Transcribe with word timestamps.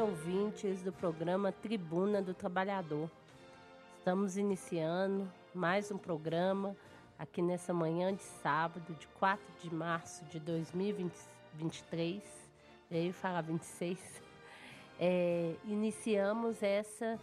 ouvintes 0.00 0.82
do 0.82 0.90
programa 0.90 1.52
Tribuna 1.52 2.20
do 2.20 2.34
Trabalhador. 2.34 3.08
Estamos 3.98 4.36
iniciando 4.36 5.30
mais 5.54 5.92
um 5.92 5.96
programa 5.96 6.76
aqui 7.16 7.40
nessa 7.40 7.72
manhã 7.72 8.12
de 8.12 8.22
sábado, 8.42 8.92
de 8.98 9.06
4 9.06 9.40
de 9.62 9.72
março 9.72 10.24
de 10.24 10.40
2023. 10.40 12.20
Eu 12.90 13.04
ia 13.04 13.14
falar 13.14 13.42
26. 13.42 13.96
É, 14.98 15.54
iniciamos 15.64 16.60
essa, 16.64 17.16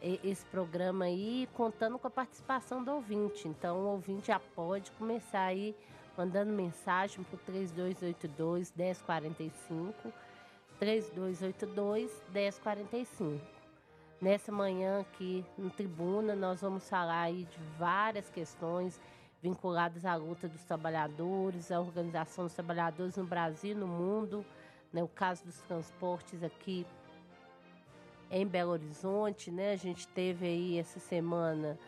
esse 0.00 0.46
programa 0.46 1.06
aí 1.06 1.48
contando 1.52 1.98
com 1.98 2.06
a 2.06 2.10
participação 2.10 2.84
do 2.84 2.92
ouvinte. 2.92 3.48
Então, 3.48 3.76
o 3.76 3.86
ouvinte 3.88 4.28
já 4.28 4.38
pode 4.38 4.92
começar 4.92 5.46
aí 5.46 5.74
mandando 6.16 6.52
mensagem 6.52 7.24
para 7.24 7.34
o 7.34 7.38
3282 7.38 8.72
1045 8.76 10.12
3282 10.78 12.10
1045. 12.32 13.40
Nessa 14.20 14.50
manhã 14.50 15.00
aqui 15.00 15.44
no 15.56 15.70
Tribuna, 15.70 16.34
nós 16.34 16.60
vamos 16.60 16.88
falar 16.88 17.22
aí 17.22 17.44
de 17.44 17.58
várias 17.78 18.28
questões 18.30 19.00
vinculadas 19.42 20.04
à 20.04 20.14
luta 20.16 20.48
dos 20.48 20.64
trabalhadores, 20.64 21.70
à 21.70 21.80
organização 21.80 22.44
dos 22.44 22.54
trabalhadores 22.54 23.16
no 23.16 23.24
Brasil 23.24 23.72
e 23.72 23.74
no 23.74 23.86
mundo, 23.86 24.44
né? 24.92 25.02
o 25.02 25.08
caso 25.08 25.44
dos 25.44 25.60
transportes 25.62 26.42
aqui 26.42 26.84
em 28.30 28.46
Belo 28.46 28.72
Horizonte, 28.72 29.50
né? 29.50 29.72
A 29.72 29.76
gente 29.76 30.06
teve 30.08 30.46
aí 30.46 30.78
essa 30.78 30.98
semana 30.98 31.78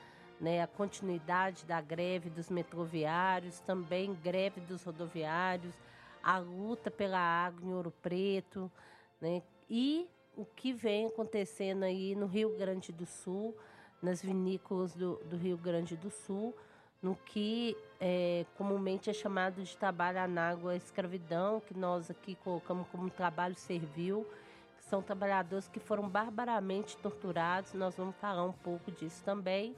né, 0.41 0.63
a 0.63 0.67
continuidade 0.67 1.65
da 1.67 1.81
greve 1.81 2.31
dos 2.31 2.49
metroviários, 2.49 3.61
também 3.61 4.15
greve 4.15 4.61
dos 4.61 4.83
rodoviários, 4.83 5.75
a 6.23 6.39
luta 6.39 6.91
pela 6.91 7.19
água 7.19 7.69
em 7.69 7.75
Ouro 7.75 7.93
Preto, 8.03 8.71
né, 9.21 9.43
e 9.69 10.09
o 10.37 10.45
que 10.45 10.73
vem 10.73 11.07
acontecendo 11.07 11.83
aí 11.83 12.15
no 12.15 12.27
Rio 12.27 12.57
Grande 12.57 12.93
do 12.93 13.07
Sul, 13.07 13.57
nas 14.03 14.23
vinícolas 14.23 14.95
do, 14.95 15.17
do 15.25 15.37
Rio 15.37 15.57
Grande 15.57 15.97
do 15.97 16.11
Sul, 16.11 16.55
no 17.03 17.17
que 17.17 17.77
é, 17.99 18.45
comumente 18.57 19.09
é 19.09 19.13
chamado 19.13 19.63
de 19.63 19.77
trabalho 19.77 20.19
análogo 20.19 20.69
à 20.69 20.77
escravidão, 20.77 21.61
que 21.61 21.75
nós 21.75 22.11
aqui 22.11 22.35
colocamos 22.37 22.87
como 22.89 23.11
trabalho 23.11 23.55
servil, 23.55 24.27
que 24.77 24.85
são 24.85 25.03
trabalhadores 25.03 25.69
que 25.69 25.81
foram 25.81 26.09
barbaramente 26.09 26.97
torturados, 26.99 27.73
nós 27.75 27.97
vamos 27.97 28.17
falar 28.17 28.45
um 28.45 28.53
pouco 28.53 28.91
disso 28.91 29.23
também, 29.25 29.75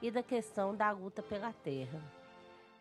e 0.00 0.10
da 0.10 0.22
questão 0.22 0.74
da 0.74 0.90
luta 0.90 1.22
pela 1.22 1.52
terra. 1.52 2.00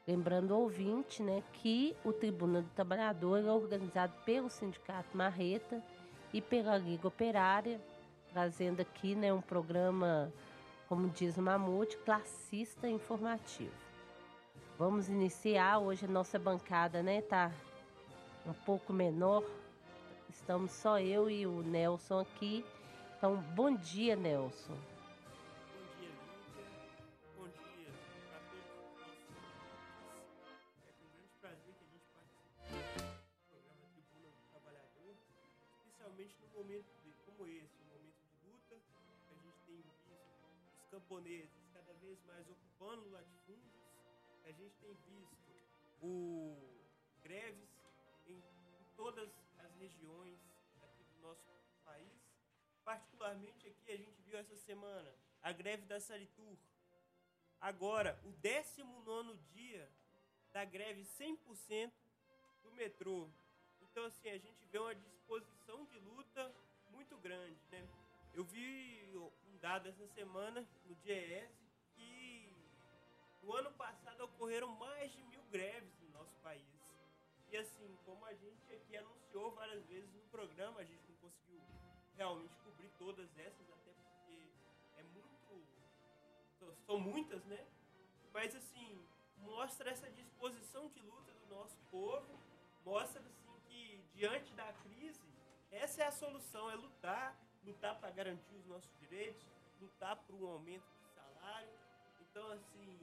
Lembrando 0.08 0.54
ao 0.54 0.62
ouvinte 0.62 1.22
né, 1.22 1.44
que 1.54 1.96
o 2.04 2.12
Tribuna 2.12 2.62
do 2.62 2.70
Trabalhador 2.70 3.40
é 3.40 3.52
organizado 3.52 4.14
pelo 4.26 4.50
Sindicato 4.50 5.16
Marreta 5.16 5.82
e 6.34 6.42
pela 6.42 6.78
Liga 6.78 7.08
Operária, 7.08 7.80
trazendo 8.32 8.82
aqui 8.82 9.14
né, 9.14 9.32
um 9.32 9.42
programa, 9.42 10.34
como 10.90 11.08
diz 11.10 11.38
o 11.38 11.42
Mamute, 11.42 11.98
classista 11.98 12.88
informativo. 12.88 13.72
Vamos 14.80 15.10
iniciar 15.10 15.78
hoje 15.78 16.06
a 16.06 16.10
nossa 16.10 16.40
bancada, 16.40 17.04
né? 17.04 17.22
Tá 17.22 17.52
um 18.48 18.54
pouco 18.54 18.92
menor. 18.92 19.44
Estamos 20.28 20.72
só 20.72 21.00
eu 21.00 21.30
e 21.30 21.46
o 21.46 21.62
Nelson 21.62 22.20
aqui. 22.20 22.66
Então, 23.16 23.36
bom 23.54 23.76
dia, 23.76 24.16
Nelson. 24.16 24.74
Cada 41.74 41.94
vez 41.96 42.24
mais 42.24 42.50
ocupando 42.50 43.10
latifúndios, 43.10 43.74
a 44.46 44.52
gente 44.54 44.74
tem 44.80 44.96
visto 45.06 45.52
o 46.02 46.58
greves 47.22 47.70
em, 48.26 48.38
em 48.38 48.86
todas 48.96 49.30
as 49.60 49.76
regiões 49.76 50.40
aqui 50.82 51.04
do 51.04 51.28
nosso 51.28 51.44
país. 51.84 52.14
Particularmente 52.86 53.68
aqui 53.68 53.92
a 53.92 53.98
gente 53.98 54.22
viu 54.22 54.38
essa 54.38 54.56
semana 54.56 55.14
a 55.42 55.52
greve 55.52 55.86
da 55.86 56.00
Saritur. 56.00 56.58
Agora, 57.60 58.18
o 58.24 58.32
19 58.32 59.38
dia 59.54 59.92
da 60.54 60.64
greve 60.64 61.02
100% 61.04 61.92
do 62.64 62.72
metrô. 62.72 63.30
Então, 63.82 64.06
assim, 64.06 64.30
a 64.30 64.38
gente 64.38 64.64
vê 64.72 64.80
uma 64.80 64.96
disposição 64.96 65.84
de 65.88 66.00
luta 66.00 66.56
muito 66.90 67.18
grande, 67.18 67.60
né? 67.70 67.86
Eu 68.34 68.46
vi 68.46 69.02
dado 69.62 69.88
essa 69.88 70.08
semana 70.08 70.68
no 70.86 70.96
DIES 70.96 71.52
que 71.96 72.52
no 73.44 73.54
ano 73.54 73.72
passado 73.74 74.22
ocorreram 74.26 74.70
mais 74.76 75.12
de 75.12 75.24
mil 75.24 75.44
greves 75.52 75.94
no 76.02 76.10
nosso 76.10 76.36
país. 76.38 76.66
E 77.50 77.58
assim, 77.58 77.96
como 78.06 78.26
a 78.26 78.34
gente 78.34 78.74
aqui 78.74 78.98
anunciou 78.98 79.52
várias 79.52 79.86
vezes 79.86 80.12
no 80.14 80.22
programa, 80.32 80.80
a 80.80 80.84
gente 80.84 81.04
não 81.08 81.16
conseguiu 81.18 81.62
realmente 82.16 82.58
cobrir 82.58 82.90
todas 82.98 83.30
essas, 83.38 83.70
até 83.70 83.92
porque 83.92 84.50
é 84.98 85.04
muito. 85.04 85.32
São 86.86 87.00
muitas, 87.00 87.44
né? 87.46 87.66
Mas 88.34 88.56
assim, 88.56 89.06
mostra 89.38 89.92
essa 89.92 90.10
disposição 90.12 90.88
de 90.90 91.02
luta 91.02 91.32
do 91.34 91.56
nosso 91.56 91.78
povo, 91.90 92.40
mostra 92.84 93.22
assim 93.22 93.60
que 93.68 94.04
diante 94.14 94.54
da 94.54 94.72
crise, 94.74 95.22
essa 95.72 96.04
é 96.04 96.08
a 96.08 96.12
solução, 96.12 96.70
é 96.70 96.76
lutar, 96.76 97.38
lutar 97.66 98.00
para 98.00 98.10
garantir 98.12 98.56
os 98.56 98.66
nossos 98.66 98.90
direitos, 99.00 99.42
lutar 99.82 100.16
por 100.16 100.36
um 100.36 100.48
aumento 100.48 100.84
de 100.84 101.14
salário. 101.16 101.70
Então, 102.22 102.52
assim, 102.52 102.98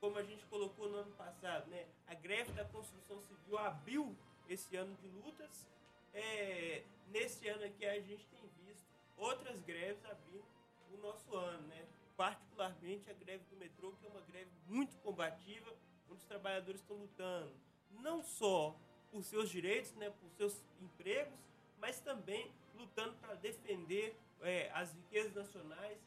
como 0.00 0.18
a 0.18 0.22
gente 0.22 0.44
colocou 0.46 0.88
no 0.88 0.98
ano 0.98 1.12
passado, 1.12 1.68
né, 1.70 1.86
a 2.06 2.14
greve 2.14 2.52
da 2.52 2.64
construção 2.64 3.20
civil 3.22 3.58
abriu 3.58 4.16
esse 4.48 4.76
ano 4.76 4.94
de 4.96 5.08
lutas. 5.08 5.66
É, 6.14 6.84
nesse 7.08 7.48
ano 7.48 7.64
aqui 7.64 7.86
a 7.86 8.00
gente 8.00 8.26
tem 8.26 8.48
visto 8.64 8.86
outras 9.16 9.60
greves 9.62 10.04
abrindo 10.04 10.44
o 10.92 10.96
nosso 10.98 11.34
ano, 11.34 11.66
né? 11.68 11.86
particularmente 12.16 13.10
a 13.10 13.14
greve 13.14 13.42
do 13.50 13.56
metrô, 13.56 13.92
que 13.92 14.06
é 14.06 14.08
uma 14.10 14.20
greve 14.20 14.50
muito 14.66 14.94
combativa, 14.98 15.72
onde 16.10 16.20
os 16.20 16.24
trabalhadores 16.24 16.80
estão 16.80 16.96
lutando 16.96 17.52
não 18.00 18.22
só 18.22 18.76
por 19.10 19.22
seus 19.22 19.50
direitos, 19.50 19.92
né, 19.94 20.10
por 20.10 20.30
seus 20.30 20.62
empregos, 20.80 21.38
mas 21.82 22.00
também 22.00 22.50
lutando 22.74 23.14
para 23.16 23.34
defender 23.34 24.16
é, 24.40 24.70
as 24.72 24.94
riquezas 24.94 25.34
nacionais 25.34 25.98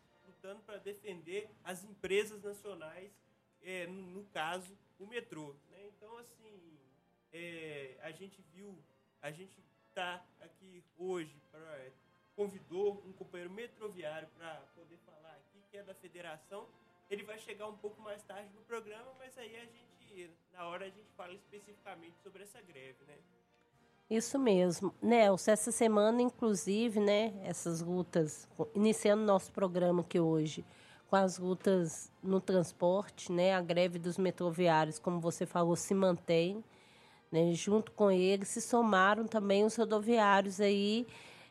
lutando 0.46 0.62
para 0.62 0.78
defender 0.78 1.50
as 1.64 1.84
empresas 1.84 2.42
nacionais, 2.44 3.12
é, 3.64 3.88
no, 3.88 4.02
no, 4.02 4.24
caso, 4.26 4.78
o 5.00 5.08
metrô. 5.08 5.56
Né? 5.72 5.88
Então, 5.88 6.16
assim, 6.20 6.78
é, 7.34 7.98
a 8.02 8.12
gente 8.12 8.42
viu, 8.54 8.78
a 9.22 9.32
gente 9.32 9.60
está 9.90 10.24
aqui 10.42 10.84
hoje, 10.98 11.36
pra, 11.52 11.88
convidou 12.36 13.02
um 13.06 13.14
companheiro 13.14 13.52
metroviário 13.52 14.28
para 14.38 14.56
poder 14.76 14.98
falar 14.98 15.34
aqui, 15.34 15.64
que 15.72 15.78
é 15.78 15.84
da 15.84 15.96
federação. 15.96 16.68
Ele 17.10 17.24
vai 17.24 17.40
chegar 17.40 17.68
um 17.68 17.78
pouco 17.78 18.00
mais 18.02 18.22
tarde 18.24 18.54
no 18.54 18.62
programa, 18.62 19.14
mas 19.18 19.38
aí 19.38 19.56
a 19.58 19.66
gente, 19.66 20.32
na 20.52 20.68
hora, 20.68 20.86
a 20.86 20.90
gente 20.90 21.10
fala 21.16 21.34
especificamente 21.34 22.18
sobre 22.22 22.44
essa 22.44 22.62
greve, 22.62 23.04
né? 23.06 23.18
Isso 24.10 24.38
mesmo. 24.38 24.94
Nelson, 25.02 25.52
essa 25.52 25.72
semana, 25.72 26.22
inclusive, 26.22 27.00
né, 27.00 27.34
essas 27.44 27.82
lutas, 27.82 28.48
iniciando 28.76 29.24
nosso 29.24 29.52
programa 29.52 30.02
aqui 30.02 30.20
hoje, 30.20 30.64
com 31.08 31.16
as 31.16 31.40
lutas 31.40 32.12
no 32.22 32.40
transporte, 32.40 33.32
né, 33.32 33.56
a 33.56 33.62
greve 33.62 33.98
dos 33.98 34.18
metroviários, 34.20 35.00
como 35.00 35.20
você 35.20 35.46
falou, 35.46 35.76
se 35.76 35.94
mantém. 35.94 36.64
Né, 37.32 37.52
junto 37.54 37.92
com 37.92 38.12
eles 38.12 38.48
se 38.50 38.62
somaram 38.62 39.26
também 39.26 39.66
os 39.66 39.76
rodoviários 39.76 40.62
aí 40.62 41.08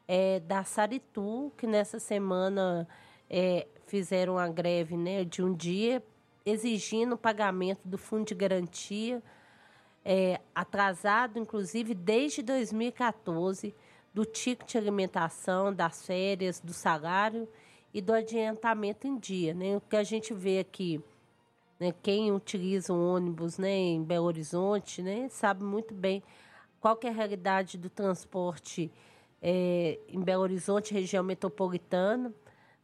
é, 0.06 0.38
da 0.40 0.62
Saritu, 0.62 1.52
que 1.58 1.66
nessa 1.66 1.98
semana 1.98 2.88
é, 3.28 3.66
fizeram 3.86 4.38
a 4.38 4.48
greve 4.48 4.96
né, 4.96 5.24
de 5.24 5.42
um 5.42 5.52
dia, 5.52 6.02
exigindo 6.46 7.16
o 7.16 7.18
pagamento 7.18 7.80
do 7.84 7.98
fundo 7.98 8.26
de 8.26 8.34
garantia 8.34 9.20
é, 10.04 10.40
atrasado, 10.54 11.38
inclusive, 11.38 11.94
desde 11.94 12.42
2014, 12.42 13.74
do 14.12 14.24
ticket 14.24 14.72
de 14.72 14.78
alimentação, 14.78 15.72
das 15.72 16.04
férias, 16.06 16.60
do 16.60 16.72
salário 16.72 17.48
e 17.92 18.00
do 18.00 18.12
adiantamento 18.12 19.06
em 19.06 19.18
dia. 19.18 19.54
Né? 19.54 19.76
O 19.76 19.80
que 19.80 19.96
a 19.96 20.04
gente 20.04 20.34
vê 20.34 20.58
aqui, 20.58 21.02
né, 21.80 21.92
quem 22.02 22.30
utiliza 22.32 22.92
o 22.92 23.14
ônibus 23.14 23.58
né, 23.58 23.70
em 23.70 24.02
Belo 24.04 24.26
Horizonte 24.26 25.02
né, 25.02 25.28
sabe 25.30 25.64
muito 25.64 25.94
bem 25.94 26.22
qual 26.80 26.98
é 27.02 27.08
a 27.08 27.12
realidade 27.12 27.78
do 27.78 27.88
transporte 27.88 28.92
é, 29.40 29.98
em 30.08 30.20
Belo 30.20 30.42
Horizonte, 30.42 30.92
região 30.92 31.24
metropolitana. 31.24 32.32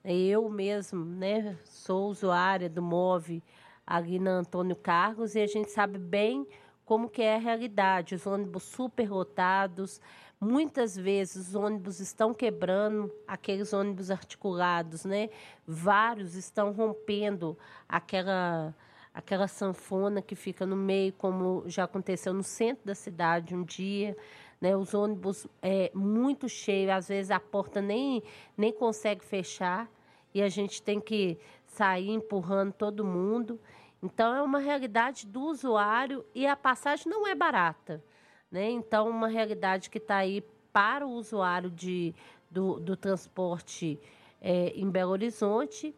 Eu 0.03 0.49
mesmo 0.49 1.05
né, 1.05 1.57
sou 1.65 2.09
usuária 2.09 2.69
do 2.69 2.81
MOVE 2.81 3.43
ali 3.87 4.19
na 4.19 4.31
Antônio 4.33 4.75
Carlos 4.75 5.35
e 5.35 5.41
a 5.41 5.47
gente 5.47 5.71
sabe 5.71 5.99
bem 5.99 6.47
como 6.91 7.09
que 7.09 7.23
é 7.23 7.37
a 7.37 7.39
realidade, 7.39 8.17
os 8.17 8.27
ônibus 8.27 8.65
superlotados, 8.65 10.01
Muitas 10.43 10.97
vezes 10.97 11.49
os 11.49 11.55
ônibus 11.55 12.01
estão 12.01 12.33
quebrando, 12.33 13.13
aqueles 13.29 13.75
ônibus 13.75 14.11
articulados, 14.11 15.05
né? 15.05 15.29
Vários 15.67 16.35
estão 16.35 16.73
rompendo 16.73 17.59
aquela 17.87 18.75
aquela 19.13 19.47
sanfona 19.47 20.23
que 20.23 20.35
fica 20.35 20.65
no 20.65 20.77
meio, 20.77 21.13
como 21.13 21.63
já 21.67 21.85
aconteceu 21.85 22.33
no 22.33 22.43
centro 22.43 22.87
da 22.87 22.95
cidade 22.95 23.55
um 23.55 23.63
dia. 23.63 24.17
Né, 24.59 24.75
os 24.75 24.95
ônibus 24.95 25.47
é, 25.61 25.91
muito 25.95 26.49
cheios, 26.49 26.91
às 26.91 27.09
vezes 27.09 27.31
a 27.31 27.39
porta 27.39 27.83
nem, 27.83 28.23
nem 28.57 28.73
consegue 28.73 29.23
fechar 29.23 29.91
e 30.35 30.41
a 30.43 30.49
gente 30.49 30.83
tem 30.83 31.01
que 31.01 31.39
sair 31.67 32.11
empurrando 32.11 32.73
todo 32.73 33.05
mundo. 33.05 33.61
Então, 34.03 34.35
é 34.35 34.43
uma 34.43 34.59
realidade 34.59 35.27
do 35.27 35.43
usuário 35.43 36.25
e 36.35 36.47
a 36.47 36.57
passagem 36.57 37.11
não 37.11 37.27
é 37.27 37.35
barata. 37.35 38.03
Né? 38.51 38.71
Então, 38.71 39.09
uma 39.09 39.29
realidade 39.29 39.91
que 39.91 39.99
está 39.99 40.17
aí 40.17 40.43
para 40.73 41.07
o 41.07 41.11
usuário 41.11 41.71
de, 41.71 42.15
do, 42.51 42.81
do 42.81 42.97
transporte 42.97 43.99
é, 44.41 44.69
em 44.71 44.89
Belo 44.91 45.13
Horizonte 45.13 45.95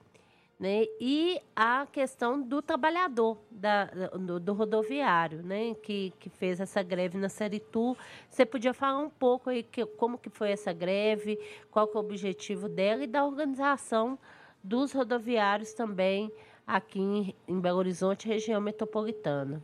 né? 0.63 0.87
E 1.01 1.43
a 1.57 1.89
questão 1.91 2.41
do 2.41 2.63
trabalhador 2.63 3.37
da, 3.51 3.87
do, 3.87 4.39
do, 4.39 4.53
rodoviário, 4.53 5.43
né? 5.43 5.75
Que, 5.75 6.13
que 6.21 6.31
fez 6.31 6.61
essa 6.61 6.81
greve 6.85 7.19
na 7.19 7.29
Seritu. 7.29 7.97
Você 8.31 8.47
podia 8.47 8.73
falar 8.73 9.01
um 9.01 9.11
pouco 9.11 9.51
aí 9.51 9.65
que, 9.65 9.85
como 9.85 10.17
que 10.17 10.31
foi 10.31 10.53
essa 10.53 10.73
greve, 10.73 11.37
qual 11.69 11.89
que 11.89 11.97
é 11.97 12.01
o 12.01 12.05
objetivo 12.05 12.69
dela 12.69 13.03
e 13.03 13.09
da 13.09 13.25
organização 13.25 14.17
dos 14.63 14.93
rodoviários 14.93 15.73
também 15.73 16.31
aqui 16.67 17.01
em, 17.01 17.37
em 17.47 17.61
Belo 17.61 17.79
Horizonte, 17.79 18.29
região 18.29 18.61
metropolitana. 18.61 19.63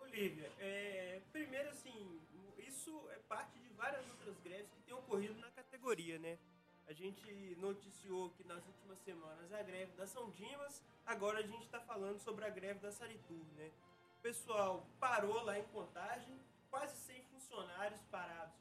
Olivia, 0.00 0.50
é, 0.58 1.20
primeiro 1.32 1.68
assim, 1.70 2.20
isso 2.58 3.02
é 3.10 3.18
parte 3.28 3.58
de 3.58 3.68
várias 3.70 4.06
outras 4.08 4.38
greves 4.40 4.70
que 4.72 4.82
têm 4.82 4.94
ocorrido 4.94 5.38
na 5.40 5.50
categoria, 5.50 6.18
né? 6.18 6.38
A 6.86 6.92
gente 6.92 7.56
noticiou 7.60 8.30
que 8.30 8.44
nas 8.44 8.64
últimas 8.66 8.98
semanas 9.00 9.52
a 9.52 9.62
greve 9.62 9.92
da 9.92 10.06
São 10.06 10.30
Dimas, 10.30 10.82
agora 11.04 11.38
a 11.38 11.42
gente 11.42 11.64
está 11.64 11.80
falando 11.80 12.18
sobre 12.18 12.44
a 12.44 12.50
greve 12.50 12.80
da 12.80 12.90
Saritur, 12.90 13.44
né? 13.56 13.70
O 14.18 14.22
pessoal 14.22 14.86
parou 14.98 15.42
lá 15.44 15.58
em 15.58 15.64
Contagem, 15.64 16.34
quase 16.70 16.96
100 16.96 17.22
funcionários 17.24 18.00
parados. 18.10 18.54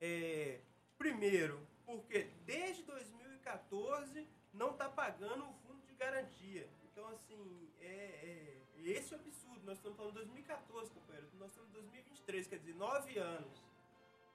É, 0.00 0.60
primeiro, 0.98 1.66
porque 1.86 2.30
desde 2.44 2.82
2014 2.82 4.26
não 4.52 4.72
está 4.72 4.88
pagando 4.88 5.44
o 5.44 5.52
fundo 5.54 5.80
de 5.86 5.94
garantia. 5.94 6.68
Então, 7.00 7.12
assim, 7.12 7.72
é, 7.80 7.86
é, 7.86 8.56
esse 8.84 9.14
é 9.14 9.16
o 9.16 9.20
absurdo. 9.20 9.64
Nós 9.64 9.78
estamos 9.78 9.96
falando 9.96 10.12
de 10.12 10.18
2014, 10.18 10.90
companheiro. 10.90 11.26
Nós 11.38 11.48
estamos 11.48 11.70
em 11.70 11.72
2023, 11.72 12.46
quer 12.46 12.58
dizer, 12.58 12.74
nove 12.74 13.18
anos. 13.18 13.64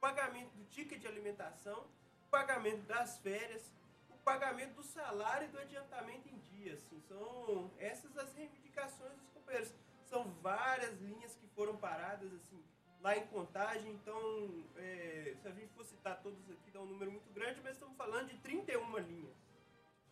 Pagamento 0.02 0.52
do 0.56 0.66
ticket 0.66 1.00
de 1.00 1.08
alimentação 1.08 1.88
pagamento 2.32 2.82
das 2.88 3.20
férias, 3.20 3.72
o 4.10 4.18
pagamento 4.18 4.74
do 4.74 4.84
salário 4.84 5.48
e 5.48 5.52
do 5.52 5.60
adiantamento 5.60 6.28
em 6.28 6.38
dia. 6.40 6.74
Assim, 6.74 7.00
são 7.08 7.72
essas 7.78 8.18
as 8.18 8.34
reivindicações 8.34 9.14
dos 9.14 9.30
companheiros. 9.30 9.72
São 10.04 10.24
várias 10.42 11.00
linhas 11.00 11.36
que 11.36 11.48
foram 11.50 11.78
paradas 11.78 12.34
assim 12.34 12.62
lá 13.00 13.16
em 13.16 13.28
contagem. 13.28 13.94
Então, 13.94 14.66
é, 14.76 15.36
se 15.40 15.48
a 15.48 15.52
gente 15.52 15.72
for 15.74 15.86
citar 15.86 16.20
todos 16.22 16.50
aqui, 16.50 16.72
dá 16.72 16.82
um 16.82 16.88
número 16.88 17.12
muito 17.12 17.32
grande, 17.32 17.62
mas 17.62 17.74
estamos 17.74 17.96
falando 17.96 18.28
de 18.28 18.38
31 18.40 18.98
linhas. 18.98 19.38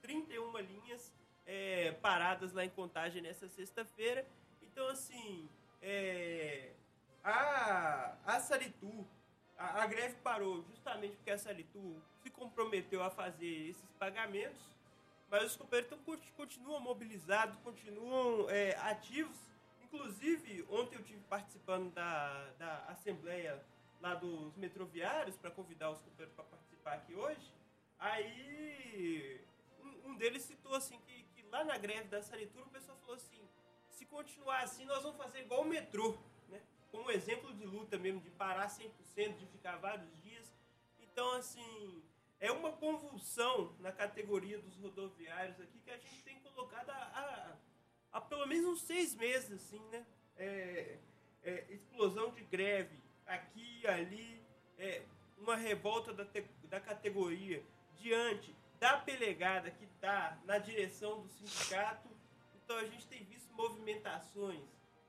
31 0.03 0.57
linhas 0.59 1.11
é, 1.45 1.91
paradas 2.01 2.53
lá 2.53 2.63
em 2.63 2.69
contagem 2.69 3.21
nessa 3.21 3.47
sexta-feira. 3.47 4.25
Então, 4.61 4.87
assim, 4.87 5.49
é, 5.81 6.71
a, 7.23 8.15
a 8.25 8.39
Saritu, 8.39 9.05
a, 9.57 9.83
a, 9.83 9.85
greve 9.87 10.15
parou 10.23 10.63
justamente 10.63 11.15
porque 11.15 11.31
a 11.31 11.37
Saritu 11.37 12.01
se 12.21 12.29
comprometeu 12.29 13.03
a 13.03 13.09
fazer 13.09 13.69
esses 13.69 13.91
pagamentos, 13.99 14.61
mas 15.29 15.43
os 15.43 15.55
companheiros 15.55 15.97
continuam 16.35 16.79
mobilizados, 16.79 17.57
continuam 17.63 18.49
é, 18.49 18.75
ativos. 18.77 19.37
Inclusive, 19.81 20.65
ontem 20.69 20.95
eu 20.95 21.01
estive 21.01 21.21
participando 21.29 21.91
da, 21.93 22.49
da 22.57 22.85
assembleia 22.87 23.63
lá 24.01 24.15
dos 24.15 24.55
metroviários 24.57 25.37
para 25.37 25.49
convidar 25.49 25.91
os 25.91 25.99
companheiros 25.99 26.35
para 26.35 26.45
participar 26.45 26.93
aqui 26.95 27.15
hoje. 27.15 27.53
Aí 27.97 29.39
um, 29.81 30.09
um 30.09 30.15
deles 30.15 30.43
citou 30.43 30.75
assim 30.75 30.99
que, 30.99 31.22
lá 31.53 31.63
na 31.63 31.77
greve 31.77 32.05
da 32.05 32.19
Sanitura 32.23 32.65
o 32.65 32.69
pessoal 32.69 32.97
falou 32.97 33.15
assim: 33.15 33.47
se 33.91 34.05
continuar 34.07 34.63
assim, 34.63 34.85
nós 34.85 35.03
vamos 35.03 35.17
fazer 35.17 35.41
igual 35.41 35.61
o 35.61 35.65
metrô, 35.65 36.17
né? 36.49 36.59
Como 36.91 37.11
exemplo 37.11 37.53
de 37.53 37.63
luta 37.63 37.97
mesmo, 37.97 38.19
de 38.21 38.31
parar 38.31 38.67
100%, 38.67 39.37
de 39.37 39.45
ficar 39.45 39.77
vários 39.77 40.11
dias. 40.23 40.51
Então, 40.99 41.33
assim, 41.33 42.03
é 42.39 42.51
uma 42.51 42.71
convulsão 42.71 43.75
na 43.79 43.91
categoria 43.91 44.57
dos 44.57 44.75
rodoviários 44.77 45.61
aqui 45.61 45.79
que 45.79 45.91
a 45.91 45.97
gente 45.97 46.23
tem 46.23 46.39
colocado 46.39 46.89
há, 46.89 46.95
há, 46.95 48.17
há 48.17 48.21
pelo 48.21 48.47
menos 48.47 48.65
uns 48.65 48.81
seis 48.81 49.13
meses, 49.15 49.51
assim, 49.51 49.79
né? 49.91 50.05
É, 50.35 50.97
é, 51.43 51.65
explosão 51.69 52.31
de 52.31 52.41
greve 52.45 52.97
aqui 53.27 53.81
e 53.81 53.87
ali, 53.87 54.41
é, 54.79 55.03
uma 55.37 55.55
revolta 55.55 56.11
da, 56.11 56.25
te, 56.25 56.41
da 56.63 56.79
categoria 56.79 57.63
diante 57.99 58.55
da 58.83 58.97
pelegada 58.97 59.71
que 59.71 59.85
está 59.85 60.37
na 60.43 60.57
direção 60.57 61.21
do 61.21 61.29
sindicato. 61.29 62.09
Então 62.57 62.75
a 62.75 62.83
gente 62.83 63.07
tem 63.07 63.23
visto 63.23 63.49
movimentações 63.53 64.59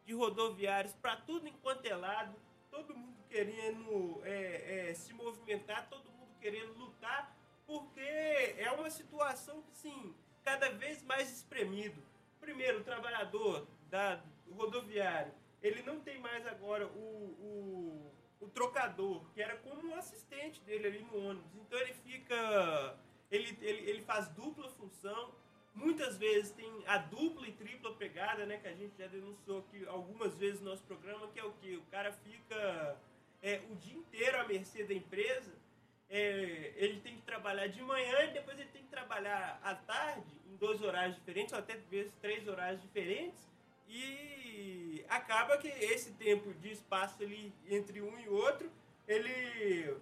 de 0.06 0.14
rodoviários 0.14 0.94
para 0.94 1.16
tudo 1.16 1.48
enquanto 1.48 1.84
é 1.84 1.96
lado, 1.96 2.36
todo 2.70 2.94
mundo 2.94 3.18
querendo 3.28 4.20
é, 4.22 4.90
é, 4.90 4.94
se 4.94 5.12
movimentar, 5.12 5.88
todo 5.90 6.04
querendo 6.40 6.72
lutar, 6.74 7.36
porque 7.66 8.00
é 8.00 8.70
uma 8.78 8.88
situação 8.90 9.60
que, 9.62 9.74
sim, 9.76 10.14
cada 10.44 10.68
vez 10.70 11.02
mais 11.02 11.32
espremido. 11.32 12.00
Primeiro, 12.40 12.78
o 12.78 12.84
trabalhador 12.84 13.66
da, 13.90 14.22
do 14.46 14.54
rodoviário, 14.54 15.32
ele 15.60 15.82
não 15.82 15.98
tem 15.98 16.20
mais 16.20 16.46
agora 16.46 16.86
o, 16.86 17.00
o, 17.00 18.12
o 18.40 18.48
trocador, 18.50 19.24
que 19.32 19.43
era 19.43 19.56
como 19.56 19.88
um 19.88 19.96
assistente 19.96 20.60
dele 20.60 20.86
ali 20.86 21.02
no 21.02 21.31
ônibus. 21.31 21.56
Então 21.56 21.76
ele 21.81 21.94
fica. 21.94 22.96
Ele, 23.34 23.58
ele, 23.60 23.91
ele 23.91 24.03
faz 24.03 24.29
dupla 24.29 24.69
função. 24.70 25.32
Muitas 25.74 26.17
vezes 26.17 26.53
tem 26.53 26.70
a 26.86 26.98
dupla 26.98 27.48
e 27.48 27.53
tripla 27.53 27.93
pegada, 27.94 28.46
né? 28.46 28.58
Que 28.58 28.69
a 28.69 28.74
gente 28.74 28.96
já 28.96 29.06
denunciou 29.06 29.58
aqui 29.58 29.86
algumas 29.86 30.36
vezes 30.36 30.60
no 30.60 30.70
nosso 30.70 30.84
programa, 30.84 31.29
que 31.29 31.41
é 31.41 31.44
o 31.44 31.53
que? 31.55 31.76
O 31.76 31.82
cara 31.91 32.12
fica 32.12 32.96
é, 33.43 33.60
o 33.70 33.74
dia 33.76 33.96
inteiro 33.96 34.41
à 34.41 34.44
mercê 34.44 34.84
da 34.84 34.94
empresa 34.94 35.53
é, 36.08 36.72
ele 36.76 37.00
tem 37.00 37.17
que 37.17 37.22
trabalhar 37.22 37.67
de 37.67 37.82
manhã 37.82 38.24
e 38.24 38.32
depois 38.32 38.58
ele 38.58 38.69
tem 38.69 38.82
que 38.82 38.88
trabalhar 38.88 39.60
à 39.62 39.74
tarde, 39.74 40.32
em 40.46 40.56
dois 40.56 40.81
horários 40.82 41.17
diferentes, 41.17 41.53
ou 41.53 41.58
até 41.58 41.76
vezes 41.91 42.12
três 42.20 42.46
horários 42.46 42.81
diferentes, 42.82 43.48
e 43.88 45.05
acaba 45.08 45.58
que 45.58 45.69
esse 45.69 46.12
tempo 46.12 46.53
de 46.55 46.70
espaço 46.70 47.22
ali 47.22 47.53
entre 47.69 48.00
um 48.00 48.19
e 48.19 48.29
outro, 48.29 48.70
ele 49.06 49.96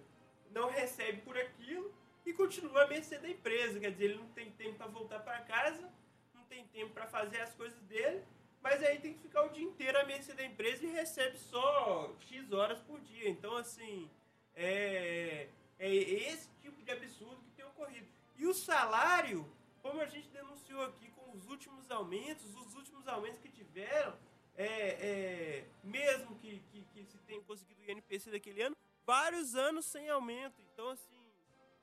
não 0.51 0.69
recebe 0.69 1.21
por 1.21 1.37
aquilo 1.37 1.91
e 2.25 2.33
continua 2.33 2.83
a 2.83 2.87
mercê 2.87 3.17
da 3.17 3.29
empresa, 3.29 3.79
quer 3.79 3.91
dizer, 3.91 4.05
ele 4.05 4.15
não 4.15 4.27
tem 4.29 4.51
tempo 4.51 4.75
para 4.75 4.87
voltar 4.87 5.19
para 5.19 5.41
casa, 5.41 5.89
não 6.33 6.43
tem 6.45 6.65
tempo 6.67 6.93
para 6.93 7.07
fazer 7.07 7.41
as 7.41 7.53
coisas 7.53 7.79
dele, 7.83 8.23
mas 8.61 8.81
aí 8.81 8.99
tem 8.99 9.13
que 9.13 9.19
ficar 9.19 9.43
o 9.43 9.49
dia 9.49 9.63
inteiro 9.63 9.99
à 9.99 10.05
mercê 10.05 10.33
da 10.33 10.45
empresa 10.45 10.85
e 10.85 10.89
recebe 10.89 11.37
só 11.37 12.13
X 12.21 12.51
horas 12.51 12.79
por 12.79 12.99
dia. 13.01 13.29
Então, 13.29 13.57
assim, 13.57 14.09
é, 14.55 15.49
é 15.77 15.93
esse 15.93 16.49
tipo 16.61 16.81
de 16.81 16.91
absurdo 16.91 17.41
que 17.43 17.51
tem 17.51 17.65
ocorrido. 17.65 18.07
E 18.37 18.47
o 18.47 18.53
salário, 18.53 19.45
como 19.81 19.99
a 19.99 20.05
gente 20.05 20.29
denunciou 20.29 20.81
aqui 20.85 21.09
com 21.11 21.37
os 21.37 21.49
últimos 21.49 21.91
aumentos, 21.91 22.55
os 22.55 22.73
últimos 22.73 23.05
aumentos 23.07 23.39
que 23.39 23.49
tiveram, 23.49 24.17
é, 24.55 24.65
é, 24.65 25.65
mesmo 25.83 26.35
que, 26.37 26.61
que, 26.71 26.83
que, 26.93 27.03
se 27.03 27.17
tenha 27.19 27.41
conseguido 27.41 27.81
o 27.81 27.91
INPC 27.91 28.31
daquele 28.31 28.61
ano, 28.61 28.77
vários 29.05 29.55
anos 29.55 29.85
sem 29.85 30.09
aumento. 30.09 30.61
Então, 30.71 30.89
assim, 30.89 31.22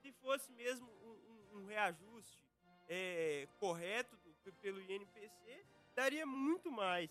se 0.00 0.12
fosse 0.12 0.50
mesmo 0.52 0.88
um, 1.02 1.57
um, 1.57 1.59
um 1.59 1.66
reajuste 1.66 2.38
é, 2.88 3.47
correto 3.59 4.16
do, 4.16 4.52
pelo 4.54 4.80
INPC, 4.80 5.64
daria 5.95 6.26
muito 6.26 6.71
mais. 6.71 7.11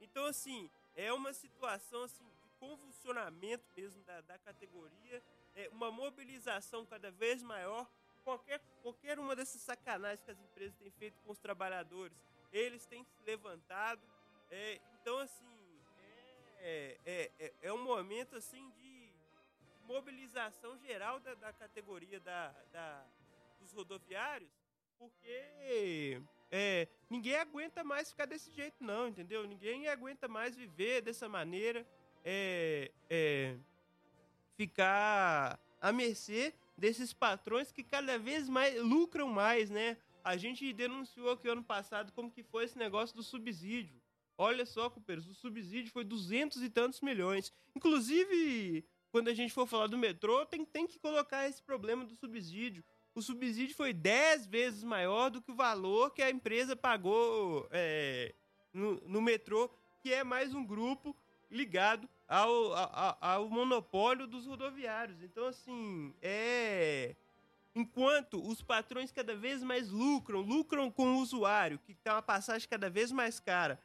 Então, 0.00 0.24
assim, 0.26 0.70
é 0.94 1.12
uma 1.12 1.32
situação 1.32 2.02
assim, 2.04 2.24
de 2.24 2.48
convulsionamento 2.58 3.64
mesmo 3.76 4.02
da, 4.04 4.20
da 4.22 4.38
categoria 4.38 5.22
é, 5.54 5.68
uma 5.70 5.90
mobilização 5.90 6.84
cada 6.86 7.10
vez 7.10 7.42
maior. 7.42 7.88
Qualquer, 8.24 8.60
qualquer 8.82 9.18
uma 9.18 9.34
dessas 9.34 9.60
sacanagens 9.62 10.22
que 10.22 10.30
as 10.30 10.40
empresas 10.40 10.76
têm 10.76 10.90
feito 10.92 11.18
com 11.24 11.32
os 11.32 11.38
trabalhadores, 11.38 12.16
eles 12.52 12.86
têm 12.86 13.04
se 13.04 13.22
levantado. 13.26 14.00
É, 14.50 14.80
então, 15.00 15.18
assim, 15.18 15.62
é, 16.58 16.96
é, 17.04 17.30
é, 17.38 17.52
é 17.62 17.72
um 17.72 17.82
momento 17.82 18.36
assim 18.36 18.70
de 18.70 18.81
mobilização 19.86 20.78
geral 20.78 21.20
da, 21.20 21.34
da 21.34 21.52
categoria 21.52 22.20
da, 22.20 22.54
da, 22.72 23.04
dos 23.60 23.72
rodoviários, 23.72 24.50
porque 24.98 26.20
é, 26.50 26.86
ninguém 27.08 27.36
aguenta 27.36 27.82
mais 27.82 28.10
ficar 28.10 28.26
desse 28.26 28.50
jeito, 28.50 28.82
não, 28.84 29.08
entendeu? 29.08 29.46
Ninguém 29.46 29.88
aguenta 29.88 30.28
mais 30.28 30.54
viver 30.54 31.02
dessa 31.02 31.28
maneira. 31.28 31.86
É, 32.24 32.90
é, 33.10 33.56
ficar 34.56 35.58
à 35.80 35.92
mercê 35.92 36.54
desses 36.76 37.12
patrões 37.12 37.72
que 37.72 37.82
cada 37.82 38.18
vez 38.18 38.48
mais 38.48 38.80
lucram 38.80 39.28
mais, 39.28 39.70
né? 39.70 39.96
A 40.22 40.36
gente 40.36 40.72
denunciou 40.72 41.30
aqui 41.30 41.48
ano 41.48 41.64
passado 41.64 42.12
como 42.12 42.30
que 42.30 42.42
foi 42.44 42.64
esse 42.64 42.78
negócio 42.78 43.16
do 43.16 43.22
subsídio. 43.22 44.00
Olha 44.38 44.64
só, 44.64 44.88
companheiros, 44.88 45.28
o 45.28 45.34
subsídio 45.34 45.92
foi 45.92 46.04
duzentos 46.04 46.62
e 46.62 46.70
tantos 46.70 47.00
milhões. 47.00 47.52
Inclusive, 47.74 48.84
quando 49.12 49.28
a 49.28 49.34
gente 49.34 49.52
for 49.52 49.66
falar 49.66 49.88
do 49.88 49.98
metrô, 49.98 50.44
tem, 50.46 50.64
tem 50.64 50.86
que 50.86 50.98
colocar 50.98 51.46
esse 51.46 51.62
problema 51.62 52.02
do 52.02 52.16
subsídio. 52.16 52.82
O 53.14 53.20
subsídio 53.20 53.76
foi 53.76 53.92
10 53.92 54.46
vezes 54.46 54.82
maior 54.82 55.30
do 55.30 55.42
que 55.42 55.52
o 55.52 55.54
valor 55.54 56.10
que 56.10 56.22
a 56.22 56.30
empresa 56.30 56.74
pagou 56.74 57.68
é, 57.70 58.34
no, 58.72 58.94
no 59.06 59.20
metrô, 59.20 59.70
que 60.00 60.10
é 60.10 60.24
mais 60.24 60.54
um 60.54 60.64
grupo 60.64 61.14
ligado 61.50 62.08
ao, 62.26 62.72
ao, 62.72 63.18
ao, 63.20 63.48
monopólio 63.50 64.26
dos 64.26 64.46
rodoviários. 64.46 65.22
Então, 65.22 65.46
assim, 65.46 66.14
é. 66.22 67.14
Enquanto 67.74 68.42
os 68.42 68.62
patrões 68.62 69.12
cada 69.12 69.34
vez 69.34 69.62
mais 69.62 69.90
lucram, 69.90 70.40
lucram 70.40 70.90
com 70.90 71.16
o 71.16 71.18
usuário, 71.18 71.78
que 71.78 71.94
tem 71.94 72.12
uma 72.12 72.22
passagem 72.22 72.68
cada 72.68 72.88
vez 72.88 73.12
mais 73.12 73.38
cara. 73.38 73.78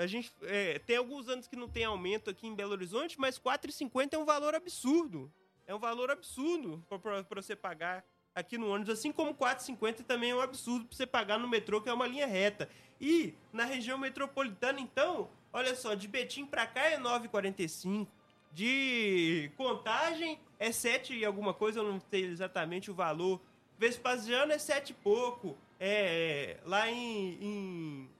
A 0.00 0.06
gente 0.06 0.32
é, 0.44 0.78
tem 0.78 0.96
alguns 0.96 1.28
anos 1.28 1.46
que 1.46 1.54
não 1.54 1.68
tem 1.68 1.84
aumento 1.84 2.30
aqui 2.30 2.46
em 2.46 2.54
Belo 2.54 2.72
Horizonte, 2.72 3.20
mas 3.20 3.36
R$ 3.36 3.42
4,50 3.44 4.14
é 4.14 4.18
um 4.18 4.24
valor 4.24 4.54
absurdo. 4.54 5.30
É 5.66 5.74
um 5.74 5.78
valor 5.78 6.10
absurdo 6.10 6.82
para 6.88 7.42
você 7.42 7.54
pagar 7.54 8.02
aqui 8.34 8.56
no 8.56 8.70
ônibus, 8.70 8.94
assim 8.94 9.12
como 9.12 9.34
4,50 9.34 10.02
também 10.04 10.30
é 10.30 10.34
um 10.34 10.40
absurdo 10.40 10.86
para 10.86 10.96
você 10.96 11.06
pagar 11.06 11.38
no 11.38 11.46
metrô, 11.46 11.82
que 11.82 11.90
é 11.90 11.92
uma 11.92 12.06
linha 12.06 12.26
reta. 12.26 12.66
E 12.98 13.34
na 13.52 13.66
região 13.66 13.98
metropolitana, 13.98 14.80
então, 14.80 15.28
olha 15.52 15.74
só, 15.74 15.94
de 15.94 16.08
Betim 16.08 16.46
para 16.46 16.66
cá 16.66 16.80
é 16.86 16.98
9,45. 16.98 18.06
De 18.52 19.52
Contagem 19.54 20.40
é 20.58 20.72
7 20.72 21.14
e 21.14 21.26
alguma 21.26 21.52
coisa, 21.52 21.80
eu 21.80 21.84
não 21.84 22.00
sei 22.00 22.24
exatamente 22.24 22.90
o 22.90 22.94
valor. 22.94 23.38
Vespasiano 23.78 24.50
é 24.50 24.58
7 24.58 24.90
e 24.90 24.94
pouco. 24.94 25.58
É, 25.78 26.58
lá 26.64 26.90
em, 26.90 27.38
em 27.40 28.10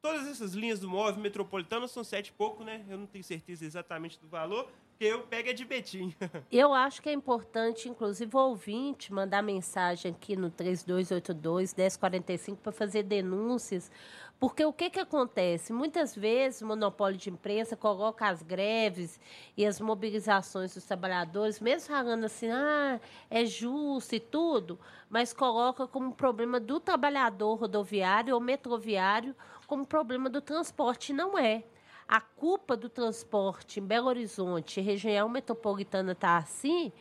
todas 0.00 0.26
essas 0.26 0.54
linhas 0.54 0.80
do 0.80 0.88
móvel 0.88 1.20
metropolitano 1.20 1.86
são 1.86 2.02
7 2.02 2.28
e 2.28 2.32
pouco, 2.32 2.64
né? 2.64 2.84
Eu 2.88 2.98
não 2.98 3.06
tenho 3.06 3.24
certeza 3.24 3.64
exatamente 3.64 4.18
do 4.18 4.28
valor 4.28 4.68
que 4.98 5.06
eu 5.06 5.20
pego 5.22 5.48
é 5.48 5.52
de 5.54 5.64
Betim. 5.64 6.14
eu 6.52 6.74
acho 6.74 7.00
que 7.00 7.08
é 7.08 7.12
importante, 7.12 7.88
inclusive, 7.88 8.36
o 8.36 8.38
ouvinte 8.38 9.12
mandar 9.12 9.42
mensagem 9.42 10.12
aqui 10.12 10.36
no 10.36 10.50
3282 10.50 11.74
1045 11.74 12.60
para 12.60 12.70
fazer 12.70 13.02
denúncias. 13.04 13.90
Porque 14.38 14.62
o 14.62 14.72
que, 14.72 14.90
que 14.90 15.00
acontece? 15.00 15.72
Muitas 15.72 16.14
vezes 16.14 16.60
o 16.60 16.66
monopólio 16.66 17.18
de 17.18 17.30
imprensa 17.30 17.76
coloca 17.76 18.26
as 18.26 18.42
greves 18.42 19.18
e 19.56 19.64
as 19.64 19.80
mobilizações 19.80 20.74
dos 20.74 20.84
trabalhadores, 20.84 21.60
mesmo 21.60 21.88
falando 21.88 22.24
assim, 22.24 22.50
ah, 22.50 23.00
é 23.30 23.44
justo 23.46 24.14
e 24.14 24.20
tudo, 24.20 24.78
mas 25.08 25.32
coloca 25.32 25.86
como 25.86 26.14
problema 26.14 26.60
do 26.60 26.78
trabalhador 26.78 27.54
rodoviário 27.54 28.34
ou 28.34 28.40
metroviário 28.40 29.34
como 29.70 29.86
problema 29.86 30.28
do 30.28 30.40
transporte. 30.40 31.12
Não 31.12 31.38
é 31.38 31.62
a 32.08 32.20
culpa 32.20 32.76
do 32.76 32.88
transporte 32.88 33.78
em 33.78 33.82
Belo 33.84 34.08
Horizonte, 34.08 34.80
região 34.80 35.28
metropolitana, 35.28 36.10
está 36.10 36.38
assim, 36.38 36.92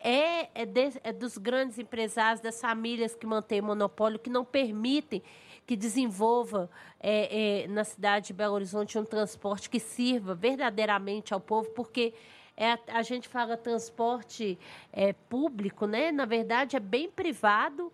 é, 0.00 0.62
é, 0.62 0.64
de, 0.64 0.92
é, 1.04 1.12
dos 1.12 1.36
grandes 1.36 1.78
empresários, 1.78 2.40
das 2.40 2.58
famílias 2.58 3.14
que 3.14 3.26
mantêm 3.26 3.60
monopólio, 3.60 4.18
que 4.18 4.30
não 4.30 4.42
permitem 4.42 5.22
que 5.66 5.76
desenvolva 5.76 6.70
é, 6.98 7.64
é, 7.64 7.68
na 7.68 7.84
cidade 7.84 8.28
de 8.28 8.32
Belo 8.32 8.54
Horizonte 8.54 8.98
um 8.98 9.04
transporte 9.04 9.68
que 9.68 9.78
sirva 9.78 10.34
verdadeiramente 10.34 11.34
ao 11.34 11.40
povo, 11.40 11.68
porque 11.72 12.14
é, 12.56 12.78
a 12.88 13.02
gente 13.02 13.28
fala 13.28 13.54
transporte 13.54 14.58
é, 14.90 15.12
público, 15.12 15.86
né? 15.86 16.10
Na 16.10 16.24
verdade, 16.24 16.74
é 16.74 16.80
bem 16.80 17.10
privado, 17.10 17.92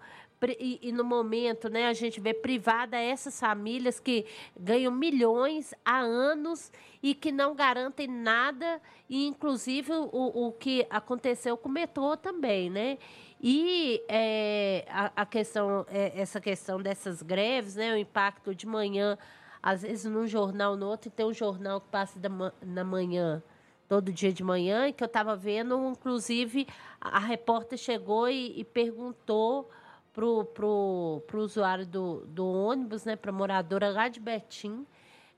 e, 0.59 0.79
e, 0.83 0.93
no 0.93 1.05
momento, 1.05 1.69
né, 1.69 1.87
a 1.87 1.93
gente 1.93 2.21
vê 2.21 2.33
privada 2.33 2.97
essas 2.97 3.39
famílias 3.39 4.01
que 4.01 4.25
ganham 4.59 4.91
milhões 4.91 5.75
há 5.85 5.99
anos 5.99 6.73
e 7.03 7.15
que 7.15 7.31
não 7.31 7.55
garantem 7.55 8.09
nada, 8.09 8.81
e 9.09 9.27
inclusive 9.27 9.93
o, 9.93 10.47
o 10.47 10.53
que 10.53 10.87
aconteceu 10.89 11.57
com 11.57 11.69
o 11.69 11.73
metrô 11.73 12.17
também, 12.17 12.71
né? 12.71 12.97
E 13.43 14.03
é, 14.09 14.87
a, 14.89 15.23
a, 15.23 15.27
questão, 15.27 15.85
é, 15.89 16.19
essa 16.19 16.41
questão 16.41 16.81
dessas 16.81 17.23
greves, 17.23 17.77
né, 17.77 17.93
o 17.93 17.99
impacto 17.99 18.55
de 18.55 18.67
manhã, 18.67 19.19
às 19.63 19.83
vezes 19.83 20.05
num 20.05 20.27
jornal, 20.27 20.77
no 20.77 20.87
outro, 20.87 21.11
tem 21.11 21.27
um 21.27 21.33
jornal 21.35 21.81
que 21.81 21.89
passa 21.89 22.19
da, 22.19 22.31
na 22.63 22.85
manhã 22.85 23.43
todo 23.89 24.13
dia 24.13 24.33
de 24.33 24.45
manhã, 24.45 24.89
e 24.89 24.93
que 24.93 25.03
eu 25.03 25.07
estava 25.07 25.35
vendo, 25.35 25.77
inclusive, 25.91 26.67
a, 27.01 27.17
a 27.17 27.19
repórter 27.19 27.79
chegou 27.79 28.29
e, 28.29 28.61
e 28.61 28.65
perguntou 28.65 29.71
pro, 30.13 30.45
pro, 30.45 31.23
pro 31.27 31.41
usuário 31.41 31.87
do, 31.87 32.27
do 32.27 32.47
ônibus, 32.47 33.05
né, 33.05 33.17
para 33.17 33.33
moradora 33.33 33.91
lá 33.91 34.09
de 34.09 34.21
Betim, 34.21 34.87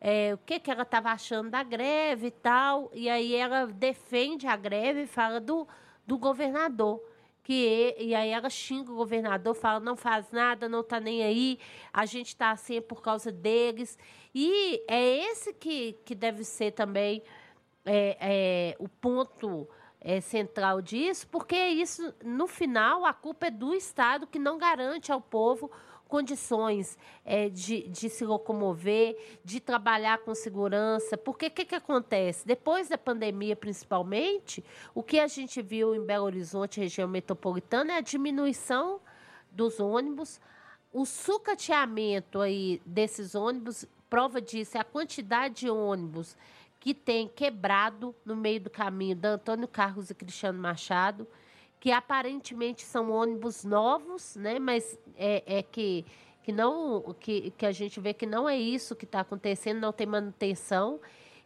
é, 0.00 0.34
o 0.34 0.38
que, 0.38 0.58
que 0.58 0.70
ela 0.70 0.82
estava 0.82 1.10
achando 1.10 1.50
da 1.50 1.62
greve 1.62 2.26
e 2.26 2.30
tal. 2.30 2.90
E 2.92 3.08
aí 3.08 3.34
ela 3.34 3.66
defende 3.66 4.46
a 4.46 4.56
greve 4.56 5.02
e 5.02 5.06
fala 5.06 5.40
do, 5.40 5.66
do 6.06 6.18
governador. 6.18 7.00
Que, 7.44 7.96
e 7.98 8.14
aí 8.14 8.30
ela 8.30 8.48
xinga 8.48 8.92
o 8.92 8.96
governador, 8.96 9.54
fala, 9.54 9.80
não 9.80 9.96
faz 9.96 10.30
nada, 10.30 10.68
não 10.68 10.80
está 10.80 11.00
nem 11.00 11.24
aí, 11.24 11.58
a 11.92 12.06
gente 12.06 12.28
está 12.28 12.52
assim 12.52 12.80
por 12.80 13.02
causa 13.02 13.32
deles. 13.32 13.98
E 14.34 14.82
é 14.88 15.28
esse 15.30 15.52
que, 15.52 15.94
que 16.04 16.14
deve 16.14 16.44
ser 16.44 16.70
também 16.70 17.22
é, 17.84 18.16
é, 18.20 18.76
o 18.78 18.88
ponto 18.88 19.68
é, 20.04 20.20
central 20.20 20.82
disso, 20.82 21.26
porque 21.28 21.56
isso, 21.56 22.12
no 22.24 22.46
final, 22.46 23.06
a 23.06 23.12
culpa 23.12 23.46
é 23.46 23.50
do 23.50 23.72
Estado 23.72 24.26
que 24.26 24.38
não 24.38 24.58
garante 24.58 25.12
ao 25.12 25.20
povo 25.20 25.70
condições 26.08 26.98
é, 27.24 27.48
de, 27.48 27.88
de 27.88 28.10
se 28.10 28.22
locomover, 28.22 29.16
de 29.42 29.58
trabalhar 29.60 30.18
com 30.18 30.34
segurança. 30.34 31.16
Porque 31.16 31.46
o 31.46 31.50
que, 31.50 31.64
que 31.64 31.74
acontece? 31.74 32.46
Depois 32.46 32.88
da 32.88 32.98
pandemia, 32.98 33.56
principalmente, 33.56 34.62
o 34.94 35.02
que 35.02 35.18
a 35.18 35.26
gente 35.26 35.62
viu 35.62 35.94
em 35.94 36.04
Belo 36.04 36.26
Horizonte, 36.26 36.80
região 36.80 37.08
metropolitana, 37.08 37.94
é 37.94 37.96
a 37.96 38.02
diminuição 38.02 39.00
dos 39.50 39.80
ônibus, 39.80 40.38
o 40.92 41.06
sucateamento 41.06 42.40
aí 42.40 42.82
desses 42.84 43.34
ônibus, 43.34 43.86
prova 44.10 44.42
disso 44.42 44.76
é 44.76 44.80
a 44.80 44.84
quantidade 44.84 45.54
de 45.60 45.70
ônibus 45.70 46.36
que 46.82 46.92
tem 46.92 47.28
quebrado 47.28 48.12
no 48.24 48.34
meio 48.34 48.60
do 48.60 48.68
caminho 48.68 49.14
da 49.14 49.28
Antônio 49.28 49.68
Carlos 49.68 50.10
e 50.10 50.14
Cristiano 50.16 50.60
Machado, 50.60 51.28
que 51.78 51.92
aparentemente 51.92 52.82
são 52.82 53.08
ônibus 53.12 53.62
novos, 53.62 54.34
né? 54.34 54.58
Mas 54.58 54.98
é, 55.16 55.44
é 55.46 55.62
que 55.62 56.04
que 56.42 56.50
não 56.50 57.14
que, 57.20 57.52
que 57.52 57.64
a 57.64 57.70
gente 57.70 58.00
vê 58.00 58.12
que 58.12 58.26
não 58.26 58.48
é 58.48 58.58
isso 58.58 58.96
que 58.96 59.04
está 59.04 59.20
acontecendo, 59.20 59.78
não 59.78 59.92
tem 59.92 60.08
manutenção. 60.08 60.98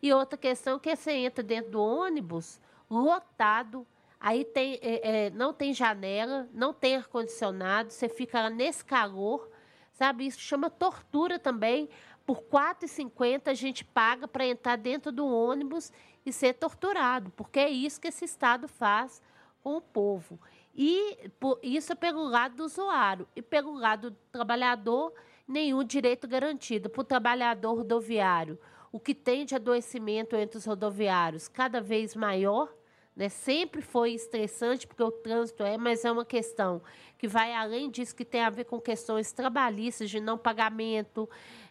E 0.03 0.11
outra 0.11 0.39
questão 0.39 0.77
é 0.77 0.79
que 0.79 0.97
você 0.97 1.13
entra 1.13 1.45
dentro 1.45 1.73
do 1.73 1.83
ônibus 1.83 2.59
lotado, 2.89 3.87
aí 4.19 4.43
tem, 4.43 4.79
é, 4.81 5.27
é, 5.27 5.31
não 5.31 5.53
tem 5.53 5.75
janela, 5.75 6.49
não 6.51 6.73
tem 6.73 6.97
ar-condicionado, 6.97 7.93
você 7.93 8.09
fica 8.09 8.49
nesse 8.49 8.83
calor, 8.83 9.51
sabe? 9.93 10.27
Isso 10.27 10.41
chama 10.41 10.71
tortura 10.71 11.39
também, 11.39 11.91
por 12.27 12.39
R$ 12.39 12.45
4,50 12.51 13.49
a 13.49 13.55
gente 13.55 13.85
paga 13.85 14.27
para 14.27 14.45
entrar 14.45 14.77
dentro 14.77 15.13
do 15.13 15.27
ônibus 15.27 15.93
e 16.25 16.33
ser 16.33 16.55
torturado, 16.55 17.31
porque 17.31 17.61
é 17.61 17.71
isso 17.71 18.01
que 18.01 18.09
esse 18.09 18.25
Estado 18.25 18.67
faz 18.67 19.23
com 19.63 19.77
o 19.77 19.81
povo. 19.81 20.41
E 20.75 21.31
por, 21.41 21.59
isso 21.63 21.93
é 21.93 21.95
pelo 21.95 22.23
lado 22.25 22.57
do 22.57 22.65
usuário. 22.65 23.27
E 23.35 23.41
pelo 23.41 23.73
lado 23.73 24.11
do 24.11 24.17
trabalhador, 24.31 25.15
nenhum 25.49 25.83
direito 25.83 26.29
garantido. 26.29 26.91
Para 26.91 27.01
o 27.01 27.05
trabalhador 27.05 27.75
rodoviário, 27.75 28.59
o 28.93 29.01
que 29.01 29.15
tem 29.15 29.47
de 29.47 29.55
adoecimento 29.55 30.37
entre 30.37 30.59
os 30.59 30.67
rodoviários 30.67 31.49
cada 31.49 31.81
vez 31.81 32.15
maior, 32.15 32.73
né? 33.15 33.31
sempre 33.31 33.81
foi 33.81 34.13
estressante, 34.13 34.87
porque 34.87 35.03
o 35.03 35.11
trânsito 35.11 35.63
é, 35.63 35.79
mas 35.79 36.05
é 36.05 36.13
uma 36.13 36.25
questão 36.25 36.83
que 37.17 37.27
vai 37.27 37.55
além 37.55 37.91
disso, 37.91 38.15
que 38.15 38.25
tem 38.25 38.43
a 38.43 38.51
ver 38.51 38.65
com 38.65 38.79
questões 38.79 39.33
trabalhistas 39.33 40.11
de 40.11 40.21
não 40.21 40.37
pagamento, 40.37 41.29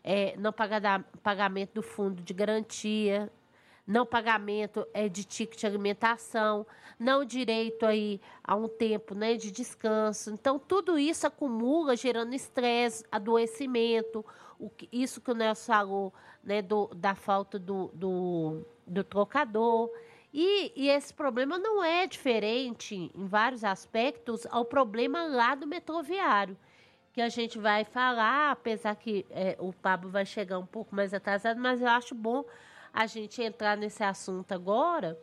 é, 0.07 0.35
não 0.37 0.53
pagamento 0.53 1.73
do 1.73 1.81
fundo 1.81 2.21
de 2.21 2.31
garantia, 2.31 3.31
não 3.87 4.05
pagamento 4.05 4.87
é, 4.93 5.09
de 5.09 5.23
ticket 5.23 5.59
de 5.59 5.65
alimentação, 5.65 6.65
não 6.99 7.25
direito 7.25 7.87
aí 7.87 8.21
a 8.43 8.55
um 8.55 8.67
tempo 8.67 9.15
né, 9.15 9.33
de 9.33 9.51
descanso. 9.51 10.29
Então, 10.29 10.59
tudo 10.59 10.99
isso 10.99 11.25
acumula, 11.25 11.95
gerando 11.95 12.35
estresse, 12.35 13.03
adoecimento, 13.11 14.23
o 14.59 14.69
que, 14.69 14.87
isso 14.91 15.19
que 15.19 15.31
o 15.31 15.35
Nelson 15.35 15.73
falou, 15.73 16.13
né, 16.43 16.61
do, 16.61 16.87
da 16.95 17.15
falta 17.15 17.57
do, 17.57 17.89
do, 17.91 18.63
do 18.85 19.03
trocador. 19.03 19.89
E, 20.31 20.71
e, 20.75 20.87
esse 20.87 21.11
problema 21.11 21.57
não 21.57 21.83
é 21.83 22.05
diferente, 22.05 23.11
em 23.11 23.25
vários 23.25 23.63
aspectos, 23.63 24.45
ao 24.51 24.65
problema 24.65 25.25
lá 25.25 25.55
do 25.55 25.65
metroviário, 25.65 26.55
que 27.15 27.21
a 27.21 27.29
gente 27.29 27.57
vai 27.57 27.85
falar, 27.85 28.51
apesar 28.51 28.93
que 28.93 29.25
é, 29.29 29.55
o 29.57 29.71
Pablo 29.71 30.09
vai 30.09 30.25
chegar 30.25 30.59
um 30.59 30.65
pouco 30.65 30.93
mais 30.93 31.13
atrasado, 31.13 31.57
mas 31.61 31.81
eu 31.81 31.87
acho 31.87 32.13
bom 32.13 32.43
a 32.91 33.07
gente 33.07 33.41
entrar 33.41 33.77
nesse 33.77 34.03
assunto 34.03 34.51
agora, 34.51 35.17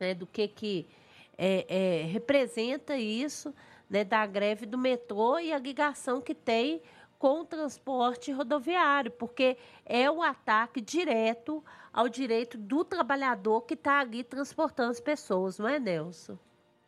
né, 0.00 0.14
do 0.14 0.26
que 0.26 0.48
que 0.48 0.88
é, 1.36 1.66
é, 1.68 2.02
representa 2.04 2.96
isso 2.96 3.54
né, 3.90 4.02
da 4.02 4.24
greve 4.24 4.64
do 4.64 4.78
metrô 4.78 5.38
e 5.38 5.52
a 5.52 5.58
ligação 5.58 6.22
que 6.22 6.34
tem 6.34 6.80
com 7.18 7.42
o 7.42 7.44
transporte 7.44 8.32
rodoviário, 8.32 9.10
porque 9.10 9.58
é 9.84 10.10
um 10.10 10.22
ataque 10.22 10.80
direto 10.80 11.62
ao 11.92 12.08
direito 12.08 12.56
do 12.56 12.82
trabalhador 12.82 13.60
que 13.66 13.74
está 13.74 14.00
ali 14.00 14.24
transportando 14.24 14.92
as 14.92 15.00
pessoas, 15.00 15.58
não 15.58 15.68
é, 15.68 15.78
Nelson? 15.78 16.38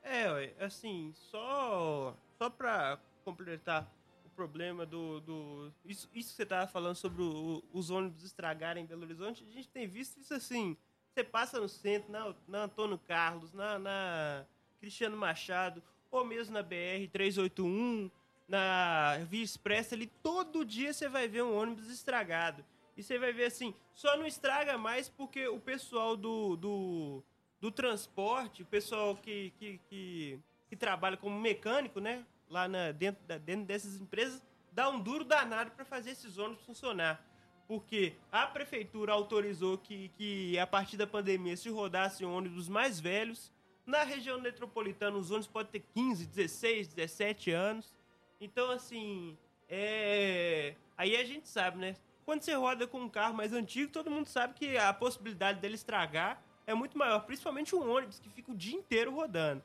É, 0.03 0.55
assim, 0.59 1.13
só, 1.13 2.17
só 2.39 2.49
para 2.49 2.99
completar 3.27 3.87
problema 4.33 4.85
do. 4.85 5.21
do 5.21 5.73
isso, 5.85 6.09
isso 6.15 6.31
que 6.31 6.37
você 6.37 6.43
estava 6.43 6.67
falando 6.67 6.97
sobre 6.97 7.23
o, 7.23 7.63
os 7.73 7.91
ônibus 7.91 8.25
estragarem 8.25 8.85
em 8.85 8.87
Belo 8.87 9.03
Horizonte, 9.03 9.45
a 9.49 9.53
gente 9.53 9.69
tem 9.69 9.87
visto 9.87 10.21
isso 10.21 10.35
assim. 10.35 10.77
Você 11.13 11.23
passa 11.23 11.61
no 11.61 11.69
centro, 11.69 12.11
na, 12.11 12.35
na 12.49 12.65
Antônio 12.65 12.99
Carlos, 12.99 13.53
na, 13.53 13.79
na 13.79 14.47
Cristiano 14.81 15.17
Machado, 15.17 15.83
ou 16.11 16.25
mesmo 16.25 16.55
na 16.55 16.63
BR 16.63 17.07
381, 17.13 18.11
na 18.49 19.19
Via 19.29 19.45
Expressa 19.45 19.95
ali, 19.95 20.07
todo 20.23 20.65
dia 20.65 20.93
você 20.93 21.09
vai 21.09 21.29
ver 21.29 21.43
um 21.43 21.57
ônibus 21.57 21.89
estragado. 21.89 22.65
E 22.97 23.03
você 23.03 23.19
vai 23.19 23.33
ver 23.33 23.45
assim, 23.45 23.75
só 23.95 24.17
não 24.17 24.27
estraga 24.27 24.77
mais 24.77 25.09
porque 25.09 25.49
o 25.49 25.59
pessoal 25.59 26.17
do, 26.17 26.57
do, 26.57 27.23
do 27.61 27.71
transporte, 27.71 28.63
o 28.63 28.67
pessoal 28.67 29.17
que, 29.17 29.53
que, 29.59 29.81
que, 29.89 30.39
que 30.69 30.77
trabalha 30.77 31.17
como 31.17 31.39
mecânico, 31.41 32.01
né? 32.01 32.27
Lá 32.53 32.69
na, 32.69 32.93
dentro, 32.93 33.25
da, 33.27 33.39
dentro 33.39 33.65
dessas 33.65 33.99
empresas, 33.99 34.43
dá 34.73 34.91
um 34.91 35.01
duro 35.01 35.25
danado 35.25 35.71
para 35.71 35.87
fazer 35.87 36.11
esses 36.11 36.37
ônibus 36.37 36.63
funcionar. 36.67 37.25
Porque 37.67 38.13
a 38.31 38.47
prefeitura 38.47 39.15
autorizou 39.15 39.79
que, 39.79 40.11
que 40.11 40.59
a 40.59 40.67
partir 40.67 40.99
da 40.99 41.07
pandemia 41.07 41.57
se 41.57 41.71
rodassem 41.71 42.27
ônibus 42.27 42.69
mais 42.69 43.01
velhos. 43.01 43.51
Na 43.87 44.03
região 44.05 44.39
metropolitana, 44.39 45.17
os 45.17 45.31
ônibus 45.31 45.47
podem 45.47 45.73
ter 45.73 45.87
15, 45.95 46.27
16, 46.27 46.89
17 46.89 47.51
anos. 47.53 47.95
Então, 48.39 48.71
assim, 48.71 49.39
é... 49.67 50.75
aí 50.95 51.17
a 51.17 51.25
gente 51.25 51.49
sabe, 51.49 51.79
né? 51.79 51.97
Quando 52.27 52.43
você 52.43 52.53
roda 52.53 52.87
com 52.87 53.01
um 53.01 53.09
carro 53.09 53.35
mais 53.35 53.55
antigo, 53.55 53.91
todo 53.91 54.11
mundo 54.11 54.27
sabe 54.27 54.53
que 54.53 54.77
a 54.77 54.93
possibilidade 54.93 55.59
dele 55.59 55.77
estragar 55.77 56.43
é 56.67 56.75
muito 56.75 56.99
maior, 56.99 57.21
principalmente 57.21 57.75
um 57.75 57.91
ônibus 57.91 58.21
que 58.21 58.29
fica 58.29 58.53
o 58.53 58.55
dia 58.55 58.77
inteiro 58.77 59.11
rodando. 59.11 59.63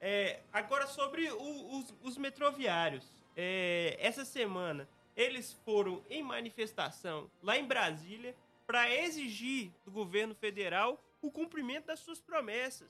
É, 0.00 0.40
agora, 0.52 0.86
sobre 0.86 1.30
o, 1.30 1.78
os, 1.78 1.94
os, 2.02 2.18
metroviários. 2.18 3.04
É, 3.36 3.96
essa 3.98 4.24
semana, 4.24 4.88
eles 5.16 5.52
foram 5.64 6.02
em 6.08 6.22
manifestação 6.22 7.30
lá 7.42 7.56
em 7.56 7.64
Brasília 7.64 8.34
para 8.66 8.94
exigir 8.94 9.70
do 9.84 9.90
governo 9.90 10.34
federal 10.34 11.02
o 11.22 11.30
cumprimento 11.30 11.86
das 11.86 12.00
suas 12.00 12.20
promessas. 12.20 12.88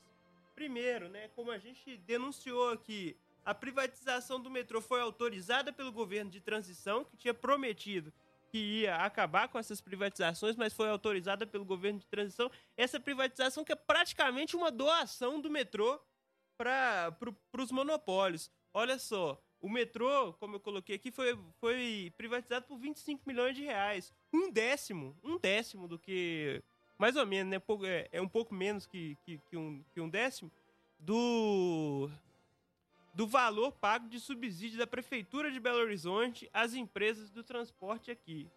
Primeiro, 0.55 1.07
né, 1.09 1.29
como 1.35 1.51
a 1.51 1.57
gente 1.57 1.97
denunciou 1.97 2.71
aqui, 2.71 3.15
a 3.45 3.53
privatização 3.53 4.39
do 4.39 4.49
metrô 4.49 4.81
foi 4.81 4.99
autorizada 4.99 5.71
pelo 5.71 5.91
governo 5.91 6.31
de 6.31 6.41
transição, 6.41 7.05
que 7.05 7.15
tinha 7.15 7.33
prometido 7.33 8.11
que 8.49 8.57
ia 8.57 8.95
acabar 8.97 9.47
com 9.47 9.59
essas 9.59 9.81
privatizações, 9.81 10.55
mas 10.55 10.73
foi 10.73 10.89
autorizada 10.89 11.45
pelo 11.45 11.65
governo 11.65 11.99
de 11.99 12.07
transição. 12.07 12.49
Essa 12.75 12.99
privatização 12.99 13.63
que 13.63 13.71
é 13.71 13.75
praticamente 13.75 14.55
uma 14.55 14.71
doação 14.71 15.39
do 15.39 15.49
metrô 15.49 15.99
para 16.57 17.11
pro, 17.13 17.35
os 17.57 17.71
monopólios. 17.71 18.51
Olha 18.73 18.97
só, 18.97 19.41
o 19.61 19.69
metrô, 19.69 20.33
como 20.33 20.55
eu 20.55 20.59
coloquei 20.59 20.95
aqui, 20.95 21.11
foi, 21.11 21.37
foi 21.59 22.13
privatizado 22.17 22.65
por 22.65 22.77
25 22.77 23.23
milhões 23.25 23.55
de 23.55 23.63
reais. 23.63 24.13
Um 24.33 24.51
décimo, 24.51 25.17
um 25.23 25.37
décimo 25.37 25.87
do 25.87 25.97
que. 25.97 26.61
Mais 26.97 27.15
ou 27.15 27.25
menos, 27.25 27.51
né? 27.51 27.61
É, 27.85 28.09
é 28.13 28.21
um 28.21 28.27
pouco 28.27 28.53
menos 28.53 28.85
que, 28.85 29.15
que, 29.23 29.37
que, 29.49 29.57
um, 29.57 29.83
que 29.93 30.01
um 30.01 30.09
décimo 30.09 30.51
do, 30.99 32.09
do 33.13 33.27
valor 33.27 33.71
pago 33.71 34.07
de 34.07 34.19
subsídio 34.19 34.79
da 34.79 34.87
Prefeitura 34.87 35.51
de 35.51 35.59
Belo 35.59 35.79
Horizonte 35.79 36.49
às 36.51 36.73
empresas 36.73 37.29
do 37.29 37.43
transporte 37.43 38.09
aqui. 38.09 38.49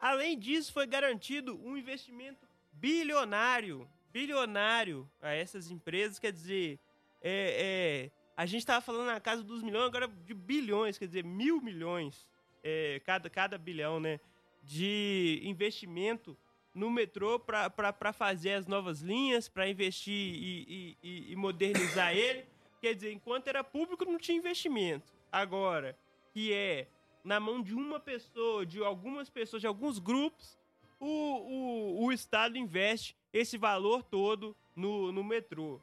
Além 0.00 0.38
disso, 0.38 0.72
foi 0.72 0.86
garantido 0.86 1.58
um 1.64 1.76
investimento 1.76 2.46
bilionário, 2.72 3.88
bilionário 4.12 5.08
a 5.20 5.32
essas 5.32 5.70
empresas, 5.70 6.18
quer 6.18 6.32
dizer, 6.32 6.78
é, 7.24 8.10
é 8.10 8.24
a 8.36 8.46
gente 8.46 8.60
estava 8.60 8.80
falando 8.80 9.06
na 9.06 9.20
casa 9.20 9.42
dos 9.42 9.62
milhões, 9.62 9.86
agora 9.86 10.08
de 10.08 10.34
bilhões, 10.34 10.98
quer 10.98 11.06
dizer, 11.06 11.24
mil 11.24 11.60
milhões, 11.60 12.28
é, 12.62 13.00
cada, 13.04 13.30
cada 13.30 13.56
bilhão, 13.56 14.00
né, 14.00 14.18
de 14.62 15.40
investimento 15.44 16.36
no 16.74 16.90
metrô 16.90 17.38
para 17.38 18.12
fazer 18.12 18.54
as 18.54 18.66
novas 18.66 19.00
linhas, 19.00 19.48
para 19.48 19.68
investir 19.68 20.12
e, 20.12 20.96
e, 21.02 21.32
e 21.32 21.36
modernizar 21.36 22.12
ele. 22.16 22.44
Quer 22.80 22.94
dizer, 22.94 23.12
enquanto 23.12 23.46
era 23.46 23.62
público 23.62 24.04
não 24.04 24.18
tinha 24.18 24.36
investimento. 24.36 25.12
Agora, 25.30 25.96
que 26.32 26.52
é 26.52 26.88
na 27.22 27.38
mão 27.38 27.62
de 27.62 27.72
uma 27.72 28.00
pessoa, 28.00 28.66
de 28.66 28.82
algumas 28.82 29.30
pessoas, 29.30 29.62
de 29.62 29.66
alguns 29.66 29.98
grupos, 29.98 30.58
o, 30.98 31.06
o, 31.06 32.04
o 32.04 32.12
Estado 32.12 32.58
investe 32.58 33.16
esse 33.32 33.56
valor 33.56 34.02
todo 34.02 34.56
no, 34.74 35.12
no 35.12 35.22
metrô. 35.22 35.80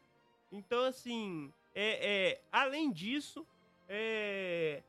Então, 0.52 0.84
assim, 0.84 1.52
é, 1.74 2.32
é 2.32 2.42
além 2.52 2.92
disso, 2.92 3.46
é, 3.88 4.84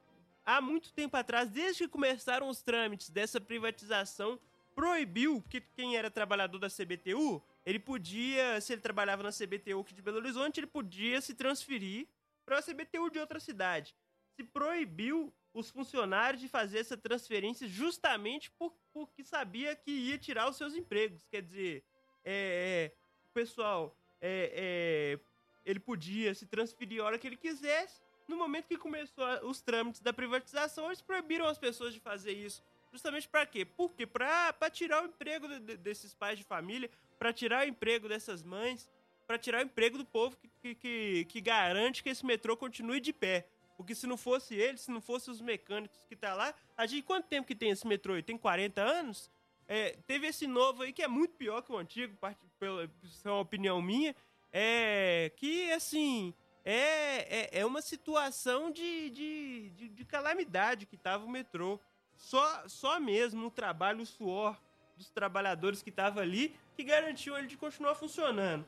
há 0.45 0.61
muito 0.61 0.93
tempo 0.93 1.17
atrás, 1.17 1.51
desde 1.51 1.85
que 1.85 1.89
começaram 1.89 2.49
os 2.49 2.63
trâmites 2.63 3.11
dessa 3.11 3.41
privatização, 3.41 4.39
proibiu, 4.75 5.41
porque 5.43 5.61
quem 5.77 5.97
era 5.97 6.11
trabalhador 6.11 6.59
da 6.59 6.69
CBTU 6.69 7.43
ele 7.65 7.79
podia, 7.79 8.61
se 8.61 8.73
ele 8.73 8.83
trabalhava 8.83 9.23
na 9.23 9.31
CBTU 9.31 9.81
aqui 9.81 9.95
de 9.95 10.03
Belo 10.03 10.17
Horizonte, 10.17 10.59
ele 10.59 10.67
podia 10.67 11.21
se 11.21 11.35
transferir 11.35 12.09
para 12.45 12.59
a 12.59 12.63
CBTU 12.63 13.11
de 13.11 13.19
outra 13.19 13.39
cidade. 13.39 13.95
Se 14.35 14.43
proibiu 14.43 15.33
os 15.55 15.71
funcionários 15.71 16.41
de 16.41 16.49
fazer 16.49 16.79
essa 16.79 16.97
transferência 16.97 17.69
justamente 17.69 18.51
por, 18.53 18.75
porque 18.93 19.23
sabia 19.23 19.77
que 19.77 19.91
ia 19.91 20.19
tirar 20.19 20.49
os 20.49 20.57
seus 20.57 20.75
empregos. 20.75 21.25
Quer 21.31 21.43
dizer, 21.43 21.85
é, 22.25 22.91
é, 22.91 22.97
pessoal, 23.33 23.97
é, 24.21 25.19
é 25.19 25.32
ele 25.65 25.81
podia 25.81 26.35
se 26.35 26.47
transferir 26.47 27.01
a 27.01 27.05
hora 27.05 27.19
que 27.19 27.27
ele 27.27 27.37
quisesse. 27.37 28.01
No 28.29 28.37
momento 28.37 28.67
que 28.67 28.77
começou 28.77 29.25
os 29.45 29.61
trâmites 29.61 30.01
da 30.01 30.13
privatização, 30.13 30.87
eles 30.87 31.01
proibiram 31.01 31.47
as 31.47 31.59
pessoas 31.59 31.93
de 31.93 32.01
fazer 32.01 32.33
isso. 32.33 32.63
Justamente 32.93 33.29
para 33.29 33.47
quê? 33.47 33.65
Porque 33.65 34.07
para 34.07 34.71
tirar 34.71 35.03
o 35.03 35.07
emprego 35.07 35.49
de, 35.49 35.61
de, 35.61 35.77
desses 35.79 36.15
pais 36.15 36.39
de 36.39 36.45
família, 36.45 36.91
para 37.19 37.33
tirar 37.33 37.65
o 37.65 37.69
emprego 37.69 38.09
dessas 38.09 38.43
mães, 38.43 38.91
para 39.27 39.39
tirar 39.39 39.61
o 39.61 39.65
emprego 39.65 39.97
do 39.97 40.05
povo 40.05 40.37
que, 40.61 40.75
que, 40.75 41.25
que, 41.25 41.41
garante 41.41 42.03
que 42.03 42.11
esse 42.11 42.25
metrô 42.25 42.57
continue 42.57 43.01
de 43.01 43.13
pé. 43.13 43.47
Porque 43.77 43.95
se 43.95 44.07
não 44.07 44.17
fosse 44.17 44.55
ele, 44.55 44.77
se 44.77 44.91
não 44.91 45.01
fosse 45.01 45.31
os 45.31 45.41
mecânicos 45.41 45.99
que 46.07 46.15
tá 46.15 46.35
lá, 46.35 46.55
a 46.77 46.87
gente 46.87 47.03
quanto 47.03 47.27
tempo 47.27 47.47
que 47.47 47.55
tem 47.55 47.71
esse 47.71 47.87
metrô? 47.87 48.23
Tem 48.23 48.37
40 48.37 48.83
anos? 48.83 49.31
É, 49.67 49.97
teve 50.07 50.27
esse 50.27 50.47
novo 50.47 50.83
aí 50.83 50.93
que 50.93 51.03
é 51.03 51.09
muito 51.09 51.35
pior 51.35 51.63
que 51.63 51.73
o 51.73 51.79
antigo, 51.79 52.15
pela, 52.59 52.85
é 52.85 53.29
uma 53.29 53.41
opinião 53.41 53.81
minha, 53.81 54.15
é 54.53 55.33
que 55.37 55.73
assim 55.73 56.35
é, 56.65 57.59
é, 57.59 57.61
é 57.61 57.67
uma 57.67 57.83
situação 57.83 58.71
de, 58.71 59.11
de, 59.11 59.71
de, 59.71 59.89
de 59.89 60.05
calamidade 60.05 60.87
que 60.87 60.97
tava 60.97 61.25
o 61.25 61.31
metrô. 61.31 61.81
Só, 62.17 62.69
só 62.69 63.01
mesmo 63.01 63.47
o 63.47 63.51
trabalho, 63.51 64.03
o 64.03 64.07
suor 64.07 64.61
dos 64.97 65.11
trabalhadores 65.11 65.83
que 65.83 65.91
estavam 65.91 66.23
ali 66.23 66.55
que 66.77 66.85
garantiu 66.85 67.37
ele 67.37 67.49
de 67.49 67.57
continuar 67.57 67.95
funcionando. 67.95 68.65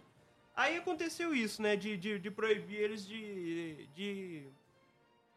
Aí 0.57 0.77
aconteceu 0.77 1.35
isso, 1.35 1.63
né? 1.63 1.77
De, 1.77 1.97
de, 1.97 2.19
de 2.19 2.31
proibir 2.31 2.77
eles 2.77 3.07
de, 3.07 3.87
de, 3.95 4.49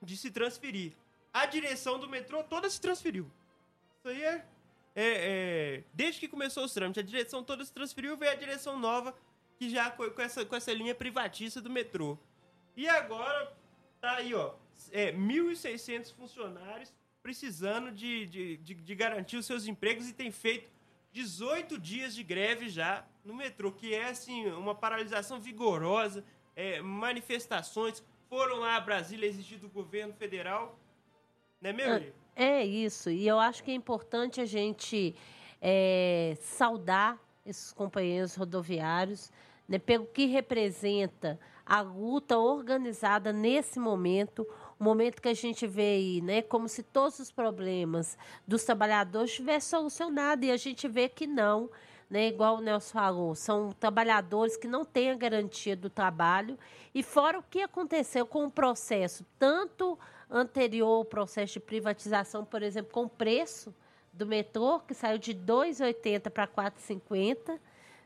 de 0.01 0.17
se 0.17 0.31
transferir. 0.31 0.93
A 1.33 1.45
direção 1.45 1.99
do 1.99 2.09
metrô 2.09 2.43
toda 2.43 2.69
se 2.69 2.79
transferiu. 2.81 3.29
Isso 3.99 4.07
aí 4.09 4.23
é, 4.23 4.45
é, 4.95 5.05
é, 5.05 5.83
Desde 5.93 6.19
que 6.19 6.27
começou 6.27 6.63
os 6.63 6.73
trâmites, 6.73 7.03
a 7.03 7.05
direção 7.05 7.43
toda 7.43 7.63
se 7.63 7.71
transferiu, 7.71 8.17
veio 8.17 8.31
a 8.31 8.35
direção 8.35 8.79
nova, 8.79 9.15
que 9.57 9.69
já 9.69 9.89
com, 9.89 10.21
essa, 10.21 10.45
com 10.45 10.55
essa 10.55 10.71
linha 10.71 10.93
privatista 10.93 11.59
do 11.59 11.69
metrô. 11.69 12.17
E 12.75 12.87
agora 12.87 13.51
tá 13.99 14.17
aí, 14.17 14.33
ó. 14.33 14.53
É, 14.91 15.11
1.600 15.11 16.13
funcionários 16.13 16.93
precisando 17.21 17.91
de, 17.91 18.25
de, 18.27 18.57
de, 18.57 18.73
de 18.75 18.95
garantir 18.95 19.37
os 19.37 19.45
seus 19.45 19.65
empregos 19.65 20.07
e 20.07 20.13
tem 20.13 20.31
feito 20.31 20.69
18 21.11 21.79
dias 21.79 22.13
de 22.13 22.23
greve 22.23 22.69
já 22.69 23.05
no 23.25 23.33
metrô, 23.33 23.71
que 23.71 23.93
é 23.93 24.09
assim, 24.09 24.47
uma 24.51 24.75
paralisação 24.75 25.39
vigorosa, 25.39 26.23
é, 26.55 26.79
manifestações. 26.81 28.03
Foram 28.29 28.57
lá 28.59 28.75
a 28.75 28.79
Brasília 28.79 29.27
exigir 29.27 29.57
do 29.57 29.67
governo 29.67 30.13
federal. 30.13 30.79
Né, 31.59 31.73
meu 31.73 31.93
é, 31.93 32.13
é 32.35 32.65
isso. 32.65 33.09
E 33.09 33.27
eu 33.27 33.39
acho 33.39 33.63
que 33.63 33.71
é 33.71 33.73
importante 33.73 34.39
a 34.39 34.45
gente 34.45 35.15
é, 35.59 36.37
saudar 36.39 37.19
esses 37.47 37.71
companheiros 37.71 38.35
rodoviários, 38.35 39.31
né, 39.67 39.79
pelo 39.79 40.05
que 40.05 40.25
representa 40.25 41.39
a 41.65 41.81
luta 41.81 42.37
organizada 42.37 43.33
nesse 43.33 43.79
momento, 43.79 44.47
o 44.79 44.83
momento 44.83 45.21
que 45.21 45.27
a 45.27 45.33
gente 45.33 45.67
vê 45.67 45.95
aí, 45.95 46.21
né, 46.21 46.41
como 46.41 46.69
se 46.69 46.83
todos 46.83 47.19
os 47.19 47.31
problemas 47.31 48.17
dos 48.47 48.63
trabalhadores 48.63 49.33
tivessem 49.33 49.77
solucionado 49.77 50.45
e 50.45 50.51
a 50.51 50.57
gente 50.57 50.87
vê 50.87 51.09
que 51.09 51.27
não. 51.27 51.69
né, 52.09 52.27
igual 52.27 52.57
o 52.57 52.61
Nelson 52.61 52.93
falou, 52.93 53.35
são 53.35 53.71
trabalhadores 53.73 54.55
que 54.55 54.67
não 54.67 54.85
têm 54.85 55.11
a 55.11 55.15
garantia 55.15 55.75
do 55.75 55.89
trabalho. 55.89 56.57
E 56.95 57.03
fora 57.03 57.39
o 57.39 57.43
que 57.43 57.61
aconteceu 57.61 58.25
com 58.25 58.45
o 58.45 58.51
processo, 58.51 59.25
tanto 59.37 59.99
anterior 60.29 60.87
ao 60.87 61.05
processo 61.05 61.53
de 61.53 61.59
privatização, 61.59 62.45
por 62.45 62.63
exemplo, 62.63 62.91
com 62.93 63.03
o 63.03 63.09
preço 63.09 63.73
do 64.17 64.25
metrô, 64.25 64.79
que 64.79 64.93
saiu 64.93 65.17
de 65.17 65.31
R$ 65.31 65.39
2,80 65.45 66.29
para 66.29 66.45
R$ 66.45 66.71
4,50, 66.71 67.59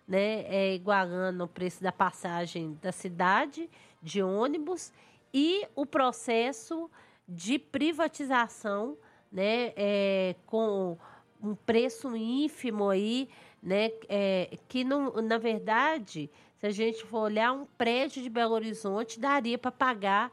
né, 0.08 0.44
é, 0.48 0.76
igualando 0.76 1.46
o 1.46 1.48
preço 1.48 1.82
da 1.82 1.92
passagem 1.92 2.78
da 2.82 2.92
cidade 2.92 3.70
de 4.02 4.22
ônibus, 4.22 4.92
e 5.34 5.66
o 5.74 5.86
processo 5.86 6.92
de 7.28 7.58
privatização, 7.58 8.98
né, 9.32 9.72
é, 9.78 10.36
com 10.46 10.98
um 11.42 11.56
preço 11.56 12.16
ínfimo 12.16 12.90
aí, 12.90 13.30
né, 13.64 13.92
é, 14.10 14.58
que 14.68 14.84
não, 14.84 15.14
na 15.22 15.38
verdade, 15.38 16.30
se 16.58 16.68
a 16.68 16.72
gente 16.72 17.06
for 17.06 17.20
olhar 17.20 17.54
um 17.54 17.66
prédio 17.78 18.22
de 18.22 18.30
Belo 18.30 18.54
Horizonte, 18.54 19.20
daria 19.20 19.58
para 19.58 19.72
pagar 19.72 20.32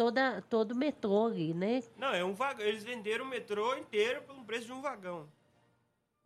toda, 0.00 0.40
todo 0.48 0.72
o 0.72 0.76
metrô 0.76 1.26
ali, 1.26 1.52
né? 1.52 1.82
Não, 1.98 2.08
é 2.14 2.24
um 2.24 2.32
vagão. 2.32 2.64
Eles 2.64 2.82
venderam 2.82 3.26
o 3.26 3.28
metrô 3.28 3.76
inteiro 3.76 4.22
pelo 4.22 4.42
preço 4.44 4.64
de 4.64 4.72
um 4.72 4.80
vagão. 4.80 5.28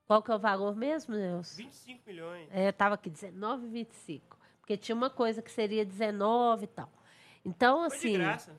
Qual 0.07 0.23
que 0.23 0.31
é 0.31 0.35
o 0.37 0.39
valor 0.39 0.77
mesmo, 0.77 1.17
Nelson? 1.17 1.57
25 1.57 2.03
milhões. 2.07 2.49
É, 2.53 2.71
tava 2.71 2.95
aqui 2.95 3.11
19,25. 3.11 4.21
Porque 4.61 4.77
tinha 4.77 4.95
uma 4.95 5.11
coisa 5.11 5.43
que 5.43 5.51
seria 5.51 5.85
19 5.85 6.63
e 6.63 6.67
tal. 6.69 6.89
Então, 7.45 7.91
Foi 7.91 7.97
assim. 7.97 8.13
de 8.13 8.19
graça. 8.19 8.57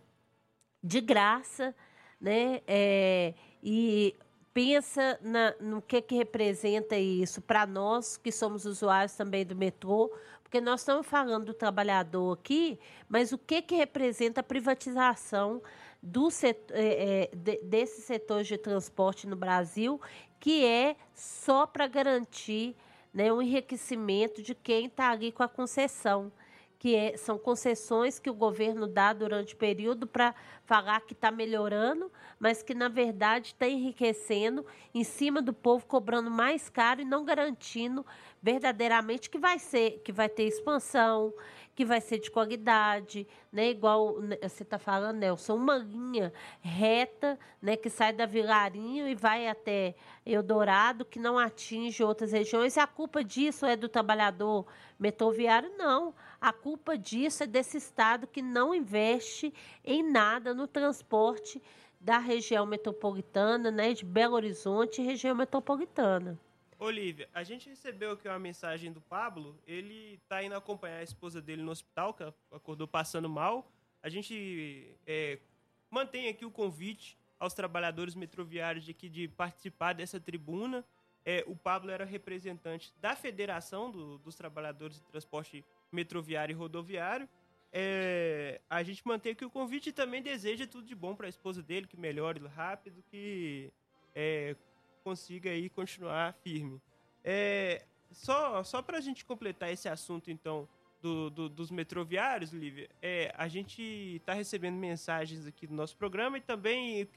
De 0.83 1.01
graça, 1.01 1.75
né? 2.19 2.61
É, 2.67 3.33
e 3.63 4.17
pensa 4.53 5.17
na, 5.21 5.55
no 5.61 5.81
que, 5.81 6.01
que 6.01 6.15
representa 6.15 6.97
isso 6.97 7.41
para 7.41 7.65
nós 7.65 8.17
que 8.17 8.33
somos 8.33 8.65
usuários 8.65 9.15
também 9.15 9.45
do 9.45 9.55
metrô, 9.55 10.13
porque 10.45 10.61
nós 10.61 10.81
estamos 10.81 11.07
falando 11.07 11.45
do 11.45 11.53
trabalhador 11.55 12.37
aqui, 12.37 12.79
mas 13.09 13.31
o 13.31 13.37
que, 13.37 13.63
que 13.63 13.75
representa 13.75 14.41
a 14.41 14.43
privatização 14.43 15.59
do 16.01 16.29
setor, 16.29 16.77
é, 16.77 17.23
é, 17.23 17.35
de, 17.35 17.57
desses 17.63 18.05
setores 18.05 18.45
de 18.45 18.55
transporte 18.55 19.25
no 19.25 19.35
Brasil, 19.35 19.99
que 20.39 20.63
é 20.63 20.95
só 21.15 21.65
para 21.65 21.87
garantir 21.87 22.75
né, 23.11 23.33
um 23.33 23.41
enriquecimento 23.41 24.43
de 24.43 24.53
quem 24.53 24.85
está 24.85 25.09
ali 25.09 25.31
com 25.31 25.41
a 25.41 25.47
concessão 25.49 26.31
que 26.85 26.95
é, 26.95 27.17
são 27.17 27.35
concessões 27.35 28.19
que 28.19 28.29
o 28.29 28.33
governo 28.35 28.85
dá 28.85 29.11
durante 29.11 29.55
o 29.55 29.57
período 29.57 30.05
para 30.05 30.35
falar 30.65 31.01
que 31.01 31.13
está 31.13 31.31
melhorando, 31.31 32.11
mas 32.39 32.61
que 32.61 32.75
na 32.75 32.87
verdade 32.87 33.47
está 33.47 33.67
enriquecendo 33.67 34.63
em 34.93 35.03
cima 35.03 35.41
do 35.41 35.51
povo, 35.51 35.87
cobrando 35.87 36.29
mais 36.29 36.69
caro 36.69 37.01
e 37.01 37.03
não 37.03 37.25
garantindo 37.25 38.05
verdadeiramente 38.39 39.31
que 39.31 39.39
vai 39.39 39.57
ser, 39.57 39.99
que 40.05 40.11
vai 40.11 40.29
ter 40.29 40.43
expansão, 40.43 41.33
que 41.75 41.83
vai 41.83 41.99
ser 41.99 42.19
de 42.19 42.29
qualidade, 42.29 43.27
né? 43.51 43.69
Igual 43.69 44.21
né, 44.21 44.37
você 44.41 44.63
está 44.63 44.79
falando, 44.79 45.17
Nelson, 45.17 45.55
uma 45.55 45.77
linha 45.77 46.31
reta, 46.61 47.37
né? 47.61 47.75
Que 47.75 47.89
sai 47.89 48.13
da 48.13 48.25
Vilarinho 48.25 49.07
e 49.07 49.15
vai 49.15 49.47
até 49.47 49.95
Eldorado, 50.25 51.03
que 51.03 51.19
não 51.19 51.37
atinge 51.37 52.03
outras 52.03 52.31
regiões. 52.31 52.77
E 52.77 52.79
a 52.79 52.87
culpa 52.87 53.23
disso 53.23 53.65
é 53.65 53.75
do 53.75 53.89
trabalhador 53.89 54.65
metroviário? 54.97 55.71
Não. 55.77 56.13
A 56.45 56.53
culpa 56.53 56.95
disso 56.95 57.41
é 57.41 57.47
desse 57.47 57.77
Estado 57.77 58.27
que 58.27 58.39
não 58.39 58.71
investe 58.71 59.51
em 59.83 60.03
nada 60.03 60.53
no 60.53 60.67
transporte 60.67 61.59
da 61.99 62.19
região 62.19 62.67
metropolitana, 62.67 63.71
né, 63.71 63.95
de 63.95 64.05
Belo 64.05 64.35
Horizonte 64.35 65.01
e 65.01 65.03
região 65.03 65.33
metropolitana. 65.33 66.39
Olivia, 66.77 67.27
a 67.33 67.41
gente 67.41 67.67
recebeu 67.67 68.11
aqui 68.11 68.27
uma 68.27 68.37
mensagem 68.37 68.93
do 68.93 69.01
Pablo. 69.01 69.59
Ele 69.65 70.19
está 70.21 70.43
indo 70.43 70.53
acompanhar 70.53 70.99
a 70.99 71.03
esposa 71.03 71.41
dele 71.41 71.63
no 71.63 71.71
hospital, 71.71 72.13
que 72.13 72.23
acordou 72.51 72.87
passando 72.87 73.27
mal. 73.27 73.67
A 74.03 74.07
gente 74.07 74.95
é, 75.07 75.39
mantém 75.89 76.29
aqui 76.29 76.45
o 76.45 76.51
convite 76.51 77.17
aos 77.39 77.55
trabalhadores 77.55 78.13
metroviários 78.13 78.85
de 78.85 78.91
aqui 78.91 79.09
de 79.09 79.27
participar 79.27 79.93
dessa 79.93 80.19
tribuna. 80.19 80.85
É, 81.25 81.43
o 81.47 81.55
Pablo 81.55 81.89
era 81.89 82.05
representante 82.05 82.93
da 83.01 83.15
Federação 83.15 83.89
do, 83.89 84.19
dos 84.19 84.35
Trabalhadores 84.35 84.97
de 84.97 85.03
Transporte 85.07 85.65
Metroviário 85.91 86.53
e 86.53 86.55
Rodoviário. 86.55 87.27
É, 87.73 88.61
a 88.69 88.83
gente 88.83 89.05
mantém 89.05 89.31
aqui 89.31 89.43
o 89.43 89.49
convite 89.49 89.89
e 89.89 89.91
também 89.91 90.21
deseja 90.21 90.67
tudo 90.67 90.87
de 90.87 90.95
bom 90.95 91.15
para 91.15 91.25
a 91.25 91.29
esposa 91.29 91.61
dele, 91.63 91.87
que 91.87 91.97
melhore 91.97 92.39
rápido, 92.47 93.03
que 93.09 93.73
é, 94.13 94.55
consiga 95.03 95.49
aí 95.49 95.69
continuar 95.69 96.33
firme. 96.35 96.81
É, 97.23 97.83
só 98.11 98.63
só 98.63 98.81
para 98.81 98.99
a 98.99 99.01
gente 99.01 99.25
completar 99.25 99.71
esse 99.71 99.89
assunto, 99.89 100.31
então, 100.31 100.69
do, 101.01 101.29
do, 101.29 101.49
dos 101.49 101.69
metroviários, 101.69 102.51
Lívia, 102.51 102.89
é, 103.01 103.33
a 103.37 103.47
gente 103.47 103.81
está 103.81 104.33
recebendo 104.33 104.75
mensagens 104.75 105.45
aqui 105.45 105.67
do 105.67 105.73
nosso 105.73 105.97
programa 105.97 106.37
e 106.37 106.41
também, 106.41 107.07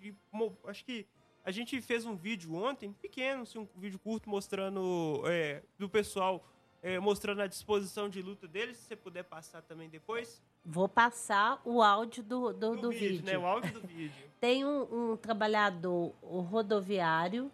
acho 0.66 0.84
que 0.84 1.06
a 1.48 1.50
gente 1.50 1.80
fez 1.80 2.04
um 2.04 2.14
vídeo 2.14 2.54
ontem, 2.54 2.92
pequeno, 2.92 3.40
assim, 3.44 3.58
um 3.58 3.66
vídeo 3.74 3.98
curto, 3.98 4.28
mostrando 4.28 5.22
é, 5.24 5.62
do 5.78 5.88
pessoal, 5.88 6.46
é, 6.82 6.98
mostrando 6.98 7.40
a 7.40 7.46
disposição 7.46 8.06
de 8.06 8.20
luta 8.20 8.46
deles. 8.46 8.76
Se 8.76 8.82
você 8.88 8.96
puder 8.96 9.24
passar 9.24 9.62
também 9.62 9.88
depois. 9.88 10.42
Vou 10.62 10.86
passar 10.86 11.58
o 11.64 11.82
áudio 11.82 12.22
do, 12.22 12.52
do, 12.52 12.74
do, 12.74 12.80
do 12.82 12.90
vídeo, 12.90 13.08
vídeo. 13.08 13.24
Né? 13.24 13.38
O 13.38 13.46
áudio 13.46 13.72
do 13.72 13.80
vídeo. 13.80 14.28
Tem 14.38 14.62
um, 14.62 15.12
um 15.12 15.16
trabalhador 15.16 16.14
rodoviário 16.20 17.50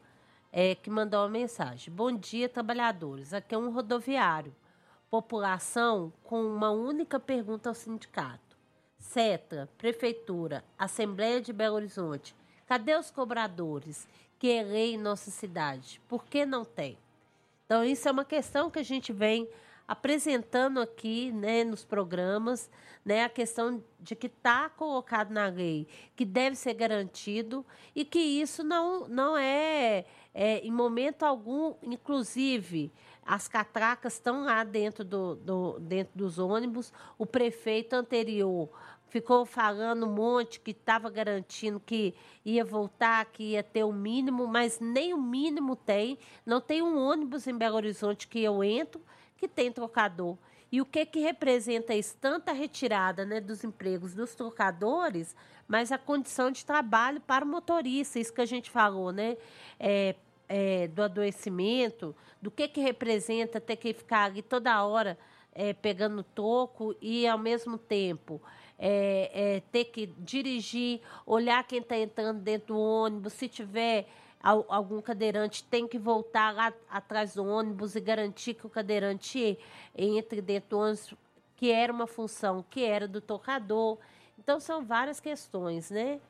é, 0.51 0.75
que 0.75 0.91
mandou 0.91 1.21
uma 1.21 1.29
mensagem. 1.29 1.95
Bom 1.95 2.11
dia, 2.11 2.49
trabalhadores. 2.49 3.33
Aqui 3.33 3.55
é 3.55 3.59
um 3.59 3.71
rodoviário. 3.71 4.53
População 5.09 6.13
com 6.25 6.45
uma 6.45 6.73
única 6.73 7.21
pergunta 7.21 7.69
ao 7.69 7.77
sindicato. 7.77 8.59
CETA, 8.99 9.69
Prefeitura, 9.79 10.65
Assembleia 10.77 11.41
de 11.41 11.53
Belo 11.53 11.77
Horizonte 11.77 12.35
Cadê 12.67 12.97
os 12.97 13.11
cobradores 13.11 14.09
que 14.39 14.63
lei 14.63 14.95
em 14.95 14.99
nossa 14.99 15.31
cidade? 15.31 16.01
Por 16.09 16.25
que 16.25 16.47
não 16.47 16.65
tem? 16.65 16.99
Então, 17.65 17.85
isso 17.85 18.09
é 18.09 18.13
uma 18.13 18.25
questão 18.25 18.71
que 18.71 18.79
a 18.79 18.83
gente 18.83 19.13
vem 19.13 19.49
apresentando 19.87 20.81
aqui 20.81 21.31
né, 21.33 21.63
nos 21.63 21.85
programas, 21.85 22.71
né, 23.05 23.25
a 23.25 23.29
questão 23.29 23.83
de 24.01 24.17
que 24.17 24.29
está 24.29 24.69
colocado 24.71 25.31
na 25.31 25.47
lei, 25.47 25.87
que 26.17 26.25
deve 26.25 26.57
ser 26.57 26.73
garantido 26.75 27.65
e 27.95 28.05
que 28.05 28.19
isso 28.19 28.65
não, 28.65 29.07
não 29.09 29.37
é, 29.37 30.07
é 30.35 30.59
em 30.61 30.71
momento 30.71 31.23
algum, 31.23 31.75
inclusive, 31.83 32.91
as 33.27 33.47
catracas 33.47 34.15
estão 34.15 34.45
lá 34.45 34.65
dentro, 34.65 35.05
do, 35.05 35.35
do, 35.37 35.79
dentro 35.81 36.17
dos 36.17 36.39
ônibus, 36.39 36.93
o 37.19 37.27
prefeito 37.27 37.95
anterior 37.95 38.71
ficou 39.15 39.47
falando 39.47 40.07
um 40.07 40.13
monte 40.13 40.59
que 40.59 40.73
estava 40.73 41.09
garantindo 41.09 41.79
que 41.79 42.13
ia 42.45 42.65
voltar, 42.65 43.25
que 43.27 43.53
ia 43.53 43.63
ter 43.63 43.85
o 43.85 43.93
mínimo, 43.93 44.45
mas 44.45 44.81
nem 44.81 45.15
o 45.15 45.23
mínimo 45.23 45.77
tem. 45.77 46.19
Não 46.45 46.61
tem 46.61 46.83
um 46.83 46.99
ônibus 46.99 47.47
em 47.47 47.57
Belo 47.57 47.77
Horizonte 47.77 48.27
que 48.27 48.43
eu 48.43 48.65
entro 48.65 49.01
que 49.37 49.47
tem 49.47 49.71
trocador. 49.71 50.37
E 50.73 50.81
o 50.81 50.85
que, 50.85 51.07
que 51.07 51.21
representa 51.21 51.95
isso? 51.95 52.17
Tanta 52.21 52.51
retirada 52.51 53.25
né, 53.25 53.41
dos 53.41 53.63
empregos 53.63 54.15
dos 54.15 54.35
trocadores, 54.35 55.37
mas 55.69 55.93
a 55.93 55.99
condição 55.99 56.51
de 56.51 56.67
trabalho 56.67 57.21
para 57.21 57.45
o 57.45 57.49
motorista, 57.49 58.19
isso 58.19 58.33
que 58.33 58.41
a 58.41 58.47
gente 58.47 58.69
falou, 58.69 59.13
né? 59.13 59.37
É, 59.79 60.17
é, 60.49 60.89
do 60.89 61.05
adoecimento, 61.05 62.17
do 62.43 62.51
que, 62.51 62.67
que 62.67 62.81
representa 62.81 63.61
ter 63.61 63.77
que 63.77 63.95
ficar 63.95 64.25
ali 64.25 64.43
toda 64.43 64.85
hora 64.85 65.17
é, 65.55 65.73
pegando 65.73 66.25
toco 66.25 66.97
e, 67.01 67.29
ao 67.29 67.39
mesmo 67.39 67.79
tempo, 67.79 68.43
é, 68.87 69.31
é, 69.33 69.61
ter 69.73 69.87
que 69.87 70.09
dirigir, 70.19 71.01
olhar 71.25 71.67
quem 71.67 71.79
está 71.79 71.97
entrando 71.97 72.41
dentro 72.41 72.75
do 72.75 72.79
ônibus, 72.79 73.33
se 73.33 73.49
tiver 73.49 74.07
algum 74.43 75.01
cadeirante 75.01 75.65
tem 75.65 75.89
que 75.89 75.99
voltar 75.99 76.53
lá 76.55 76.71
atrás 76.91 77.35
do 77.35 77.47
ônibus 77.47 77.97
e 77.97 78.01
garantir 78.01 78.53
que 78.53 78.67
o 78.67 78.69
cadeirante 78.69 79.59
entre 79.97 80.43
dentro 80.43 80.69
do 80.69 80.79
ônibus, 80.81 81.15
que 81.57 81.71
era 81.71 81.91
uma 81.91 82.07
função 82.07 82.63
que 82.69 82.85
era 82.85 83.09
do 83.09 83.23
tocador. 83.23 83.97
Então, 84.39 84.61
são 84.61 84.85
várias 84.85 85.19
questões, 85.19 85.91
né? 85.91 86.21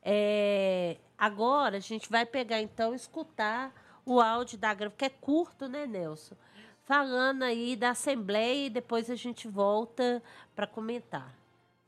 É, 0.00 0.96
agora, 1.18 1.78
a 1.78 1.80
gente 1.80 2.08
vai 2.08 2.24
pegar, 2.24 2.60
então, 2.60 2.94
escutar 2.94 3.74
o 4.06 4.20
áudio 4.20 4.58
da 4.58 4.72
greve, 4.72 4.94
que 4.96 5.06
é 5.06 5.10
curto, 5.10 5.66
né, 5.66 5.88
Nelson? 5.88 6.36
Falando 6.84 7.42
aí 7.42 7.74
da 7.74 7.90
Assembleia 7.90 8.66
e 8.66 8.70
depois 8.70 9.10
a 9.10 9.16
gente 9.16 9.48
volta 9.48 10.22
para 10.54 10.68
comentar. 10.68 11.39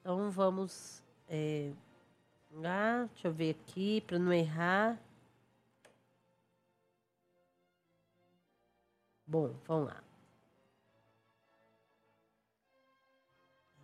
Então 0.03 0.33
vamos 0.33 1.01
é, 1.29 1.73
lá, 2.51 3.05
deixa 3.05 3.29
eu 3.29 3.33
ver 3.33 3.51
aqui 3.55 4.01
para 4.01 4.19
não 4.19 4.33
errar. 4.33 5.01
Bom, 9.25 9.55
vamos 9.65 9.87
lá. 9.87 10.03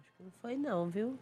Acho 0.01 0.13
que 0.17 0.23
não 0.25 0.33
foi 0.33 0.57
não, 0.57 0.91
viu? 0.91 1.17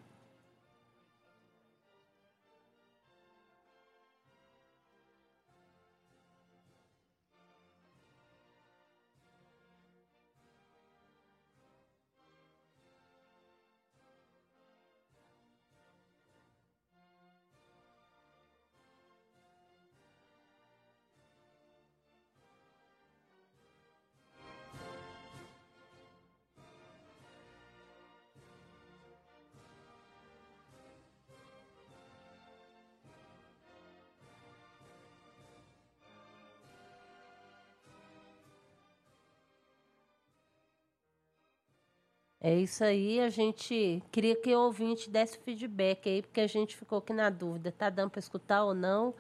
É 42.47 42.55
isso 42.55 42.85
aí, 42.85 43.19
a 43.19 43.29
gente 43.29 44.01
queria 44.13 44.37
que 44.37 44.55
o 44.55 44.61
ouvinte 44.61 45.11
desse 45.11 45.37
feedback 45.37 46.09
aí, 46.09 46.23
porque 46.23 46.41
a 46.41 46.47
gente 46.47 46.77
ficou 46.77 46.99
aqui 46.99 47.13
na 47.13 47.29
dúvida, 47.29 47.73
tá 47.73 47.91
dando 47.91 48.11
para 48.11 48.21
escutar 48.21 48.63
ou 48.63 48.73
não, 48.73 49.13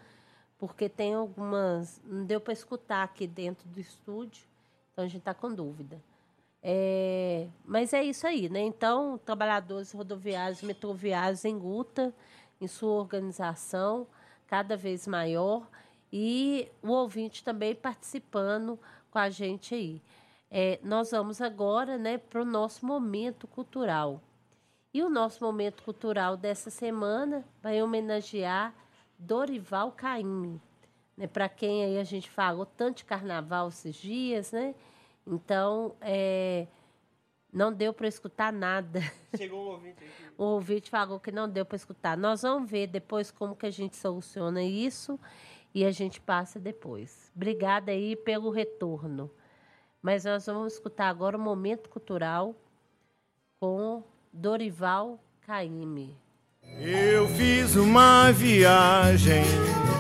porque 0.57 0.89
tem 0.89 1.13
algumas, 1.13 2.01
não 2.05 2.25
deu 2.25 2.41
para 2.41 2.53
escutar 2.53 3.03
aqui 3.03 3.27
dentro 3.27 3.69
do 3.69 3.81
estúdio, 3.81 4.47
então 4.93 5.05
a 5.05 5.09
gente 5.09 5.23
está 5.23 5.35
com 5.35 5.53
dúvida. 5.53 6.01
É, 6.63 7.49
mas 7.65 7.93
é 7.93 8.05
isso 8.05 8.29
aí, 8.29 8.49
né? 8.49 8.61
Então, 8.61 9.19
trabalhadores 9.19 9.91
rodoviários, 9.91 10.63
metroviários 10.63 11.45
em 11.45 11.57
luta, 11.57 12.15
em 12.61 12.69
sua 12.69 12.93
organização, 12.93 14.07
cada 14.47 14.77
vez 14.77 15.05
maior, 15.05 15.69
e 16.13 16.69
o 16.81 16.93
ouvinte 16.93 17.43
também 17.43 17.75
participando 17.75 18.79
com 19.11 19.19
a 19.19 19.29
gente 19.31 19.75
aí. 19.75 20.01
É, 20.51 20.79
nós 20.83 21.11
vamos 21.11 21.41
agora 21.41 21.99
né, 21.99 22.19
para 22.19 22.41
o 22.41 22.45
nosso 22.45 22.87
momento 22.87 23.47
cultural. 23.47 24.21
E 24.93 25.03
o 25.03 25.11
nosso 25.11 25.45
momento 25.45 25.83
cultural 25.83 26.37
dessa 26.37 26.71
semana 26.71 27.45
vai 27.63 27.83
homenagear 27.83 28.75
Dorival 29.19 29.93
Caymmi. 29.93 30.61
Né, 31.17 31.27
para 31.27 31.49
quem 31.49 31.85
aí 31.85 31.99
a 31.99 32.05
gente 32.05 32.31
falou 32.31 32.65
tanto 32.65 32.99
de 32.99 33.05
carnaval 33.05 33.69
esses 33.69 33.97
dias, 33.97 34.53
né? 34.53 34.75
Então, 35.27 35.97
é, 36.01 36.67
não 37.53 37.73
deu 37.73 37.93
para 37.93 38.07
escutar 38.07 38.53
nada. 38.53 39.01
Chegou 39.37 39.67
um 39.67 39.71
ouvinte 39.71 40.05
aqui. 40.05 40.27
O 40.39 40.45
ouvinte 40.45 40.91
falou 40.91 41.19
que 41.19 41.33
não 41.33 41.49
deu 41.49 41.65
para 41.65 41.77
escutar. 41.77 42.15
Nós 42.15 42.43
vamos 42.43 42.71
ver 42.71 42.89
depois 42.89 43.31
como 43.31 43.57
que 43.57 43.65
a 43.65 43.71
gente 43.71 43.97
soluciona 43.97 44.63
isso 44.63 45.19
e 45.75 45.83
a 45.83 45.91
gente 45.91 46.21
passa 46.21 46.61
depois. 46.61 47.33
Obrigada 47.35 47.91
aí 47.91 48.15
pelo 48.15 48.51
retorno. 48.51 49.31
Mas 50.07 50.23
nós 50.23 50.47
vamos 50.47 50.75
escutar 50.75 51.09
agora 51.09 51.37
o 51.37 51.41
Momento 51.41 51.91
Cultural 51.91 52.55
com 53.59 54.05
Dorival 54.33 55.19
Caymmi. 55.45 56.17
Eu 56.79 57.27
fiz 57.31 57.75
uma 57.75 58.31
viagem, 58.31 59.43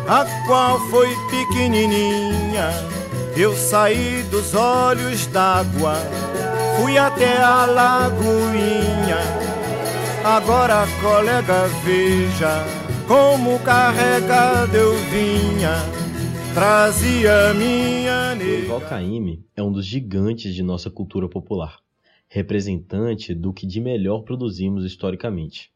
a 0.08 0.24
qual 0.46 0.78
foi 0.90 1.08
pequenininha. 1.28 2.70
Eu 3.36 3.52
saí 3.56 4.22
dos 4.30 4.54
olhos 4.54 5.26
d'água, 5.26 5.96
fui 6.80 6.96
até 6.96 7.42
a 7.42 7.66
lagoinha. 7.66 9.18
Agora, 10.24 10.84
colega, 11.02 11.66
veja 11.82 12.64
como 13.08 13.58
carregado 13.58 14.76
eu 14.76 14.94
vinha. 15.10 16.05
Trazia 16.56 17.52
minha 17.52 18.34
Dorival 18.34 18.80
Caymmi 18.80 19.44
é 19.54 19.62
um 19.62 19.70
dos 19.70 19.84
gigantes 19.84 20.54
de 20.54 20.62
nossa 20.62 20.90
cultura 20.90 21.28
popular, 21.28 21.80
representante 22.30 23.34
do 23.34 23.52
que 23.52 23.66
de 23.66 23.78
melhor 23.78 24.22
produzimos 24.22 24.82
historicamente. 24.82 25.70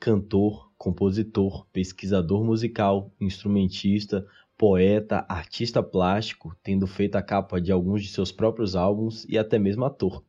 Cantor, 0.00 0.72
compositor, 0.78 1.66
pesquisador 1.70 2.42
musical, 2.42 3.12
instrumentista, 3.20 4.26
poeta, 4.56 5.26
artista 5.28 5.82
plástico, 5.82 6.56
tendo 6.62 6.86
feito 6.86 7.16
a 7.16 7.22
capa 7.22 7.60
de 7.60 7.70
alguns 7.70 8.02
de 8.02 8.08
seus 8.08 8.32
próprios 8.32 8.74
álbuns 8.74 9.26
e 9.28 9.36
até 9.36 9.58
mesmo 9.58 9.84
ator. 9.84 10.24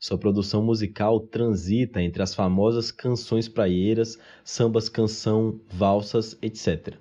Sua 0.00 0.16
produção 0.16 0.64
musical 0.64 1.20
transita 1.20 2.00
entre 2.00 2.22
as 2.22 2.34
famosas 2.34 2.90
canções 2.90 3.50
praieiras, 3.50 4.18
sambas 4.42 4.88
canção, 4.88 5.60
valsas, 5.68 6.38
etc. 6.40 6.94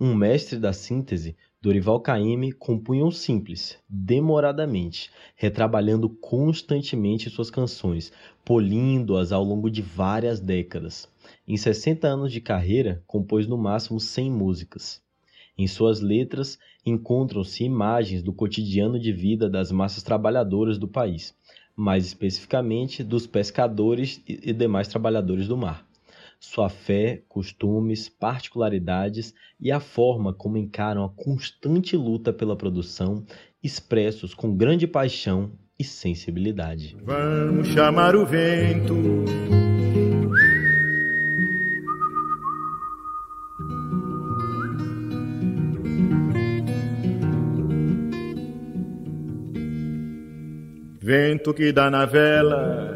Um 0.00 0.14
mestre 0.14 0.58
da 0.58 0.72
síntese, 0.72 1.36
Dorival 1.66 1.98
Caymmi 1.98 2.52
compunha 2.52 3.04
um 3.04 3.10
simples, 3.10 3.76
demoradamente, 3.88 5.10
retrabalhando 5.34 6.08
constantemente 6.08 7.28
suas 7.28 7.50
canções, 7.50 8.12
polindo-as 8.44 9.32
ao 9.32 9.42
longo 9.42 9.68
de 9.68 9.82
várias 9.82 10.38
décadas. 10.38 11.08
Em 11.44 11.56
60 11.56 12.06
anos 12.06 12.30
de 12.30 12.40
carreira, 12.40 13.02
compôs 13.04 13.48
no 13.48 13.58
máximo 13.58 13.98
100 13.98 14.30
músicas. 14.30 15.02
Em 15.58 15.66
suas 15.66 16.00
letras 16.00 16.56
encontram-se 16.84 17.64
imagens 17.64 18.22
do 18.22 18.32
cotidiano 18.32 18.96
de 18.96 19.10
vida 19.10 19.50
das 19.50 19.72
massas 19.72 20.04
trabalhadoras 20.04 20.78
do 20.78 20.86
país, 20.86 21.34
mais 21.74 22.06
especificamente 22.06 23.02
dos 23.02 23.26
pescadores 23.26 24.22
e 24.28 24.52
demais 24.52 24.86
trabalhadores 24.86 25.48
do 25.48 25.56
mar. 25.56 25.84
Sua 26.48 26.68
fé, 26.68 27.24
costumes, 27.28 28.08
particularidades 28.08 29.34
e 29.60 29.72
a 29.72 29.80
forma 29.80 30.32
como 30.32 30.56
encaram 30.56 31.04
a 31.04 31.08
constante 31.10 31.96
luta 31.96 32.32
pela 32.32 32.54
produção, 32.54 33.26
expressos 33.60 34.32
com 34.32 34.56
grande 34.56 34.86
paixão 34.86 35.50
e 35.76 35.82
sensibilidade. 35.82 36.96
Vamos 37.02 37.66
chamar 37.66 38.14
o 38.14 38.24
vento 38.24 38.94
Vento 51.00 51.52
que 51.52 51.72
dá 51.72 51.90
na 51.90 52.06
vela, 52.06 52.94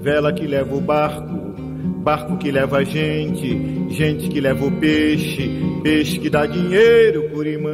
vela 0.00 0.32
que 0.32 0.46
leva 0.46 0.74
o 0.74 0.80
barco, 0.80 1.49
barco 2.00 2.38
que 2.38 2.50
leva 2.50 2.82
gente, 2.82 3.92
gente 3.92 4.30
que 4.30 4.40
leva 4.40 4.64
o 4.64 4.80
peixe, 4.80 5.50
peixe 5.82 6.18
que 6.18 6.30
dá 6.30 6.46
dinheiro, 6.46 7.28
curimã. 7.30 7.70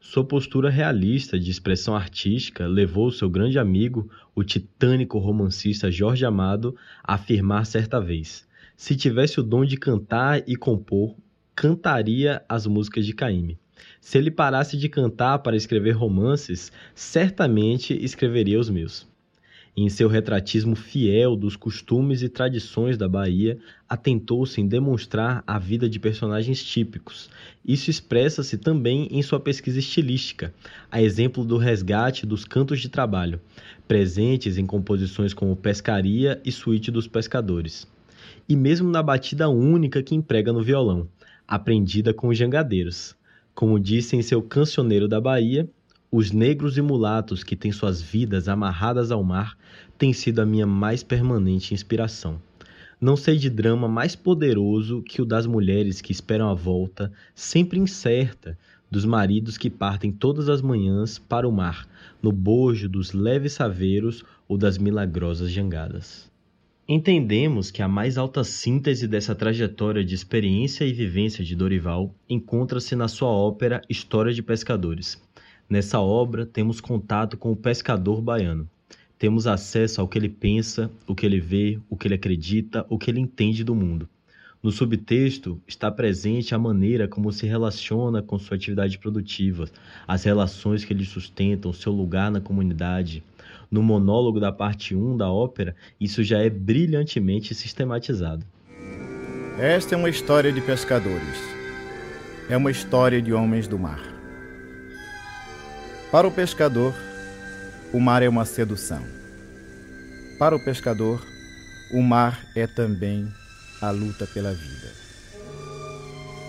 Sua 0.00 0.24
postura 0.24 0.70
realista 0.70 1.38
de 1.38 1.50
expressão 1.50 1.94
artística 1.94 2.66
levou 2.66 3.10
seu 3.10 3.28
grande 3.28 3.58
amigo, 3.58 4.10
o 4.34 4.42
titânico 4.42 5.18
romancista 5.18 5.90
Jorge 5.90 6.24
Amado, 6.24 6.74
a 7.04 7.14
afirmar 7.14 7.66
certa 7.66 8.00
vez: 8.00 8.48
se 8.74 8.96
tivesse 8.96 9.38
o 9.38 9.42
dom 9.42 9.66
de 9.66 9.76
cantar 9.76 10.42
e 10.48 10.56
compor, 10.56 11.14
cantaria 11.54 12.42
as 12.48 12.66
músicas 12.66 13.04
de 13.04 13.12
Caymmi. 13.12 13.58
Se 14.00 14.16
ele 14.16 14.30
parasse 14.30 14.78
de 14.78 14.88
cantar 14.88 15.40
para 15.40 15.56
escrever 15.56 15.92
romances, 15.92 16.72
certamente 16.94 17.92
escreveria 18.02 18.58
os 18.58 18.70
meus. 18.70 19.06
Em 19.78 19.90
seu 19.90 20.08
retratismo 20.08 20.74
fiel 20.74 21.36
dos 21.36 21.54
costumes 21.54 22.22
e 22.22 22.30
tradições 22.30 22.96
da 22.96 23.06
Bahia, 23.06 23.58
atentou-se 23.86 24.58
em 24.58 24.66
demonstrar 24.66 25.44
a 25.46 25.58
vida 25.58 25.86
de 25.86 26.00
personagens 26.00 26.64
típicos. 26.64 27.28
Isso 27.62 27.90
expressa-se 27.90 28.56
também 28.56 29.06
em 29.10 29.20
sua 29.20 29.38
pesquisa 29.38 29.78
estilística, 29.78 30.54
a 30.90 31.02
exemplo 31.02 31.44
do 31.44 31.58
resgate 31.58 32.24
dos 32.24 32.46
cantos 32.46 32.80
de 32.80 32.88
trabalho, 32.88 33.38
presentes 33.86 34.56
em 34.56 34.64
composições 34.64 35.34
como 35.34 35.54
Pescaria 35.54 36.40
e 36.42 36.50
Suíte 36.50 36.90
dos 36.90 37.06
Pescadores. 37.06 37.86
E 38.48 38.56
mesmo 38.56 38.88
na 38.90 39.02
batida 39.02 39.46
única 39.50 40.02
que 40.02 40.14
emprega 40.14 40.54
no 40.54 40.62
violão, 40.62 41.06
aprendida 41.46 42.14
com 42.14 42.28
os 42.28 42.38
jangadeiros. 42.38 43.14
Como 43.54 43.78
disse 43.78 44.16
em 44.16 44.22
seu 44.22 44.40
Cancioneiro 44.40 45.06
da 45.06 45.20
Bahia, 45.20 45.68
os 46.10 46.30
negros 46.30 46.78
e 46.78 46.82
mulatos 46.82 47.44
que 47.44 47.56
têm 47.56 47.72
suas 47.72 48.00
vidas 48.00 48.48
amarradas 48.48 49.10
ao 49.10 49.22
mar 49.22 49.56
têm 49.98 50.12
sido 50.12 50.40
a 50.40 50.46
minha 50.46 50.66
mais 50.66 51.02
permanente 51.02 51.74
inspiração. 51.74 52.40
Não 53.00 53.16
sei 53.16 53.36
de 53.36 53.50
drama 53.50 53.88
mais 53.88 54.16
poderoso 54.16 55.02
que 55.02 55.20
o 55.20 55.26
das 55.26 55.46
mulheres 55.46 56.00
que 56.00 56.12
esperam 56.12 56.48
a 56.48 56.54
volta, 56.54 57.12
sempre 57.34 57.78
incerta, 57.78 58.58
dos 58.90 59.04
maridos 59.04 59.58
que 59.58 59.68
partem 59.68 60.12
todas 60.12 60.48
as 60.48 60.62
manhãs 60.62 61.18
para 61.18 61.48
o 61.48 61.52
mar, 61.52 61.88
no 62.22 62.32
bojo 62.32 62.88
dos 62.88 63.12
leves 63.12 63.52
saveiros 63.52 64.24
ou 64.48 64.56
das 64.56 64.78
milagrosas 64.78 65.50
jangadas. 65.50 66.30
Entendemos 66.88 67.70
que 67.70 67.82
a 67.82 67.88
mais 67.88 68.16
alta 68.16 68.44
síntese 68.44 69.08
dessa 69.08 69.34
trajetória 69.34 70.04
de 70.04 70.14
experiência 70.14 70.84
e 70.84 70.92
vivência 70.92 71.44
de 71.44 71.56
Dorival 71.56 72.14
encontra-se 72.28 72.94
na 72.94 73.08
sua 73.08 73.28
ópera 73.28 73.82
História 73.90 74.32
de 74.32 74.40
Pescadores. 74.42 75.20
Nessa 75.68 75.98
obra, 76.00 76.46
temos 76.46 76.80
contato 76.80 77.36
com 77.36 77.50
o 77.50 77.56
pescador 77.56 78.22
baiano. 78.22 78.70
Temos 79.18 79.46
acesso 79.46 80.00
ao 80.00 80.08
que 80.08 80.18
ele 80.18 80.28
pensa, 80.28 80.90
o 81.06 81.14
que 81.14 81.24
ele 81.24 81.40
vê, 81.40 81.78
o 81.88 81.96
que 81.96 82.06
ele 82.06 82.14
acredita, 82.14 82.84
o 82.88 82.98
que 82.98 83.10
ele 83.10 83.20
entende 83.20 83.64
do 83.64 83.74
mundo. 83.74 84.08
No 84.62 84.70
subtexto 84.70 85.60
está 85.66 85.90
presente 85.90 86.54
a 86.54 86.58
maneira 86.58 87.06
como 87.06 87.32
se 87.32 87.46
relaciona 87.46 88.20
com 88.20 88.38
sua 88.38 88.56
atividade 88.56 88.98
produtiva, 88.98 89.66
as 90.06 90.24
relações 90.24 90.84
que 90.84 90.92
ele 90.92 91.04
sustentam, 91.04 91.72
seu 91.72 91.92
lugar 91.92 92.30
na 92.30 92.40
comunidade, 92.40 93.22
no 93.70 93.82
monólogo 93.82 94.40
da 94.40 94.52
parte 94.52 94.94
1 94.94 95.16
da 95.16 95.30
ópera, 95.30 95.74
isso 96.00 96.22
já 96.22 96.38
é 96.38 96.50
brilhantemente 96.50 97.54
sistematizado. 97.54 98.44
Esta 99.58 99.94
é 99.94 99.98
uma 99.98 100.10
história 100.10 100.52
de 100.52 100.60
pescadores. 100.60 101.38
É 102.48 102.56
uma 102.56 102.70
história 102.70 103.22
de 103.22 103.32
homens 103.32 103.66
do 103.66 103.78
mar. 103.78 104.02
Para 106.12 106.28
o 106.28 106.30
pescador, 106.30 106.94
o 107.92 108.00
mar 108.00 108.22
é 108.22 108.28
uma 108.28 108.44
sedução. 108.44 109.02
Para 110.38 110.54
o 110.54 110.64
pescador, 110.64 111.24
o 111.92 112.02
mar 112.02 112.46
é 112.54 112.66
também 112.66 113.32
a 113.80 113.90
luta 113.90 114.26
pela 114.26 114.52
vida. 114.52 114.92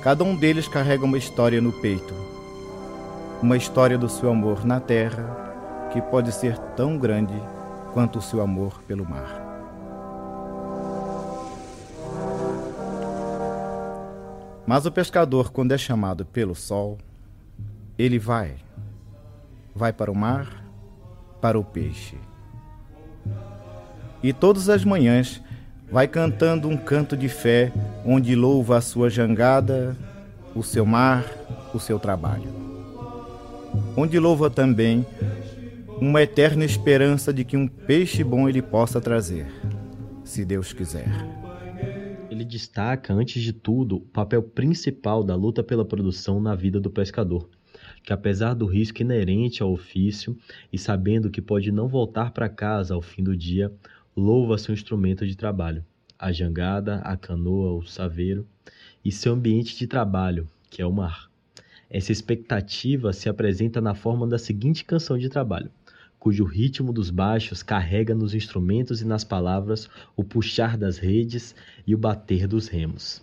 Cada 0.04 0.24
um 0.24 0.36
deles 0.36 0.68
carrega 0.68 1.06
uma 1.06 1.18
história 1.18 1.62
no 1.62 1.72
peito, 1.72 2.14
uma 3.42 3.56
história 3.56 3.98
do 3.98 4.10
seu 4.10 4.30
amor 4.30 4.66
na 4.66 4.80
terra 4.80 5.90
que 5.92 6.02
pode 6.02 6.32
ser 6.32 6.58
tão 6.76 6.98
grande 6.98 7.36
quanto 7.94 8.20
o 8.20 8.22
seu 8.22 8.42
amor 8.42 8.82
pelo 8.84 9.08
mar. 9.08 9.46
Mas 14.66 14.86
o 14.86 14.92
pescador, 14.92 15.52
quando 15.52 15.72
é 15.72 15.78
chamado 15.78 16.26
pelo 16.26 16.54
sol, 16.54 16.98
ele 17.98 18.20
vai, 18.20 18.58
vai 19.74 19.94
para 19.94 20.12
o 20.12 20.16
mar, 20.16 20.67
para 21.42 21.60
o 21.60 21.64
peixe. 21.64 22.16
E 24.22 24.34
todas 24.34 24.70
as 24.70 24.84
manhãs 24.84 25.42
vai 25.92 26.08
cantando 26.08 26.68
um 26.68 26.76
canto 26.76 27.16
de 27.16 27.30
fé, 27.30 27.72
onde 28.06 28.36
louva 28.36 28.78
a 28.78 28.82
sua 28.82 29.10
jangada, 29.10 29.96
o 30.56 30.64
seu 30.64 30.86
mar, 30.86 31.26
o 31.74 31.80
seu 31.80 32.00
trabalho. 32.00 32.50
Onde 33.96 34.20
louva 34.20 34.50
também 34.50 35.06
uma 36.00 36.22
eterna 36.22 36.66
esperança 36.66 37.34
de 37.34 37.44
que 37.44 37.58
um 37.58 37.68
peixe 37.68 38.24
bom 38.24 38.48
ele 38.48 38.62
possa 38.62 39.02
trazer, 39.02 39.48
se 40.24 40.46
Deus 40.46 40.74
quiser. 40.74 41.08
Ele 42.30 42.46
destaca, 42.46 43.14
antes 43.14 43.42
de 43.42 43.54
tudo, 43.54 43.98
o 43.98 44.02
papel 44.02 44.44
principal 44.44 45.24
da 45.24 45.36
luta 45.36 45.64
pela 45.64 45.86
produção 45.86 46.40
na 46.40 46.54
vida 46.54 46.80
do 46.80 46.90
pescador, 46.90 47.50
que 48.08 48.14
apesar 48.14 48.54
do 48.54 48.66
risco 48.66 49.02
inerente 49.02 49.62
ao 49.62 49.74
ofício 49.74 50.38
e 50.72 50.78
sabendo 50.78 51.30
que 51.30 51.42
pode 51.42 51.74
não 51.74 51.90
voltar 51.90 52.32
para 52.32 52.48
casa 52.48 52.94
ao 52.94 53.02
fim 53.02 53.22
do 53.22 53.36
dia, 53.36 53.70
louva 54.16 54.58
seu 54.58 54.74
instrumento 54.74 55.28
de 55.28 55.36
trabalho, 55.36 55.84
a 56.18 56.32
jangada, 56.32 57.00
a 57.00 57.18
canoa, 57.18 57.74
o 57.74 57.86
saveiro, 57.86 58.48
e 59.04 59.12
seu 59.12 59.34
ambiente 59.34 59.78
de 59.78 59.88
trabalho, 59.88 60.48
que 60.70 60.82
é 60.82 60.86
o 60.86 60.92
mar. 60.94 61.30
Essa 61.90 62.14
expectativa 62.14 63.12
se 63.12 63.28
apresenta 63.28 63.82
na 63.82 63.94
forma 63.94 64.26
da 64.26 64.40
seguinte 64.40 64.86
canção 64.86 65.18
de 65.18 65.28
trabalho: 65.28 65.70
cujo 66.18 66.46
ritmo 66.46 66.94
dos 66.94 67.10
baixos 67.10 67.62
carrega 67.62 68.16
nos 68.16 68.34
instrumentos 68.34 69.02
e 69.02 69.06
nas 69.06 69.26
palavras 69.26 69.90
o 70.16 70.24
puxar 70.24 70.78
das 70.78 70.98
redes 70.98 71.54
e 71.86 71.94
o 71.94 71.98
bater 71.98 72.48
dos 72.48 72.70
remos. 72.70 73.22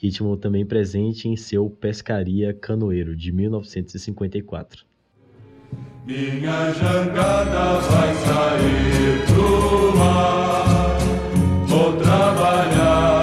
Ritmo 0.00 0.36
também 0.36 0.64
presente 0.64 1.28
em 1.28 1.36
seu 1.36 1.68
Pescaria 1.68 2.54
Canoeiro, 2.54 3.16
de 3.16 3.32
1954. 3.32 4.86
Minha 6.06 6.72
jangada 6.72 7.80
vai 7.80 8.14
sair 8.14 9.26
pro 9.26 9.96
mar, 9.96 10.98
vou 11.66 11.96
trabalhar, 11.96 13.17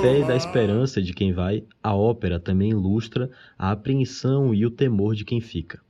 fé 0.00 0.20
e 0.20 0.24
da 0.24 0.34
esperança 0.36 1.02
de 1.02 1.12
quem 1.12 1.32
vai, 1.32 1.64
a 1.82 1.94
ópera 1.94 2.40
também 2.40 2.70
ilustra 2.70 3.30
a 3.58 3.70
apreensão 3.70 4.54
e 4.54 4.64
o 4.64 4.70
temor 4.70 5.14
de 5.14 5.24
quem 5.24 5.40
fica. 5.40 5.80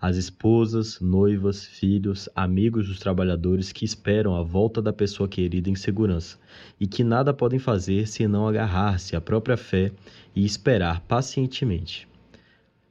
As 0.00 0.16
esposas, 0.16 1.00
noivas, 1.00 1.64
filhos, 1.66 2.28
amigos 2.34 2.88
dos 2.88 2.98
trabalhadores 2.98 3.72
que 3.72 3.84
esperam 3.84 4.34
a 4.36 4.42
volta 4.42 4.80
da 4.80 4.92
pessoa 4.92 5.28
querida 5.28 5.68
em 5.68 5.74
segurança 5.74 6.38
e 6.78 6.86
que 6.86 7.04
nada 7.04 7.34
podem 7.34 7.58
fazer 7.58 8.06
senão 8.06 8.46
agarrar-se 8.46 9.16
à 9.16 9.20
própria 9.20 9.56
fé 9.56 9.92
e 10.34 10.44
esperar 10.44 11.00
pacientemente. 11.02 12.08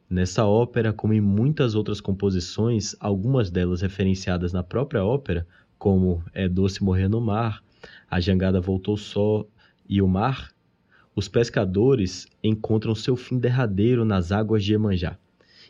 Nessa 0.10 0.46
ópera, 0.46 0.92
como 0.92 1.14
em 1.14 1.22
muitas 1.22 1.74
outras 1.74 2.02
composições, 2.02 2.96
algumas 3.00 3.50
delas 3.50 3.82
referenciadas 3.82 4.52
na 4.52 4.64
própria 4.64 5.06
ópera, 5.06 5.48
como 5.78 6.24
É 6.34 6.50
Doce 6.50 6.84
Morrer 6.84 7.08
no 7.08 7.22
Mar, 7.22 7.64
a 8.10 8.20
jangada 8.20 8.60
voltou 8.60 8.98
só 8.98 9.46
e 9.90 10.02
o 10.02 10.08
mar, 10.08 10.54
os 11.16 11.28
pescadores 11.28 12.28
encontram 12.44 12.94
seu 12.94 13.16
fim 13.16 13.40
derradeiro 13.40 14.06
nas 14.06 14.32
águas 14.32 14.64
de 14.64 14.74
Emanjá 14.74 15.18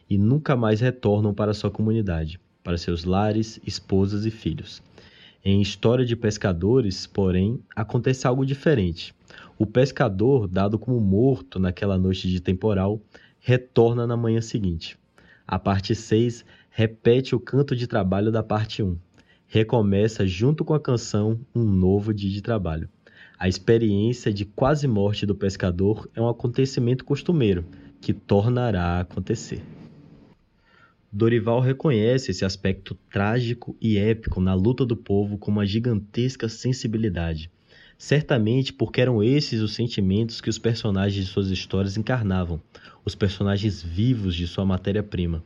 e 0.10 0.17
nunca 0.17 0.55
mais 0.55 0.82
retornam 0.82 1.34
para 1.34 1.53
sua 1.53 1.71
comunidade, 1.71 2.39
para 2.63 2.77
seus 2.77 3.05
lares, 3.05 3.60
esposas 3.65 4.25
e 4.25 4.32
filhos. 4.32 4.84
Em 5.43 5.62
História 5.62 6.05
de 6.05 6.15
Pescadores, 6.17 7.08
porém, 7.08 7.63
acontece 7.73 8.27
algo 8.27 8.45
diferente. 8.45 9.15
O 9.58 9.65
pescador, 9.65 10.47
dado 10.47 10.77
como 10.77 10.99
morto 10.99 11.58
naquela 11.58 11.97
noite 11.97 12.27
de 12.27 12.41
temporal, 12.41 13.01
retorna 13.39 14.05
na 14.05 14.17
manhã 14.17 14.41
seguinte. 14.41 14.99
A 15.47 15.58
parte 15.58 15.95
6 15.95 16.43
repete 16.69 17.34
o 17.34 17.39
canto 17.39 17.75
de 17.75 17.88
trabalho 17.88 18.32
da 18.32 18.43
parte 18.43 18.84
1 18.84 18.97
recomeça 19.51 20.27
junto 20.27 20.63
com 20.63 20.75
a 20.75 20.79
canção 20.79 21.39
um 21.55 21.63
novo 21.63 22.13
dia 22.13 22.29
de 22.29 22.39
trabalho. 22.39 22.88
A 23.41 23.47
experiência 23.47 24.34
de 24.34 24.43
quase 24.43 24.86
morte 24.86 25.25
do 25.25 25.34
pescador 25.34 26.10
é 26.13 26.21
um 26.21 26.28
acontecimento 26.28 27.06
costumeiro 27.06 27.63
que 28.02 28.12
tornará 28.12 28.97
a 28.97 28.99
acontecer. 28.99 29.63
Dorival 31.10 31.62
reconhece 31.62 32.32
esse 32.32 32.43
aspecto 32.43 32.97
trágico 33.10 33.78
e 33.80 33.97
épico 33.97 34.41
na 34.41 34.54
luta 34.54 34.86
do 34.86 34.97
povo 34.97 35.38
com 35.38 35.49
uma 35.49 35.65
gigantesca 35.65 36.49
sensibilidade. 36.49 37.49
Certamente 37.97 38.73
porque 38.73 38.99
eram 38.99 39.23
esses 39.23 39.62
os 39.62 39.73
sentimentos 39.73 40.41
que 40.41 40.49
os 40.49 40.60
personagens 40.60 41.25
de 41.25 41.32
suas 41.32 41.49
histórias 41.49 41.95
encarnavam, 41.95 42.62
os 43.06 43.15
personagens 43.15 43.82
vivos 43.82 44.36
de 44.36 44.47
sua 44.47 44.65
matéria-prima. 44.65 45.41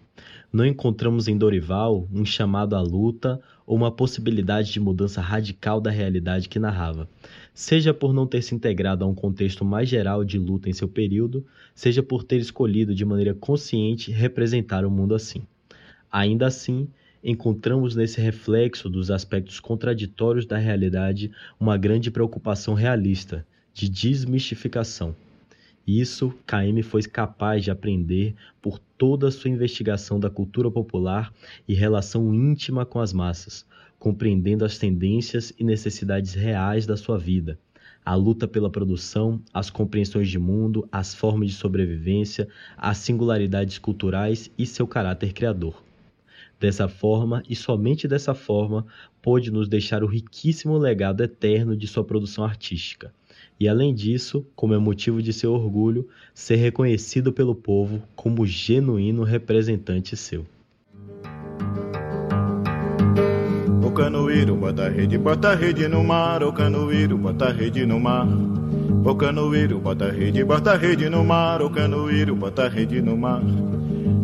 Não 0.52 0.66
encontramos 0.66 1.28
em 1.28 1.38
Dorival 1.38 2.08
um 2.12 2.26
chamado 2.26 2.76
à 2.76 2.82
luta 2.82 3.40
ou 3.66 3.76
uma 3.76 3.92
possibilidade 3.92 4.72
de 4.72 4.80
mudança 4.80 5.22
radical 5.22 5.80
da 5.80 5.90
realidade 5.90 6.50
que 6.50 6.60
narrava, 6.60 7.10
seja 7.54 7.94
por 7.94 8.14
não 8.14 8.28
ter 8.28 8.42
se 8.42 8.54
integrado 8.56 9.04
a 9.04 9.08
um 9.08 9.16
contexto 9.16 9.64
mais 9.64 9.88
geral 9.88 10.24
de 10.24 10.38
luta 10.38 10.70
em 10.70 10.74
seu 10.74 10.88
período, 10.88 11.46
seja 11.74 12.04
por 12.04 12.24
ter 12.24 12.38
escolhido 12.38 12.94
de 12.94 13.06
maneira 13.06 13.34
consciente 13.34 14.12
representar 14.12 14.86
o 14.86 14.92
mundo 14.92 15.16
assim. 15.16 15.44
Ainda 16.12 16.48
assim, 16.48 16.88
encontramos 17.24 17.96
nesse 17.96 18.20
reflexo 18.20 18.90
dos 18.90 19.10
aspectos 19.10 19.60
contraditórios 19.60 20.46
da 20.46 20.58
realidade 20.58 21.32
uma 21.60 21.78
grande 21.78 22.12
preocupação 22.12 22.74
realista, 22.74 23.46
de 23.74 23.90
desmistificação. 23.90 25.16
Isso 25.86 26.34
KM 26.46 26.82
foi 26.84 27.02
capaz 27.04 27.64
de 27.64 27.72
aprender 27.72 28.36
por 28.62 28.80
toda 29.04 29.28
a 29.28 29.32
sua 29.32 29.50
investigação 29.50 30.18
da 30.18 30.30
cultura 30.30 30.72
popular 30.72 31.34
e 31.68 31.74
relação 31.74 32.34
íntima 32.34 32.86
com 32.86 33.02
as 33.02 33.12
massas, 33.12 33.66
compreendendo 34.00 34.64
as 34.64 34.78
tendências 34.78 35.52
e 35.60 35.64
necessidades 35.66 36.34
reais 36.34 36.86
da 36.86 36.96
sua 36.96 37.18
vida, 37.18 37.60
a 38.06 38.16
luta 38.16 38.48
pela 38.48 38.70
produção, 38.70 39.42
as 39.54 39.70
compreensões 39.70 40.30
de 40.30 40.40
mundo, 40.40 40.88
as 40.90 41.14
formas 41.14 41.50
de 41.50 41.56
sobrevivência, 41.56 42.48
as 42.78 42.98
singularidades 43.00 43.78
culturais 43.78 44.50
e 44.58 44.66
seu 44.66 44.88
caráter 44.88 45.34
criador. 45.34 45.84
Dessa 46.58 46.88
forma, 46.88 47.44
e 47.50 47.58
somente 47.58 48.08
dessa 48.08 48.34
forma, 48.34 48.86
pôde 49.22 49.52
nos 49.52 49.68
deixar 49.68 50.02
o 50.02 50.08
riquíssimo 50.08 50.78
legado 50.78 51.22
eterno 51.22 51.76
de 51.76 51.88
sua 51.88 52.06
produção 52.06 52.46
artística 52.46 53.14
e, 53.64 53.68
além 53.70 53.94
disso, 53.94 54.46
como 54.58 54.74
é 54.74 54.78
motivo 54.78 55.22
de 55.22 55.32
seu 55.32 55.54
orgulho, 55.54 56.06
ser 56.34 56.58
reconhecido 56.58 57.32
pelo 57.32 57.56
povo 57.56 58.04
como 58.14 58.46
genuíno 58.46 59.24
representante 59.24 60.18
seu. 60.18 60.46
O 63.82 63.90
canoeiro 63.92 64.54
bota 64.58 64.90
rede, 64.90 65.18
bota 65.18 65.56
rede 65.56 65.88
no 65.88 66.04
mar, 66.04 66.44
o 66.44 66.52
canoeiro 66.52 67.18
bota 67.18 67.54
rede 67.54 67.86
no 67.86 68.02
mar. 68.02 68.28
O 69.06 69.16
canoeiro 69.16 69.80
bota 69.80 70.12
rede, 70.12 70.44
bota 70.44 70.76
rede 70.76 71.10
no 71.10 71.24
mar, 71.24 71.62
o 71.62 71.70
canoeiro 71.70 72.36
bota 72.36 72.68
rede 72.68 73.02
no 73.02 73.16
mar. 73.16 73.42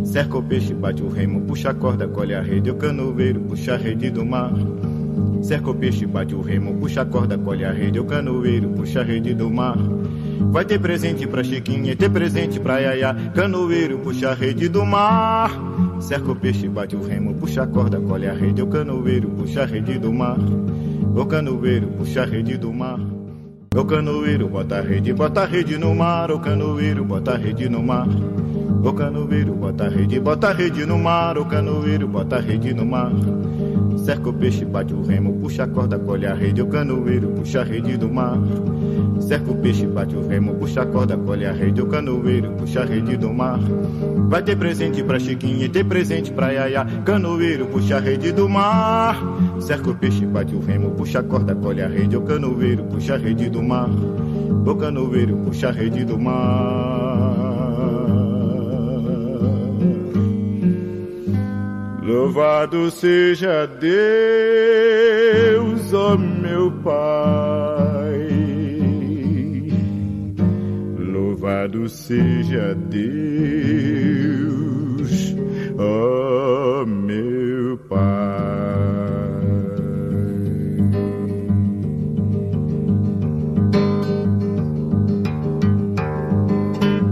Cerca 0.03 0.37
o 0.37 0.43
peixe, 0.43 0.73
bate 0.73 1.01
o 1.01 1.07
remo, 1.07 1.45
puxa 1.45 1.69
a 1.69 1.73
corda, 1.73 2.09
colhe 2.09 2.35
a 2.35 2.41
rede, 2.41 2.71
o 2.71 2.75
canoeiro 2.75 3.39
puxa 3.39 3.75
a 3.75 3.77
rede 3.77 4.09
do 4.09 4.25
mar. 4.25 4.51
Cerca 5.41 5.69
o 5.69 5.75
peixe, 5.75 6.05
bate 6.05 6.35
o 6.35 6.41
remo, 6.41 6.75
puxa 6.75 7.01
a 7.01 7.05
corda, 7.05 7.37
colhe 7.37 7.63
a 7.63 7.71
rede, 7.71 7.99
o 7.99 8.05
canoeiro, 8.05 8.69
puxa 8.69 9.01
a 9.01 9.03
rede 9.03 9.33
do 9.33 9.49
mar. 9.49 9.77
Vai 10.51 10.65
ter 10.65 10.79
presente 10.79 11.27
pra 11.27 11.43
Chiquinha, 11.43 11.95
ter 11.95 12.09
presente 12.09 12.59
pra 12.59 12.79
Yaya, 12.79 13.13
canoeiro, 13.33 13.99
puxa 13.99 14.31
a 14.31 14.33
rede 14.33 14.67
do 14.67 14.85
mar. 14.85 15.51
Cerca 15.99 16.31
o 16.31 16.35
peixe, 16.35 16.67
bate 16.67 16.95
o 16.95 17.01
remo, 17.01 17.33
puxa 17.35 17.63
a 17.63 17.67
corda, 17.67 17.99
colhe 17.99 18.27
a 18.27 18.33
rede, 18.33 18.61
o 18.61 18.67
canoeiro, 18.67 19.29
puxa 19.29 19.63
a 19.63 19.65
rede 19.65 19.97
do 19.97 20.11
mar. 20.11 20.37
O 21.15 21.25
canoeiro, 21.25 21.87
puxa 21.87 22.23
a 22.23 22.25
rede 22.25 22.57
do 22.57 22.73
mar. 22.73 22.99
O 23.75 23.85
canoeiro, 23.85 24.49
bota 24.49 24.79
a 24.79 24.81
rede, 24.81 25.13
bota 25.13 25.41
a 25.41 25.45
rede 25.45 25.77
no 25.77 25.93
mar, 25.93 26.31
o 26.31 26.39
canoeiro, 26.39 27.05
bota 27.05 27.33
a 27.33 27.37
rede 27.37 27.69
no 27.69 27.83
mar. 27.83 28.07
O 28.83 28.93
canoeiro, 28.93 29.53
bota 29.53 29.85
a 29.85 29.89
rede, 29.89 30.19
bota 30.19 30.49
a 30.49 30.53
rede 30.53 30.85
no 30.85 30.97
mar, 30.97 31.37
o 31.37 31.45
canoeiro, 31.45 32.07
bota 32.07 32.37
a 32.37 32.39
rede 32.39 32.73
no 32.73 32.85
mar. 32.85 33.11
Cerca 34.03 34.29
o 34.29 34.33
peixe, 34.33 34.65
bate 34.65 34.93
o 34.93 35.01
remo, 35.01 35.33
puxa 35.33 35.63
a 35.63 35.67
corda, 35.67 35.99
colhe 35.99 36.25
a 36.25 36.33
rede, 36.33 36.61
o 36.61 36.67
canoeiro 36.67 37.29
puxa 37.29 37.61
a 37.61 37.63
rede 37.63 37.97
do 37.97 38.09
mar. 38.09 38.37
Cerca 39.19 39.51
o 39.51 39.55
peixe, 39.55 39.85
bate 39.85 40.15
o 40.15 40.27
remo, 40.27 40.55
puxa 40.55 40.81
a 40.81 40.85
corda, 40.85 41.17
colhe 41.17 41.45
a 41.45 41.51
rede, 41.51 41.81
o 41.81 41.85
canoeiro 41.85 42.51
puxa 42.53 42.81
a 42.81 42.85
rede 42.85 43.17
do 43.17 43.33
mar. 43.33 43.59
Vai 44.29 44.41
ter 44.41 44.55
presente 44.55 45.03
pra 45.03 45.19
Chiquinha 45.19 45.65
e 45.65 45.69
ter 45.69 45.83
presente 45.83 46.31
pra 46.31 46.51
Yaya, 46.51 46.85
canoeiro 47.05 47.67
puxa 47.67 47.97
a 47.97 47.99
rede 47.99 48.31
do 48.31 48.49
mar. 48.49 49.21
Cerca 49.59 49.91
o 49.91 49.95
peixe, 49.95 50.25
bate 50.25 50.55
o 50.55 50.59
remo, 50.59 50.91
puxa 50.91 51.19
a 51.19 51.23
corda, 51.23 51.53
colhe 51.53 51.81
a 51.81 51.87
rede, 51.87 52.15
o 52.15 52.21
canoeiro 52.21 52.83
puxa 52.85 53.15
a 53.15 53.17
rede 53.17 53.49
do 53.49 53.61
mar. 53.61 53.89
O 54.65 54.75
canoeiro 54.75 55.37
puxa 55.37 55.69
a 55.69 55.71
rede 55.71 56.05
do 56.05 56.17
mar. 56.17 56.88
Louvado 62.09 62.89
seja 62.89 63.67
Deus, 63.67 63.93
ó 65.93 66.17
meu 66.17 66.71
Pai. 66.71 68.29
Louvado 70.97 71.87
seja 71.87 72.73
Deus, 72.73 73.05
ó 75.77 76.83
meu 76.83 77.77
Pai. 77.87 77.99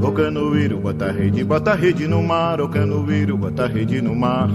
O 0.01 0.11
canoeiro 0.11 0.79
bota 0.79 1.11
rede, 1.11 1.43
bota 1.43 1.75
rede 1.75 2.07
no 2.07 2.23
mar, 2.23 2.59
o 2.59 2.67
canoeiro 2.67 3.37
bota 3.37 3.67
rede 3.67 4.01
no 4.01 4.15
mar. 4.15 4.49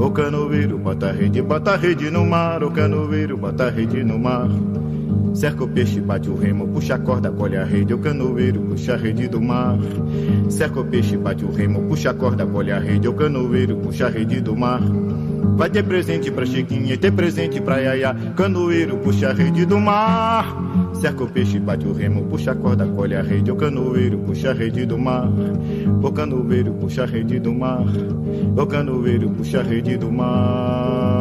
O 0.00 0.10
canoeiro 0.10 0.78
bota 0.78 1.12
rede, 1.12 1.42
bota 1.42 1.76
rede 1.76 2.10
no 2.10 2.24
mar. 2.24 2.64
O 2.64 2.70
canoeiro 2.70 3.36
bota 3.36 3.68
rede 3.70 4.02
no 4.02 4.18
mar. 4.18 4.48
Cerca 5.32 5.64
o 5.64 5.68
peixe, 5.68 6.00
bate 6.00 6.28
o 6.28 6.34
remo, 6.36 6.68
puxa 6.68 6.96
a 6.96 6.98
corda, 6.98 7.30
colhe 7.30 7.56
a 7.56 7.64
rede. 7.64 7.94
O 7.94 7.98
canoeiro 7.98 8.60
puxa 8.62 8.94
a 8.94 8.96
rede 8.96 9.28
do 9.28 9.40
mar. 9.40 9.78
Cerca 10.48 10.80
o 10.80 10.84
peixe, 10.84 11.16
bate 11.16 11.44
o 11.44 11.52
remo, 11.52 11.82
puxa 11.88 12.10
a 12.10 12.14
corda, 12.14 12.46
colhe 12.46 12.72
a 12.72 12.78
rede. 12.78 13.08
O 13.08 13.14
canoeiro 13.14 13.76
puxa 13.76 14.06
a 14.06 14.10
rede 14.10 14.40
do 14.40 14.56
mar. 14.56 14.80
Vai 15.56 15.70
ter 15.70 15.82
presente 15.82 16.30
pra 16.30 16.44
Chiquinha 16.44 16.96
ter 16.96 17.12
presente 17.12 17.60
pra 17.60 17.78
Yaya. 17.78 18.14
Canoeiro 18.36 18.98
puxa 18.98 19.30
a 19.30 19.32
rede 19.32 19.64
do 19.64 19.78
mar. 19.78 20.56
Cerca 20.94 21.24
o 21.24 21.28
peixe, 21.28 21.58
bate 21.58 21.86
o 21.86 21.92
remo, 21.92 22.24
puxa 22.24 22.52
a 22.52 22.54
corda, 22.54 22.86
colhe 22.86 23.14
a 23.14 23.22
rede. 23.22 23.50
O 23.50 23.56
canoeiro 23.56 24.18
puxa 24.18 24.50
a 24.50 24.54
rede 24.54 24.84
do 24.84 24.98
mar. 24.98 25.30
O 26.02 26.12
canoeiro 26.12 26.72
puxa 26.74 27.04
a 27.04 27.06
rede 27.06 27.38
do 27.38 27.54
mar. 27.54 27.84
O 28.56 28.66
canoeiro 28.66 29.30
puxa 29.30 29.60
a 29.60 29.62
rede 29.62 29.96
do 29.96 30.10
mar. 30.10 31.19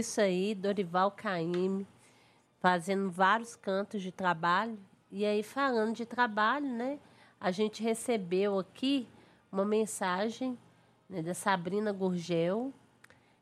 Isso 0.00 0.20
aí, 0.20 0.54
Dorival 0.54 1.10
Caymmi, 1.10 1.86
fazendo 2.58 3.10
vários 3.10 3.54
cantos 3.54 4.02
de 4.02 4.10
trabalho. 4.10 4.78
E 5.10 5.24
aí, 5.24 5.42
falando 5.42 5.94
de 5.94 6.04
trabalho, 6.04 6.66
né? 6.66 6.98
A 7.40 7.50
gente 7.50 7.82
recebeu 7.82 8.58
aqui 8.58 9.08
uma 9.50 9.64
mensagem 9.64 10.58
né, 11.08 11.22
da 11.22 11.34
Sabrina 11.34 11.92
Gurgel. 11.92 12.72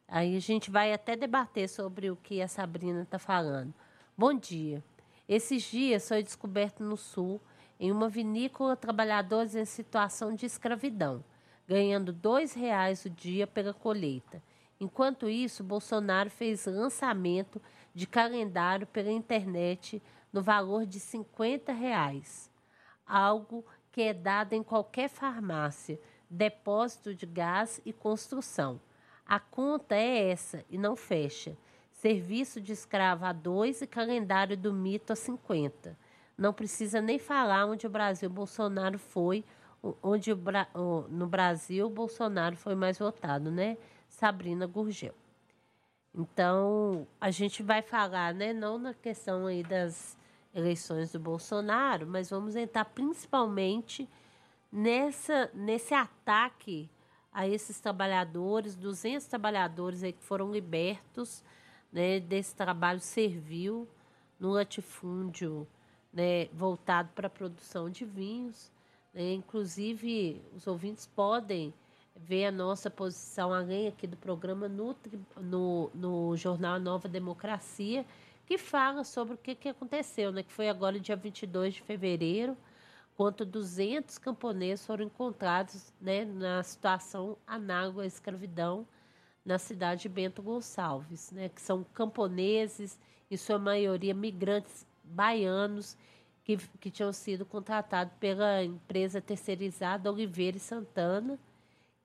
Aí 0.07 0.37
a 0.37 0.41
gente 0.41 0.71
vai 0.71 0.93
até 0.93 1.17
debater 1.17 1.69
sobre 1.69 2.11
o 2.11 2.17
que 2.17 2.41
a 2.41 2.49
Sabrina 2.49 3.03
está 3.03 3.19
falando. 3.19 3.73
Bom 4.17 4.35
dia. 4.35 4.83
Esses 5.29 5.63
dias 5.63 6.09
foi 6.09 6.23
descoberto 6.23 6.83
no 6.83 6.97
Sul, 6.97 7.41
em 7.79 7.93
uma 7.93 8.09
vinícola, 8.09 8.77
trabalhadores 8.77 9.55
em 9.55 9.65
situação 9.65 10.35
de 10.35 10.47
escravidão, 10.47 11.23
ganhando 11.67 12.13
R$ 12.13 12.47
reais 12.57 13.05
o 13.05 13.11
dia 13.11 13.47
pela 13.47 13.75
colheita. 13.75 14.43
Enquanto 14.81 15.29
isso, 15.29 15.65
Bolsonaro 15.65 16.31
fez 16.31 16.67
lançamento 16.67 17.61
de 17.95 18.07
calendário 18.07 18.87
pela 18.87 19.11
internet 19.11 20.03
no 20.33 20.41
valor 20.43 20.87
de 20.87 21.01
50 21.01 21.73
reais, 21.73 22.51
algo 23.07 23.65
que 23.91 24.03
é 24.03 24.15
dado 24.15 24.53
em 24.53 24.63
qualquer 24.63 25.09
farmácia, 25.09 26.01
depósito 26.31 27.15
de 27.15 27.27
gás 27.27 27.81
e 27.85 27.93
construção. 27.93 28.81
A 29.27 29.41
conta 29.41 29.97
é 29.97 30.31
essa 30.31 30.65
e 30.71 30.79
não 30.79 30.95
fecha. 30.95 31.57
Serviço 31.93 32.61
de 32.61 32.73
escravo 32.73 33.25
a 33.25 33.33
2 33.33 33.83
e 33.83 33.87
calendário 33.87 34.57
do 34.57 34.73
mito 34.73 35.13
a 35.13 35.17
50. 35.17 35.99
Não 36.37 36.53
precisa 36.53 37.01
nem 37.01 37.19
falar 37.19 37.67
onde 37.67 37.87
o 37.87 37.91
Brasil 37.91 38.31
Bolsonaro 38.31 38.99
foi, 38.99 39.45
onde 40.01 40.31
no 41.09 41.27
Brasil 41.27 41.91
Bolsonaro 41.91 42.57
foi 42.57 42.77
mais 42.77 42.99
votado, 42.99 43.51
né? 43.51 43.77
Sabrina 44.19 44.67
Gurgel. 44.67 45.15
Então, 46.13 47.07
a 47.21 47.31
gente 47.31 47.63
vai 47.63 47.83
falar, 47.83 48.35
né, 48.35 48.53
não 48.53 48.77
na 48.77 48.93
questão 48.93 49.47
aí 49.47 49.63
das 49.63 50.19
eleições 50.53 51.13
do 51.13 51.21
Bolsonaro, 51.21 52.05
mas 52.05 52.29
vamos 52.29 52.57
entrar 52.57 52.85
principalmente 52.87 54.09
nessa, 54.73 55.49
nesse 55.55 55.95
ataque 55.95 56.91
a 57.33 57.47
esses 57.47 57.79
trabalhadores, 57.79 58.75
200 58.75 59.25
trabalhadores 59.29 60.03
aí 60.03 60.13
que 60.13 60.25
foram 60.25 60.51
libertos 60.51 61.45
né, 61.93 62.19
desse 62.19 62.57
trabalho 62.57 62.99
servil 62.99 63.87
no 64.41 64.51
latifúndio 64.51 65.65
né, 66.13 66.47
voltado 66.47 67.11
para 67.15 67.29
a 67.29 67.31
produção 67.31 67.89
de 67.89 68.05
vinhos. 68.05 68.73
Né, 69.15 69.35
inclusive, 69.35 70.43
os 70.57 70.67
ouvintes 70.67 71.07
podem 71.07 71.73
ver 72.19 72.47
a 72.47 72.53
nossa 72.53 72.91
posição, 72.91 73.53
além 73.53 73.89
aqui 73.89 74.07
do 74.07 74.17
programa, 74.17 74.69
no, 74.69 74.95
no, 75.41 75.91
no 75.95 76.37
jornal 76.37 76.79
Nova 76.81 77.09
Democracia, 77.09 78.05
que 78.45 78.59
fala 78.59 79.05
sobre 79.05 79.35
o 79.35 79.39
que, 79.39 79.55
que 79.55 79.69
aconteceu, 79.69 80.33
né, 80.33 80.43
que 80.43 80.53
foi 80.53 80.69
agora 80.69 80.99
dia 80.99 81.17
22 81.17 81.75
de 81.75 81.83
fevereiro, 81.83 82.57
quanto 83.17 83.45
200 83.45 84.19
camponeses 84.19 84.85
foram 84.85 85.05
encontrados 85.05 85.93
né, 86.01 86.25
na 86.25 86.63
situação 86.63 87.37
análoga 87.47 88.03
à 88.03 88.07
escravidão 88.07 88.87
na 89.45 89.59
cidade 89.59 90.03
de 90.03 90.09
Bento 90.09 90.43
Gonçalves, 90.43 91.31
né, 91.31 91.49
que 91.49 91.61
são 91.61 91.85
camponeses, 91.95 92.99
em 93.31 93.37
sua 93.37 93.59
maioria 93.59 94.15
migrantes 94.15 94.87
baianos, 95.03 95.97
que, 96.45 96.57
que 96.81 96.91
tinham 96.91 97.13
sido 97.13 97.45
contratados 97.45 98.13
pela 98.19 98.65
empresa 98.65 99.21
terceirizada 99.21 100.11
Oliveira 100.11 100.57
e 100.57 100.61
Santana, 100.61 101.39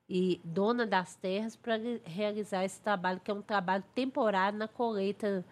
e 0.08 0.42
dona 0.44 0.86
das 0.86 1.16
terras, 1.16 1.56
para 1.56 1.76
realizar 2.04 2.64
esse 2.66 2.80
trabalho, 2.82 3.20
que 3.20 3.32
é 3.32 3.34
um 3.34 3.42
trabalho 3.42 3.84
temporário 3.96 4.58
na 4.58 4.68
colheita 4.68 5.46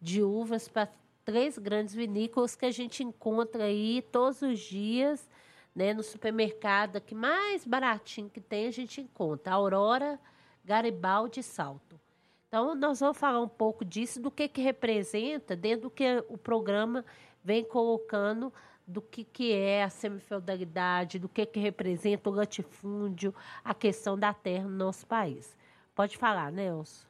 de 0.00 0.22
uvas 0.22 0.68
para 0.68 0.88
três 1.24 1.58
grandes 1.58 1.94
vinícolas 1.94 2.56
que 2.56 2.66
a 2.66 2.70
gente 2.70 3.04
encontra 3.04 3.64
aí 3.64 4.02
todos 4.10 4.42
os 4.42 4.58
dias, 4.58 5.28
né, 5.74 5.92
no 5.94 6.02
supermercado 6.02 7.00
que 7.00 7.14
mais 7.14 7.64
baratinho 7.64 8.30
que 8.30 8.40
tem, 8.40 8.66
a 8.66 8.72
gente 8.72 9.00
encontra 9.00 9.54
Aurora, 9.54 10.18
Garibaldi 10.64 11.40
e 11.40 11.42
Salto. 11.42 12.00
Então, 12.48 12.74
nós 12.74 12.98
vamos 12.98 13.16
falar 13.16 13.40
um 13.40 13.48
pouco 13.48 13.84
disso, 13.84 14.20
do 14.20 14.30
que, 14.30 14.48
que 14.48 14.60
representa, 14.60 15.54
dentro 15.54 15.82
do 15.82 15.90
que 15.90 16.24
o 16.28 16.36
programa 16.36 17.04
vem 17.44 17.64
colocando, 17.64 18.52
do 18.90 19.00
que, 19.00 19.24
que 19.24 19.52
é 19.52 19.84
a 19.84 19.90
semifeudalidade, 19.90 21.18
do 21.18 21.28
que, 21.28 21.46
que 21.46 21.60
representa 21.60 22.28
o 22.28 22.32
latifúndio, 22.32 23.34
a 23.64 23.72
questão 23.72 24.18
da 24.18 24.34
terra 24.34 24.64
no 24.64 24.76
nosso 24.76 25.06
país. 25.06 25.56
Pode 25.94 26.16
falar, 26.18 26.50
Nelson. 26.50 27.08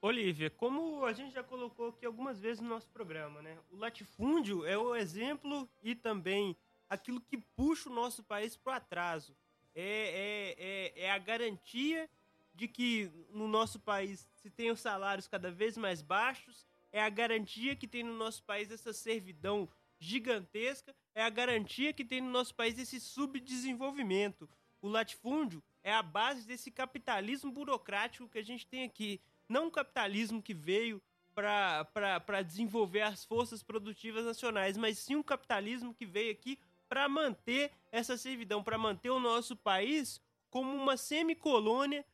Olivia, 0.00 0.48
como 0.50 1.04
a 1.04 1.12
gente 1.12 1.32
já 1.32 1.42
colocou 1.42 1.88
aqui 1.88 2.06
algumas 2.06 2.38
vezes 2.38 2.60
no 2.60 2.68
nosso 2.68 2.88
programa, 2.90 3.42
né? 3.42 3.58
O 3.70 3.76
latifúndio 3.76 4.64
é 4.64 4.78
o 4.78 4.94
exemplo 4.94 5.68
e 5.82 5.94
também 5.94 6.56
aquilo 6.88 7.20
que 7.20 7.38
puxa 7.56 7.90
o 7.90 7.92
nosso 7.92 8.22
país 8.22 8.56
para 8.56 8.72
o 8.72 8.76
atraso. 8.76 9.34
É, 9.74 9.82
é, 9.82 11.02
é, 11.02 11.04
é, 11.04 11.10
a 11.10 11.18
garantia 11.18 12.08
de 12.54 12.68
que 12.68 13.10
no 13.30 13.48
nosso 13.48 13.80
país 13.80 14.28
se 14.34 14.70
os 14.70 14.80
salários 14.80 15.28
cada 15.28 15.50
vez 15.50 15.76
mais 15.76 16.02
baixos, 16.02 16.66
é 16.90 17.02
a 17.02 17.08
garantia 17.08 17.76
que 17.76 17.86
tem 17.86 18.02
no 18.02 18.14
nosso 18.14 18.42
país 18.44 18.70
essa 18.70 18.92
servidão 18.92 19.68
gigantesca, 19.98 20.94
é 21.14 21.22
a 21.22 21.30
garantia 21.30 21.92
que 21.92 22.04
tem 22.04 22.20
no 22.20 22.30
nosso 22.30 22.54
país 22.54 22.78
esse 22.78 23.00
subdesenvolvimento. 23.00 24.48
O 24.80 24.88
latifúndio 24.88 25.62
é 25.82 25.92
a 25.92 26.02
base 26.02 26.46
desse 26.46 26.70
capitalismo 26.70 27.50
burocrático 27.50 28.28
que 28.28 28.38
a 28.38 28.44
gente 28.44 28.66
tem 28.66 28.84
aqui 28.84 29.20
não 29.48 29.66
um 29.66 29.70
capitalismo 29.70 30.42
que 30.42 30.52
veio 30.52 31.02
para 31.34 32.42
desenvolver 32.42 33.02
as 33.02 33.24
forças 33.24 33.62
produtivas 33.62 34.24
nacionais, 34.24 34.76
mas 34.76 34.98
sim 34.98 35.16
um 35.16 35.22
capitalismo 35.22 35.94
que 35.94 36.04
veio 36.04 36.32
aqui 36.32 36.58
para 36.88 37.08
manter 37.08 37.70
essa 37.92 38.16
servidão, 38.16 38.62
para 38.62 38.76
manter 38.76 39.10
o 39.10 39.20
nosso 39.20 39.56
país 39.56 40.20
como 40.50 40.74
uma 40.74 40.96
semicolônia 40.96 42.04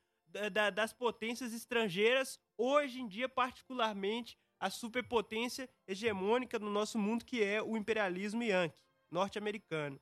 da, 0.53 0.68
das 0.68 0.93
potências 0.93 1.55
estrangeiras, 1.55 2.41
hoje 2.59 3.01
em 3.01 3.07
dia, 3.07 3.28
particularmente, 3.28 4.37
a 4.65 4.71
superpotência 4.71 5.69
hegemônica 5.87 6.59
no 6.59 6.71
nosso 6.71 6.99
mundo, 6.99 7.23
que 7.23 7.45
é 7.45 7.62
o 7.62 7.77
imperialismo 7.77 8.43
yankee. 8.43 8.81
norte-americano. 9.11 10.01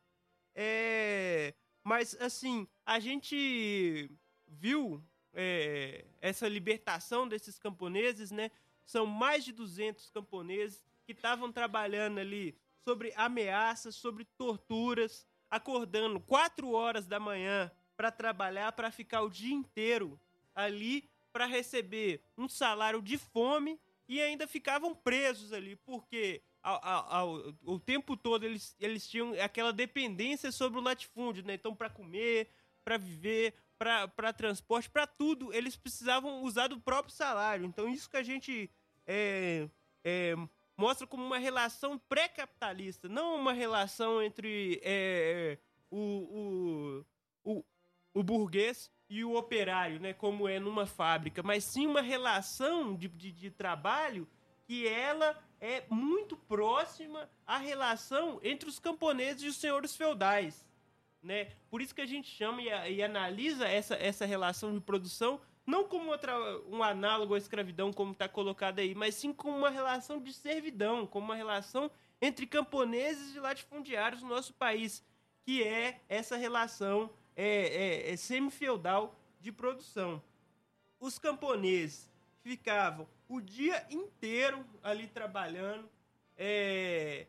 É, 0.54 1.52
mas, 1.82 2.14
assim, 2.20 2.68
a 2.86 3.00
gente 3.00 4.08
viu 4.46 5.02
é, 5.34 6.04
essa 6.20 6.46
libertação 6.46 7.26
desses 7.26 7.58
camponeses, 7.58 8.30
né? 8.30 8.52
São 8.84 9.04
mais 9.04 9.44
de 9.44 9.50
200 9.50 10.10
camponeses 10.10 10.86
que 11.04 11.10
estavam 11.10 11.50
trabalhando 11.50 12.18
ali 12.20 12.56
sobre 12.84 13.12
ameaças, 13.16 13.96
sobre 13.96 14.24
torturas, 14.24 15.26
acordando 15.50 16.20
4 16.20 16.70
horas 16.70 17.08
da 17.08 17.18
manhã 17.18 17.68
para 17.96 18.12
trabalhar, 18.12 18.70
para 18.70 18.92
ficar 18.92 19.22
o 19.22 19.28
dia 19.28 19.52
inteiro 19.52 20.20
ali 20.54 21.10
para 21.32 21.46
receber 21.46 22.22
um 22.38 22.48
salário 22.48 23.02
de 23.02 23.18
fome 23.18 23.80
e 24.08 24.20
ainda 24.20 24.46
ficavam 24.46 24.94
presos 24.94 25.52
ali, 25.52 25.76
porque 25.76 26.42
ao, 26.62 26.84
ao, 26.84 27.12
ao, 27.12 27.54
o 27.64 27.78
tempo 27.78 28.16
todo 28.16 28.44
eles, 28.44 28.76
eles 28.78 29.08
tinham 29.08 29.32
aquela 29.42 29.72
dependência 29.72 30.52
sobre 30.52 30.78
o 30.78 30.82
latifúndio, 30.82 31.44
né? 31.44 31.54
Então, 31.54 31.74
para 31.74 31.90
comer, 31.90 32.48
para 32.84 32.96
viver, 32.96 33.54
para 33.78 34.32
transporte, 34.32 34.88
para 34.88 35.06
tudo, 35.06 35.52
eles 35.52 35.76
precisavam 35.76 36.42
usar 36.42 36.68
do 36.68 36.80
próprio 36.80 37.14
salário. 37.14 37.64
Então, 37.64 37.88
isso 37.88 38.08
que 38.08 38.16
a 38.16 38.22
gente 38.22 38.70
é, 39.06 39.68
é, 40.04 40.34
mostra 40.76 41.06
como 41.06 41.24
uma 41.24 41.38
relação 41.38 41.98
pré-capitalista, 41.98 43.08
não 43.08 43.36
uma 43.36 43.52
relação 43.52 44.22
entre 44.22 44.80
é, 44.84 45.58
o, 45.90 47.04
o, 47.44 47.52
o, 47.56 47.64
o 48.14 48.22
burguês 48.22 48.90
e 49.12 49.22
o 49.24 49.36
operário, 49.36 50.00
né, 50.00 50.14
como 50.14 50.48
é 50.48 50.58
numa 50.58 50.86
fábrica, 50.86 51.42
mas 51.42 51.64
sim 51.64 51.86
uma 51.86 52.00
relação 52.00 52.96
de, 52.96 53.08
de, 53.08 53.30
de 53.30 53.50
trabalho 53.50 54.26
que 54.64 54.88
ela 54.88 55.38
é 55.60 55.84
muito 55.90 56.34
próxima 56.34 57.28
à 57.46 57.58
relação 57.58 58.40
entre 58.42 58.70
os 58.70 58.78
camponeses 58.78 59.42
e 59.42 59.48
os 59.48 59.56
senhores 59.56 59.94
feudais. 59.94 60.66
Né? 61.22 61.52
Por 61.70 61.82
isso 61.82 61.94
que 61.94 62.00
a 62.00 62.06
gente 62.06 62.26
chama 62.30 62.62
e, 62.62 62.94
e 62.94 63.02
analisa 63.02 63.68
essa, 63.68 63.94
essa 63.96 64.24
relação 64.24 64.72
de 64.72 64.80
produção 64.80 65.38
não 65.66 65.84
como 65.84 66.10
outra, 66.10 66.34
um 66.68 66.82
análogo 66.82 67.34
à 67.34 67.38
escravidão, 67.38 67.92
como 67.92 68.12
está 68.12 68.26
colocado 68.26 68.78
aí, 68.78 68.94
mas 68.94 69.14
sim 69.14 69.30
como 69.30 69.58
uma 69.58 69.70
relação 69.70 70.20
de 70.20 70.32
servidão, 70.32 71.06
como 71.06 71.26
uma 71.26 71.36
relação 71.36 71.90
entre 72.20 72.46
camponeses 72.46 73.36
e 73.36 73.38
latifundiários 73.40 74.22
no 74.22 74.28
nosso 74.30 74.54
país, 74.54 75.04
que 75.44 75.62
é 75.62 76.00
essa 76.08 76.36
relação 76.36 77.10
é, 77.36 78.08
é, 78.08 78.12
é 78.12 78.16
semi-feudal 78.16 79.14
de 79.40 79.50
produção. 79.50 80.22
Os 81.00 81.18
camponeses 81.18 82.08
ficavam 82.42 83.06
o 83.28 83.40
dia 83.40 83.86
inteiro 83.90 84.64
ali 84.82 85.06
trabalhando, 85.06 85.88
é, 86.36 87.26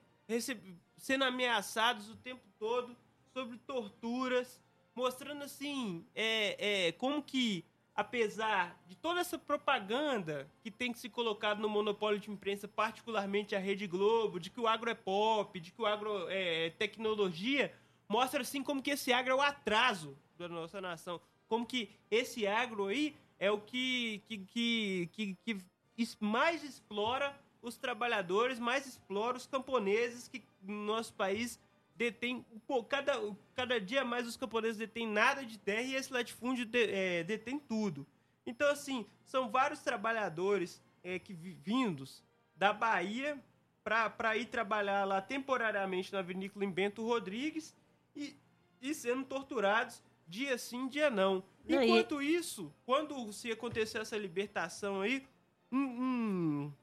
sendo 0.97 1.24
ameaçados 1.24 2.10
o 2.10 2.16
tempo 2.16 2.43
todo 2.60 2.95
sobre 3.34 3.58
torturas, 3.60 4.62
mostrando 4.95 5.43
assim 5.43 6.06
é, 6.14 6.88
é, 6.88 6.91
como 6.93 7.22
que 7.24 7.66
apesar 7.95 8.80
de 8.88 8.95
toda 8.95 9.20
essa 9.20 9.38
propaganda 9.38 10.49
que 10.64 10.72
tem 10.72 10.91
que 10.91 10.99
se 10.99 11.10
colocado 11.10 11.60
no 11.60 11.70
monopólio 11.70 12.20
de 12.20 12.32
imprensa, 12.32 12.68
particularmente 12.68 13.56
a 13.56 13.60
Rede 13.60 13.86
Globo, 13.86 14.39
de 14.39 14.49
que 14.49 14.60
o 14.60 14.68
agro 14.68 14.89
é 14.89 14.95
pop, 14.95 15.60
de 15.60 15.72
que 15.72 15.82
o 15.82 15.86
agro 15.86 16.28
é 16.30 16.72
tecnologia, 16.72 17.74
mostra 18.14 18.41
assim 18.41 18.61
como 18.61 18.80
que 18.80 18.91
esse 18.91 19.11
agro 19.11 19.32
é 19.32 19.36
o 19.36 19.41
atraso 19.41 20.16
da 20.38 20.47
nossa 20.47 20.80
nação. 20.80 21.20
Como 21.47 21.66
que 21.66 21.89
esse 22.11 22.45
agro 22.45 22.86
aí 22.86 23.16
é 23.39 23.49
o 23.49 23.59
que, 23.59 24.22
que, 24.28 24.38
que, 24.38 25.38
que, 25.43 25.57
que 25.95 26.07
mais 26.20 26.64
explora 26.64 27.36
os 27.59 27.76
trabalhadores, 27.76 28.59
mais 28.59 28.86
explora 28.86 29.36
os 29.36 29.47
camponeses 29.47 30.28
que 30.28 30.43
no 30.61 30.86
nosso 30.86 31.11
país 31.14 31.59
detém 31.95 32.45
pô, 32.68 32.84
cada, 32.84 33.14
cada 33.55 33.82
dia 33.82 34.05
mais 34.05 34.28
os 34.28 34.38
camponeses 34.38 34.78
detêm 34.78 35.07
nada 35.07 35.43
de 35.43 35.57
terra 35.57 35.82
e 35.82 35.95
esse 35.95 36.14
latifúndio 36.14 36.66
de, 36.68 36.84
é, 36.84 37.24
detém 37.24 37.57
tudo. 37.57 38.05
Então, 38.45 38.70
assim, 38.70 39.07
são 39.26 39.49
vários 39.49 39.80
trabalhadores 39.80 40.80
é, 41.03 41.18
que 41.18 41.34
vindos 41.34 42.24
da 42.55 42.72
Bahia 42.72 43.41
para 43.84 44.38
ir 44.38 44.45
trabalhar 44.45 45.03
lá 45.03 45.20
temporariamente 45.20 46.14
na 46.14 46.22
vinícola 46.22 46.64
em 46.64 46.72
Bento 46.72 47.03
Rodrigues 47.03 47.74
e, 48.16 48.36
e 48.82 48.93
sendo 48.93 49.24
torturados 49.26 50.01
dia 50.28 50.57
sim, 50.57 50.88
dia 50.88 51.09
não. 51.09 51.43
Enquanto 51.68 52.22
e... 52.22 52.36
isso, 52.36 52.74
quando 52.86 53.32
se 53.32 53.51
acontecer 53.51 53.99
essa 53.99 54.18
libertação 54.18 55.01
aí, 55.01 55.26
um, 55.72 55.80
um 55.80 56.74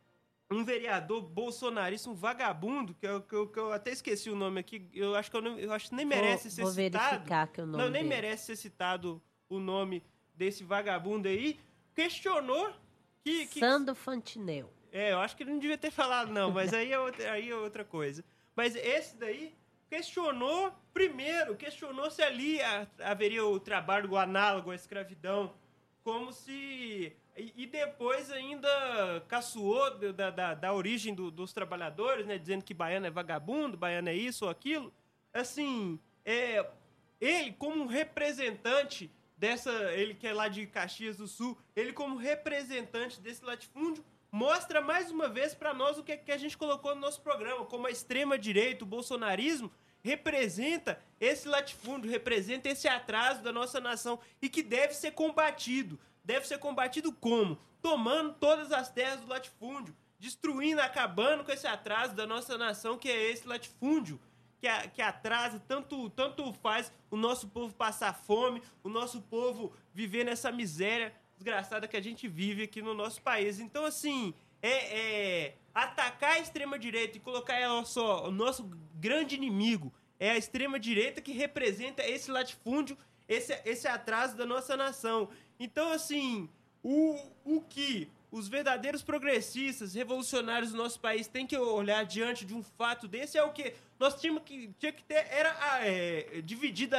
um 0.51 0.65
vereador 0.65 1.23
bolsonarista, 1.23 2.11
um 2.11 2.15
vagabundo, 2.15 2.93
que 2.95 3.07
eu, 3.07 3.23
que 3.23 3.35
eu, 3.35 3.47
que 3.47 3.59
eu 3.59 3.73
até 3.73 3.93
esqueci 3.93 4.29
o 4.29 4.35
nome 4.35 4.59
aqui, 4.59 4.85
eu 4.93 5.15
acho 5.15 5.31
que 5.31 5.37
eu, 5.37 5.41
não, 5.41 5.57
eu 5.57 5.73
acho 5.73 5.89
que 5.89 5.95
nem 5.95 6.05
merece 6.05 6.49
vou, 6.49 6.51
ser 6.51 6.63
vou 6.63 6.73
citado. 6.73 7.53
Que 7.53 7.61
o 7.61 7.67
nome 7.67 7.85
não, 7.85 7.91
nem 7.91 8.03
dele. 8.03 8.15
merece 8.15 8.47
ser 8.47 8.57
citado 8.57 9.23
o 9.49 9.61
nome 9.61 10.03
desse 10.35 10.65
vagabundo 10.65 11.29
aí. 11.29 11.59
Questionou 11.95 12.73
que. 13.23 13.47
que 13.47 13.61
Sando 13.61 13.95
Fantinel. 13.95 14.73
É, 14.91 15.13
eu 15.13 15.21
acho 15.21 15.37
que 15.37 15.45
ele 15.45 15.53
não 15.53 15.61
devia 15.61 15.79
ter 15.79 15.93
falado, 15.93 16.33
não, 16.33 16.51
mas 16.51 16.75
aí 16.75 16.93
é 16.93 16.99
outra, 16.99 17.31
aí 17.31 17.49
é 17.49 17.55
outra 17.55 17.85
coisa. 17.85 18.25
Mas 18.57 18.75
esse 18.75 19.17
daí 19.17 19.55
questionou, 19.91 20.73
primeiro, 20.95 21.57
questionou 21.57 22.11
se 22.11 22.23
ali 22.23 22.59
haveria 23.01 23.45
o 23.45 23.59
trabalho 23.59 24.17
análogo 24.17 24.71
à 24.71 24.75
escravidão, 24.75 25.53
como 26.03 26.33
se 26.33 27.13
e, 27.37 27.67
depois 27.67 28.31
ainda 28.31 29.25
caçoou 29.29 29.99
da, 30.13 30.31
da, 30.31 30.55
da 30.55 30.73
origem 30.73 31.15
do, 31.15 31.31
dos 31.31 31.53
trabalhadores, 31.53 32.27
né? 32.27 32.37
Dizendo 32.39 32.65
que 32.65 32.75
baiano 32.75 33.07
é 33.07 33.11
vagabundo, 33.11 33.77
baiano 33.77 34.09
é 34.09 34.15
isso 34.15 34.45
ou 34.45 34.51
aquilo. 34.51 34.93
Assim, 35.33 35.99
é, 36.25 36.69
ele 37.21 37.53
como 37.53 37.87
representante 37.87 39.11
dessa... 39.37 39.71
Ele 39.93 40.15
que 40.15 40.27
é 40.27 40.33
lá 40.33 40.49
de 40.49 40.67
Caxias 40.67 41.17
do 41.17 41.27
Sul, 41.27 41.57
ele 41.75 41.93
como 41.93 42.17
representante 42.17 43.21
desse 43.21 43.45
latifúndio, 43.45 44.05
mostra 44.31 44.81
mais 44.81 45.11
uma 45.11 45.29
vez 45.29 45.55
para 45.55 45.75
nós 45.75 45.99
o 45.99 46.05
que, 46.05 46.17
que 46.17 46.33
a 46.33 46.39
gente 46.39 46.57
colocou 46.57 46.95
no 46.95 47.01
nosso 47.01 47.21
programa, 47.21 47.65
como 47.67 47.87
a 47.87 47.91
extrema-direita, 47.91 48.85
o 48.85 48.87
bolsonarismo, 48.87 49.71
representa 50.03 50.99
esse 51.21 51.47
latifúndio, 51.47 52.11
representa 52.11 52.69
esse 52.69 52.89
atraso 52.89 53.43
da 53.43 53.53
nossa 53.53 53.81
nação 53.81 54.19
e 54.41 54.49
que 54.49 54.63
deve 54.63 54.95
ser 54.95 55.13
combatido 55.13 55.99
deve 56.25 56.47
ser 56.47 56.59
combatido 56.59 57.13
como? 57.13 57.59
Tomando 57.83 58.35
todas 58.35 58.73
as 58.73 58.91
terras 58.91 59.21
do 59.21 59.29
latifúndio, 59.29 59.97
destruindo, 60.19 60.81
acabando 60.81 61.45
com 61.45 61.53
esse 61.53 61.67
atraso 61.67 62.15
da 62.15 62.27
nossa 62.27 62.57
nação, 62.59 62.99
que 62.99 63.09
é 63.09 63.31
esse 63.31 63.49
latifúndio, 63.49 64.21
que, 64.61 64.69
a, 64.69 64.87
que 64.87 65.01
atrasa, 65.01 65.59
tanto, 65.67 66.11
tanto 66.11 66.53
faz 66.53 66.93
o 67.11 67.17
nosso 67.17 67.49
povo 67.49 67.75
passar 67.75 68.15
fome, 68.15 68.63
o 68.85 68.89
nosso 68.89 69.23
povo 69.23 69.73
viver 69.95 70.25
nessa 70.25 70.53
miséria 70.53 71.15
desgraçada 71.41 71.89
que 71.89 71.97
a 71.97 72.03
gente 72.03 72.29
vive 72.29 72.65
aqui 72.65 72.83
no 72.83 72.93
nosso 72.93 73.23
país. 73.23 73.59
Então, 73.59 73.87
assim, 73.87 74.35
é, 74.61 74.99
é 74.99 75.55
atacar 75.75 76.33
a 76.33 76.39
extrema-direita 76.39 77.17
e 77.17 77.21
colocar 77.21 77.55
ela 77.55 77.83
só, 77.87 78.29
o 78.29 78.31
nosso 78.31 78.71
grande 78.95 79.35
inimigo 79.35 79.91
é 80.19 80.33
a 80.33 80.37
extrema-direita 80.37 81.23
que 81.23 81.33
representa 81.33 82.07
esse 82.07 82.31
latifúndio, 82.31 82.97
esse, 83.27 83.59
esse 83.65 83.89
atraso 83.89 84.37
da 84.37 84.45
nossa 84.45 84.77
nação. 84.77 85.31
Então, 85.59 85.91
assim, 85.91 86.47
o, 86.83 87.19
o 87.43 87.63
que 87.63 88.11
os 88.31 88.47
verdadeiros 88.47 89.03
progressistas, 89.03 89.95
revolucionários 89.95 90.73
do 90.73 90.77
nosso 90.77 91.01
país 91.01 91.27
têm 91.27 91.47
que 91.47 91.57
olhar 91.57 92.05
diante 92.05 92.45
de 92.45 92.55
um 92.55 92.63
fato 92.63 93.09
desse 93.09 93.39
é 93.39 93.43
o 93.43 93.51
que 93.51 93.73
nós 93.99 94.21
tínhamos 94.21 94.43
que 94.45 94.71
tinha 94.79 94.93
que 94.93 95.03
ter 95.03 95.27
era 95.31 95.57
é, 95.85 96.43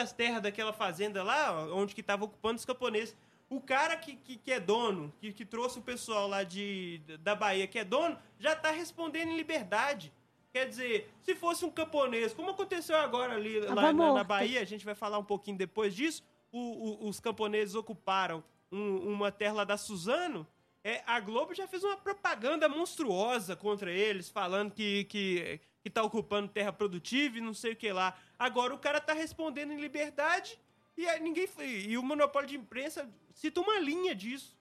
as 0.02 0.12
terras 0.12 0.42
daquela 0.42 0.74
fazenda 0.74 1.24
lá 1.24 1.64
onde 1.74 1.94
que 1.94 2.02
estava 2.02 2.26
ocupando 2.26 2.58
os 2.58 2.66
camponeses. 2.66 3.16
O 3.52 3.60
cara 3.60 3.98
que, 3.98 4.16
que, 4.16 4.38
que 4.38 4.50
é 4.50 4.62
dono, 4.62 5.14
que, 5.20 5.34
que 5.34 5.46
trouxe 5.46 5.78
o 5.78 5.82
pessoal 5.82 6.26
lá 6.26 6.42
de, 6.42 7.02
da 7.20 7.36
Bahia, 7.36 7.68
que 7.68 7.78
é 7.78 7.84
dono, 7.84 8.18
já 8.40 8.54
está 8.54 8.72
respondendo 8.72 9.28
em 9.28 9.36
liberdade. 9.36 10.10
Quer 10.54 10.70
dizer, 10.70 11.14
se 11.22 11.36
fosse 11.36 11.66
um 11.66 11.70
camponês, 11.70 12.34
como 12.34 12.52
aconteceu 12.52 12.96
agora 12.96 13.36
ali 13.36 13.58
ah, 13.68 13.74
lá 13.74 13.92
na, 13.92 14.14
na, 14.14 14.24
Bahia, 14.24 14.62
a 14.62 14.64
gente 14.64 14.86
vai 14.86 14.96
falar 14.96 15.18
um 15.18 15.24
pouquinho 15.26 15.58
depois 15.58 15.94
disso, 15.94 16.24
o, 16.50 16.60
o, 16.60 17.10
os 17.10 17.20
camponeses 17.20 17.76
ocuparam 17.76 18.42
um, 18.72 19.12
uma 19.12 19.34
terra 19.34 19.66
da 19.66 19.76
Suzano, 19.76 20.48
é, 20.82 21.04
a 21.06 21.20
Globo 21.20 21.54
já 21.54 21.68
fez 21.68 21.84
uma 21.84 21.98
propaganda 21.98 22.70
monstruosa 22.70 23.54
contra 23.54 23.92
eles, 23.92 24.30
falando 24.30 24.72
que, 24.72 25.04
que, 25.04 25.60
que 25.84 25.90
tá 25.90 26.02
ocupando 26.02 26.48
terra 26.48 26.72
produtiva 26.72 27.38
e 27.38 27.42
não 27.42 27.54
sei 27.54 27.74
o 27.74 27.76
que 27.76 27.92
lá. 27.92 28.18
Agora 28.40 28.74
o 28.74 28.80
cara 28.80 29.02
tá 29.02 29.12
respondendo 29.12 29.74
em 29.74 29.82
liberdade 29.82 30.58
e 30.98 31.20
ninguém 31.20 31.48
e 31.88 31.98
o 31.98 32.04
monopólio 32.04 32.50
de 32.50 32.58
imprensa 32.58 33.10
cita 33.34 33.62
uma 33.62 33.80
linha 33.80 34.16
disso. 34.16 34.58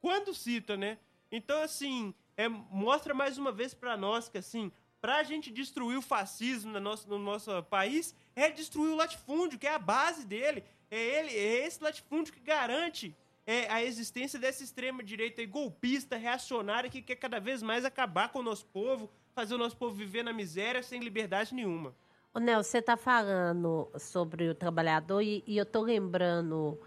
Quando 0.00 0.34
cita, 0.34 0.76
né? 0.76 0.98
Então 1.30 1.62
assim, 1.62 2.14
é, 2.36 2.48
mostra 2.48 3.14
mais 3.14 3.38
uma 3.38 3.50
vez 3.50 3.74
para 3.74 3.96
nós 3.96 4.28
que 4.28 4.38
assim, 4.38 4.70
pra 5.00 5.22
gente 5.22 5.50
destruir 5.50 5.96
o 5.96 6.02
fascismo 6.02 6.72
no 6.72 6.80
nosso, 6.80 7.08
no 7.08 7.18
nosso 7.18 7.62
país, 7.64 8.14
é 8.34 8.50
destruir 8.50 8.90
o 8.90 8.96
latifúndio, 8.96 9.58
que 9.58 9.66
é 9.66 9.74
a 9.74 9.78
base 9.78 10.26
dele. 10.26 10.64
É 10.90 10.98
ele, 10.98 11.30
é 11.30 11.66
esse 11.66 11.82
latifúndio 11.82 12.32
que 12.32 12.40
garante 12.40 13.14
é, 13.46 13.70
a 13.70 13.82
existência 13.82 14.38
dessa 14.38 14.64
extrema 14.64 15.02
direita 15.02 15.44
golpista, 15.46 16.16
reacionária, 16.16 16.90
que 16.90 17.00
quer 17.00 17.16
cada 17.16 17.38
vez 17.38 17.62
mais 17.62 17.84
acabar 17.84 18.30
com 18.30 18.40
o 18.40 18.42
nosso 18.42 18.66
povo, 18.66 19.08
fazer 19.34 19.54
o 19.54 19.58
nosso 19.58 19.76
povo 19.76 19.94
viver 19.94 20.24
na 20.24 20.32
miséria 20.32 20.82
sem 20.82 21.00
liberdade 21.00 21.54
nenhuma. 21.54 21.94
Ô, 22.34 22.40
Nel, 22.40 22.62
você 22.62 22.78
está 22.78 22.96
falando 22.96 23.88
sobre 23.98 24.48
o 24.48 24.54
trabalhador 24.54 25.22
e, 25.22 25.42
e 25.46 25.56
eu 25.56 25.62
estou 25.62 25.82
lembrando, 25.82 26.78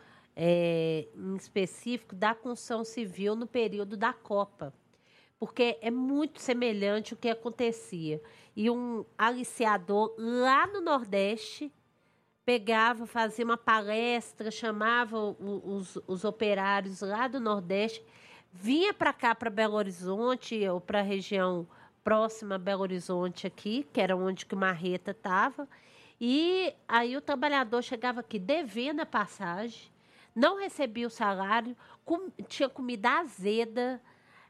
é, 0.41 1.05
em 1.13 1.35
específico, 1.35 2.15
da 2.15 2.33
construção 2.33 2.85
civil 2.85 3.35
no 3.35 3.45
período 3.45 3.97
da 3.97 4.13
Copa. 4.13 4.73
Porque 5.37 5.77
é 5.81 5.91
muito 5.91 6.39
semelhante 6.39 7.13
o 7.13 7.17
que 7.17 7.27
acontecia. 7.27 8.21
E 8.55 8.69
um 8.69 9.05
aliciador 9.17 10.15
lá 10.17 10.65
no 10.65 10.79
Nordeste 10.79 11.69
pegava, 12.45 13.05
fazia 13.05 13.43
uma 13.43 13.57
palestra, 13.57 14.49
chamava 14.49 15.19
os, 15.19 15.97
os 16.07 16.23
operários 16.23 17.01
lá 17.01 17.27
do 17.27 17.41
Nordeste, 17.41 18.01
vinha 18.51 18.93
para 18.93 19.11
cá, 19.11 19.35
para 19.35 19.49
Belo 19.49 19.75
Horizonte, 19.75 20.65
ou 20.69 20.79
para 20.79 20.99
a 20.99 21.03
região 21.03 21.67
próxima 22.01 22.55
a 22.55 22.57
Belo 22.57 22.81
Horizonte 22.81 23.45
aqui, 23.45 23.85
que 23.91 23.99
era 23.99 24.15
onde 24.15 24.45
que 24.45 24.55
Marreta 24.55 25.11
estava. 25.11 25.67
E 26.19 26.73
aí 26.87 27.17
o 27.17 27.21
trabalhador 27.21 27.81
chegava 27.81 28.21
aqui 28.21 28.39
devendo 28.39 29.01
a 29.01 29.05
passagem, 29.05 29.91
não 30.35 30.57
recebia 30.59 31.07
o 31.07 31.09
salário, 31.09 31.75
com, 32.05 32.29
tinha 32.47 32.69
comida 32.69 33.19
azeda. 33.19 34.01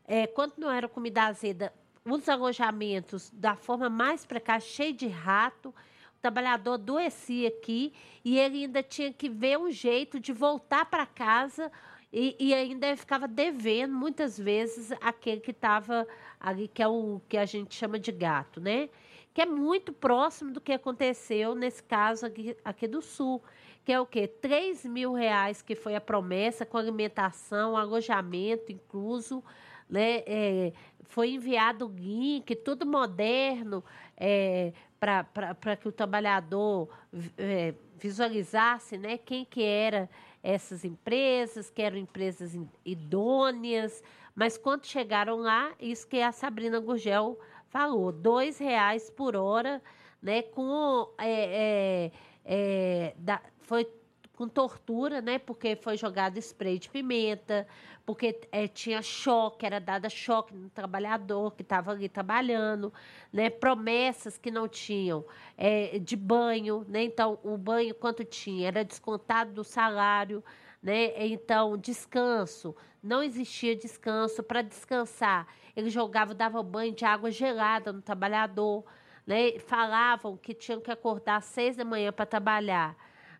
É, 0.05 0.27
quando 0.27 0.53
não 0.57 0.71
era 0.71 0.87
comida 0.87 1.23
azeda, 1.23 1.73
os 2.05 2.27
alojamentos 2.27 3.29
da 3.31 3.55
forma 3.55 3.89
mais 3.89 4.25
precária, 4.25 4.61
cheio 4.61 4.93
de 4.93 5.07
rato. 5.07 5.69
O 5.69 6.21
trabalhador 6.21 6.73
adoecia 6.73 7.47
aqui 7.47 7.93
e 8.25 8.37
ele 8.37 8.63
ainda 8.63 8.83
tinha 8.83 9.13
que 9.13 9.29
ver 9.29 9.57
um 9.57 9.71
jeito 9.71 10.19
de 10.19 10.33
voltar 10.33 10.85
para 10.85 11.05
casa 11.05 11.71
e, 12.11 12.35
e, 12.39 12.53
ainda 12.53 12.95
ficava 12.97 13.27
devendo 13.27 13.93
muitas 13.93 14.37
vezes 14.37 14.91
aquele 14.99 15.39
que 15.41 15.51
estava 15.51 16.07
ali, 16.39 16.67
que 16.67 16.81
é 16.81 16.87
o 16.87 17.21
que 17.29 17.37
a 17.37 17.45
gente 17.45 17.75
chama 17.75 17.99
de 17.99 18.11
gato, 18.11 18.59
né? 18.59 18.89
Que 19.31 19.43
é 19.43 19.45
muito 19.45 19.93
próximo 19.93 20.51
do 20.51 20.59
que 20.59 20.73
aconteceu 20.73 21.53
nesse 21.53 21.83
caso 21.83 22.25
aqui, 22.25 22.57
aqui 22.65 22.87
do 22.87 22.99
Sul, 22.99 23.43
que 23.85 23.91
é 23.91 23.99
o 23.99 24.05
quê? 24.05 24.27
3 24.27 24.85
mil 24.85 25.13
reais 25.13 25.61
que 25.61 25.75
foi 25.75 25.95
a 25.95 26.01
promessa, 26.01 26.65
com 26.65 26.77
alimentação, 26.77 27.75
alojamento 27.75 28.71
incluso, 28.71 29.43
né? 29.89 30.23
É, 30.25 30.73
foi 31.09 31.31
enviado 31.31 31.87
o 31.87 31.91
link, 31.91 32.55
tudo 32.55 32.85
moderno, 32.85 33.83
é, 34.15 34.71
para 34.99 35.75
que 35.75 35.87
o 35.87 35.91
trabalhador 35.91 36.89
é, 37.37 37.73
visualizasse 37.97 38.97
né, 38.97 39.17
quem 39.17 39.43
que 39.43 39.63
era 39.63 40.09
essas 40.43 40.85
empresas, 40.85 41.69
que 41.69 41.81
eram 41.81 41.97
empresas 41.97 42.57
idôneas, 42.85 44.03
mas 44.35 44.57
quando 44.57 44.85
chegaram 44.85 45.37
lá, 45.37 45.73
isso 45.79 46.07
que 46.07 46.21
a 46.21 46.31
Sabrina 46.31 46.79
Gurgel 46.79 47.37
falou, 47.67 48.11
dois 48.11 48.57
reais 48.57 49.09
por 49.09 49.35
hora, 49.35 49.81
né, 50.21 50.41
com 50.43 51.09
é, 51.17 51.31
é, 51.31 52.11
é, 52.45 53.13
da, 53.17 53.41
foi 53.69 53.87
com 54.35 54.47
tortura, 54.47 55.21
né, 55.21 55.37
porque 55.37 55.75
foi 55.75 55.95
jogado 55.95 56.37
spray 56.39 56.79
de 56.79 56.89
pimenta, 56.89 57.67
porque 58.03 58.39
é, 58.51 58.67
tinha 58.67 58.99
choque, 59.01 59.63
era 59.63 59.79
dada 59.79 60.09
choque 60.09 60.55
no 60.55 60.71
trabalhador 60.71 61.53
que 61.53 61.61
estava 61.61 61.91
ali 61.91 62.09
trabalhando, 62.09 62.91
né? 63.31 63.49
Promessas 63.51 64.37
que 64.39 64.49
não 64.49 64.67
tinham 64.67 65.23
é, 65.55 65.99
de 65.99 66.15
banho, 66.15 66.83
né? 66.87 67.03
Então, 67.03 67.37
o 67.43 67.57
banho 67.57 67.93
quanto 67.93 68.23
tinha 68.23 68.69
era 68.69 68.83
descontado 68.83 69.51
do 69.51 69.63
salário, 69.63 70.43
né? 70.81 71.27
Então, 71.27 71.77
descanso, 71.77 72.75
não 73.03 73.21
existia 73.21 73.75
descanso 73.75 74.41
para 74.41 74.63
descansar. 74.63 75.47
Ele 75.75 75.91
jogava, 75.91 76.33
dava 76.33 76.63
banho 76.63 76.95
de 76.95 77.05
água 77.05 77.29
gelada 77.29 77.93
no 77.93 78.01
trabalhador, 78.01 78.83
né? 79.27 79.59
Falavam 79.59 80.37
que 80.37 80.53
tinham 80.55 80.81
que 80.81 80.89
acordar 80.89 81.35
às 81.35 81.45
seis 81.45 81.75
da 81.75 81.85
manhã 81.85 82.11
para 82.11 82.25
trabalhar 82.25 82.95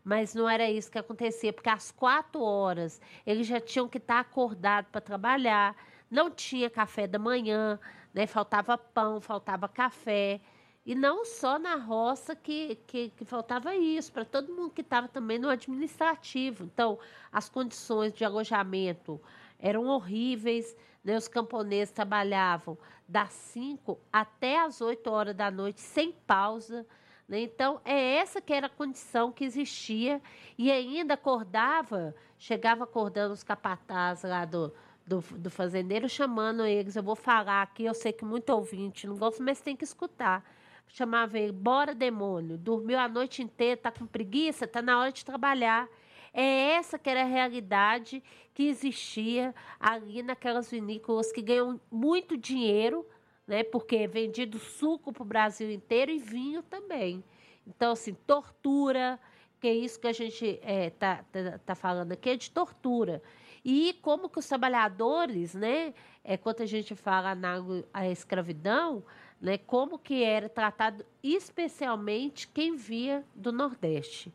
mas 0.10 0.34
não 0.34 0.50
era 0.50 0.68
isso 0.68 0.90
que 0.90 0.98
acontecia, 0.98 1.54
porque 1.54 1.70
às 1.70 1.92
quatro 1.92 2.42
horas 2.42 3.00
eles 3.28 3.46
já 3.46 3.60
tinham 3.60 3.88
que 3.88 4.00
estar 4.00 4.20
acordados 4.20 4.90
para 4.90 5.00
trabalhar, 5.00 5.76
não 6.10 6.32
tinha 6.32 6.68
café 6.68 7.06
da 7.06 7.20
manhã, 7.20 7.80
né? 8.12 8.26
faltava 8.26 8.76
pão, 8.76 9.22
faltava 9.22 9.68
café. 9.70 10.42
E 10.84 10.96
não 10.96 11.24
só 11.24 11.60
na 11.60 11.76
roça 11.76 12.36
que, 12.36 12.80
que, 12.88 13.10
que 13.10 13.24
faltava 13.24 13.76
isso, 13.76 14.12
para 14.12 14.26
todo 14.26 14.52
mundo 14.52 14.72
que 14.72 14.82
estava 14.82 15.08
também 15.08 15.38
no 15.38 15.48
administrativo. 15.48 16.64
Então, 16.64 16.98
as 17.32 17.48
condições 17.48 18.12
de 18.12 18.26
alojamento 18.26 19.22
eram 19.60 19.86
horríveis, 19.86 20.76
né? 21.04 21.18
os 21.18 21.28
camponeses 21.28 21.94
trabalhavam 21.94 22.76
das 23.08 23.32
5 23.32 24.00
até 24.12 24.60
as 24.60 24.82
8 24.82 25.08
horas 25.08 25.36
da 25.36 25.52
noite, 25.52 25.82
sem 25.82 26.12
pausa. 26.12 26.84
Né? 27.30 27.42
Então, 27.42 27.80
é 27.86 28.16
essa 28.16 28.42
que 28.42 28.52
era 28.52 28.66
a 28.66 28.70
condição 28.70 29.32
que 29.32 29.46
existia. 29.46 30.20
E 30.58 30.72
ainda 30.72 31.14
acordava, 31.14 32.16
chegava 32.38 32.84
acordando 32.84 33.34
os 33.34 33.44
capatazes 33.44 34.24
lá 34.24 34.44
do, 34.44 34.74
do, 35.06 35.22
do 35.38 35.52
fazendeiro, 35.52 36.10
chamando 36.10 36.66
eles. 36.66 36.96
Eu 36.96 37.04
vou 37.04 37.16
falar 37.16 37.62
aqui, 37.62 37.86
eu 37.86 37.94
sei 37.94 38.12
que 38.12 38.26
muito 38.26 38.50
ouvinte 38.50 39.06
não 39.06 39.16
gosta, 39.16 39.44
mas 39.44 39.62
tem 39.62 39.76
que 39.76 39.84
escutar. 39.84 40.44
Chamava 40.88 41.38
ele, 41.38 41.52
bora 41.52 41.94
demônio, 41.94 42.58
dormiu 42.58 42.98
a 42.98 43.08
noite 43.08 43.44
inteira, 43.44 43.78
tá 43.78 43.92
com 43.92 44.08
preguiça, 44.08 44.68
tá 44.68 44.82
na 44.82 45.00
hora 45.00 45.12
de 45.12 45.24
trabalhar. 45.24 45.88
É 46.34 46.72
essa 46.72 46.98
que 46.98 47.10
era 47.10 47.22
a 47.22 47.26
realidade 47.26 48.24
que 48.56 48.64
existia 48.64 49.54
ali 49.80 50.24
naquelas 50.24 50.72
vinícolas 50.72 51.32
que 51.32 51.44
ganham 51.44 51.80
muito 51.92 52.36
dinheiro 52.36 53.06
né? 53.50 53.64
Porque 53.64 53.96
é 53.96 54.08
vendido 54.08 54.60
suco 54.60 55.12
para 55.12 55.24
o 55.24 55.26
Brasil 55.26 55.72
inteiro 55.72 56.12
e 56.12 56.20
vinho 56.20 56.62
também. 56.62 57.24
Então, 57.66 57.94
assim, 57.94 58.14
tortura, 58.14 59.20
que 59.60 59.68
é 59.68 59.74
isso 59.74 60.00
que 60.00 60.08
a 60.08 60.14
gente 60.14 60.46
está 60.46 60.68
é, 60.70 60.90
tá, 60.92 61.26
tá, 61.32 61.60
tá 61.66 61.76
falando 61.76 62.12
aqui, 62.12 62.30
é 62.30 62.38
de 62.38 62.52
tortura. 62.52 63.24
E 63.66 63.98
como 64.04 64.30
que 64.30 64.38
os 64.38 64.48
trabalhadores, 64.48 65.56
né, 65.56 65.96
é, 66.24 66.38
quando 66.38 66.62
a 66.62 66.66
gente 66.68 66.96
fala 66.96 67.34
na 67.34 67.56
a 67.92 68.08
escravidão, 68.08 69.04
né, 69.42 69.58
como 69.58 69.98
que 69.98 70.24
era 70.24 70.48
tratado 70.48 71.04
especialmente 71.24 72.48
quem 72.48 72.76
via 72.76 73.26
do 73.34 73.52
Nordeste. 73.52 74.32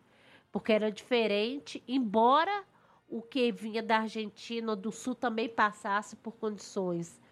Porque 0.50 0.72
era 0.72 0.90
diferente, 0.90 1.82
embora 1.86 2.64
o 3.08 3.22
que 3.22 3.52
vinha 3.52 3.82
da 3.82 3.98
Argentina 3.98 4.72
ou 4.72 4.76
do 4.76 4.90
Sul 4.90 5.14
também 5.14 5.48
passasse 5.48 6.16
por 6.16 6.32
condições 6.32 7.22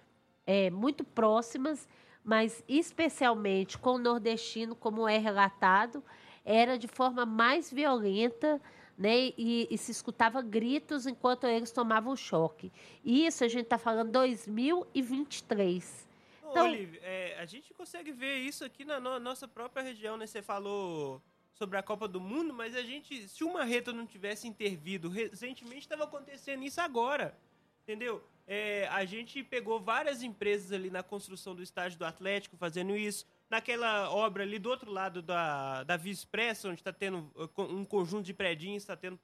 é, 0.46 0.70
muito 0.70 1.04
próximas, 1.04 1.88
mas 2.24 2.62
especialmente 2.68 3.78
com 3.78 3.94
o 3.94 3.98
nordestino, 3.98 4.74
como 4.74 5.08
é 5.08 5.18
relatado, 5.18 6.04
era 6.44 6.78
de 6.78 6.88
forma 6.88 7.24
mais 7.24 7.72
violenta, 7.72 8.60
né? 8.96 9.32
E, 9.38 9.68
e 9.70 9.78
se 9.78 9.90
escutava 9.90 10.42
gritos 10.42 11.06
enquanto 11.06 11.46
eles 11.46 11.70
tomavam 11.70 12.14
choque. 12.16 12.72
Isso 13.04 13.44
a 13.44 13.48
gente 13.48 13.64
está 13.64 13.78
falando 13.78 14.10
2023. 14.12 16.08
Então, 16.50 16.66
Olivia, 16.66 17.00
é, 17.02 17.36
a 17.40 17.46
gente 17.46 17.72
consegue 17.72 18.12
ver 18.12 18.36
isso 18.36 18.64
aqui 18.64 18.84
na 18.84 19.00
no, 19.00 19.18
nossa 19.18 19.48
própria 19.48 19.82
região, 19.82 20.16
né? 20.16 20.26
Você 20.26 20.42
falou 20.42 21.22
sobre 21.54 21.78
a 21.78 21.82
Copa 21.82 22.06
do 22.06 22.20
Mundo, 22.20 22.52
mas 22.52 22.76
a 22.76 22.82
gente, 22.82 23.26
se 23.28 23.42
o 23.42 23.52
Marreta 23.52 23.92
não 23.92 24.06
tivesse 24.06 24.46
intervido 24.46 25.08
recentemente, 25.08 25.80
estava 25.80 26.04
acontecendo 26.04 26.62
isso 26.62 26.80
agora, 26.80 27.36
entendeu? 27.82 28.22
É, 28.46 28.88
a 28.88 29.04
gente 29.04 29.42
pegou 29.42 29.80
várias 29.80 30.22
empresas 30.22 30.72
ali 30.72 30.90
na 30.90 31.02
construção 31.02 31.54
do 31.54 31.62
estádio 31.62 31.98
do 31.98 32.04
Atlético 32.04 32.56
fazendo 32.56 32.96
isso. 32.96 33.24
Naquela 33.48 34.10
obra 34.10 34.42
ali 34.42 34.58
do 34.58 34.68
outro 34.68 34.90
lado 34.90 35.22
da, 35.22 35.84
da 35.84 35.96
Via 35.96 36.12
Expressa, 36.12 36.68
onde 36.68 36.80
está 36.80 36.92
tendo 36.92 37.30
uh, 37.36 37.62
um 37.62 37.84
conjunto 37.84 38.24
de 38.24 38.34
predinhos, 38.34 38.82
está 38.82 38.96
tendo 38.96 39.18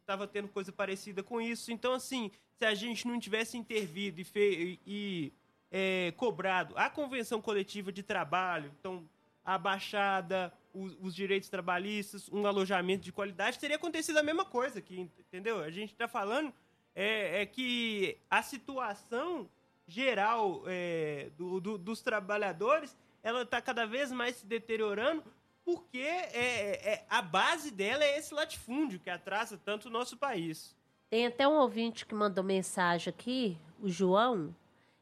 estava 0.00 0.26
tendo 0.26 0.48
coisa 0.48 0.72
parecida 0.72 1.22
com 1.22 1.40
isso. 1.40 1.70
Então, 1.70 1.92
assim, 1.92 2.30
se 2.58 2.64
a 2.64 2.74
gente 2.74 3.06
não 3.06 3.18
tivesse 3.18 3.56
intervido 3.56 4.20
e, 4.20 4.24
fe 4.24 4.80
e 4.84 5.32
é, 5.70 6.12
cobrado 6.16 6.74
a 6.76 6.90
convenção 6.90 7.40
coletiva 7.40 7.92
de 7.92 8.02
trabalho, 8.02 8.72
então 8.78 9.08
a 9.44 9.56
baixada, 9.56 10.52
os, 10.74 10.96
os, 11.00 11.14
direitos 11.14 11.48
trabalhistas, 11.48 12.28
um 12.28 12.46
alojamento 12.46 13.04
de 13.04 13.12
qualidade, 13.12 13.58
teria 13.58 13.76
acontecido 13.76 14.18
a 14.18 14.22
mesma 14.22 14.44
coisa 14.44 14.78
aqui, 14.78 15.08
entendeu? 15.18 15.62
A 15.62 15.70
gente 15.70 15.92
está 15.92 16.08
falando 16.08 16.52
é, 16.94 17.42
é 17.42 17.46
é 17.46 18.16
a 18.28 18.42
situação 18.42 19.48
geral 19.86 20.62
é, 20.66 21.30
do, 21.36 21.60
do, 21.60 21.78
dos 21.78 22.00
trabalhadores 22.00 22.96
ela 23.22 23.42
está 23.42 23.60
cada 23.60 23.86
vez 23.86 24.10
mais 24.10 24.36
se 24.36 24.46
deteriorando 24.46 25.22
porque 25.64 25.98
é, 25.98 26.92
é, 26.92 27.06
a 27.08 27.22
base 27.22 27.70
dela 27.70 28.02
é 28.02 28.18
esse 28.18 28.34
latifúndio 28.34 28.98
que 28.98 29.10
atrasa 29.10 29.60
tanto 29.62 29.88
o 29.88 29.90
nosso 29.90 30.16
país. 30.16 30.74
Tem 31.08 31.26
até 31.26 31.46
um 31.46 31.58
ouvinte 31.58 32.06
que 32.06 32.14
mandou 32.14 32.42
mensagem 32.42 33.10
aqui, 33.10 33.58
o 33.80 33.88
João. 33.88 34.54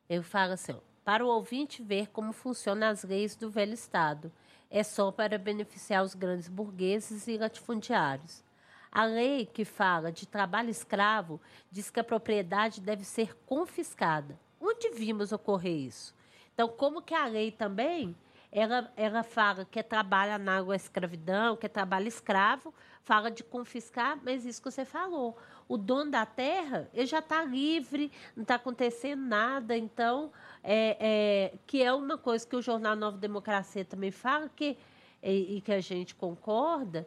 Ele 0.08 0.22
fala 0.22 0.54
assim: 0.54 0.72
ó, 0.72 0.78
para 1.04 1.24
o 1.24 1.28
ouvinte 1.28 1.82
ver 1.82 2.08
como 2.08 2.32
funcionam 2.32 2.88
as 2.88 3.04
leis 3.04 3.36
do 3.36 3.48
velho 3.48 3.72
Estado, 3.72 4.32
é 4.70 4.82
só 4.82 5.10
para 5.10 5.38
beneficiar 5.38 6.02
os 6.02 6.14
grandes 6.14 6.48
burgueses 6.48 7.26
e 7.28 7.38
latifundiários. 7.38 8.42
A 8.90 9.04
lei 9.04 9.46
que 9.46 9.64
fala 9.64 10.10
de 10.10 10.26
trabalho 10.26 10.70
escravo 10.70 11.40
diz 11.70 11.90
que 11.90 12.00
a 12.00 12.04
propriedade 12.04 12.80
deve 12.80 13.04
ser 13.04 13.36
confiscada. 13.46 14.38
Onde 14.60 14.90
vimos 14.90 15.32
ocorrer 15.32 15.76
isso? 15.76 16.14
Então, 16.54 16.68
como 16.68 17.02
que 17.02 17.14
a 17.14 17.26
lei 17.26 17.52
também 17.52 18.16
ela, 18.50 18.90
ela 18.96 19.22
fala 19.22 19.64
que 19.64 19.82
trabalha 19.82 20.38
na 20.38 20.60
escravidão, 20.74 21.56
que 21.56 21.68
trabalha 21.68 22.08
escravo, 22.08 22.72
fala 23.02 23.30
de 23.30 23.44
confiscar, 23.44 24.18
mas 24.22 24.44
isso 24.46 24.62
que 24.62 24.70
você 24.70 24.84
falou. 24.84 25.36
O 25.68 25.76
dono 25.76 26.10
da 26.10 26.24
terra, 26.24 26.88
ele 26.94 27.06
já 27.06 27.18
está 27.18 27.44
livre, 27.44 28.10
não 28.34 28.42
está 28.42 28.54
acontecendo 28.54 29.22
nada, 29.22 29.76
então, 29.76 30.32
é, 30.64 30.96
é, 30.98 31.58
que 31.66 31.82
é 31.82 31.92
uma 31.92 32.16
coisa 32.16 32.46
que 32.46 32.56
o 32.56 32.62
jornal 32.62 32.96
Nova 32.96 33.18
Democracia 33.18 33.84
também 33.84 34.10
fala, 34.10 34.50
que, 34.54 34.78
e, 35.22 35.56
e 35.56 35.60
que 35.60 35.72
a 35.72 35.80
gente 35.80 36.14
concorda, 36.14 37.06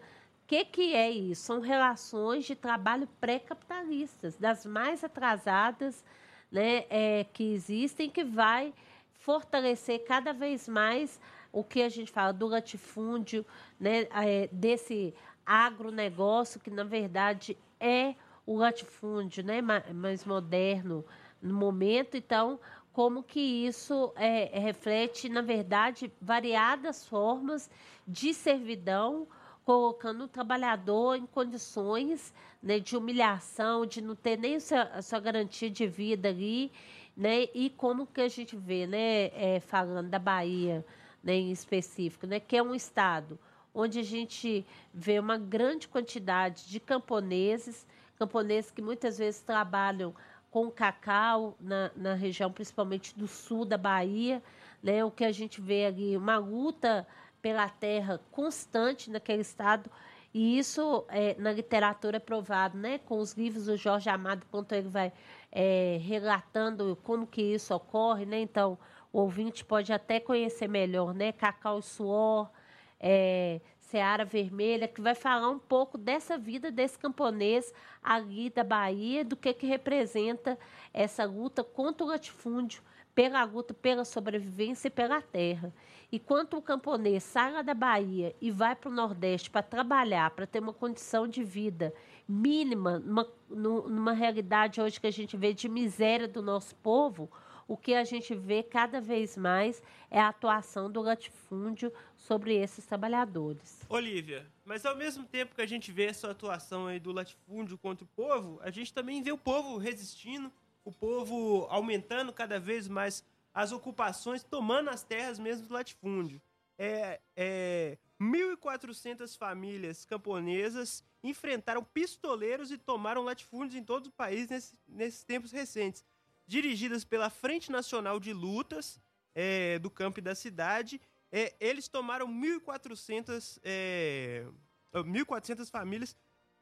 que, 0.51 0.65
que 0.65 0.93
é 0.93 1.09
isso? 1.09 1.43
São 1.43 1.61
relações 1.61 2.43
de 2.43 2.55
trabalho 2.55 3.07
pré-capitalistas, 3.21 4.35
das 4.35 4.65
mais 4.65 5.01
atrasadas 5.01 6.03
né, 6.51 6.83
é, 6.89 7.25
que 7.31 7.53
existem, 7.53 8.09
que 8.09 8.25
vai 8.25 8.73
fortalecer 9.13 10.03
cada 10.03 10.33
vez 10.33 10.67
mais 10.67 11.21
o 11.53 11.63
que 11.63 11.81
a 11.81 11.87
gente 11.87 12.11
fala 12.11 12.33
do 12.33 12.47
latifúndio, 12.47 13.45
né, 13.79 14.09
é, 14.11 14.49
desse 14.51 15.13
agronegócio, 15.45 16.59
que 16.59 16.69
na 16.69 16.83
verdade 16.83 17.57
é 17.79 18.13
o 18.45 18.57
latifúndio 18.57 19.45
né, 19.45 19.61
mais 19.61 20.25
moderno 20.25 21.05
no 21.41 21.53
momento. 21.53 22.17
Então, 22.17 22.59
como 22.91 23.23
que 23.23 23.39
isso 23.39 24.11
é, 24.17 24.59
reflete, 24.59 25.29
na 25.29 25.41
verdade, 25.41 26.11
variadas 26.19 27.07
formas 27.07 27.69
de 28.05 28.33
servidão, 28.33 29.29
colocando 29.65 30.23
o 30.23 30.27
trabalhador 30.27 31.15
em 31.15 31.25
condições 31.25 32.33
né, 32.61 32.79
de 32.79 32.97
humilhação, 32.97 33.85
de 33.85 34.01
não 34.01 34.15
ter 34.15 34.37
nem 34.37 34.55
a 34.55 35.01
sua, 35.01 35.19
garantia 35.19 35.69
de 35.69 35.87
vida 35.87 36.29
ali 36.29 36.71
né? 37.15 37.47
E 37.53 37.69
como 37.69 38.07
que 38.07 38.21
a 38.21 38.27
gente 38.27 38.55
vê, 38.55 38.87
né, 38.87 39.25
é, 39.33 39.59
falando 39.59 40.09
da 40.09 40.19
Bahia, 40.19 40.85
né, 41.23 41.35
em 41.35 41.51
específico, 41.51 42.25
né, 42.25 42.39
que 42.39 42.57
é 42.57 42.63
um 42.63 42.73
estado 42.73 43.37
onde 43.73 43.99
a 43.99 44.03
gente 44.03 44.65
vê 44.93 45.19
uma 45.19 45.37
grande 45.37 45.87
quantidade 45.87 46.67
de 46.67 46.79
camponeses, 46.79 47.87
camponeses 48.17 48.69
que 48.71 48.81
muitas 48.81 49.17
vezes 49.17 49.41
trabalham 49.41 50.13
com 50.49 50.69
cacau 50.69 51.55
na, 51.59 51.91
na 51.95 52.13
região, 52.13 52.51
principalmente 52.51 53.17
do 53.17 53.27
sul 53.27 53.63
da 53.63 53.77
Bahia, 53.77 54.43
né? 54.83 55.05
O 55.05 55.11
que 55.11 55.23
a 55.23 55.31
gente 55.31 55.61
vê 55.61 55.85
ali, 55.85 56.17
uma 56.17 56.37
luta 56.37 57.07
pela 57.41 57.67
terra 57.69 58.19
constante 58.31 59.09
naquele 59.09 59.41
estado, 59.41 59.89
e 60.33 60.57
isso 60.57 61.05
é, 61.09 61.35
na 61.37 61.51
literatura 61.51 62.17
é 62.17 62.19
provado, 62.19 62.77
né? 62.77 62.99
Com 62.99 63.19
os 63.19 63.33
livros 63.33 63.65
do 63.65 63.75
Jorge 63.75 64.09
Amado, 64.09 64.45
quanto 64.49 64.73
ele 64.73 64.87
vai 64.87 65.11
é, 65.51 65.99
relatando 66.01 66.97
como 67.03 67.27
que 67.27 67.41
isso 67.41 67.73
ocorre, 67.75 68.25
né? 68.25 68.39
Então, 68.39 68.77
o 69.11 69.19
ouvinte 69.19 69.65
pode 69.65 69.91
até 69.91 70.19
conhecer 70.19 70.69
melhor, 70.69 71.13
né? 71.13 71.33
Cacau 71.33 71.79
e 71.79 71.83
Suor, 71.83 72.49
é, 72.97 73.59
Seara 73.81 74.23
Vermelha, 74.23 74.87
que 74.87 75.01
vai 75.01 75.13
falar 75.13 75.49
um 75.49 75.59
pouco 75.59 75.97
dessa 75.97 76.37
vida 76.37 76.71
desse 76.71 76.97
camponês 76.97 77.73
ali 78.01 78.49
da 78.49 78.63
Bahia, 78.63 79.25
do 79.25 79.35
que, 79.35 79.53
que 79.53 79.65
representa 79.65 80.57
essa 80.93 81.25
luta 81.25 81.61
contra 81.61 82.05
o 82.05 82.07
latifúndio, 82.07 82.81
pela 83.13 83.43
luta 83.43 83.73
pela 83.73 84.05
sobrevivência 84.05 84.87
e 84.87 84.91
pela 84.91 85.21
terra. 85.21 85.73
E 86.11 86.19
quando 86.19 86.57
o 86.57 86.61
camponês 86.61 87.23
sai 87.23 87.53
lá 87.53 87.61
da 87.61 87.73
Bahia 87.73 88.35
e 88.41 88.51
vai 88.51 88.75
para 88.75 88.89
o 88.89 88.93
Nordeste 88.93 89.49
para 89.49 89.63
trabalhar, 89.63 90.31
para 90.31 90.45
ter 90.45 90.59
uma 90.59 90.73
condição 90.73 91.27
de 91.27 91.43
vida 91.43 91.93
mínima, 92.27 92.99
numa, 92.99 93.27
numa 93.49 94.13
realidade 94.13 94.81
hoje 94.81 94.99
que 94.99 95.07
a 95.07 95.11
gente 95.11 95.37
vê 95.37 95.53
de 95.53 95.69
miséria 95.69 96.27
do 96.27 96.41
nosso 96.41 96.75
povo, 96.75 97.29
o 97.67 97.77
que 97.77 97.93
a 97.93 98.03
gente 98.03 98.35
vê 98.35 98.61
cada 98.61 98.99
vez 98.99 99.37
mais 99.37 99.81
é 100.09 100.19
a 100.19 100.27
atuação 100.27 100.91
do 100.91 101.01
latifúndio 101.01 101.93
sobre 102.17 102.53
esses 102.55 102.85
trabalhadores. 102.85 103.79
Olívia, 103.87 104.45
mas 104.65 104.85
ao 104.85 104.95
mesmo 104.95 105.23
tempo 105.23 105.55
que 105.55 105.61
a 105.61 105.65
gente 105.65 105.89
vê 105.89 106.07
essa 106.07 106.29
atuação 106.29 106.87
aí 106.87 106.99
do 106.99 107.13
latifúndio 107.13 107.77
contra 107.77 108.03
o 108.03 108.07
povo, 108.07 108.59
a 108.61 108.69
gente 108.69 108.93
também 108.93 109.23
vê 109.23 109.31
o 109.31 109.37
povo 109.37 109.77
resistindo, 109.77 110.51
o 110.83 110.91
povo 110.91 111.67
aumentando 111.69 112.33
cada 112.33 112.59
vez 112.59 112.87
mais 112.87 113.23
as 113.53 113.71
ocupações, 113.71 114.43
tomando 114.43 114.89
as 114.89 115.03
terras 115.03 115.37
mesmo 115.37 115.67
do 115.67 115.73
latifúndio. 115.73 116.41
É, 116.77 117.19
é, 117.35 117.97
1.400 118.19 119.37
famílias 119.37 120.05
camponesas 120.05 121.03
enfrentaram 121.23 121.83
pistoleiros 121.83 122.71
e 122.71 122.77
tomaram 122.77 123.23
latifúndios 123.23 123.75
em 123.75 123.83
todo 123.83 124.07
o 124.07 124.11
país 124.11 124.49
nesse, 124.49 124.75
nesses 124.87 125.23
tempos 125.23 125.51
recentes. 125.51 126.03
Dirigidas 126.47 127.03
pela 127.03 127.29
Frente 127.29 127.71
Nacional 127.71 128.19
de 128.19 128.33
Lutas 128.33 128.99
é, 129.35 129.77
do 129.79 129.89
campo 129.89 130.19
e 130.19 130.21
da 130.21 130.33
cidade, 130.33 130.99
é, 131.31 131.53
eles 131.59 131.87
tomaram 131.87 132.27
1.400 132.27 133.59
é, 133.63 134.45
1.400 134.93 135.69
famílias 135.69 136.15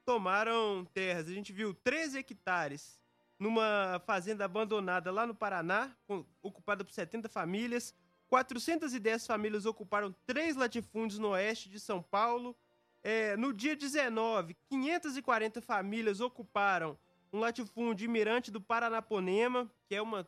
tomaram 0.05 0.85
terras. 0.93 1.27
A 1.27 1.31
gente 1.31 1.51
viu 1.51 1.73
13 1.73 2.19
hectares 2.19 2.98
numa 3.39 4.01
fazenda 4.05 4.43
abandonada 4.43 5.11
lá 5.11 5.25
no 5.25 5.33
Paraná, 5.33 5.95
ocupada 6.41 6.83
por 6.83 6.91
70 6.91 7.29
famílias. 7.29 7.95
410 8.27 9.25
famílias 9.25 9.65
ocuparam 9.65 10.13
três 10.27 10.55
latifúndios 10.55 11.17
no 11.17 11.29
oeste 11.29 11.69
de 11.69 11.79
São 11.79 12.03
Paulo. 12.03 12.55
É, 13.01 13.37
no 13.37 13.53
dia 13.53 13.75
19, 13.75 14.55
540 14.69 15.61
famílias 15.61 16.19
ocuparam 16.19 16.99
um 17.31 17.39
latifúndio 17.39 18.09
Mirante 18.09 18.51
do 18.51 18.59
Paranaponema, 18.59 19.71
que 19.87 19.95
é 19.95 20.01
uma 20.01 20.27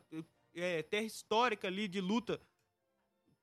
é, 0.54 0.82
terra 0.82 1.04
histórica 1.04 1.68
ali 1.68 1.86
de 1.86 2.00
luta. 2.00 2.40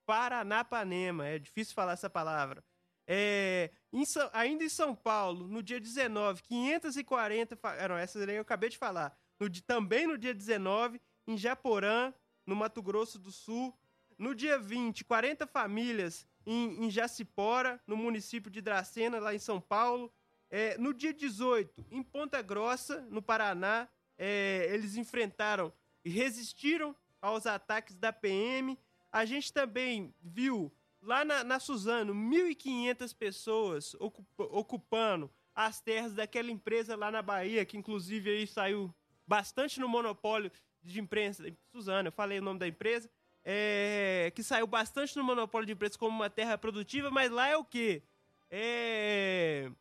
Paranapanema, 0.05 1.27
é 1.27 1.37
difícil 1.37 1.75
falar 1.75 1.93
essa 1.93 2.09
palavra. 2.09 2.63
É, 3.05 3.71
em, 3.93 4.03
ainda 4.33 4.63
em 4.63 4.69
São 4.69 4.95
Paulo, 4.95 5.47
no 5.47 5.61
dia 5.61 5.79
19, 5.79 6.41
540. 6.43 7.57
Ah, 7.61 7.87
não, 7.87 7.97
essa 7.97 8.25
daí 8.25 8.35
eu 8.35 8.41
acabei 8.41 8.69
de 8.69 8.77
falar. 8.77 9.15
No, 9.39 9.49
também 9.61 10.05
no 10.05 10.17
dia 10.17 10.33
19, 10.33 10.99
em 11.25 11.37
Japorã, 11.37 12.13
no 12.45 12.55
Mato 12.55 12.81
Grosso 12.81 13.17
do 13.17 13.31
Sul. 13.31 13.73
No 14.17 14.35
dia 14.35 14.59
20, 14.59 15.05
40 15.05 15.47
famílias 15.47 16.27
em, 16.45 16.85
em 16.85 16.91
Jacipora, 16.91 17.79
no 17.87 17.95
município 17.95 18.51
de 18.51 18.59
Dracena, 18.61 19.19
lá 19.19 19.33
em 19.33 19.39
São 19.39 19.61
Paulo. 19.61 20.11
É, 20.49 20.77
no 20.77 20.93
dia 20.93 21.13
18, 21.13 21.85
em 21.91 22.03
Ponta 22.03 22.41
Grossa, 22.41 23.01
no 23.09 23.21
Paraná, 23.21 23.87
é, 24.17 24.67
eles 24.71 24.97
enfrentaram 24.97 25.71
e 26.03 26.09
resistiram 26.09 26.95
aos 27.21 27.45
ataques 27.45 27.95
da 27.95 28.11
PM. 28.11 28.77
A 29.11 29.25
gente 29.25 29.53
também 29.53 30.13
viu 30.21 30.71
lá 31.01 31.23
na, 31.23 31.43
na 31.43 31.59
Suzano 31.59 32.13
1.500 32.13 33.15
pessoas 33.15 33.95
ocupando 34.37 35.31
as 35.55 35.81
terras 35.81 36.13
daquela 36.13 36.51
empresa 36.51 36.95
lá 36.95 37.11
na 37.11 37.21
Bahia, 37.21 37.65
que 37.65 37.77
inclusive 37.77 38.29
aí 38.29 38.47
saiu 38.47 38.93
bastante 39.29 39.79
no 39.79 39.87
monopólio 39.87 40.51
de 40.81 40.99
imprensa. 40.99 41.45
Suzano, 41.71 42.07
eu 42.07 42.11
falei 42.11 42.39
o 42.39 42.41
nome 42.41 42.59
da 42.59 42.67
empresa. 42.67 43.07
É, 43.45 44.31
que 44.35 44.43
saiu 44.43 44.67
bastante 44.67 45.15
no 45.15 45.23
monopólio 45.23 45.67
de 45.67 45.73
imprensa 45.73 45.97
como 45.97 46.15
uma 46.15 46.29
terra 46.29 46.57
produtiva, 46.57 47.09
mas 47.09 47.31
lá 47.31 47.47
é 47.47 47.55
o 47.55 47.63
quê? 47.63 48.01
É. 48.49 49.71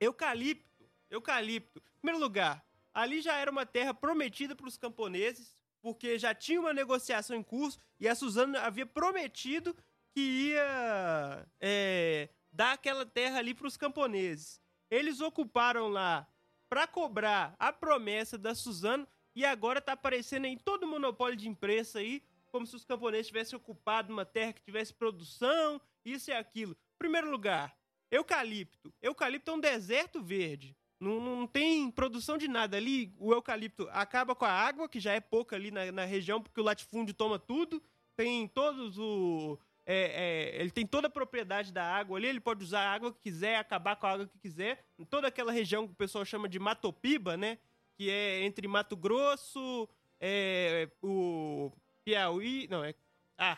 Eucalipto. 0.00 0.84
Eucalipto. 1.08 1.78
Em 1.78 2.00
primeiro 2.00 2.20
lugar, 2.20 2.64
ali 2.92 3.20
já 3.20 3.36
era 3.36 3.50
uma 3.50 3.64
terra 3.64 3.94
prometida 3.94 4.54
para 4.54 4.66
os 4.66 4.76
camponeses, 4.76 5.56
porque 5.80 6.18
já 6.18 6.34
tinha 6.34 6.60
uma 6.60 6.74
negociação 6.74 7.36
em 7.36 7.42
curso 7.42 7.78
e 7.98 8.08
a 8.08 8.14
Suzana 8.14 8.60
havia 8.62 8.84
prometido 8.84 9.74
que 10.12 10.20
ia 10.50 11.46
é, 11.60 12.28
dar 12.52 12.72
aquela 12.72 13.06
terra 13.06 13.38
ali 13.38 13.54
para 13.54 13.68
os 13.68 13.76
camponeses. 13.76 14.60
Eles 14.90 15.20
ocuparam 15.20 15.88
lá 15.88 16.26
para 16.68 16.86
cobrar 16.86 17.54
a 17.58 17.72
promessa 17.72 18.36
da 18.36 18.54
Suzano 18.54 19.06
e 19.34 19.44
agora 19.44 19.78
está 19.78 19.92
aparecendo 19.92 20.46
em 20.46 20.56
todo 20.56 20.84
o 20.84 20.88
monopólio 20.88 21.36
de 21.36 21.48
imprensa 21.48 22.00
aí, 22.00 22.22
como 22.46 22.66
se 22.66 22.74
os 22.74 22.84
camponeses 22.84 23.28
tivessem 23.28 23.56
ocupado 23.56 24.12
uma 24.12 24.24
terra 24.24 24.52
que 24.52 24.62
tivesse 24.62 24.92
produção, 24.92 25.80
isso 26.04 26.30
e 26.30 26.34
aquilo. 26.34 26.76
Primeiro 26.98 27.30
lugar, 27.30 27.76
eucalipto. 28.10 28.92
Eucalipto 29.00 29.50
é 29.50 29.54
um 29.54 29.60
deserto 29.60 30.22
verde. 30.22 30.76
Não, 31.00 31.20
não 31.20 31.46
tem 31.46 31.90
produção 31.90 32.36
de 32.36 32.48
nada 32.48 32.76
ali. 32.76 33.14
O 33.18 33.32
eucalipto 33.32 33.88
acaba 33.92 34.34
com 34.34 34.44
a 34.44 34.50
água, 34.50 34.88
que 34.88 34.98
já 34.98 35.12
é 35.12 35.20
pouca 35.20 35.54
ali 35.54 35.70
na, 35.70 35.92
na 35.92 36.04
região, 36.04 36.42
porque 36.42 36.60
o 36.60 36.64
latifúndio 36.64 37.14
toma 37.14 37.38
tudo. 37.38 37.80
Tem 38.16 38.48
todos 38.48 38.98
o. 38.98 39.58
É, 39.90 40.52
é, 40.54 40.60
ele 40.60 40.70
tem 40.70 40.86
toda 40.86 41.06
a 41.06 41.10
propriedade 41.10 41.72
da 41.72 41.82
água 41.82 42.18
ali, 42.18 42.26
ele 42.26 42.40
pode 42.40 42.62
usar 42.62 42.80
a 42.80 42.92
água 42.92 43.10
que 43.10 43.20
quiser, 43.22 43.56
acabar 43.56 43.96
com 43.96 44.06
a 44.06 44.10
água 44.10 44.26
que 44.26 44.38
quiser. 44.38 44.84
Em 44.98 45.04
toda 45.06 45.28
aquela 45.28 45.50
região 45.50 45.86
que 45.86 45.94
o 45.94 45.96
pessoal 45.96 46.26
chama 46.26 46.46
de 46.46 46.58
Matopiba, 46.58 47.38
né? 47.38 47.56
Que 47.96 48.10
é 48.10 48.42
entre 48.42 48.68
Mato 48.68 48.94
Grosso, 48.94 49.88
é, 50.20 50.90
o 51.02 51.72
Piauí. 52.04 52.68
Não, 52.68 52.84
é. 52.84 52.94
Ah, 53.38 53.56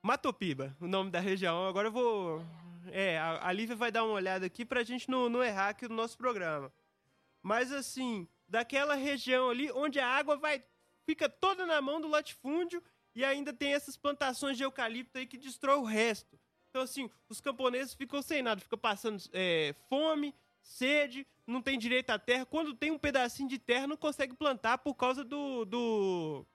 Matopiba, 0.00 0.74
o 0.80 0.88
nome 0.88 1.10
da 1.10 1.20
região. 1.20 1.68
Agora 1.68 1.88
eu 1.88 1.92
vou. 1.92 2.42
É, 2.90 3.18
a, 3.18 3.52
Lívia 3.52 3.76
vai 3.76 3.92
dar 3.92 4.04
uma 4.04 4.14
olhada 4.14 4.46
aqui 4.46 4.64
pra 4.64 4.82
gente 4.82 5.10
não, 5.10 5.28
não 5.28 5.44
errar 5.44 5.68
aqui 5.68 5.86
no 5.86 5.94
nosso 5.94 6.16
programa. 6.16 6.72
Mas 7.42 7.70
assim, 7.70 8.26
daquela 8.48 8.94
região 8.94 9.50
ali 9.50 9.70
onde 9.72 10.00
a 10.00 10.08
água 10.08 10.34
vai 10.34 10.64
fica 11.04 11.28
toda 11.28 11.66
na 11.66 11.82
mão 11.82 12.00
do 12.00 12.08
latifúndio 12.08 12.82
e 13.14 13.24
ainda 13.24 13.52
tem 13.52 13.74
essas 13.74 13.96
plantações 13.96 14.56
de 14.56 14.62
eucalipto 14.62 15.18
aí 15.18 15.26
que 15.26 15.36
destrói 15.36 15.76
o 15.76 15.84
resto. 15.84 16.38
Então, 16.70 16.82
assim, 16.82 17.10
os 17.28 17.40
camponeses 17.40 17.92
ficam 17.92 18.22
sem 18.22 18.42
nada, 18.42 18.60
ficam 18.60 18.78
passando 18.78 19.22
é, 19.32 19.74
fome, 19.88 20.34
sede, 20.62 21.26
não 21.46 21.60
tem 21.60 21.78
direito 21.78 22.10
à 22.10 22.18
terra. 22.18 22.46
Quando 22.46 22.74
tem 22.74 22.90
um 22.90 22.98
pedacinho 22.98 23.48
de 23.48 23.58
terra, 23.58 23.86
não 23.86 23.96
consegue 23.96 24.34
plantar 24.34 24.78
por 24.78 24.94
causa 24.94 25.22
do. 25.22 25.64
do. 25.66 26.46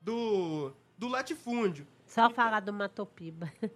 do, 0.00 0.72
do 0.98 1.08
latifúndio. 1.08 1.86
Só 2.06 2.26
então, 2.26 2.34
falar 2.34 2.60
do 2.60 2.72
Matopiba. 2.72 3.52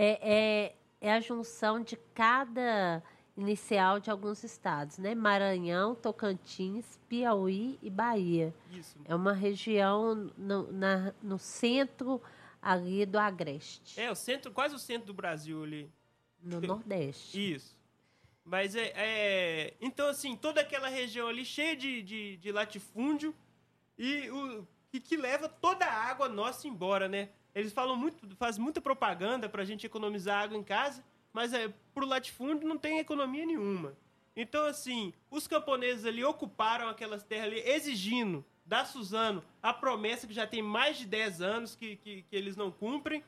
É, 0.00 0.20
é, 0.22 0.76
é 1.00 1.12
a 1.12 1.18
junção 1.18 1.82
de 1.82 1.96
cada 2.14 3.02
inicial 3.38 4.00
de 4.00 4.10
alguns 4.10 4.42
estados, 4.42 4.98
né? 4.98 5.14
Maranhão, 5.14 5.94
Tocantins, 5.94 6.98
Piauí 7.08 7.78
e 7.80 7.88
Bahia. 7.88 8.52
Isso. 8.72 8.98
É 9.04 9.14
uma 9.14 9.32
região 9.32 10.32
no, 10.36 10.72
na, 10.72 11.14
no 11.22 11.38
centro 11.38 12.20
ali 12.60 13.06
do 13.06 13.16
Agreste. 13.16 14.00
É, 14.00 14.10
o 14.10 14.14
centro, 14.16 14.50
quase 14.50 14.74
o 14.74 14.78
centro 14.78 15.06
do 15.06 15.14
Brasil 15.14 15.62
ali. 15.62 15.90
No 16.42 16.60
Nordeste. 16.66 17.54
Isso. 17.54 17.78
Mas 18.44 18.74
é, 18.74 18.92
é, 18.96 19.74
Então, 19.80 20.08
assim, 20.08 20.34
toda 20.34 20.60
aquela 20.60 20.88
região 20.88 21.28
ali 21.28 21.44
cheia 21.44 21.76
de, 21.76 22.02
de, 22.02 22.36
de 22.38 22.50
latifúndio 22.50 23.32
e 23.96 24.28
o 24.30 24.66
e 24.90 24.98
que 24.98 25.18
leva 25.18 25.48
toda 25.48 25.84
a 25.84 25.92
água 25.92 26.30
nossa 26.30 26.66
embora, 26.66 27.08
né? 27.08 27.28
Eles 27.54 27.72
falam 27.72 27.94
muito, 27.94 28.34
fazem 28.36 28.62
muita 28.62 28.80
propaganda 28.80 29.48
para 29.48 29.62
a 29.62 29.64
gente 29.64 29.84
economizar 29.84 30.42
água 30.42 30.56
em 30.56 30.62
casa, 30.62 31.04
mas 31.38 31.52
é, 31.52 31.72
pro 31.94 32.04
latifúndio 32.04 32.66
não 32.66 32.76
tem 32.76 32.98
economia 32.98 33.46
nenhuma. 33.46 33.96
Então, 34.34 34.64
assim, 34.64 35.14
os 35.30 35.46
camponeses 35.46 36.04
ali 36.04 36.24
ocuparam 36.24 36.88
aquelas 36.88 37.22
terras 37.22 37.46
ali, 37.46 37.60
exigindo 37.60 38.44
da 38.66 38.84
Suzano 38.84 39.44
a 39.62 39.72
promessa 39.72 40.26
que 40.26 40.34
já 40.34 40.48
tem 40.48 40.60
mais 40.60 40.98
de 40.98 41.06
10 41.06 41.40
anos 41.40 41.76
que, 41.76 41.94
que, 41.94 42.22
que 42.22 42.34
eles 42.34 42.56
não 42.56 42.72
cumprem. 42.72 43.22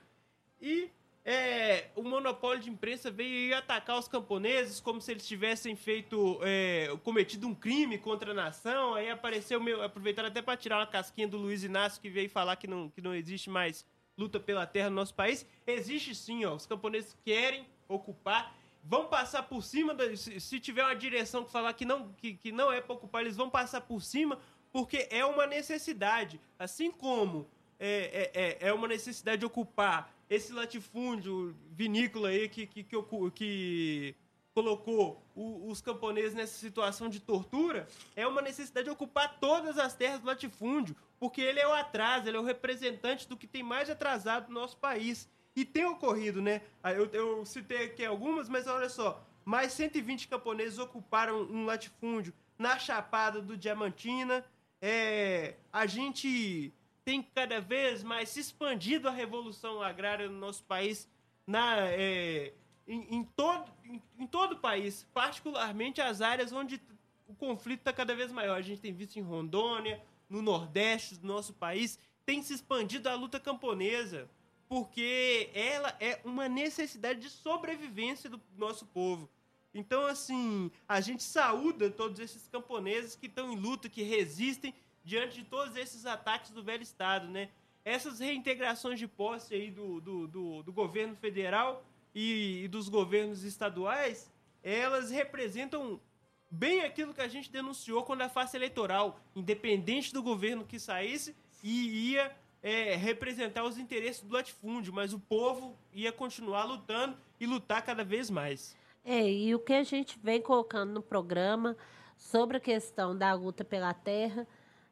E 0.61 0.91
é, 1.25 1.91
o 1.95 2.03
monopólio 2.03 2.61
de 2.61 2.69
imprensa 2.69 3.13
veio 3.13 3.57
atacar 3.57 3.97
os 3.97 4.09
camponeses 4.09 4.81
como 4.81 5.01
se 5.01 5.13
eles 5.13 5.25
tivessem 5.25 5.77
feito, 5.77 6.41
é, 6.43 6.89
cometido 7.05 7.47
um 7.47 7.55
crime 7.55 7.97
contra 7.97 8.33
a 8.33 8.35
nação. 8.35 8.95
Aí 8.95 9.09
apareceu, 9.09 9.61
meu, 9.61 9.85
aproveitaram 9.85 10.29
até 10.29 10.43
para 10.43 10.57
tirar 10.57 10.79
uma 10.79 10.87
casquinha 10.89 11.29
do 11.29 11.37
Luiz 11.37 11.63
Inácio, 11.63 12.03
que 12.03 12.11
veio 12.11 12.29
falar 12.29 12.57
que 12.57 12.67
não, 12.67 12.89
que 12.91 13.01
não 13.01 13.15
existe 13.15 13.49
mais 13.49 13.87
luta 14.19 14.41
pela 14.41 14.67
terra 14.67 14.91
no 14.91 14.97
nosso 14.97 15.15
país. 15.15 15.47
Existe 15.65 16.13
sim, 16.13 16.45
ó, 16.45 16.57
os 16.57 16.67
camponeses 16.67 17.17
querem 17.25 17.65
ocupar, 17.95 18.57
vão 18.83 19.07
passar 19.07 19.43
por 19.43 19.63
cima, 19.63 19.95
da, 19.95 20.17
se, 20.17 20.41
se, 20.41 20.61
tiver 20.61 20.85
uma 20.85 20.97
direção 20.97 21.45
que 21.45 21.51
falar 21.51 21.73
que 21.75 21.85
não, 21.85 22.13
que, 22.15 22.35
que 22.35 22.53
não 22.53 22.73
é 22.73 22.81
para 22.81 22.95
ocupar, 22.95 23.23
eles 23.23 23.37
vão 23.37 23.51
passar 23.51 23.81
por 23.83 24.01
cima, 24.01 24.39
porque 24.73 25.09
é 25.11 25.25
uma 25.25 25.47
necessidade. 25.47 26.41
Assim 26.59 26.91
como 26.91 27.49
é, 27.79 28.31
é, 28.35 28.43
é, 28.43 28.69
é 28.69 28.73
uma 28.73 28.89
necessidade 28.89 29.41
de 29.41 29.47
ocupar 29.47 30.13
esse 30.29 30.53
latifúndio 30.53 31.57
vinícola 31.73 32.29
aí 32.29 32.49
que, 32.49 32.67
que, 32.67 32.85
que, 32.85 32.97
que 33.35 34.15
colocou 34.55 35.23
o, 35.35 35.69
os 35.69 35.81
camponeses 35.81 36.35
nessa 36.35 36.59
situação 36.59 37.09
de 37.09 37.21
tortura, 37.21 37.89
é 38.15 38.27
uma 38.27 38.43
necessidade 38.43 38.85
de 38.85 38.91
ocupar 38.91 39.39
todas 39.41 39.79
as 39.79 39.95
terras 39.95 40.21
do 40.21 40.27
latifúndio, 40.27 40.95
porque 41.19 41.41
ele 41.41 41.61
é 41.61 41.67
o 41.67 41.73
atraso, 41.73 42.29
ele 42.29 42.37
é 42.37 42.41
o 42.41 42.45
representante 42.45 43.29
do 43.29 43.37
que 43.37 43.47
tem 43.47 43.63
mais 43.63 43.89
atrasado 43.91 44.49
no 44.49 44.61
nosso 44.61 44.77
país. 44.77 45.29
E 45.61 45.65
tem 45.67 45.85
ocorrido, 45.85 46.41
né? 46.41 46.63
Ah, 46.83 46.91
eu, 46.95 47.05
eu 47.13 47.45
citei 47.45 47.85
aqui 47.85 48.03
algumas, 48.03 48.49
mas 48.49 48.67
olha 48.67 48.89
só, 48.89 49.23
mais 49.45 49.75
120 49.75 50.27
camponeses 50.27 50.79
ocuparam 50.79 51.43
um 51.43 51.67
latifúndio 51.67 52.33
na 52.59 52.79
Chapada 52.79 53.43
do 53.43 53.59
Diamantina. 53.59 54.43
É, 54.81 55.57
a 55.71 55.85
gente 55.85 56.73
tem 57.05 57.23
cada 57.23 57.61
vez 57.61 58.03
mais 58.03 58.31
se 58.31 58.41
expandido 58.41 59.07
a 59.07 59.11
revolução 59.11 59.83
agrária 59.83 60.31
no 60.31 60.39
nosso 60.39 60.65
país, 60.65 61.07
na, 61.47 61.77
é, 61.91 62.55
em, 62.89 63.17
em, 63.17 63.23
todo, 63.23 63.71
em, 63.85 64.03
em, 64.19 64.27
todo 64.27 64.53
o 64.53 64.61
país, 64.61 65.07
particularmente 65.13 66.01
as 66.01 66.23
áreas 66.23 66.53
onde 66.53 66.81
o 67.29 67.35
conflito 67.35 67.81
está 67.81 67.93
cada 67.93 68.17
vez 68.17 68.33
maior. 68.33 68.57
A 68.57 68.63
gente 68.63 68.81
tem 68.81 68.95
visto 68.95 69.19
em 69.19 69.23
Rondônia, 69.23 70.03
no 70.27 70.41
Nordeste 70.41 71.17
do 71.17 71.27
nosso 71.27 71.53
país, 71.53 71.99
tem 72.25 72.43
se 72.43 72.55
expandido 72.55 73.11
a 73.11 73.15
luta 73.15 73.39
camponesa, 73.39 74.27
porque 74.71 75.51
ela 75.53 75.97
é 75.99 76.21
uma 76.25 76.49
necessidade 76.49 77.19
de 77.19 77.29
sobrevivência 77.29 78.31
do 78.31 78.41
nosso 78.57 78.87
povo. 78.87 79.29
Então, 79.75 80.07
assim, 80.07 80.71
a 80.89 81.01
gente 81.01 81.25
saúda 81.25 81.91
todos 81.91 82.21
esses 82.21 82.47
camponeses 82.47 83.17
que 83.17 83.27
estão 83.27 83.53
em 83.53 83.57
luta, 83.57 83.89
que 83.89 84.05
resistem 84.05 84.73
diante 85.05 85.35
de 85.35 85.45
todos 85.45 85.75
esses 85.75 86.07
ataques 86.07 86.53
do 86.53 86.63
velho 86.63 86.85
Estado, 86.85 87.27
né? 87.27 87.49
Essas 87.85 88.21
reintegrações 88.21 88.97
de 89.01 89.09
posse 89.09 89.55
aí 89.55 89.73
do, 89.73 90.01
do, 90.01 90.29
do, 90.29 90.63
do 90.63 90.73
governo 90.73 91.17
federal 91.17 91.85
e, 92.15 92.63
e 92.63 92.69
dos 92.69 92.89
governos 92.89 93.43
estaduais, 93.43 94.31
elas 94.63 95.11
representam 95.11 96.01
bem 96.49 96.83
aquilo 96.83 97.13
que 97.13 97.23
a 97.23 97.29
gente 97.29 97.51
denunciou 97.51 98.05
quando 98.05 98.23
a 98.23 98.29
face 98.29 98.57
eleitoral, 98.57 99.19
independente 99.35 100.13
do 100.13 100.23
governo 100.23 100.65
que 100.65 100.79
saísse, 100.79 101.35
e 101.61 102.13
ia 102.13 102.33
é, 102.63 102.95
representar 102.97 103.65
os 103.65 103.79
interesses 103.79 104.23
do 104.23 104.35
latifúndio, 104.35 104.93
mas 104.93 105.13
o 105.13 105.19
povo 105.19 105.79
ia 105.93 106.13
continuar 106.13 106.65
lutando 106.65 107.17
e 107.39 107.47
lutar 107.47 107.83
cada 107.83 108.05
vez 108.05 108.31
mais. 108.31 108.77
É, 109.05 109.29
e 109.31 109.55
o 109.55 109.59
que 109.59 109.73
a 109.73 109.83
gente 109.83 110.19
vem 110.23 110.43
colocando 110.43 110.93
no 110.93 111.03
programa 111.03 111.77
sobre 112.17 112.59
a 112.59 112.61
questão 112.61 113.17
da 113.17 113.33
luta 113.33 113.65
pela 113.65 113.95
terra, 113.95 114.47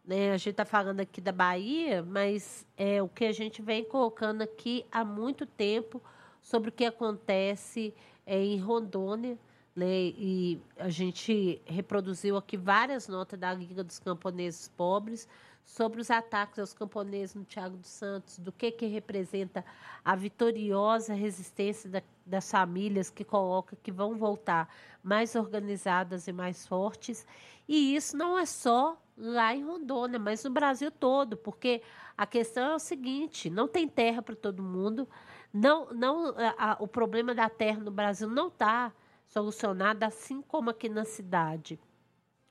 né? 0.05 0.33
A 0.33 0.39
gente 0.39 0.53
está 0.53 0.65
falando 0.65 1.01
aqui 1.01 1.21
da 1.21 1.33
Bahia, 1.33 2.03
mas 2.03 2.67
é 2.77 3.03
o 3.03 3.09
que 3.09 3.27
a 3.27 3.33
gente 3.33 3.61
vem 3.61 3.85
colocando 3.85 4.41
aqui 4.41 4.87
há 4.91 5.05
muito 5.05 5.45
tempo 5.45 6.03
sobre 6.41 6.71
o 6.71 6.73
que 6.73 6.87
acontece 6.87 7.95
é, 8.25 8.43
em 8.43 8.59
Rondônia, 8.59 9.39
né? 9.77 9.87
E 10.17 10.59
a 10.79 10.89
gente 10.89 11.61
reproduziu 11.67 12.39
aqui 12.39 12.57
várias 12.57 13.07
notas 13.07 13.39
da 13.39 13.53
Liga 13.53 13.85
dos 13.85 13.99
Camponeses 13.99 14.69
Pobres 14.69 15.29
sobre 15.65 16.01
os 16.01 16.11
ataques 16.11 16.59
aos 16.59 16.73
camponeses 16.73 17.35
no 17.35 17.45
Tiago 17.45 17.77
dos 17.77 17.91
Santos, 17.91 18.39
do 18.39 18.51
que, 18.51 18.71
que 18.71 18.87
representa 18.87 19.65
a 20.05 20.17
vitoriosa 20.17 21.13
resistência 21.13 21.91
da, 21.91 22.03
das 22.25 22.51
famílias 22.51 23.11
que 23.11 23.25
coloca 23.25 23.77
que 23.83 23.93
vão 23.93 24.17
voltar 24.17 24.73
mais 25.03 25.35
organizadas 25.35 26.27
e 26.27 26.33
mais 26.33 26.67
fortes. 26.67 27.27
E 27.69 27.95
isso 27.95 28.17
não 28.17 28.39
é 28.39 28.47
só 28.47 29.01
lá 29.17 29.55
em 29.55 29.65
Rondônia, 29.65 30.19
mas 30.19 30.43
no 30.43 30.51
Brasil 30.51 30.91
todo, 30.91 31.37
porque 31.37 31.83
a 32.17 32.27
questão 32.27 32.73
é 32.73 32.75
o 32.75 32.79
seguinte: 32.79 33.51
não 33.51 33.69
tem 33.69 33.87
terra 33.87 34.23
para 34.23 34.35
todo 34.35 34.63
mundo, 34.63 35.07
não, 35.53 35.93
não, 35.93 36.35
a, 36.37 36.73
a, 36.73 36.77
o 36.81 36.87
problema 36.87 37.35
da 37.35 37.49
terra 37.49 37.81
no 37.81 37.91
Brasil 37.91 38.29
não 38.29 38.49
está 38.49 38.93
solucionado, 39.27 40.05
assim 40.05 40.41
como 40.43 40.71
aqui 40.71 40.89
na 40.89 41.05
cidade. 41.05 41.79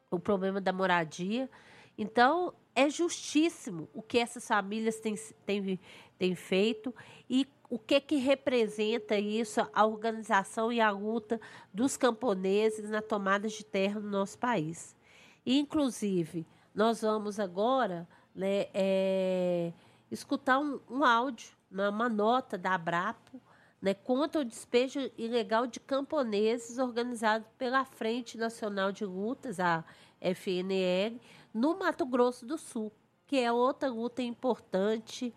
O 0.10 0.20
problema 0.20 0.62
da 0.62 0.72
moradia. 0.72 1.50
Então, 1.98 2.54
é 2.78 2.92
justíssimo 2.92 3.90
o 3.92 4.04
que 4.04 4.20
essas 4.20 4.48
famílias 4.48 5.00
têm, 5.00 5.16
têm, 5.48 5.80
têm 6.16 6.36
feito 6.36 6.94
e 7.28 7.48
o 7.68 7.80
que, 7.80 8.00
que 8.00 8.18
representa 8.18 9.18
isso, 9.18 9.68
a 9.74 9.84
organização 9.84 10.72
e 10.72 10.80
a 10.80 10.92
luta 10.92 11.42
dos 11.74 11.98
camponeses 11.98 12.88
na 12.88 13.02
tomada 13.02 13.48
de 13.48 13.66
terra 13.66 14.00
no 14.00 14.12
nosso 14.12 14.38
país. 14.38 14.96
Inclusive, 15.44 16.46
nós 16.74 17.02
vamos 17.02 17.40
agora 17.40 18.08
né, 18.36 18.68
é, 18.72 19.74
escutar 20.12 20.60
um, 20.60 20.80
um 20.88 21.04
áudio, 21.04 21.50
uma, 21.72 21.90
uma, 21.90 22.08
nota 22.08 22.60
da 22.60 22.76
Abrapo 22.76 23.42
né, 23.82 23.96
contra 23.96 24.42
o 24.42 24.46
despejo 24.46 25.00
ilegal 25.18 25.66
de 25.66 25.80
camponeses 25.80 26.78
organizado 26.78 27.44
pela 27.58 27.84
Frente 27.86 28.38
Nacional 28.38 28.92
de 28.92 29.04
Lutas, 29.04 29.60
a 29.60 29.84
FNL, 30.22 31.20
no 31.54 31.78
Mato 31.78 32.06
Grosso 32.06 32.46
do 32.46 32.58
Sul, 32.58 32.92
que 33.26 33.38
é 33.38 33.52
outra 33.52 33.90
luta 33.90 34.22
importante 34.22 35.34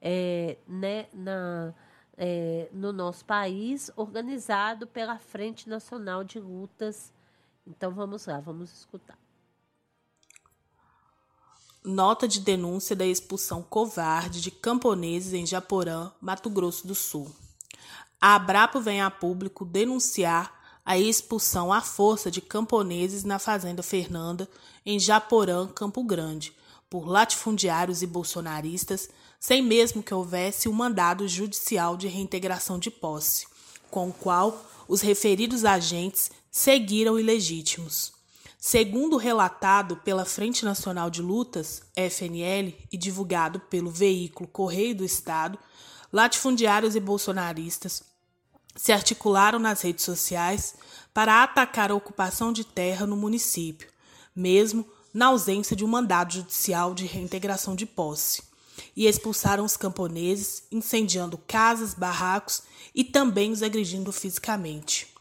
é, 0.00 0.58
né, 0.66 1.06
na, 1.12 1.74
é, 2.16 2.68
no 2.72 2.92
nosso 2.92 3.24
país, 3.24 3.90
organizado 3.96 4.86
pela 4.86 5.18
Frente 5.18 5.68
Nacional 5.68 6.22
de 6.24 6.38
Lutas. 6.38 7.12
Então 7.66 7.92
vamos 7.92 8.26
lá, 8.26 8.40
vamos 8.40 8.72
escutar. 8.72 9.18
Nota 11.84 12.26
de 12.26 12.40
denúncia 12.40 12.96
da 12.96 13.04
expulsão 13.04 13.62
covarde 13.62 14.40
de 14.40 14.50
camponeses 14.50 15.34
em 15.34 15.44
Japorã, 15.44 16.10
Mato 16.20 16.48
Grosso 16.48 16.86
do 16.86 16.94
Sul. 16.94 17.30
A 18.18 18.36
Abrapo 18.36 18.80
vem 18.80 19.02
a 19.02 19.10
público 19.10 19.66
denunciar 19.66 20.63
a 20.84 20.98
expulsão 20.98 21.72
à 21.72 21.80
força 21.80 22.30
de 22.30 22.40
camponeses 22.40 23.24
na 23.24 23.38
Fazenda 23.38 23.82
Fernanda, 23.82 24.48
em 24.84 24.98
Japorã, 24.98 25.66
Campo 25.66 26.04
Grande, 26.04 26.52
por 26.90 27.08
latifundiários 27.08 28.02
e 28.02 28.06
bolsonaristas, 28.06 29.08
sem 29.40 29.62
mesmo 29.62 30.02
que 30.02 30.12
houvesse 30.12 30.68
um 30.68 30.72
mandado 30.72 31.26
judicial 31.26 31.96
de 31.96 32.06
reintegração 32.06 32.78
de 32.78 32.90
posse, 32.90 33.46
com 33.90 34.10
o 34.10 34.12
qual 34.12 34.64
os 34.86 35.00
referidos 35.00 35.64
agentes 35.64 36.30
seguiram 36.50 37.18
ilegítimos. 37.18 38.12
Segundo 38.58 39.16
relatado 39.16 39.96
pela 39.98 40.24
Frente 40.24 40.64
Nacional 40.64 41.10
de 41.10 41.20
Lutas, 41.20 41.82
FNL, 41.94 42.74
e 42.90 42.96
divulgado 42.96 43.60
pelo 43.60 43.90
veículo 43.90 44.48
Correio 44.48 44.94
do 44.94 45.04
Estado, 45.04 45.58
latifundiários 46.12 46.94
e 46.94 47.00
bolsonaristas 47.00 48.13
se 48.74 48.92
articularam 48.92 49.58
nas 49.58 49.82
redes 49.82 50.04
sociais 50.04 50.74
para 51.12 51.42
atacar 51.42 51.90
a 51.90 51.94
ocupação 51.94 52.52
de 52.52 52.64
terra 52.64 53.06
no 53.06 53.16
município, 53.16 53.88
mesmo 54.34 54.86
na 55.12 55.26
ausência 55.26 55.76
de 55.76 55.84
um 55.84 55.88
mandado 55.88 56.34
judicial 56.34 56.92
de 56.92 57.06
reintegração 57.06 57.76
de 57.76 57.86
posse, 57.86 58.42
e 58.96 59.06
expulsaram 59.06 59.64
os 59.64 59.76
camponeses, 59.76 60.64
incendiando 60.72 61.38
casas, 61.38 61.94
barracos 61.94 62.62
e 62.92 63.04
também 63.04 63.52
os 63.52 63.62
agredindo 63.62 64.10
fisicamente. 64.10 65.14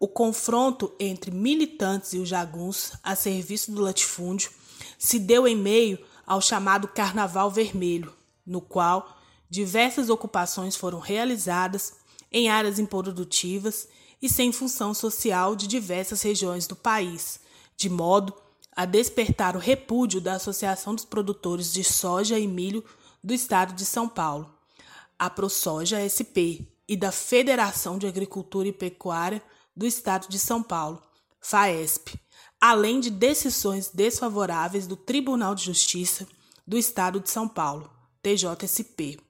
O 0.00 0.08
confronto 0.08 0.92
entre 0.98 1.30
militantes 1.30 2.14
e 2.14 2.18
os 2.18 2.28
jaguns 2.28 2.92
a 3.02 3.14
serviço 3.14 3.70
do 3.72 3.82
latifúndio 3.82 4.50
se 4.98 5.18
deu 5.18 5.46
em 5.46 5.56
meio 5.56 5.98
ao 6.26 6.40
chamado 6.40 6.88
Carnaval 6.88 7.50
Vermelho, 7.50 8.12
no 8.46 8.60
qual 8.60 9.18
diversas 9.48 10.08
ocupações 10.08 10.74
foram 10.74 10.98
realizadas 10.98 11.92
em 12.34 12.48
áreas 12.48 12.80
improdutivas 12.80 13.86
e 14.20 14.28
sem 14.28 14.50
função 14.50 14.92
social 14.92 15.54
de 15.54 15.68
diversas 15.68 16.20
regiões 16.20 16.66
do 16.66 16.74
país, 16.74 17.38
de 17.76 17.88
modo 17.88 18.34
a 18.74 18.84
despertar 18.84 19.54
o 19.54 19.60
repúdio 19.60 20.20
da 20.20 20.34
Associação 20.34 20.96
dos 20.96 21.04
Produtores 21.04 21.72
de 21.72 21.84
Soja 21.84 22.36
e 22.36 22.48
Milho 22.48 22.84
do 23.22 23.32
Estado 23.32 23.72
de 23.72 23.84
São 23.84 24.08
Paulo, 24.08 24.52
a 25.16 25.30
ProSoja 25.30 26.00
SP, 26.02 26.66
e 26.88 26.96
da 26.96 27.12
Federação 27.12 27.96
de 27.96 28.06
Agricultura 28.06 28.66
e 28.66 28.72
Pecuária 28.72 29.40
do 29.74 29.86
Estado 29.86 30.28
de 30.28 30.38
São 30.38 30.60
Paulo, 30.60 31.00
FAESP, 31.40 32.18
além 32.60 32.98
de 32.98 33.10
decisões 33.10 33.90
desfavoráveis 33.90 34.88
do 34.88 34.96
Tribunal 34.96 35.54
de 35.54 35.64
Justiça 35.64 36.26
do 36.66 36.76
Estado 36.76 37.20
de 37.20 37.30
São 37.30 37.48
Paulo, 37.48 37.88
TJSP. 38.20 39.20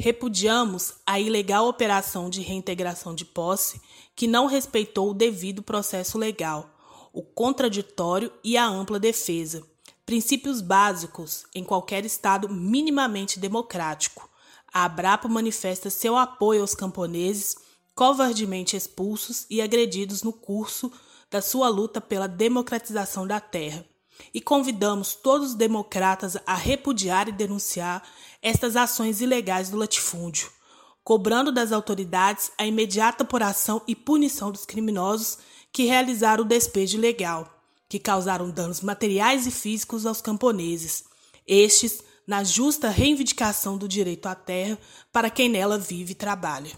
Repudiamos 0.00 0.94
a 1.04 1.18
ilegal 1.18 1.66
operação 1.66 2.30
de 2.30 2.40
reintegração 2.40 3.12
de 3.12 3.24
posse 3.24 3.80
que 4.14 4.28
não 4.28 4.46
respeitou 4.46 5.10
o 5.10 5.14
devido 5.14 5.60
processo 5.60 6.16
legal 6.16 6.72
o 7.12 7.20
contraditório 7.20 8.32
e 8.44 8.56
a 8.56 8.64
ampla 8.64 9.00
defesa, 9.00 9.66
princípios 10.06 10.60
básicos 10.60 11.46
em 11.52 11.64
qualquer 11.64 12.04
Estado 12.04 12.48
minimamente 12.48 13.40
democrático. 13.40 14.30
A 14.72 14.84
Abrapa 14.84 15.26
manifesta 15.26 15.90
seu 15.90 16.16
apoio 16.16 16.60
aos 16.60 16.76
camponeses 16.76 17.56
covardemente 17.92 18.76
expulsos 18.76 19.46
e 19.50 19.60
agredidos 19.60 20.22
no 20.22 20.32
curso 20.32 20.92
da 21.28 21.42
sua 21.42 21.68
luta 21.68 22.00
pela 22.00 22.28
democratização 22.28 23.26
da 23.26 23.40
terra. 23.40 23.84
E 24.32 24.40
convidamos 24.40 25.14
todos 25.14 25.50
os 25.50 25.54
democratas 25.54 26.36
a 26.46 26.54
repudiar 26.54 27.28
e 27.28 27.32
denunciar 27.32 28.02
estas 28.42 28.76
ações 28.76 29.20
ilegais 29.20 29.70
do 29.70 29.76
latifúndio, 29.76 30.50
cobrando 31.02 31.50
das 31.50 31.72
autoridades 31.72 32.52
a 32.58 32.66
imediata 32.66 33.22
apuração 33.22 33.82
e 33.86 33.94
punição 33.94 34.52
dos 34.52 34.66
criminosos 34.66 35.38
que 35.72 35.84
realizaram 35.84 36.44
o 36.44 36.46
despejo 36.46 36.98
ilegal, 36.98 37.48
que 37.88 37.98
causaram 37.98 38.50
danos 38.50 38.80
materiais 38.80 39.46
e 39.46 39.50
físicos 39.50 40.04
aos 40.04 40.20
camponeses, 40.20 41.04
estes 41.46 42.02
na 42.26 42.44
justa 42.44 42.90
reivindicação 42.90 43.78
do 43.78 43.88
direito 43.88 44.26
à 44.26 44.34
terra 44.34 44.78
para 45.10 45.30
quem 45.30 45.48
nela 45.48 45.78
vive 45.78 46.12
e 46.12 46.14
trabalha. 46.14 46.70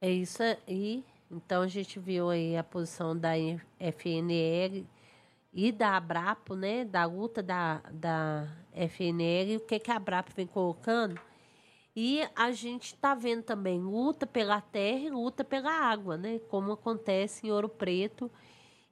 É 0.00 0.10
isso 0.10 0.42
aí. 0.42 1.04
Então 1.30 1.62
a 1.62 1.66
gente 1.66 1.98
viu 1.98 2.30
aí 2.30 2.56
a 2.56 2.64
posição 2.64 3.16
da 3.16 3.30
FNL 3.78 4.86
e 5.52 5.72
da 5.72 5.96
Abrapo, 5.96 6.54
né, 6.54 6.84
da 6.84 7.04
luta 7.04 7.42
da, 7.42 7.80
da 7.90 8.48
FNL, 8.72 9.56
o 9.56 9.60
que, 9.60 9.78
que 9.78 9.90
a 9.90 9.96
Abrapo 9.96 10.32
vem 10.36 10.46
colocando 10.46 11.18
e 11.96 12.20
a 12.36 12.52
gente 12.52 12.88
está 12.88 13.14
vendo 13.14 13.42
também 13.42 13.80
luta 13.80 14.26
pela 14.26 14.60
terra 14.60 14.98
e 14.98 15.10
luta 15.10 15.42
pela 15.42 15.72
água, 15.72 16.18
né? 16.18 16.38
Como 16.50 16.72
acontece 16.72 17.46
em 17.46 17.50
Ouro 17.50 17.70
Preto 17.70 18.30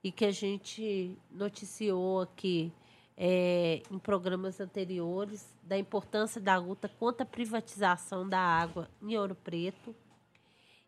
e 0.03 0.11
que 0.11 0.25
a 0.25 0.31
gente 0.31 1.15
noticiou 1.31 2.23
aqui 2.23 2.73
é, 3.15 3.83
em 3.91 3.99
programas 3.99 4.59
anteriores 4.59 5.55
da 5.63 5.77
importância 5.77 6.41
da 6.41 6.57
luta 6.57 6.89
contra 6.89 7.25
a 7.25 7.27
privatização 7.27 8.27
da 8.27 8.41
água 8.41 8.89
em 9.03 9.19
Ouro 9.19 9.35
Preto. 9.35 9.95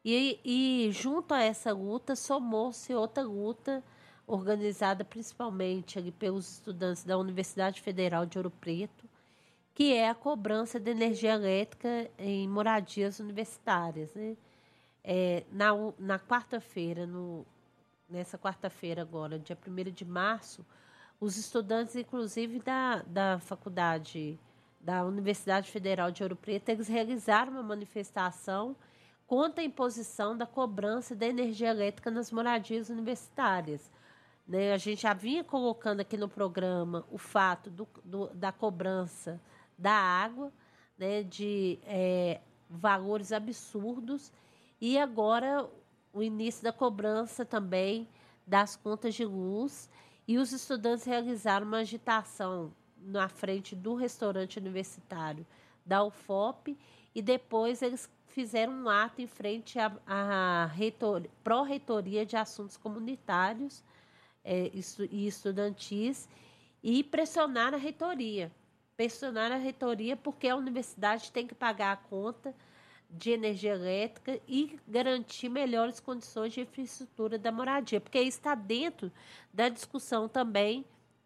E, 0.09 0.38
e 0.44 0.92
junto 0.92 1.34
a 1.34 1.42
essa 1.42 1.72
luta 1.72 2.14
somou-se 2.14 2.94
outra 2.94 3.24
luta 3.24 3.82
organizada 4.24 5.04
principalmente 5.04 5.98
ali 5.98 6.12
pelos 6.12 6.48
estudantes 6.48 7.02
da 7.02 7.18
Universidade 7.18 7.80
Federal 7.80 8.24
de 8.24 8.38
Ouro 8.38 8.48
Preto, 8.48 9.04
que 9.74 9.92
é 9.92 10.09
a 10.09 10.14
cobrança 10.14 10.78
de 10.78 10.92
energia 10.92 11.32
elétrica 11.32 12.09
em 12.20 12.48
moradias 12.48 13.18
universitárias. 13.18 14.14
Né? 14.14 14.36
É, 15.02 15.42
na 15.50 15.70
na 15.98 16.20
quarta-feira, 16.20 17.04
nessa 18.09 18.38
quarta-feira 18.38 19.02
agora, 19.02 19.40
dia 19.40 19.59
1 19.66 19.90
de 19.90 20.04
março, 20.04 20.64
os 21.18 21.36
estudantes, 21.36 21.96
inclusive 21.96 22.61
da, 22.61 23.02
da 23.02 23.40
faculdade 23.40 24.38
da 24.80 25.04
Universidade 25.04 25.68
Federal 25.68 26.12
de 26.12 26.22
Ouro 26.22 26.36
Preto, 26.36 26.68
eles 26.68 26.86
realizaram 26.86 27.50
uma 27.54 27.62
manifestação 27.64 28.76
contra 29.27 29.62
a 29.62 29.64
imposição 29.64 30.37
da 30.37 30.47
cobrança 30.47 31.14
da 31.14 31.27
energia 31.27 31.68
elétrica 31.68 32.11
nas 32.11 32.31
moradias 32.31 32.89
universitárias. 32.89 33.91
Né? 34.47 34.72
A 34.72 34.79
gente 34.79 35.03
já 35.03 35.12
vinha 35.12 35.43
colocando 35.43 36.01
aqui 36.01 36.16
no 36.16 36.29
programa 36.29 37.05
o 37.11 37.18
fato 37.18 37.68
do, 37.68 37.89
do 38.05 38.29
da 38.29 38.53
cobrança 38.53 39.41
da 39.77 39.93
água, 39.93 40.53
né, 40.97 41.22
de 41.22 41.79
é, 41.85 42.41
valores 42.70 43.33
absurdos, 43.33 44.33
e 44.81 44.99
agora 44.99 45.68
o 46.12 46.22
início 46.22 46.62
da 46.62 46.72
cobrança 46.72 47.45
também 47.45 48.09
das 48.47 48.77
contas 48.77 49.14
de 49.14 49.24
luz. 49.24 49.91
E 50.29 50.39
os 50.39 50.53
estudantes 50.53 51.05
realizaram 51.05 51.66
uma 51.66 51.79
agitação 51.79 52.72
na 52.99 53.29
frente 53.29 53.77
do 53.77 53.95
restaurante 53.95 54.59
universitário 54.59 55.47
da 55.85 56.03
UFOP 56.03 56.77
e 57.14 57.22
depois 57.22 57.81
eles 57.81 58.11
fizeram 58.37 58.74
um 58.74 58.87
ato 58.91 59.22
em 59.22 59.26
frente 59.26 59.78
à, 59.78 59.91
à 60.07 60.70
pró-reitoria 61.43 62.26
de 62.26 62.37
assuntos 62.37 62.76
comunitários 62.76 63.82
é, 64.45 64.70
e 65.11 65.26
estudantis 65.26 66.28
e 66.82 67.03
pressionaram 67.03 67.78
a 67.78 67.80
reitoria. 67.80 68.53
Pressionar 68.95 69.51
a 69.53 69.57
reitoria 69.57 70.18
porque 70.18 70.49
a 70.49 70.55
universidade 70.55 71.32
tem 71.32 71.47
que 71.47 71.55
pagar 71.55 71.93
a 71.93 71.97
conta 71.97 72.55
de 73.09 73.30
energia 73.30 73.72
elétrica 73.72 74.39
e 74.47 74.78
garantir 74.87 75.49
melhores 75.49 75.99
condições 75.99 76.53
de 76.53 76.61
infraestrutura 76.61 77.39
da 77.39 77.51
moradia, 77.51 78.03
porque 78.03 78.20
isso 78.20 78.37
está 78.37 78.55
dentro 78.55 79.11
da 79.51 79.70
discussão 79.70 80.28
também 80.28 80.84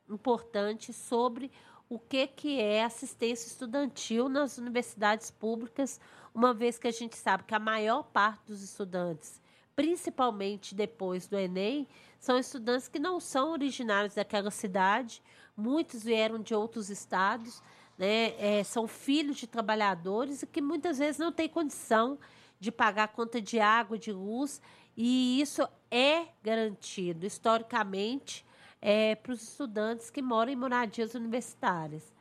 importante 0.08 0.92
sobre 0.92 1.50
o 1.88 1.98
que, 1.98 2.28
que 2.28 2.60
é 2.60 2.84
assistência 2.84 3.48
estudantil 3.48 4.28
nas 4.28 4.58
universidades 4.58 5.28
públicas, 5.32 5.98
uma 6.34 6.54
vez 6.54 6.78
que 6.78 6.88
a 6.88 6.92
gente 6.92 7.16
sabe 7.16 7.44
que 7.44 7.54
a 7.54 7.58
maior 7.58 8.04
parte 8.04 8.42
dos 8.46 8.62
estudantes, 8.62 9.40
principalmente 9.74 10.74
depois 10.74 11.26
do 11.26 11.38
Enem, 11.38 11.86
são 12.18 12.38
estudantes 12.38 12.88
que 12.88 12.98
não 12.98 13.18
são 13.18 13.52
originários 13.52 14.14
daquela 14.14 14.50
cidade 14.50 15.22
muitos 15.60 16.02
vieram 16.02 16.40
de 16.40 16.54
outros 16.54 16.88
estados, 16.90 17.62
né? 17.98 18.34
É, 18.38 18.64
são 18.64 18.88
filhos 18.88 19.36
de 19.36 19.46
trabalhadores 19.46 20.42
e 20.42 20.46
que 20.46 20.62
muitas 20.62 20.98
vezes 20.98 21.18
não 21.18 21.30
têm 21.30 21.48
condição 21.48 22.18
de 22.58 22.72
pagar 22.72 23.04
a 23.04 23.08
conta 23.08 23.40
de 23.40 23.60
água, 23.60 23.98
de 23.98 24.12
luz, 24.12 24.60
e 24.96 25.40
isso 25.40 25.66
é 25.90 26.26
garantido 26.42 27.26
historicamente 27.26 28.44
é, 28.80 29.14
para 29.14 29.32
os 29.32 29.42
estudantes 29.42 30.10
que 30.10 30.22
moram 30.22 30.52
em 30.52 30.56
moradias 30.56 31.14
universitárias. 31.14 32.12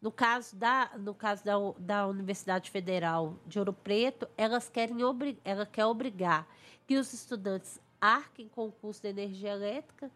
No 0.00 0.12
caso 0.12 0.54
da, 0.54 0.90
no 0.96 1.12
caso 1.12 1.44
da, 1.44 1.54
da 1.78 2.06
Universidade 2.06 2.70
Federal 2.70 3.34
de 3.46 3.58
Ouro 3.58 3.72
Preto, 3.72 4.28
elas 4.36 4.68
querem 4.68 4.98
ela 5.44 5.66
quer 5.66 5.86
obrigar 5.86 6.46
que 6.86 6.96
os 6.96 7.12
estudantes 7.12 7.80
arquem 8.00 8.48
com 8.48 8.66
o 8.66 8.72
custo 8.72 9.02
de 9.02 9.08
energia 9.08 9.50
elétrica, 9.50 10.10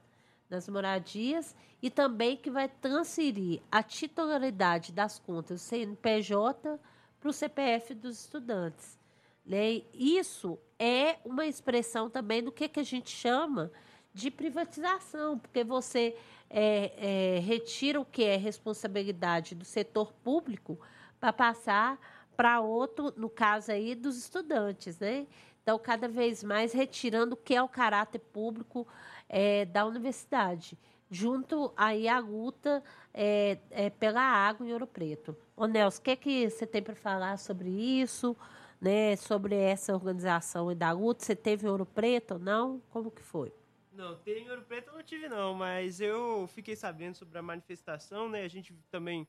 das 0.53 0.69
moradias 0.69 1.57
e 1.81 1.89
também 1.89 2.37
que 2.37 2.51
vai 2.51 2.69
transferir 2.69 3.63
a 3.73 3.83
titularidade 3.83 4.93
das 4.93 5.19
contas 5.19 5.61
do 5.61 5.65
CNPJ 5.65 6.79
para 7.19 7.31
o 7.31 7.33
CPF 7.33 7.95
dos 7.95 8.21
estudantes. 8.21 8.99
Né? 9.47 9.83
Isso 9.95 10.59
é 10.79 11.17
uma 11.25 11.47
expressão 11.47 12.11
também 12.11 12.43
do 12.43 12.53
que, 12.53 12.69
que 12.69 12.81
a 12.81 12.85
gente 12.85 13.11
chama 13.11 13.73
de 14.13 14.31
privatização, 14.31 15.39
porque 15.39 15.65
você 15.65 16.15
é, 16.53 17.37
é, 17.37 17.39
retira 17.41 17.99
o 17.99 18.05
que 18.05 18.23
é 18.23 18.37
responsabilidade 18.37 19.55
do 19.55 19.65
setor 19.65 20.13
público 20.13 20.79
para 21.19 21.33
passar 21.33 21.99
para 22.37 22.61
outro, 22.61 23.13
no 23.17 23.31
caso 23.31 23.73
aí 23.73 23.95
dos 23.95 24.19
estudantes, 24.19 24.99
né? 24.99 25.27
estão 25.59 25.79
cada 25.79 26.09
vez 26.09 26.43
mais 26.43 26.73
retirando 26.73 27.35
o 27.35 27.37
que 27.37 27.55
é 27.55 27.63
o 27.63 27.69
caráter 27.69 28.19
público 28.19 28.87
é, 29.29 29.65
da 29.65 29.87
universidade, 29.87 30.77
junto 31.11 31.73
aí 31.77 32.09
à 32.09 32.19
luta 32.19 32.83
é, 33.15 33.59
é, 33.71 33.89
pela 33.89 34.21
água 34.21 34.67
em 34.67 34.73
Ouro 34.73 34.87
Preto. 34.87 35.37
Ô 35.57 35.67
Nelson, 35.67 36.01
o 36.01 36.03
que, 36.03 36.11
é 36.11 36.17
que 36.17 36.51
você 36.51 36.67
tem 36.67 36.83
para 36.83 36.97
falar 36.97 37.39
sobre 37.39 37.71
isso, 37.71 38.37
né, 38.81 39.15
sobre 39.17 39.55
essa 39.55 39.95
organização 39.95 40.71
e 40.71 40.75
da 40.75 40.91
luta? 40.91 41.25
Você 41.25 41.37
teve 41.37 41.69
Ouro 41.69 41.87
Preto 41.87 42.35
ou 42.35 42.41
não? 42.41 42.83
Como 42.91 43.11
que 43.11 43.23
foi? 43.23 43.53
Não, 43.93 44.17
tem 44.17 44.49
Ouro 44.49 44.63
Preto 44.63 44.89
eu 44.89 44.95
não 44.95 45.03
tive 45.03 45.29
não, 45.29 45.55
mas 45.55 46.01
eu 46.01 46.47
fiquei 46.49 46.75
sabendo 46.75 47.15
sobre 47.15 47.39
a 47.39 47.43
manifestação, 47.43 48.27
né? 48.27 48.43
A 48.43 48.49
gente 48.49 48.73
também 48.91 49.29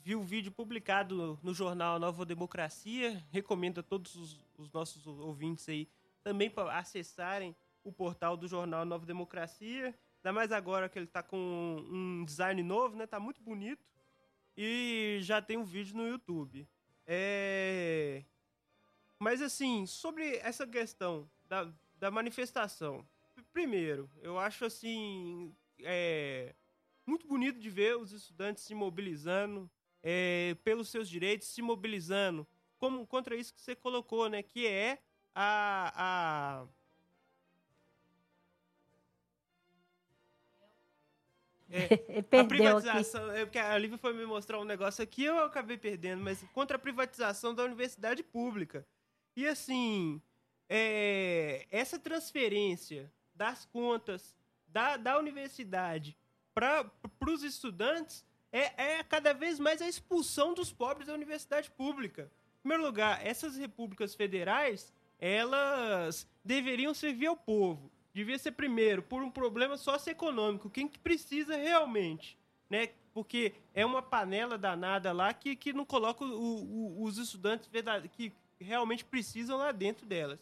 viu 0.00 0.20
o 0.20 0.24
vídeo 0.24 0.50
publicado 0.50 1.38
no 1.40 1.54
jornal 1.54 2.00
Nova 2.00 2.26
Democracia. 2.26 3.24
Recomendo 3.30 3.78
a 3.78 3.82
todos 3.82 4.16
os, 4.16 4.40
os 4.58 4.72
nossos 4.72 5.06
ouvintes 5.06 5.68
aí 5.68 5.88
também 6.22 6.50
para 6.50 6.76
acessarem 6.76 7.54
o 7.84 7.92
portal 7.92 8.36
do 8.36 8.48
jornal 8.48 8.84
Nova 8.84 9.06
Democracia. 9.06 9.94
Ainda 10.16 10.32
mais 10.32 10.50
agora 10.50 10.88
que 10.88 10.98
ele 10.98 11.06
está 11.06 11.22
com 11.22 11.36
um 11.88 12.24
design 12.24 12.60
novo, 12.62 12.96
né? 12.96 13.06
Tá 13.06 13.20
muito 13.20 13.40
bonito. 13.40 13.84
E 14.56 15.18
já 15.22 15.40
tem 15.40 15.56
um 15.56 15.64
vídeo 15.64 15.96
no 15.96 16.08
YouTube. 16.08 16.68
É... 17.06 18.24
Mas 19.16 19.40
assim, 19.40 19.86
sobre 19.86 20.38
essa 20.38 20.66
questão 20.66 21.30
da, 21.48 21.72
da 21.98 22.10
manifestação. 22.10 23.06
Primeiro, 23.52 24.10
eu 24.20 24.38
acho 24.38 24.64
assim. 24.64 25.54
É, 25.80 26.54
muito 27.06 27.26
bonito 27.26 27.58
de 27.58 27.68
ver 27.68 27.96
os 27.96 28.12
estudantes 28.12 28.64
se 28.64 28.74
mobilizando 28.74 29.70
é, 30.02 30.56
pelos 30.64 30.88
seus 30.88 31.08
direitos, 31.08 31.48
se 31.48 31.60
mobilizando 31.60 32.46
como 32.78 33.06
contra 33.06 33.36
isso 33.36 33.54
que 33.54 33.60
você 33.60 33.74
colocou, 33.74 34.28
né? 34.28 34.42
Que 34.42 34.66
é 34.66 34.98
a, 35.34 36.62
a 36.62 36.66
É, 41.72 41.88
a 42.38 42.44
privatização, 42.44 43.30
aqui. 43.30 43.38
é 43.38 43.44
porque 43.46 43.58
a 43.58 43.78
Lívia 43.78 43.96
foi 43.96 44.12
me 44.12 44.26
mostrar 44.26 44.60
um 44.60 44.64
negócio 44.64 45.02
aqui, 45.02 45.24
eu 45.24 45.38
acabei 45.38 45.78
perdendo, 45.78 46.22
mas 46.22 46.42
contra 46.52 46.76
a 46.76 46.80
privatização 46.80 47.54
da 47.54 47.64
universidade 47.64 48.22
pública. 48.22 48.86
E 49.34 49.46
assim, 49.46 50.20
é, 50.68 51.66
essa 51.70 51.98
transferência 51.98 53.10
das 53.34 53.64
contas 53.66 54.36
da, 54.68 54.96
da 54.96 55.18
universidade 55.18 56.16
para 56.54 56.90
os 57.28 57.42
estudantes 57.42 58.24
é, 58.52 58.98
é 58.98 59.02
cada 59.02 59.32
vez 59.32 59.58
mais 59.58 59.80
a 59.80 59.88
expulsão 59.88 60.52
dos 60.52 60.72
pobres 60.72 61.06
da 61.06 61.14
universidade 61.14 61.70
pública. 61.70 62.30
Em 62.58 62.62
primeiro 62.62 62.84
lugar, 62.84 63.24
essas 63.26 63.56
repúblicas 63.56 64.14
federais, 64.14 64.92
elas 65.18 66.28
deveriam 66.44 66.92
servir 66.92 67.26
ao 67.26 67.36
povo. 67.36 67.90
Devia 68.12 68.38
ser 68.38 68.52
primeiro 68.52 69.02
por 69.02 69.22
um 69.22 69.30
problema 69.30 69.76
socioeconômico, 69.78 70.68
quem 70.68 70.86
que 70.86 70.98
precisa 70.98 71.56
realmente, 71.56 72.38
né? 72.68 72.90
Porque 73.14 73.54
é 73.74 73.84
uma 73.84 74.02
panela 74.02 74.58
danada 74.58 75.12
lá 75.12 75.32
que, 75.32 75.56
que 75.56 75.72
não 75.72 75.84
coloca 75.84 76.24
o, 76.24 76.28
o, 76.28 77.02
os 77.02 77.18
estudantes 77.18 77.68
que 78.12 78.32
realmente 78.58 79.04
precisam 79.04 79.58
lá 79.58 79.72
dentro 79.72 80.06
delas. 80.06 80.38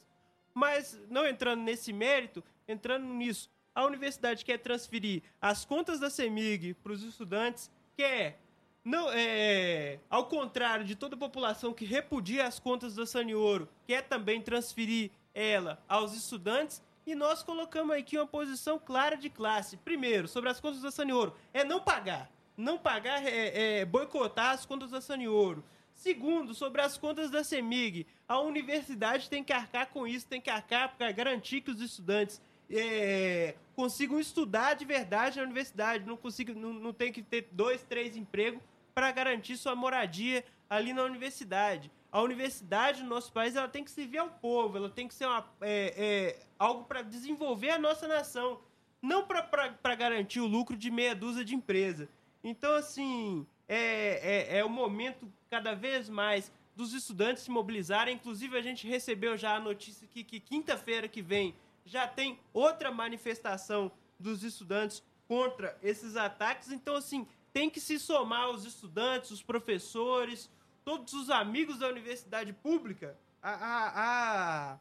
Mas 0.52 1.00
não 1.08 1.26
entrando 1.26 1.62
nesse 1.62 1.92
mérito, 1.92 2.42
entrando 2.70 3.06
nisso, 3.06 3.50
a 3.74 3.84
universidade 3.84 4.44
quer 4.44 4.58
transferir 4.58 5.22
as 5.40 5.64
contas 5.64 6.00
da 6.00 6.10
CEMIG 6.10 6.74
para 6.74 6.92
os 6.92 7.02
estudantes 7.02 7.70
quer, 8.00 8.40
não, 8.82 9.10
é, 9.12 9.98
ao 10.08 10.24
contrário 10.24 10.86
de 10.86 10.96
toda 10.96 11.14
a 11.14 11.18
população 11.18 11.74
que 11.74 11.84
repudia 11.84 12.46
as 12.46 12.58
contas 12.58 12.94
da 12.94 13.04
Sanioro, 13.04 13.68
quer 13.86 14.02
também 14.02 14.40
transferir 14.40 15.10
ela 15.34 15.78
aos 15.86 16.14
estudantes. 16.14 16.82
E 17.06 17.14
nós 17.14 17.42
colocamos 17.42 17.94
aqui 17.94 18.16
uma 18.16 18.26
posição 18.26 18.78
clara 18.78 19.16
de 19.16 19.28
classe. 19.28 19.76
Primeiro, 19.76 20.26
sobre 20.28 20.48
as 20.48 20.60
contas 20.60 20.80
da 20.80 20.90
Sanioro, 20.90 21.36
é 21.52 21.62
não 21.62 21.80
pagar. 21.80 22.30
Não 22.56 22.78
pagar 22.78 23.22
é, 23.22 23.80
é 23.80 23.84
boicotar 23.84 24.52
as 24.52 24.64
contas 24.64 24.90
da 24.90 25.00
Sanioro. 25.02 25.62
Segundo, 25.94 26.54
sobre 26.54 26.80
as 26.80 26.96
contas 26.96 27.30
da 27.30 27.44
CEMIG, 27.44 28.06
a 28.26 28.40
universidade 28.40 29.28
tem 29.28 29.44
que 29.44 29.52
arcar 29.52 29.88
com 29.88 30.06
isso, 30.06 30.26
tem 30.26 30.40
que 30.40 30.48
arcar 30.48 30.96
para 30.96 31.12
garantir 31.12 31.60
que 31.60 31.70
os 31.70 31.82
estudantes 31.82 32.40
é, 32.70 33.54
consigam 33.74 34.20
estudar 34.20 34.74
de 34.74 34.84
verdade 34.84 35.38
na 35.38 35.44
universidade, 35.44 36.06
não, 36.06 36.16
consigo, 36.16 36.54
não, 36.54 36.72
não 36.72 36.92
tem 36.92 37.12
que 37.12 37.22
ter 37.22 37.48
dois, 37.50 37.82
três 37.82 38.16
empregos 38.16 38.62
para 38.94 39.10
garantir 39.10 39.56
sua 39.56 39.74
moradia 39.74 40.44
ali 40.68 40.92
na 40.92 41.02
universidade. 41.02 41.90
A 42.12 42.20
universidade 42.20 43.02
no 43.02 43.08
nosso 43.08 43.32
país 43.32 43.56
ela 43.56 43.68
tem 43.68 43.84
que 43.84 43.90
servir 43.90 44.18
ao 44.18 44.28
povo, 44.28 44.76
ela 44.76 44.90
tem 44.90 45.06
que 45.06 45.14
ser 45.14 45.26
uma, 45.26 45.46
é, 45.60 45.94
é, 45.96 46.46
algo 46.58 46.84
para 46.84 47.02
desenvolver 47.02 47.70
a 47.70 47.78
nossa 47.78 48.06
nação, 48.06 48.60
não 49.00 49.26
para 49.26 49.94
garantir 49.94 50.40
o 50.40 50.46
lucro 50.46 50.76
de 50.76 50.90
meia 50.90 51.14
dúzia 51.14 51.44
de 51.44 51.54
empresa. 51.54 52.08
Então, 52.42 52.74
assim, 52.74 53.46
é, 53.68 54.56
é, 54.56 54.58
é 54.58 54.64
o 54.64 54.68
momento 54.68 55.30
cada 55.48 55.74
vez 55.74 56.08
mais 56.08 56.52
dos 56.74 56.92
estudantes 56.94 57.42
se 57.42 57.50
mobilizarem. 57.50 58.14
Inclusive, 58.14 58.56
a 58.56 58.62
gente 58.62 58.86
recebeu 58.86 59.36
já 59.36 59.56
a 59.56 59.60
notícia 59.60 60.08
que, 60.08 60.24
que 60.24 60.40
quinta-feira 60.40 61.06
que 61.08 61.22
vem 61.22 61.54
já 61.90 62.06
tem 62.06 62.38
outra 62.52 62.92
manifestação 62.92 63.90
dos 64.18 64.44
estudantes 64.44 65.02
contra 65.26 65.76
esses 65.82 66.16
ataques. 66.16 66.70
Então, 66.70 66.94
assim, 66.94 67.26
tem 67.52 67.68
que 67.68 67.80
se 67.80 67.98
somar 67.98 68.48
os 68.50 68.64
estudantes, 68.64 69.32
os 69.32 69.42
professores, 69.42 70.48
todos 70.84 71.12
os 71.12 71.30
amigos 71.30 71.78
da 71.78 71.88
universidade 71.88 72.52
pública 72.52 73.18
a, 73.42 73.50
a, 73.50 74.78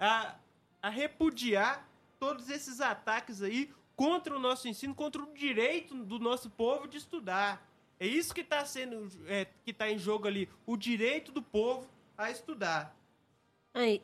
a, 0.00 0.34
a, 0.82 0.88
repudiar 0.88 1.88
todos 2.18 2.50
esses 2.50 2.80
ataques 2.80 3.40
aí 3.40 3.72
contra 3.94 4.34
o 4.34 4.40
nosso 4.40 4.66
ensino, 4.66 4.94
contra 4.94 5.22
o 5.22 5.32
direito 5.32 5.94
do 5.94 6.18
nosso 6.18 6.50
povo 6.50 6.88
de 6.88 6.96
estudar. 6.96 7.64
É 8.00 8.06
isso 8.06 8.34
que 8.34 8.40
está 8.40 8.64
sendo, 8.64 9.08
é, 9.26 9.44
que 9.64 9.70
está 9.70 9.88
em 9.88 9.98
jogo 9.98 10.26
ali, 10.26 10.48
o 10.66 10.76
direito 10.76 11.30
do 11.30 11.42
povo 11.42 11.88
a 12.16 12.32
estudar. 12.32 12.97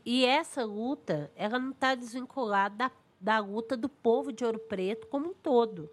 E 0.05 0.25
essa 0.25 0.65
luta, 0.65 1.33
ela 1.35 1.59
não 1.59 1.71
está 1.71 1.97
desvinculada 1.97 2.77
da, 2.77 2.93
da 3.21 3.39
luta 3.41 3.77
do 3.77 3.89
povo 3.89 4.33
de 4.33 4.45
Ouro 4.45 4.61
Preto 4.61 5.09
como 5.09 5.31
um 5.31 5.35
todo. 5.35 5.91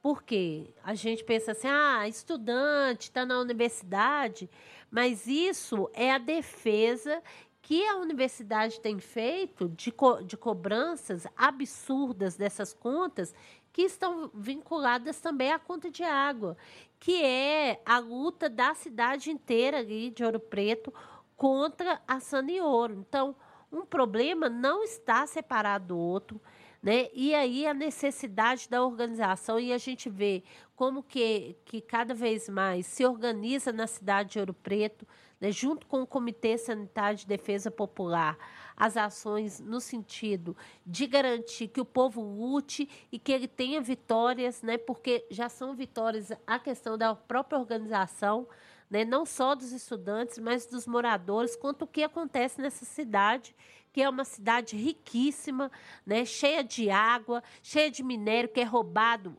Porque 0.00 0.72
a 0.82 0.94
gente 0.94 1.22
pensa 1.22 1.52
assim, 1.52 1.68
ah, 1.68 2.08
estudante 2.08 3.02
está 3.02 3.26
na 3.26 3.38
universidade, 3.38 4.48
mas 4.90 5.26
isso 5.26 5.90
é 5.92 6.12
a 6.12 6.18
defesa 6.18 7.22
que 7.60 7.86
a 7.86 7.96
universidade 7.96 8.80
tem 8.80 8.98
feito 8.98 9.68
de, 9.68 9.92
co 9.92 10.22
de 10.22 10.36
cobranças 10.38 11.26
absurdas 11.36 12.36
dessas 12.36 12.72
contas 12.72 13.34
que 13.72 13.82
estão 13.82 14.30
vinculadas 14.32 15.20
também 15.20 15.52
à 15.52 15.58
conta 15.58 15.90
de 15.90 16.02
água, 16.02 16.56
que 16.98 17.22
é 17.22 17.80
a 17.84 17.98
luta 17.98 18.48
da 18.48 18.74
cidade 18.74 19.30
inteira 19.30 19.78
ali 19.78 20.10
de 20.10 20.24
Ouro 20.24 20.40
Preto 20.40 20.92
contra 21.40 22.02
a 22.06 22.20
Sanioro. 22.20 22.92
Então, 22.92 23.34
um 23.72 23.86
problema 23.86 24.50
não 24.50 24.84
está 24.84 25.26
separado 25.26 25.86
do 25.86 25.96
outro, 25.96 26.38
né? 26.82 27.08
E 27.14 27.34
aí 27.34 27.66
a 27.66 27.72
necessidade 27.72 28.68
da 28.68 28.84
organização 28.84 29.58
e 29.58 29.72
a 29.72 29.78
gente 29.78 30.10
vê 30.10 30.44
como 30.76 31.02
que, 31.02 31.56
que 31.64 31.80
cada 31.80 32.12
vez 32.12 32.46
mais 32.46 32.84
se 32.84 33.06
organiza 33.06 33.72
na 33.72 33.86
cidade 33.86 34.32
de 34.32 34.38
Ouro 34.38 34.52
Preto, 34.52 35.08
né? 35.40 35.50
junto 35.50 35.86
com 35.86 36.02
o 36.02 36.06
Comitê 36.06 36.58
Sanitário 36.58 37.16
de 37.16 37.26
Defesa 37.26 37.70
Popular, 37.70 38.36
as 38.76 38.98
ações 38.98 39.60
no 39.60 39.80
sentido 39.80 40.54
de 40.84 41.06
garantir 41.06 41.68
que 41.68 41.80
o 41.80 41.86
povo 41.86 42.20
lute 42.20 42.86
e 43.10 43.18
que 43.18 43.32
ele 43.32 43.48
tenha 43.48 43.80
vitórias, 43.80 44.60
né? 44.60 44.76
Porque 44.76 45.26
já 45.30 45.48
são 45.48 45.74
vitórias 45.74 46.30
a 46.46 46.58
questão 46.58 46.98
da 46.98 47.14
própria 47.14 47.58
organização, 47.58 48.46
né, 48.90 49.04
não 49.04 49.24
só 49.24 49.54
dos 49.54 49.70
estudantes, 49.70 50.38
mas 50.38 50.66
dos 50.66 50.86
moradores, 50.86 51.54
quanto 51.54 51.82
o 51.82 51.86
que 51.86 52.02
acontece 52.02 52.60
nessa 52.60 52.84
cidade, 52.84 53.54
que 53.92 54.02
é 54.02 54.08
uma 54.08 54.24
cidade 54.24 54.76
riquíssima, 54.76 55.70
né, 56.04 56.24
cheia 56.24 56.64
de 56.64 56.90
água, 56.90 57.42
cheia 57.62 57.90
de 57.90 58.02
minério 58.02 58.48
que 58.48 58.60
é 58.60 58.64
roubado 58.64 59.36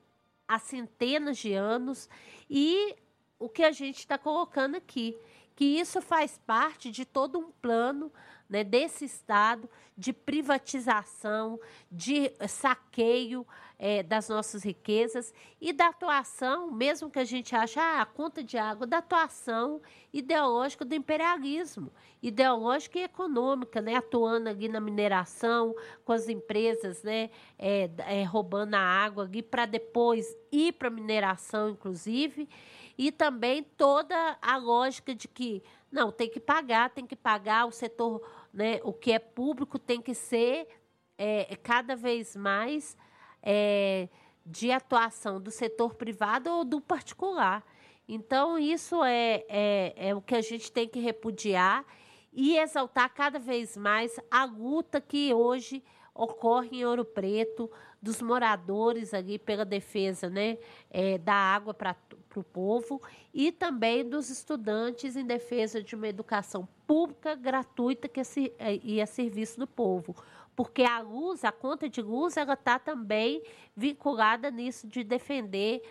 há 0.48 0.58
centenas 0.58 1.38
de 1.38 1.54
anos, 1.54 2.10
e 2.50 2.96
o 3.38 3.50
que 3.50 3.64
a 3.64 3.72
gente 3.72 4.00
está 4.00 4.18
colocando 4.18 4.76
aqui, 4.76 5.18
que 5.56 5.66
isso 5.66 6.02
faz 6.02 6.40
parte 6.46 6.90
de 6.90 7.06
todo 7.06 7.40
um 7.40 7.52
plano 7.52 8.12
né, 8.52 8.66
desse 8.66 9.06
Estado 9.06 9.68
de 9.98 10.12
privatização, 10.12 11.58
de 11.90 12.32
saqueio 12.48 13.48
é, 13.80 14.04
das 14.04 14.28
nossas 14.28 14.64
riquezas 14.64 15.34
e 15.60 15.72
da 15.72 15.88
atuação, 15.88 16.70
mesmo 16.70 17.10
que 17.10 17.18
a 17.18 17.24
gente 17.24 17.56
ache 17.56 17.80
ah, 17.80 18.02
a 18.02 18.06
conta 18.06 18.44
de 18.44 18.58
água, 18.58 18.86
da 18.86 18.98
atuação 18.98 19.82
ideológica 20.12 20.84
do 20.84 20.94
imperialismo, 20.94 21.92
ideológica 22.22 23.00
e 23.00 23.04
econômica, 23.04 23.82
né, 23.82 23.96
atuando 23.96 24.50
ali 24.50 24.68
na 24.68 24.82
mineração, 24.82 25.74
com 26.04 26.12
as 26.12 26.28
empresas 26.28 27.02
né, 27.04 27.30
é, 27.58 27.90
é, 28.00 28.24
roubando 28.24 28.76
a 28.76 28.80
água 28.80 29.24
ali 29.24 29.42
para 29.42 29.66
depois 29.66 30.36
ir 30.52 30.74
para 30.74 30.90
a 30.90 30.92
mineração, 30.92 31.70
inclusive, 31.70 32.50
e 32.98 33.12
também 33.12 33.64
toda 33.64 34.38
a 34.42 34.58
lógica 34.58 35.16
de 35.16 35.28
que 35.28 35.64
Não, 35.92 36.12
tem 36.12 36.30
que 36.30 36.40
pagar, 36.40 36.90
tem 36.90 37.06
que 37.06 37.16
pagar 37.16 37.66
o 37.66 37.72
setor, 37.72 38.22
né, 38.54 38.80
o 38.84 38.94
que 38.94 39.12
é 39.12 39.20
público 39.20 39.80
tem 39.80 40.02
que 40.02 40.14
ser 40.14 40.68
é, 41.18 41.56
cada 41.58 41.96
vez 41.96 42.36
mais 42.36 42.98
é, 43.42 44.10
de 44.46 44.72
atuação 44.72 45.40
do 45.40 45.52
setor 45.52 45.96
privado 45.96 46.50
ou 46.50 46.66
do 46.66 46.82
particular. 46.82 47.64
Então, 48.08 48.58
isso 48.60 49.04
é, 49.04 49.46
é, 49.48 50.10
é 50.10 50.16
o 50.16 50.22
que 50.22 50.36
a 50.36 50.42
gente 50.42 50.72
tem 50.72 50.88
que 50.88 51.00
repudiar 51.00 51.86
e 52.34 52.58
exaltar 52.58 53.14
cada 53.14 53.40
vez 53.40 53.78
mais 53.78 54.20
a 54.30 54.46
luta 54.46 55.00
que 55.00 55.34
hoje 55.34 55.84
ocorre 56.14 56.80
em 56.80 56.86
Ouro 56.86 57.06
Preto, 57.06 57.70
dos 58.02 58.22
moradores 58.22 59.14
ali 59.14 59.38
pela 59.38 59.64
defesa 59.64 60.30
né, 60.30 60.58
é, 60.90 61.18
da 61.18 61.34
água 61.34 61.74
para 61.74 61.96
o 62.36 62.44
povo 62.44 63.02
e 63.34 63.52
também 63.52 64.08
dos 64.08 64.30
estudantes 64.30 65.16
em 65.16 65.26
defesa 65.26 65.84
de 65.84 65.96
uma 65.96 66.08
educação 66.08 66.68
pública, 66.88 67.36
gratuita 67.36 68.08
que 68.08 68.20
é, 68.58 68.80
e 68.84 69.00
a 69.00 69.06
serviço 69.06 69.60
do 69.60 69.68
povo. 69.68 70.16
Porque 70.56 70.84
a 70.84 71.00
luz, 71.00 71.44
a 71.46 71.52
conta 71.52 71.88
de 71.88 72.02
luz, 72.02 72.36
ela 72.38 72.54
está 72.54 72.80
também 72.80 73.44
vinculada 73.76 74.50
nisso 74.50 74.88
de 74.88 75.04
defender 75.04 75.82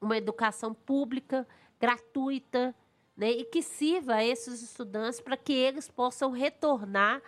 uma 0.00 0.16
educação 0.16 0.72
pública, 0.72 1.46
gratuita, 1.78 2.74
né, 3.16 3.30
e 3.30 3.44
que 3.44 3.62
sirva 3.62 4.14
a 4.14 4.24
esses 4.24 4.62
estudantes 4.62 5.20
para 5.20 5.36
que 5.36 5.52
eles 5.52 5.88
possam 5.88 6.30
retornar 6.30 7.20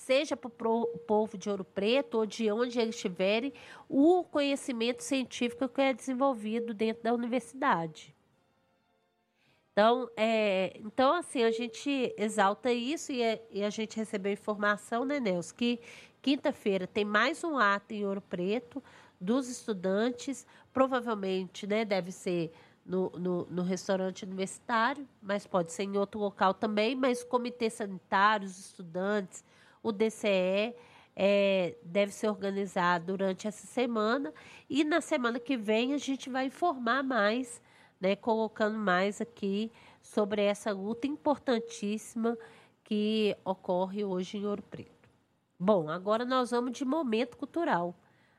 seja 0.00 0.34
para 0.34 0.48
o 0.48 0.86
povo 1.06 1.36
de 1.36 1.50
Ouro 1.50 1.62
Preto 1.62 2.16
ou 2.16 2.26
de 2.26 2.50
onde 2.50 2.80
eles 2.80 2.94
estiverem, 2.94 3.52
o 3.86 4.24
conhecimento 4.24 5.02
científico 5.02 5.68
que 5.68 5.80
é 5.80 5.92
desenvolvido 5.92 6.72
dentro 6.72 7.02
da 7.02 7.12
universidade. 7.12 8.14
Então, 9.72 10.08
é, 10.16 10.72
então 10.82 11.12
assim, 11.12 11.44
a 11.44 11.50
gente 11.50 12.14
exalta 12.16 12.72
isso 12.72 13.12
e, 13.12 13.20
é, 13.20 13.46
e 13.50 13.62
a 13.62 13.68
gente 13.68 13.94
recebeu 13.98 14.32
informação, 14.32 15.04
né, 15.04 15.20
Nelson, 15.20 15.54
que 15.54 15.78
quinta-feira 16.22 16.86
tem 16.86 17.04
mais 17.04 17.44
um 17.44 17.58
ato 17.58 17.92
em 17.92 18.06
Ouro 18.06 18.22
Preto 18.22 18.82
dos 19.20 19.50
estudantes, 19.50 20.46
provavelmente, 20.72 21.66
né, 21.66 21.84
deve 21.84 22.10
ser 22.10 22.50
no, 22.86 23.10
no, 23.10 23.46
no, 23.50 23.62
restaurante 23.62 24.24
universitário, 24.24 25.06
mas 25.20 25.46
pode 25.46 25.72
ser 25.72 25.82
em 25.82 25.98
outro 25.98 26.18
local 26.18 26.54
também, 26.54 26.96
mas 26.96 27.22
comitê 27.22 27.68
sanitário, 27.68 28.46
os 28.46 28.58
estudantes, 28.58 29.44
o 29.82 29.92
DCE 29.92 30.74
é, 31.16 31.76
deve 31.82 32.12
ser 32.12 32.28
organizado 32.28 33.06
durante 33.06 33.46
essa 33.46 33.66
semana 33.66 34.32
e 34.68 34.84
na 34.84 35.00
semana 35.00 35.38
que 35.38 35.56
vem 35.56 35.92
a 35.92 35.98
gente 35.98 36.30
vai 36.30 36.46
informar 36.46 37.02
mais, 37.02 37.60
né, 38.00 38.16
colocando 38.16 38.78
mais 38.78 39.20
aqui 39.20 39.70
sobre 40.02 40.42
essa 40.42 40.72
luta 40.72 41.06
importantíssima 41.06 42.36
que 42.84 43.36
ocorre 43.44 44.04
hoje 44.04 44.38
em 44.38 44.46
Ouro 44.46 44.62
Preto. 44.62 45.08
Bom, 45.58 45.88
agora 45.90 46.24
nós 46.24 46.50
vamos 46.50 46.72
de 46.72 46.84
momento 46.84 47.36
cultural. 47.36 47.94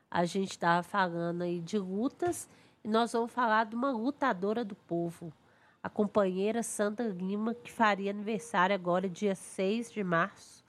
A 0.09 0.25
gente 0.25 0.51
estava 0.51 0.81
falando 0.83 1.43
aí 1.43 1.59
de 1.59 1.77
lutas 1.77 2.49
e 2.83 2.87
nós 2.87 3.13
vamos 3.13 3.31
falar 3.31 3.65
de 3.65 3.75
uma 3.75 3.91
lutadora 3.91 4.65
do 4.65 4.75
povo, 4.75 5.31
a 5.83 5.89
companheira 5.89 6.63
Sandra 6.63 7.07
Lima, 7.07 7.53
que 7.53 7.71
faria 7.71 8.09
aniversário 8.11 8.73
agora, 8.73 9.07
dia 9.07 9.35
6 9.35 9.91
de 9.91 10.03
março. 10.03 10.60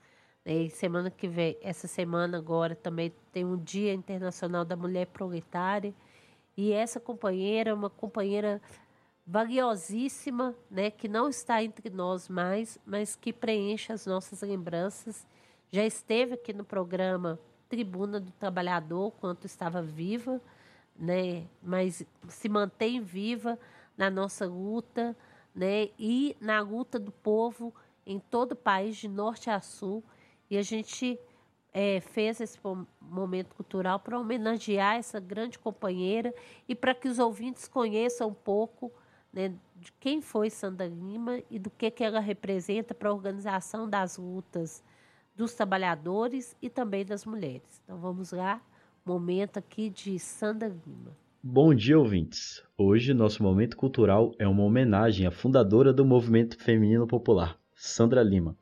E 0.45 0.69
semana 0.69 1.09
que 1.09 1.27
vem, 1.27 1.57
essa 1.61 1.87
semana 1.87 2.37
agora 2.37 2.75
também 2.75 3.13
tem 3.31 3.45
um 3.45 3.57
Dia 3.57 3.93
Internacional 3.93 4.65
da 4.65 4.75
Mulher 4.75 5.07
Proletária. 5.07 5.93
E 6.57 6.73
essa 6.73 6.99
companheira 6.99 7.69
é 7.69 7.73
uma 7.73 7.89
companheira 7.89 8.61
valiosíssima, 9.25 10.53
né, 10.69 10.91
que 10.91 11.07
não 11.07 11.29
está 11.29 11.63
entre 11.63 11.89
nós 11.89 12.27
mais, 12.27 12.77
mas 12.85 13.15
que 13.15 13.31
preenche 13.31 13.93
as 13.93 14.05
nossas 14.05 14.41
lembranças. 14.41 15.25
Já 15.71 15.85
esteve 15.85 16.33
aqui 16.33 16.51
no 16.51 16.65
programa 16.65 17.39
Tribuna 17.69 18.19
do 18.19 18.31
Trabalhador 18.31 19.13
quando 19.21 19.45
estava 19.45 19.81
viva, 19.81 20.41
né, 20.93 21.47
mas 21.61 22.05
se 22.27 22.49
mantém 22.49 23.01
viva 23.01 23.57
na 23.97 24.09
nossa 24.09 24.45
luta, 24.45 25.15
né, 25.55 25.89
e 25.97 26.35
na 26.41 26.59
luta 26.59 26.99
do 26.99 27.11
povo 27.11 27.73
em 28.05 28.19
todo 28.19 28.51
o 28.51 28.57
país, 28.57 28.97
de 28.97 29.07
norte 29.07 29.49
a 29.49 29.61
sul. 29.61 30.03
E 30.53 30.57
a 30.57 30.61
gente 30.61 31.19
é, 31.73 31.99
fez 31.99 32.39
esse 32.39 32.59
momento 33.01 33.55
cultural 33.55 33.99
para 33.99 34.19
homenagear 34.19 34.97
essa 34.97 35.19
grande 35.19 35.57
companheira 35.57 36.31
e 36.69 36.75
para 36.75 36.93
que 36.93 37.07
os 37.07 37.17
ouvintes 37.17 37.67
conheçam 37.67 38.27
um 38.29 38.35
pouco 38.35 38.91
né, 39.33 39.51
de 39.75 39.91
quem 39.93 40.21
foi 40.21 40.51
Sandra 40.51 40.85
Lima 40.85 41.41
e 41.49 41.57
do 41.57 41.71
que, 41.71 41.89
que 41.89 42.03
ela 42.03 42.19
representa 42.19 42.93
para 42.93 43.09
a 43.09 43.13
organização 43.13 43.89
das 43.89 44.17
lutas 44.19 44.83
dos 45.35 45.55
trabalhadores 45.55 46.55
e 46.61 46.69
também 46.69 47.03
das 47.03 47.25
mulheres. 47.25 47.81
Então 47.83 47.97
vamos 47.97 48.31
lá, 48.31 48.61
momento 49.03 49.57
aqui 49.57 49.89
de 49.89 50.19
Sandra 50.19 50.67
Lima. 50.67 51.17
Bom 51.41 51.73
dia, 51.73 51.97
ouvintes. 51.97 52.63
Hoje 52.77 53.11
nosso 53.11 53.41
momento 53.41 53.75
cultural 53.75 54.35
é 54.37 54.47
uma 54.47 54.61
homenagem 54.61 55.25
à 55.25 55.31
fundadora 55.31 55.91
do 55.91 56.05
movimento 56.05 56.59
feminino 56.59 57.07
popular, 57.07 57.57
Sandra 57.73 58.21
Lima 58.21 58.55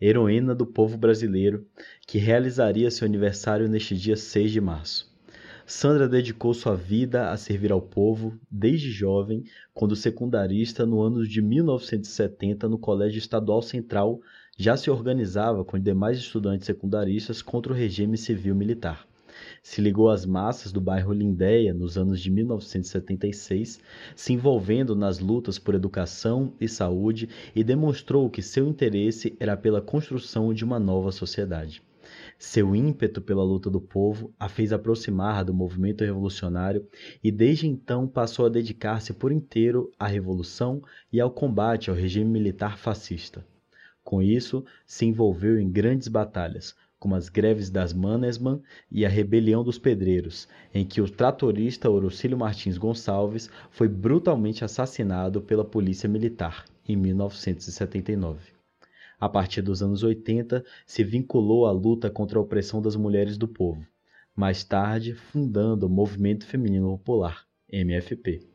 heroína 0.00 0.54
do 0.54 0.66
povo 0.66 0.96
brasileiro, 0.96 1.66
que 2.06 2.18
realizaria 2.18 2.90
seu 2.90 3.06
aniversário 3.06 3.68
neste 3.68 3.96
dia 3.96 4.16
6 4.16 4.50
de 4.50 4.60
março. 4.60 5.14
Sandra 5.66 6.08
dedicou 6.08 6.54
sua 6.54 6.76
vida 6.76 7.30
a 7.30 7.36
servir 7.36 7.72
ao 7.72 7.80
povo 7.80 8.38
desde 8.50 8.90
jovem, 8.90 9.44
quando 9.74 9.96
secundarista 9.96 10.86
no 10.86 11.00
ano 11.00 11.26
de 11.26 11.42
1970 11.42 12.68
no 12.68 12.78
Colégio 12.78 13.18
Estadual 13.18 13.62
Central, 13.62 14.20
já 14.56 14.76
se 14.76 14.90
organizava 14.90 15.64
com 15.64 15.78
demais 15.78 16.18
estudantes 16.18 16.66
secundaristas 16.66 17.42
contra 17.42 17.72
o 17.72 17.76
regime 17.76 18.16
civil 18.16 18.54
militar 18.54 19.06
se 19.66 19.80
ligou 19.80 20.08
às 20.08 20.24
massas 20.24 20.70
do 20.70 20.80
bairro 20.80 21.12
Lindéia 21.12 21.74
nos 21.74 21.98
anos 21.98 22.20
de 22.20 22.30
1976, 22.30 23.80
se 24.14 24.32
envolvendo 24.32 24.94
nas 24.94 25.18
lutas 25.18 25.58
por 25.58 25.74
educação 25.74 26.52
e 26.60 26.68
saúde 26.68 27.28
e 27.52 27.64
demonstrou 27.64 28.30
que 28.30 28.40
seu 28.40 28.68
interesse 28.68 29.36
era 29.40 29.56
pela 29.56 29.82
construção 29.82 30.54
de 30.54 30.64
uma 30.64 30.78
nova 30.78 31.10
sociedade. 31.10 31.82
Seu 32.38 32.76
ímpeto 32.76 33.20
pela 33.20 33.42
luta 33.42 33.68
do 33.68 33.80
povo 33.80 34.32
a 34.38 34.48
fez 34.48 34.72
aproximar 34.72 35.44
do 35.44 35.52
movimento 35.52 36.04
revolucionário 36.04 36.86
e 37.22 37.32
desde 37.32 37.66
então 37.66 38.06
passou 38.06 38.46
a 38.46 38.48
dedicar-se 38.48 39.14
por 39.14 39.32
inteiro 39.32 39.90
à 39.98 40.06
revolução 40.06 40.80
e 41.12 41.20
ao 41.20 41.30
combate 41.32 41.90
ao 41.90 41.96
regime 41.96 42.30
militar 42.30 42.78
fascista. 42.78 43.44
Com 44.04 44.22
isso, 44.22 44.64
se 44.86 45.04
envolveu 45.04 45.58
em 45.58 45.68
grandes 45.68 46.06
batalhas, 46.06 46.76
como 46.98 47.14
as 47.14 47.28
greves 47.28 47.70
das 47.70 47.92
Manesman 47.92 48.62
e 48.90 49.04
a 49.04 49.08
rebelião 49.08 49.62
dos 49.62 49.78
pedreiros, 49.78 50.48
em 50.72 50.84
que 50.84 51.00
o 51.00 51.08
tratorista 51.08 51.90
Orocílio 51.90 52.38
Martins 52.38 52.78
Gonçalves 52.78 53.50
foi 53.70 53.88
brutalmente 53.88 54.64
assassinado 54.64 55.40
pela 55.40 55.64
polícia 55.64 56.08
militar 56.08 56.64
em 56.88 56.96
1979. 56.96 58.52
A 59.18 59.28
partir 59.28 59.62
dos 59.62 59.82
anos 59.82 60.02
80, 60.02 60.64
se 60.86 61.02
vinculou 61.02 61.66
à 61.66 61.72
luta 61.72 62.10
contra 62.10 62.38
a 62.38 62.42
opressão 62.42 62.82
das 62.82 62.96
mulheres 62.96 63.38
do 63.38 63.48
povo, 63.48 63.86
mais 64.34 64.62
tarde 64.62 65.14
fundando 65.14 65.86
o 65.86 65.90
Movimento 65.90 66.44
Feminino 66.44 66.90
Popular, 66.98 67.46
MFP. 67.70 68.46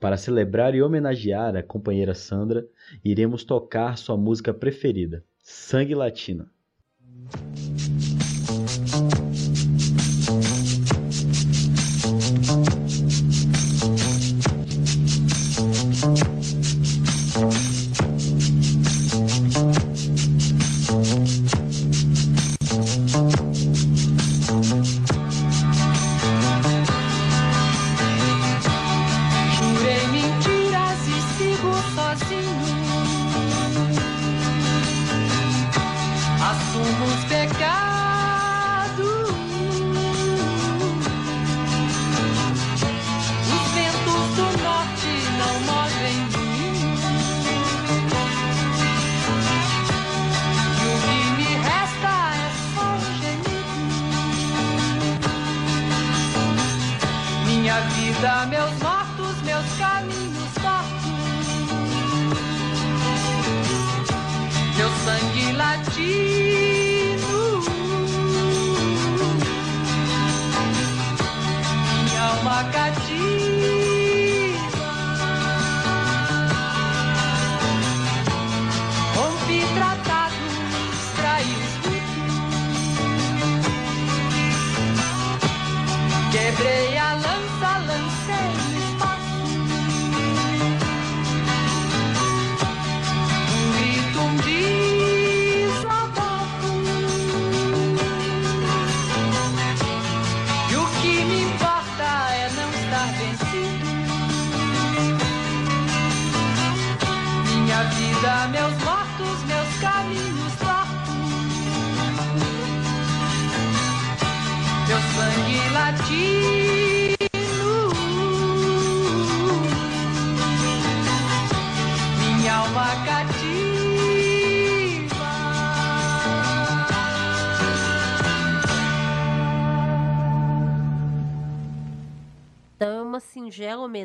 Para 0.00 0.16
celebrar 0.16 0.74
e 0.74 0.82
homenagear 0.82 1.54
a 1.54 1.62
companheira 1.62 2.14
Sandra, 2.14 2.66
iremos 3.04 3.44
tocar 3.44 3.96
sua 3.96 4.16
música 4.16 4.52
preferida, 4.52 5.22
Sangue 5.42 5.94
Latino. 5.94 6.48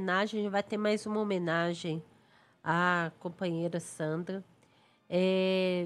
Homenagem, 0.08 0.50
vai 0.50 0.64
ter 0.64 0.78
mais 0.78 1.06
uma 1.06 1.20
homenagem 1.20 2.02
à 2.64 3.12
companheira 3.20 3.78
Sandra. 3.78 4.42
É, 5.10 5.86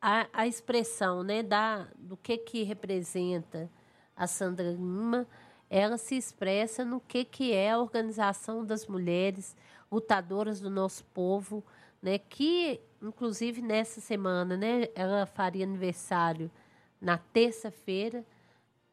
a, 0.00 0.26
a 0.32 0.46
expressão 0.46 1.22
né, 1.22 1.42
da, 1.42 1.86
do 1.98 2.16
que, 2.16 2.38
que 2.38 2.62
representa 2.62 3.70
a 4.16 4.26
Sandra 4.26 4.70
Lima, 4.70 5.26
ela 5.68 5.98
se 5.98 6.16
expressa 6.16 6.82
no 6.82 6.98
que, 6.98 7.26
que 7.26 7.52
é 7.52 7.72
a 7.72 7.78
organização 7.78 8.64
das 8.64 8.86
mulheres 8.86 9.54
lutadoras 9.90 10.58
do 10.58 10.70
nosso 10.70 11.04
povo, 11.12 11.62
né, 12.00 12.16
que, 12.16 12.80
inclusive, 13.02 13.60
nessa 13.60 14.00
semana, 14.00 14.56
né, 14.56 14.88
ela 14.94 15.26
faria 15.26 15.66
aniversário 15.66 16.50
na 16.98 17.18
terça-feira, 17.18 18.24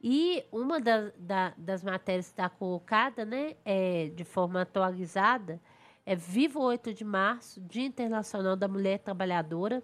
E 0.00 0.44
uma 0.52 0.80
da, 0.80 1.10
da, 1.16 1.52
das 1.56 1.82
matérias 1.82 2.26
que 2.26 2.32
está 2.32 2.48
colocada 2.48 3.24
né, 3.24 3.56
é, 3.64 4.08
de 4.08 4.24
forma 4.24 4.62
atualizada 4.62 5.60
é 6.06 6.14
Viva 6.16 6.58
o 6.58 6.62
8 6.62 6.94
de 6.94 7.04
Março, 7.04 7.60
Dia 7.60 7.84
Internacional 7.84 8.56
da 8.56 8.66
Mulher 8.66 8.98
Trabalhadora, 8.98 9.82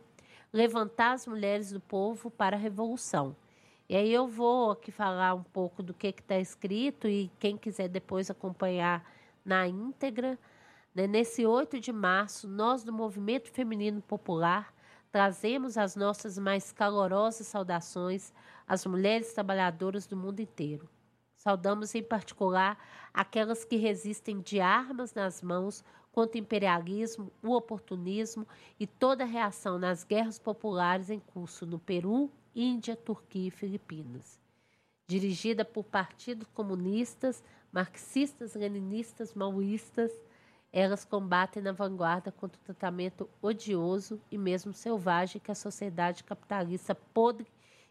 levantar 0.51 1.13
as 1.13 1.27
mulheres 1.27 1.71
do 1.71 1.81
povo 1.81 2.31
para 2.31 2.57
a 2.57 2.59
revolução. 2.59 3.37
E 3.87 3.95
aí 3.95 4.11
eu 4.11 4.27
vou 4.27 4.71
aqui 4.71 4.91
falar 4.91 5.35
um 5.35 5.43
pouco 5.43 5.83
do 5.83 5.93
que 5.93 6.07
está 6.07 6.39
escrito 6.39 7.07
e 7.07 7.31
quem 7.39 7.57
quiser 7.57 7.89
depois 7.89 8.31
acompanhar 8.31 9.05
na 9.45 9.69
íntegra. 9.69 10.39
Né? 10.95 11.07
Nesse 11.07 11.45
8 11.45 11.79
de 11.79 11.93
março, 11.93 12.49
nós 12.49 12.83
do 12.83 12.93
Movimento 12.93 13.51
Feminino 13.51 14.01
Popular 14.01 14.73
trazemos 15.13 15.77
as 15.77 15.95
nossas 15.97 16.39
mais 16.39 16.73
calorosas 16.73 17.47
saudações 17.47 18.33
às 18.67 18.87
mulheres 18.87 19.35
trabalhadoras 19.35 20.07
do 20.07 20.17
mundo 20.17 20.41
inteiro. 20.41 20.89
Saudamos 21.37 21.95
em 21.95 22.03
particular 22.03 22.79
aquelas 23.13 23.67
que 23.67 23.77
resistem 23.77 24.41
de 24.41 24.61
armas 24.61 25.13
nas 25.13 25.43
mãos 25.43 25.85
contra 26.11 26.39
o 26.39 26.41
imperialismo, 26.41 27.31
o 27.43 27.55
oportunismo 27.55 28.49
e 28.81 28.87
toda 28.87 29.27
reação 29.27 29.79
nas 29.79 30.05
guerras 30.05 30.39
populares 30.39 31.11
em 31.11 31.21
curso 31.21 31.67
no 31.67 31.79
Peru, 31.79 32.31
Índia, 32.55 32.97
Turquia 32.97 33.49
e 33.49 33.51
Filipinas. 33.51 34.39
Dirigida 35.07 35.65
por 35.65 35.85
partidos 35.85 36.47
comunistas, 36.55 37.43
marxistas, 37.73 38.55
leninistas, 38.55 39.35
maoístas, 39.35 40.11
elas 40.73 41.05
combatem 41.05 41.63
na 41.63 41.73
vanguarda 41.73 42.33
contra 42.33 42.61
o 42.61 42.65
tratamento 42.65 43.29
odioso 43.41 44.21
e 44.31 44.37
mesmo 44.37 44.73
selvagem 44.73 45.41
que 45.41 45.51
a 45.51 45.55
sociedade 45.55 46.25
capitalista 46.25 46.95
podre 46.95 47.47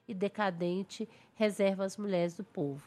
e 0.08 0.14
decadente 0.14 1.08
reserva 1.34 1.86
às 1.86 1.96
mulheres 1.98 2.36
do 2.36 2.44
povo. 2.44 2.84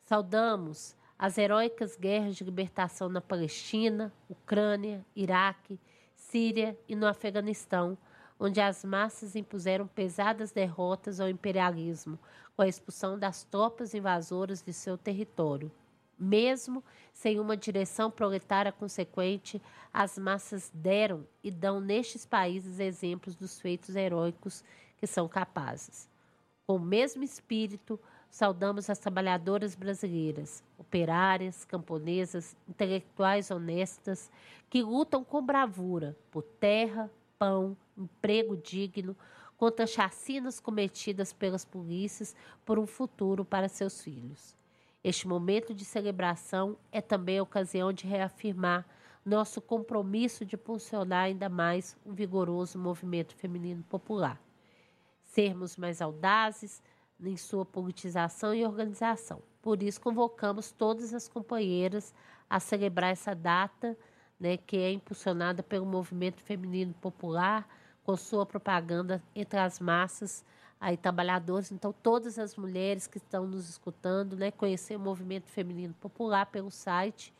Saudamos 0.00 0.96
as 1.18 1.38
heróicas 1.38 1.96
guerras 1.96 2.34
de 2.34 2.42
libertação 2.42 3.08
na 3.08 3.20
Palestina, 3.20 4.12
Ucrânia, 4.28 5.06
Iraque, 5.14 5.78
Síria 6.16 6.76
e 6.88 6.96
no 6.96 7.06
Afeganistão, 7.06 7.96
onde 8.42 8.60
as 8.60 8.84
massas 8.84 9.36
impuseram 9.36 9.86
pesadas 9.86 10.50
derrotas 10.50 11.20
ao 11.20 11.28
imperialismo 11.28 12.18
com 12.56 12.62
a 12.62 12.66
expulsão 12.66 13.16
das 13.16 13.44
tropas 13.44 13.94
invasoras 13.94 14.60
de 14.60 14.72
seu 14.72 14.98
território. 14.98 15.70
Mesmo 16.18 16.82
sem 17.12 17.38
uma 17.38 17.56
direção 17.56 18.10
proletária 18.10 18.72
consequente, 18.72 19.62
as 19.94 20.18
massas 20.18 20.72
deram 20.74 21.24
e 21.42 21.52
dão 21.52 21.80
nestes 21.80 22.26
países 22.26 22.80
exemplos 22.80 23.36
dos 23.36 23.60
feitos 23.60 23.94
heróicos 23.94 24.64
que 24.98 25.06
são 25.06 25.28
capazes. 25.28 26.08
Com 26.66 26.76
o 26.76 26.80
mesmo 26.80 27.22
espírito, 27.22 27.98
saudamos 28.28 28.90
as 28.90 28.98
trabalhadoras 28.98 29.76
brasileiras, 29.76 30.64
operárias, 30.76 31.64
camponesas, 31.64 32.56
intelectuais 32.68 33.52
honestas, 33.52 34.28
que 34.68 34.82
lutam 34.82 35.22
com 35.22 35.40
bravura 35.40 36.16
por 36.32 36.42
terra, 36.42 37.08
pão, 37.42 37.76
emprego 37.98 38.56
digno, 38.56 39.16
contra 39.56 39.84
chacinas 39.84 40.60
cometidas 40.60 41.32
pelas 41.32 41.64
polícias 41.64 42.36
por 42.64 42.78
um 42.78 42.86
futuro 42.86 43.44
para 43.44 43.68
seus 43.68 44.00
filhos. 44.00 44.56
Este 45.02 45.26
momento 45.26 45.74
de 45.74 45.84
celebração 45.84 46.76
é 46.92 47.00
também 47.00 47.40
a 47.40 47.42
ocasião 47.42 47.92
de 47.92 48.06
reafirmar 48.06 48.86
nosso 49.24 49.60
compromisso 49.60 50.44
de 50.44 50.56
funcionar 50.56 51.22
ainda 51.22 51.48
mais 51.48 51.96
um 52.06 52.12
vigoroso 52.12 52.78
movimento 52.78 53.34
feminino 53.34 53.82
popular. 53.90 54.40
Sermos 55.24 55.76
mais 55.76 56.00
audazes, 56.00 56.80
em 57.20 57.36
sua 57.36 57.66
politização 57.66 58.54
e 58.54 58.64
organização. 58.64 59.42
Por 59.60 59.82
isso, 59.82 60.00
convocamos 60.00 60.70
todas 60.70 61.12
as 61.12 61.26
companheiras 61.26 62.14
a 62.48 62.60
celebrar 62.60 63.10
essa 63.10 63.34
data, 63.34 63.98
né, 64.42 64.56
que 64.56 64.76
é 64.76 64.90
impulsionada 64.90 65.62
pelo 65.62 65.86
movimento 65.86 66.42
feminino 66.42 66.92
popular, 66.94 67.64
com 68.02 68.16
sua 68.16 68.44
propaganda 68.44 69.22
entre 69.36 69.56
as 69.56 69.78
massas 69.78 70.44
aí 70.80 70.96
trabalhadores. 70.96 71.70
Então, 71.70 71.94
todas 72.02 72.40
as 72.40 72.56
mulheres 72.56 73.06
que 73.06 73.18
estão 73.18 73.46
nos 73.46 73.70
escutando, 73.70 74.34
né, 74.36 74.50
conhecer 74.50 74.96
o 74.96 75.00
movimento 75.00 75.48
feminino 75.48 75.94
popular 75.94 76.46
pelo 76.46 76.72
site 76.72 77.32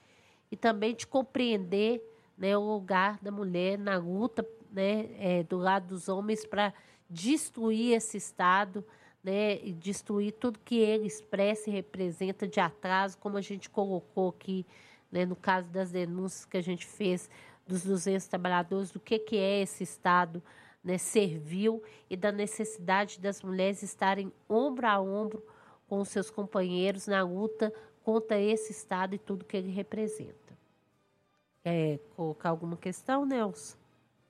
e 0.49 0.57
também 0.57 0.95
de 0.95 1.05
compreender 1.05 2.01
né, 2.39 2.57
o 2.57 2.61
lugar 2.61 3.19
da 3.21 3.33
mulher 3.33 3.77
na 3.77 3.99
luta 3.99 4.47
né, 4.71 5.09
é, 5.19 5.43
do 5.43 5.59
lado 5.59 5.89
dos 5.89 6.09
homens 6.09 6.47
para 6.47 6.73
destruir 7.11 7.97
esse 7.97 8.17
Estado 8.17 8.85
né, 9.25 9.59
e 9.65 9.73
destruir 9.73 10.35
tudo 10.35 10.61
que 10.65 10.77
ele 10.77 11.09
expressa 11.09 11.69
e 11.69 11.73
representa 11.73 12.47
de 12.47 12.61
atraso, 12.61 13.19
como 13.19 13.37
a 13.37 13.41
gente 13.41 13.69
colocou 13.69 14.29
aqui, 14.29 14.65
né, 15.13 15.27
no 15.27 15.37
caso 15.37 15.69
das 15.69 15.93
denúncias 15.93 16.47
que 16.47 16.57
a 16.57 16.63
gente 16.63 16.87
fez 16.87 17.29
dos 17.67 17.85
200 17.85 18.27
trabalhadores, 18.27 18.91
do 18.91 18.99
que, 18.99 19.19
que 19.19 19.37
é 19.37 19.61
esse 19.61 19.85
Estado 19.85 20.43
né, 20.83 20.97
servil 20.99 21.83
e 22.11 22.17
da 22.17 22.33
necessidade 22.33 23.21
das 23.21 23.43
mulheres 23.43 23.83
estarem 23.83 24.33
ombro 24.49 24.87
a 24.87 24.99
ombro 24.99 25.47
com 25.87 26.03
seus 26.05 26.31
companheiros 26.31 27.07
na 27.07 27.23
luta 27.23 27.73
contra 28.03 28.41
esse 28.41 28.73
Estado 28.73 29.15
e 29.15 29.19
tudo 29.19 29.45
que 29.45 29.57
ele 29.57 29.71
representa. 29.71 30.59
Quer 31.63 31.99
colocar 32.17 32.49
alguma 32.49 32.77
questão, 32.77 33.25
Nelson? 33.25 33.77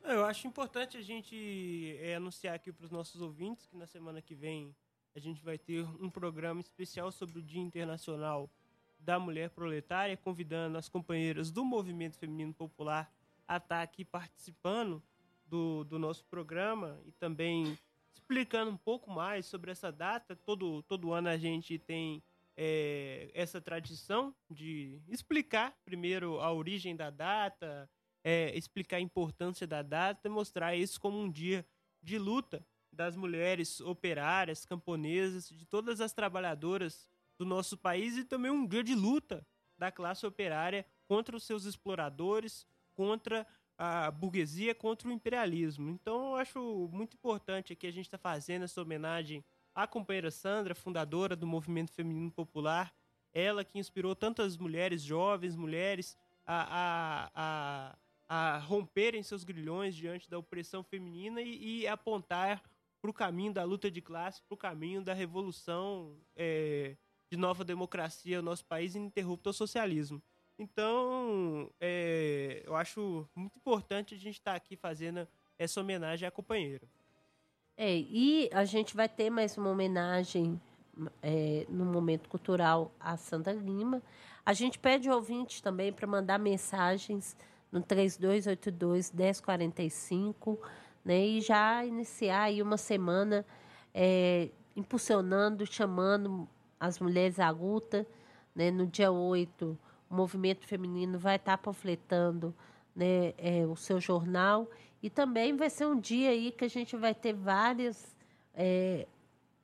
Eu 0.05 0.25
acho 0.27 0.49
importante 0.49 0.97
a 0.97 1.01
gente 1.01 1.97
é, 2.01 2.17
anunciar 2.17 2.57
aqui 2.57 2.73
para 2.73 2.85
os 2.85 2.91
nossos 2.91 3.23
ouvintes 3.23 3.67
que 3.67 3.77
na 3.77 3.87
semana 3.87 4.21
que 4.21 4.35
vem 4.35 4.75
a 5.15 5.21
gente 5.21 5.43
vai 5.43 5.57
ter 5.57 5.87
um 6.01 6.11
programa 6.11 6.61
especial 6.61 7.13
sobre 7.13 7.39
o 7.39 7.43
Dia 7.43 7.61
Internacional 7.61 8.51
da 9.05 9.19
Mulher 9.19 9.51
Proletária, 9.51 10.17
convidando 10.17 10.79
as 10.79 10.89
companheiras 10.89 11.51
do 11.51 11.65
Movimento 11.65 12.19
Feminino 12.19 12.55
Popular 12.55 13.13
a 13.47 13.57
estar 13.57 13.83
aqui 13.83 14.05
participando 14.05 15.03
do, 15.47 15.85
do 15.85 15.99
nosso 15.99 16.25
programa 16.27 16.99
e 17.05 17.13
também 17.13 17.79
explicando 18.15 18.71
um 18.71 18.77
pouco 18.77 19.11
mais 19.11 19.47
sobre 19.47 19.71
essa 19.71 19.91
data. 19.91 20.37
Todo, 20.37 20.83
todo 20.85 21.13
ano 21.13 21.29
a 21.29 21.37
gente 21.37 21.79
tem 21.79 22.23
é, 22.57 23.31
essa 23.35 23.61
tradição 23.61 24.35
de 24.51 25.01
explicar 25.09 25.77
primeiro 25.85 26.41
a 26.41 26.53
origem 26.53 26.95
da 26.95 27.11
data, 27.11 27.91
é, 28.25 28.57
explicar 28.57 28.99
a 28.99 29.01
importância 29.01 29.67
da 29.67 29.83
data 29.83 30.31
mostrar 30.31 30.77
isso 30.77 31.01
como 31.01 31.19
um 31.19 31.31
dia 31.31 31.67
de 32.03 32.19
luta 32.19 32.65
das 32.93 33.17
mulheres 33.17 33.81
operárias, 33.81 34.67
camponesas, 34.67 35.49
de 35.49 35.65
todas 35.65 36.01
as 36.01 36.13
trabalhadoras 36.13 37.09
do 37.43 37.47
nosso 37.47 37.77
país 37.77 38.17
e 38.17 38.25
também 38.25 38.53
um 38.53 38.65
dia 38.65 38.85
de 38.85 38.95
luta 38.95 39.45
da 39.77 39.91
classe 39.91 40.25
operária 40.25 40.87
contra 41.09 41.37
os 41.37 41.43
seus 41.43 41.65
exploradores, 41.65 42.65
contra 42.95 43.45
a 43.77 44.13
burguesia, 44.13 44.77
contra 44.77 45.09
o 45.09 45.13
imperialismo. 45.13 45.91
Então, 45.91 46.31
eu 46.31 46.37
acho 46.37 46.89
muito 46.93 47.15
importante 47.15 47.73
aqui 47.73 47.89
a 47.89 47.91
gente 47.91 48.07
estar 48.07 48.19
tá 48.19 48.23
fazendo 48.23 48.63
essa 48.63 48.81
homenagem 48.81 49.45
à 49.75 49.89
companheira 49.89 50.31
Sandra, 50.31 50.73
fundadora 50.73 51.35
do 51.35 51.47
Movimento 51.47 51.91
Feminino 51.91 52.31
Popular, 52.31 52.95
ela 53.35 53.65
que 53.65 53.79
inspirou 53.79 54.15
tantas 54.15 54.57
mulheres, 54.57 55.03
jovens 55.03 55.57
mulheres, 55.57 56.17
a, 56.47 57.31
a, 57.35 57.97
a, 58.29 58.55
a 58.55 58.59
romperem 58.59 59.23
seus 59.23 59.43
grilhões 59.43 59.97
diante 59.97 60.31
da 60.31 60.39
opressão 60.39 60.85
feminina 60.85 61.43
e, 61.43 61.81
e 61.81 61.89
apontar 61.89 62.63
para 63.01 63.11
o 63.11 63.15
caminho 63.15 63.53
da 63.53 63.65
luta 63.65 63.91
de 63.91 64.01
classe, 64.01 64.41
para 64.43 64.55
o 64.55 64.57
caminho 64.57 65.03
da 65.03 65.13
revolução 65.13 66.17
é, 66.37 66.97
de 67.33 67.37
nova 67.39 67.65
democracia 67.65 68.43
no 68.43 68.51
nosso 68.51 68.63
país 68.67 68.95
ininterrupto 68.95 69.49
ao 69.49 69.55
socialismo. 69.55 70.21
Então, 70.59 71.71
é, 71.81 72.63
eu 72.63 72.77
acho 72.77 73.27
muito 73.35 73.57
importante 73.57 74.15
a 74.15 74.19
gente 74.19 74.35
estar 74.35 74.51
tá 74.51 74.57
aqui 74.59 74.77
fazendo 74.77 75.27
essa 75.59 75.81
homenagem 75.81 76.29
à 76.29 76.31
companheira. 76.31 76.87
É, 77.75 77.97
e 77.97 78.51
a 78.53 78.67
gente 78.67 78.95
vai 78.95 79.09
ter 79.09 79.31
mais 79.31 79.57
uma 79.57 79.71
homenagem 79.71 80.61
é, 81.23 81.65
no 81.71 81.87
momento 81.87 82.29
cultural 82.29 82.93
a 83.01 83.17
Sandra 83.17 83.55
Lima. 83.55 84.03
A 84.45 84.53
gente 84.53 84.79
pede 84.79 85.09
ouvinte 85.09 85.63
também 85.63 85.91
para 85.91 86.07
mandar 86.07 86.39
mensagens 86.39 87.35
no 87.73 87.81
3282 87.81 89.11
1045 89.11 90.61
né? 91.03 91.27
E 91.27 91.41
já 91.41 91.83
iniciar 91.83 92.43
aí 92.43 92.61
uma 92.61 92.77
semana 92.77 93.43
é, 93.95 94.51
impulsionando, 94.77 95.67
chamando 95.67 96.47
as 96.83 96.99
mulheres 96.99 97.39
à 97.39 97.49
luta, 97.49 98.05
né? 98.53 98.69
No 98.73 98.89
dia 98.89 99.13
8, 99.13 99.79
o 100.11 100.15
movimento 100.15 100.67
feminino 100.67 101.17
vai 101.17 101.37
estar 101.37 101.57
panfletando 101.57 102.53
né, 102.95 103.33
é, 103.39 103.65
o 103.65 103.77
seu 103.77 104.01
jornal 104.01 104.69
e 105.01 105.09
também 105.09 105.57
vai 105.57 105.71
ser 105.71 105.87
um 105.87 105.99
dia 105.99 106.31
aí 106.31 106.51
que 106.51 106.65
a 106.65 106.69
gente 106.69 106.97
vai 106.97 107.15
ter 107.15 107.35
várias 107.35 108.17
é, 108.53 109.07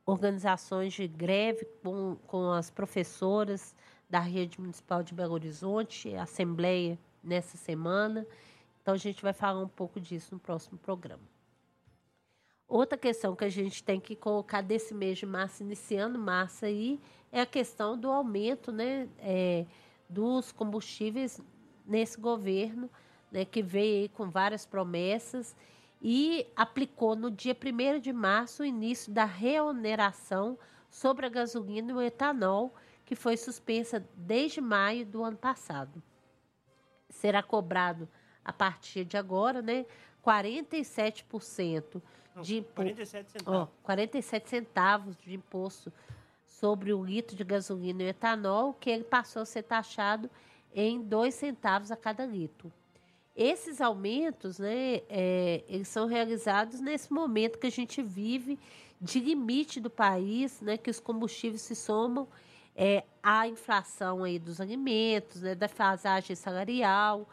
organizações 0.06 0.92
de 0.92 1.08
greve 1.08 1.66
com, 1.82 2.16
com 2.28 2.52
as 2.52 2.70
professoras 2.70 3.74
da 4.08 4.20
rede 4.20 4.60
municipal 4.60 5.02
de 5.02 5.12
Belo 5.12 5.34
Horizonte, 5.34 6.14
assembleia 6.14 6.96
nessa 7.22 7.56
semana. 7.56 8.24
Então 8.80 8.94
a 8.94 8.98
gente 8.98 9.20
vai 9.20 9.32
falar 9.32 9.60
um 9.60 9.68
pouco 9.68 10.00
disso 10.00 10.28
no 10.32 10.38
próximo 10.38 10.78
programa. 10.78 11.37
Outra 12.68 12.98
questão 12.98 13.34
que 13.34 13.44
a 13.44 13.48
gente 13.48 13.82
tem 13.82 13.98
que 13.98 14.14
colocar 14.14 14.60
desse 14.60 14.92
mês 14.92 15.16
de 15.16 15.24
março, 15.24 15.62
iniciando 15.62 16.18
março 16.18 16.66
aí, 16.66 17.00
é 17.32 17.40
a 17.40 17.46
questão 17.46 17.96
do 17.96 18.10
aumento 18.10 18.70
né, 18.70 19.08
é, 19.18 19.64
dos 20.06 20.52
combustíveis 20.52 21.40
nesse 21.86 22.20
governo, 22.20 22.90
né, 23.32 23.46
que 23.46 23.62
veio 23.62 24.02
aí 24.02 24.08
com 24.10 24.28
várias 24.28 24.66
promessas 24.66 25.56
e 26.02 26.46
aplicou 26.54 27.16
no 27.16 27.30
dia 27.30 27.56
1 27.56 28.00
de 28.00 28.12
março 28.12 28.62
o 28.62 28.66
início 28.66 29.10
da 29.10 29.24
reoneração 29.24 30.58
sobre 30.90 31.24
a 31.24 31.30
gasolina 31.30 31.90
e 31.90 31.94
o 31.94 32.02
etanol, 32.02 32.74
que 33.06 33.14
foi 33.14 33.38
suspensa 33.38 34.06
desde 34.14 34.60
maio 34.60 35.06
do 35.06 35.24
ano 35.24 35.38
passado. 35.38 36.02
Será 37.08 37.42
cobrado 37.42 38.06
a 38.44 38.52
partir 38.52 39.06
de 39.06 39.16
agora, 39.16 39.62
né, 39.62 39.86
47% 40.22 42.02
de 42.42 42.58
imposto. 42.58 42.74
47 42.74 43.30
centavos. 43.32 43.68
Oh, 43.68 43.82
47 43.82 44.48
centavos 44.48 45.16
de 45.16 45.34
imposto 45.34 45.92
sobre 46.46 46.92
o 46.92 47.04
litro 47.04 47.36
de 47.36 47.44
gasolina 47.44 48.02
e 48.02 48.08
etanol, 48.08 48.74
que 48.74 48.90
ele 48.90 49.04
passou 49.04 49.42
a 49.42 49.46
ser 49.46 49.62
taxado 49.62 50.30
em 50.74 51.00
2 51.00 51.34
centavos 51.34 51.90
a 51.90 51.96
cada 51.96 52.26
litro. 52.26 52.72
Esses 53.36 53.80
aumentos, 53.80 54.58
né, 54.58 55.02
é, 55.08 55.62
eles 55.68 55.86
são 55.86 56.06
realizados 56.06 56.80
nesse 56.80 57.12
momento 57.12 57.58
que 57.58 57.68
a 57.68 57.70
gente 57.70 58.02
vive 58.02 58.58
de 59.00 59.20
limite 59.20 59.78
do 59.80 59.88
país, 59.88 60.60
né, 60.60 60.76
que 60.76 60.90
os 60.90 60.98
combustíveis 60.98 61.62
se 61.62 61.76
somam 61.76 62.26
é, 62.74 63.04
à 63.22 63.46
inflação 63.46 64.24
aí 64.24 64.38
dos 64.38 64.60
alimentos, 64.60 65.42
né, 65.42 65.54
da 65.54 65.68
fasagem 65.68 66.34
salarial, 66.34 67.28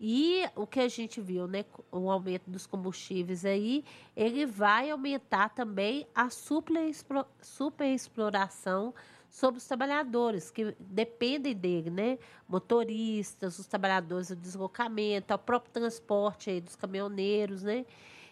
e 0.00 0.44
o 0.54 0.66
que 0.66 0.80
a 0.80 0.88
gente 0.88 1.20
viu, 1.20 1.48
né, 1.48 1.64
o 1.90 2.10
aumento 2.10 2.48
dos 2.48 2.66
combustíveis 2.66 3.44
aí, 3.44 3.84
ele 4.16 4.46
vai 4.46 4.90
aumentar 4.90 5.48
também 5.48 6.06
a 6.14 6.28
superexploração 6.30 8.94
sobre 9.30 9.58
os 9.58 9.66
trabalhadores 9.66 10.50
que 10.50 10.74
dependem 10.78 11.54
dele, 11.54 11.90
né? 11.90 12.18
Motoristas, 12.48 13.58
os 13.58 13.66
trabalhadores 13.66 14.28
do 14.28 14.36
deslocamento, 14.36 15.34
o 15.34 15.38
próprio 15.38 15.72
transporte 15.72 16.48
aí 16.48 16.60
dos 16.60 16.76
caminhoneiros, 16.76 17.62
né? 17.62 17.84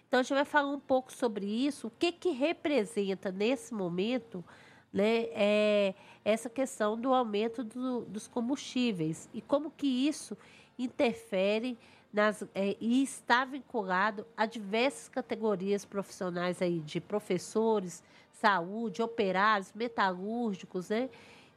Então 0.09 0.21
a 0.21 0.23
gente 0.23 0.35
vai 0.35 0.45
falar 0.45 0.71
um 0.71 0.81
pouco 0.81 1.13
sobre 1.13 1.45
isso, 1.45 1.89
o 1.89 1.91
que 1.91 2.13
que 2.13 2.31
representa 2.31 3.33
nesse 3.33 3.75
momento, 3.75 4.45
né, 4.93 5.27
é 5.33 5.95
essa 6.25 6.49
questão 6.49 6.99
do 6.99 7.13
aumento 7.13 7.65
do, 7.65 8.03
dos 8.03 8.29
combustíveis 8.29 9.29
e 9.35 9.43
como 9.43 9.71
que 9.71 9.87
isso 9.87 10.37
interfere 10.79 11.79
nas, 12.13 12.43
é, 12.55 12.77
e 12.81 13.03
está 13.03 13.45
vinculado 13.45 14.27
a 14.37 14.47
diversas 14.47 15.09
categorias 15.09 15.85
profissionais 15.85 16.63
aí, 16.63 16.81
de 16.81 17.01
professores, 17.01 18.03
saúde, 18.33 19.03
operários, 19.03 19.73
metalúrgicos, 19.75 20.89
né, 20.89 21.11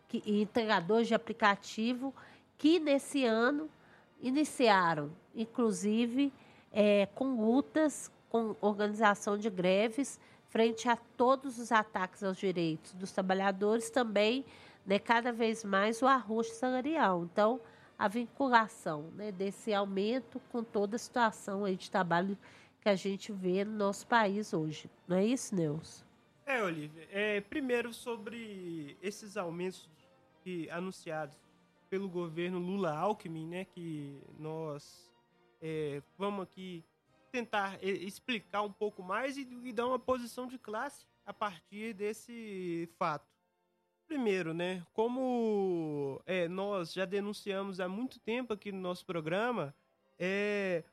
que, 0.07 0.21
e 0.25 0.41
entregadores 0.41 1.07
de 1.07 1.13
aplicativo, 1.13 2.13
que 2.57 2.79
nesse 2.79 3.23
ano 3.25 3.69
iniciaram, 4.21 5.11
inclusive, 5.33 6.33
é, 6.71 7.07
com 7.15 7.41
lutas, 7.41 8.11
com 8.29 8.55
organização 8.59 9.37
de 9.37 9.49
greves, 9.49 10.19
frente 10.49 10.89
a 10.89 10.97
todos 11.15 11.57
os 11.57 11.71
ataques 11.71 12.23
aos 12.23 12.37
direitos 12.37 12.93
dos 12.93 13.11
trabalhadores, 13.11 13.89
também, 13.89 14.43
né, 14.85 14.99
cada 14.99 15.31
vez 15.31 15.63
mais, 15.63 16.01
o 16.01 16.07
arroz 16.07 16.51
salarial. 16.53 17.23
Então, 17.23 17.61
a 17.99 18.07
vinculação 18.07 19.11
né, 19.11 19.29
desse 19.29 19.73
aumento 19.73 20.39
com 20.49 20.63
toda 20.63 20.95
a 20.95 20.99
situação 20.99 21.65
aí 21.65 21.75
de 21.75 21.91
trabalho 21.91 22.37
que 22.81 22.87
a 22.87 22.95
gente 22.95 23.33
vê 23.33 23.65
no 23.65 23.73
nosso 23.73 24.07
país 24.07 24.53
hoje. 24.53 24.89
Não 25.05 25.17
é 25.17 25.25
isso, 25.25 25.53
Nelson? 25.53 26.05
É, 26.45 26.63
Olivia. 26.63 27.05
É, 27.11 27.41
primeiro, 27.41 27.93
sobre 27.93 28.97
esses 29.01 29.35
aumentos 29.35 29.89
que, 30.41 30.69
anunciados 30.69 31.37
pelo 31.89 32.07
governo 32.07 32.57
Lula-Alckmin, 32.57 33.45
né, 33.45 33.65
que 33.65 34.17
nós 34.37 35.11
é, 35.61 36.01
vamos 36.17 36.43
aqui 36.43 36.85
tentar 37.33 37.77
é, 37.83 37.89
explicar 37.89 38.61
um 38.61 38.71
pouco 38.71 39.03
mais 39.03 39.35
e, 39.35 39.41
e 39.41 39.73
dar 39.73 39.87
uma 39.87 39.99
posição 39.99 40.47
de 40.47 40.57
classe 40.57 41.05
a 41.25 41.33
partir 41.33 41.93
desse 41.93 42.89
fato. 42.97 43.27
Primeiro, 44.09 44.55
né, 44.55 44.83
como 44.91 46.19
é, 46.25 46.47
nós 46.47 46.91
já 46.91 47.05
denunciamos 47.05 47.79
há 47.79 47.87
muito 47.87 48.19
tempo 48.19 48.51
aqui 48.51 48.71
no 48.71 48.79
nosso 48.79 49.05
programa, 49.05 49.71
é 50.17 50.83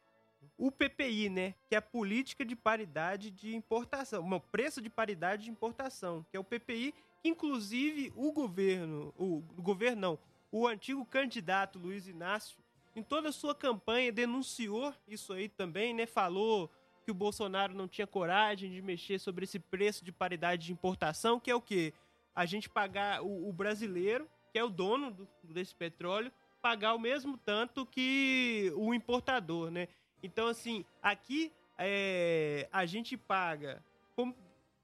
o 0.59 0.71
PPI, 0.71 1.31
né, 1.31 1.55
que 1.67 1.75
é 1.75 1.79
a 1.79 1.83
política 1.83 2.45
de 2.45 2.55
paridade 2.55 3.31
de 3.31 3.57
importação, 3.57 4.29
o 4.31 4.39
preço 4.39 4.83
de 4.83 4.91
paridade 4.91 5.45
de 5.45 5.51
importação, 5.51 6.27
que 6.31 6.37
é 6.37 6.41
o 6.41 6.45
PPI, 6.45 6.93
que 7.23 7.31
inclusive 7.31 8.13
o 8.15 8.31
governo, 8.33 9.15
o, 9.17 9.43
o 9.57 9.63
governo 9.63 9.99
não, 9.99 10.19
o 10.53 10.67
antigo 10.67 11.03
candidato 11.07 11.79
Luiz 11.79 12.07
Inácio 12.07 12.59
em 12.95 13.03
toda 13.03 13.31
a 13.31 13.33
sua 13.33 13.55
campanha, 13.55 14.13
denunciou 14.13 14.93
isso 15.09 15.33
aí 15.33 15.49
também, 15.49 15.95
né? 15.95 16.05
Falou 16.05 16.71
que 17.03 17.11
o 17.11 17.15
Bolsonaro 17.15 17.75
não 17.75 17.89
tinha 17.89 18.07
coragem 18.07 18.71
de 18.71 18.83
mexer 18.83 19.19
sobre 19.19 19.45
esse 19.45 19.59
preço 19.59 20.05
de 20.05 20.13
paridade 20.13 20.67
de 20.67 20.73
importação, 20.73 21.41
que 21.41 21.51
é 21.51 21.55
o 21.55 21.63
quê? 21.63 21.95
A 22.37 22.47
gente 22.47 22.69
pagar 22.69 23.23
o, 23.23 23.49
o 23.49 23.53
brasileiro, 23.53 24.29
que 24.53 24.59
é 24.59 24.63
o 24.63 24.69
dono 24.69 25.11
do, 25.11 25.29
desse 25.43 25.75
petróleo, 25.75 26.31
pagar 26.61 26.95
o 26.95 26.99
mesmo 26.99 27.37
tanto 27.39 27.87
que 27.87 28.71
o 28.77 28.93
importador, 28.93 29.71
né? 29.71 29.89
Então, 30.23 30.47
assim, 30.47 30.85
aqui 31.03 31.53
é, 31.79 32.69
a 32.71 32.85
gente 32.85 33.17
paga 33.17 33.83
com, 34.15 34.35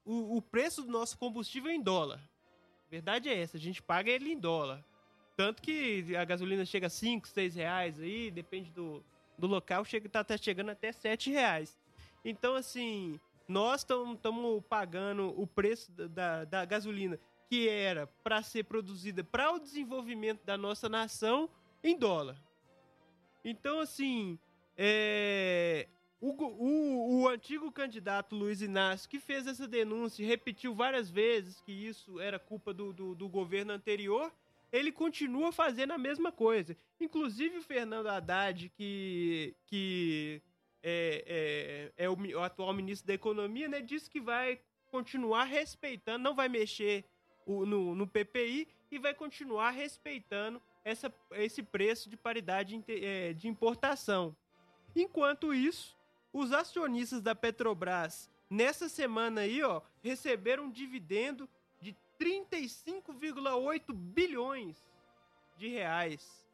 o, 0.05 0.37
o 0.37 0.41
preço 0.41 0.81
do 0.81 0.91
nosso 0.91 1.17
combustível 1.17 1.71
em 1.71 1.81
dólar. 1.81 2.19
Verdade 2.89 3.29
é 3.29 3.39
essa, 3.39 3.57
a 3.57 3.59
gente 3.59 3.81
paga 3.81 4.11
ele 4.11 4.31
em 4.31 4.39
dólar. 4.39 4.83
Tanto 5.35 5.61
que 5.61 6.15
a 6.15 6.23
gasolina 6.23 6.63
chega 6.65 6.87
a 6.87 6.89
5, 6.89 7.27
6 7.27 7.55
reais 7.55 7.99
aí, 7.99 8.29
depende 8.29 8.69
do, 8.71 9.03
do 9.37 9.47
local, 9.47 9.83
chega, 9.83 10.07
tá, 10.07 10.23
tá 10.23 10.37
chegando 10.37 10.69
até 10.69 10.91
7 10.91 11.31
reais. 11.31 11.77
Então, 12.23 12.55
assim, 12.55 13.19
nós 13.47 13.81
estamos 13.81 14.63
pagando 14.69 15.33
o 15.39 15.47
preço 15.47 15.91
da, 15.91 16.45
da 16.45 16.65
gasolina 16.65 17.19
que 17.53 17.69
era 17.69 18.07
para 18.23 18.41
ser 18.41 18.63
produzida 18.63 19.23
para 19.23 19.53
o 19.53 19.59
desenvolvimento 19.59 20.43
da 20.43 20.57
nossa 20.57 20.89
nação 20.89 21.47
em 21.83 21.95
dólar. 21.95 22.35
Então, 23.45 23.79
assim, 23.79 24.39
é, 24.75 25.87
o, 26.19 26.31
o, 26.31 27.21
o, 27.21 27.27
antigo 27.27 27.71
candidato 27.71 28.35
Luiz 28.35 28.63
Inácio, 28.63 29.07
que 29.07 29.19
fez 29.19 29.45
essa 29.45 29.67
denúncia 29.67 30.23
e 30.23 30.25
repetiu 30.25 30.73
várias 30.73 31.11
vezes 31.11 31.61
que 31.61 31.71
isso 31.71 32.19
era 32.19 32.39
culpa 32.39 32.73
do, 32.73 32.91
do, 32.91 33.13
do 33.13 33.29
governo 33.29 33.71
anterior, 33.71 34.33
ele 34.71 34.91
continua 34.91 35.51
fazendo 35.51 35.93
a 35.93 35.97
mesma 35.99 36.31
coisa. 36.31 36.75
Inclusive 36.99 37.59
o 37.59 37.61
Fernando 37.61 38.07
Haddad, 38.07 38.67
que, 38.69 39.53
que 39.67 40.41
é, 40.81 41.91
é, 41.97 42.05
é 42.05 42.09
o, 42.09 42.15
o, 42.15 42.41
atual 42.41 42.73
ministro 42.73 43.05
da 43.05 43.13
Economia, 43.13 43.67
né, 43.67 43.79
disse 43.79 44.09
que 44.09 44.19
vai 44.19 44.59
continuar 44.87 45.43
respeitando, 45.43 46.23
não 46.23 46.33
vai 46.33 46.49
mexer 46.49 47.05
no, 47.45 47.95
no 47.95 48.07
PPI 48.07 48.67
e 48.91 48.99
vai 48.99 49.13
continuar 49.13 49.71
respeitando 49.71 50.61
essa, 50.83 51.13
esse 51.31 51.63
preço 51.63 52.09
de 52.09 52.17
paridade 52.17 52.83
é, 52.87 53.33
de 53.33 53.47
importação. 53.47 54.35
Enquanto 54.95 55.53
isso, 55.53 55.97
os 56.31 56.51
acionistas 56.51 57.21
da 57.21 57.33
Petrobras 57.33 58.29
nessa 58.49 58.87
semana 58.87 59.41
aí, 59.41 59.63
ó, 59.63 59.81
receberam 60.03 60.65
um 60.65 60.71
dividendo 60.71 61.49
de 61.81 61.95
35,8 62.19 63.93
bilhões 63.93 64.77
de 65.57 65.67
reais. 65.69 66.45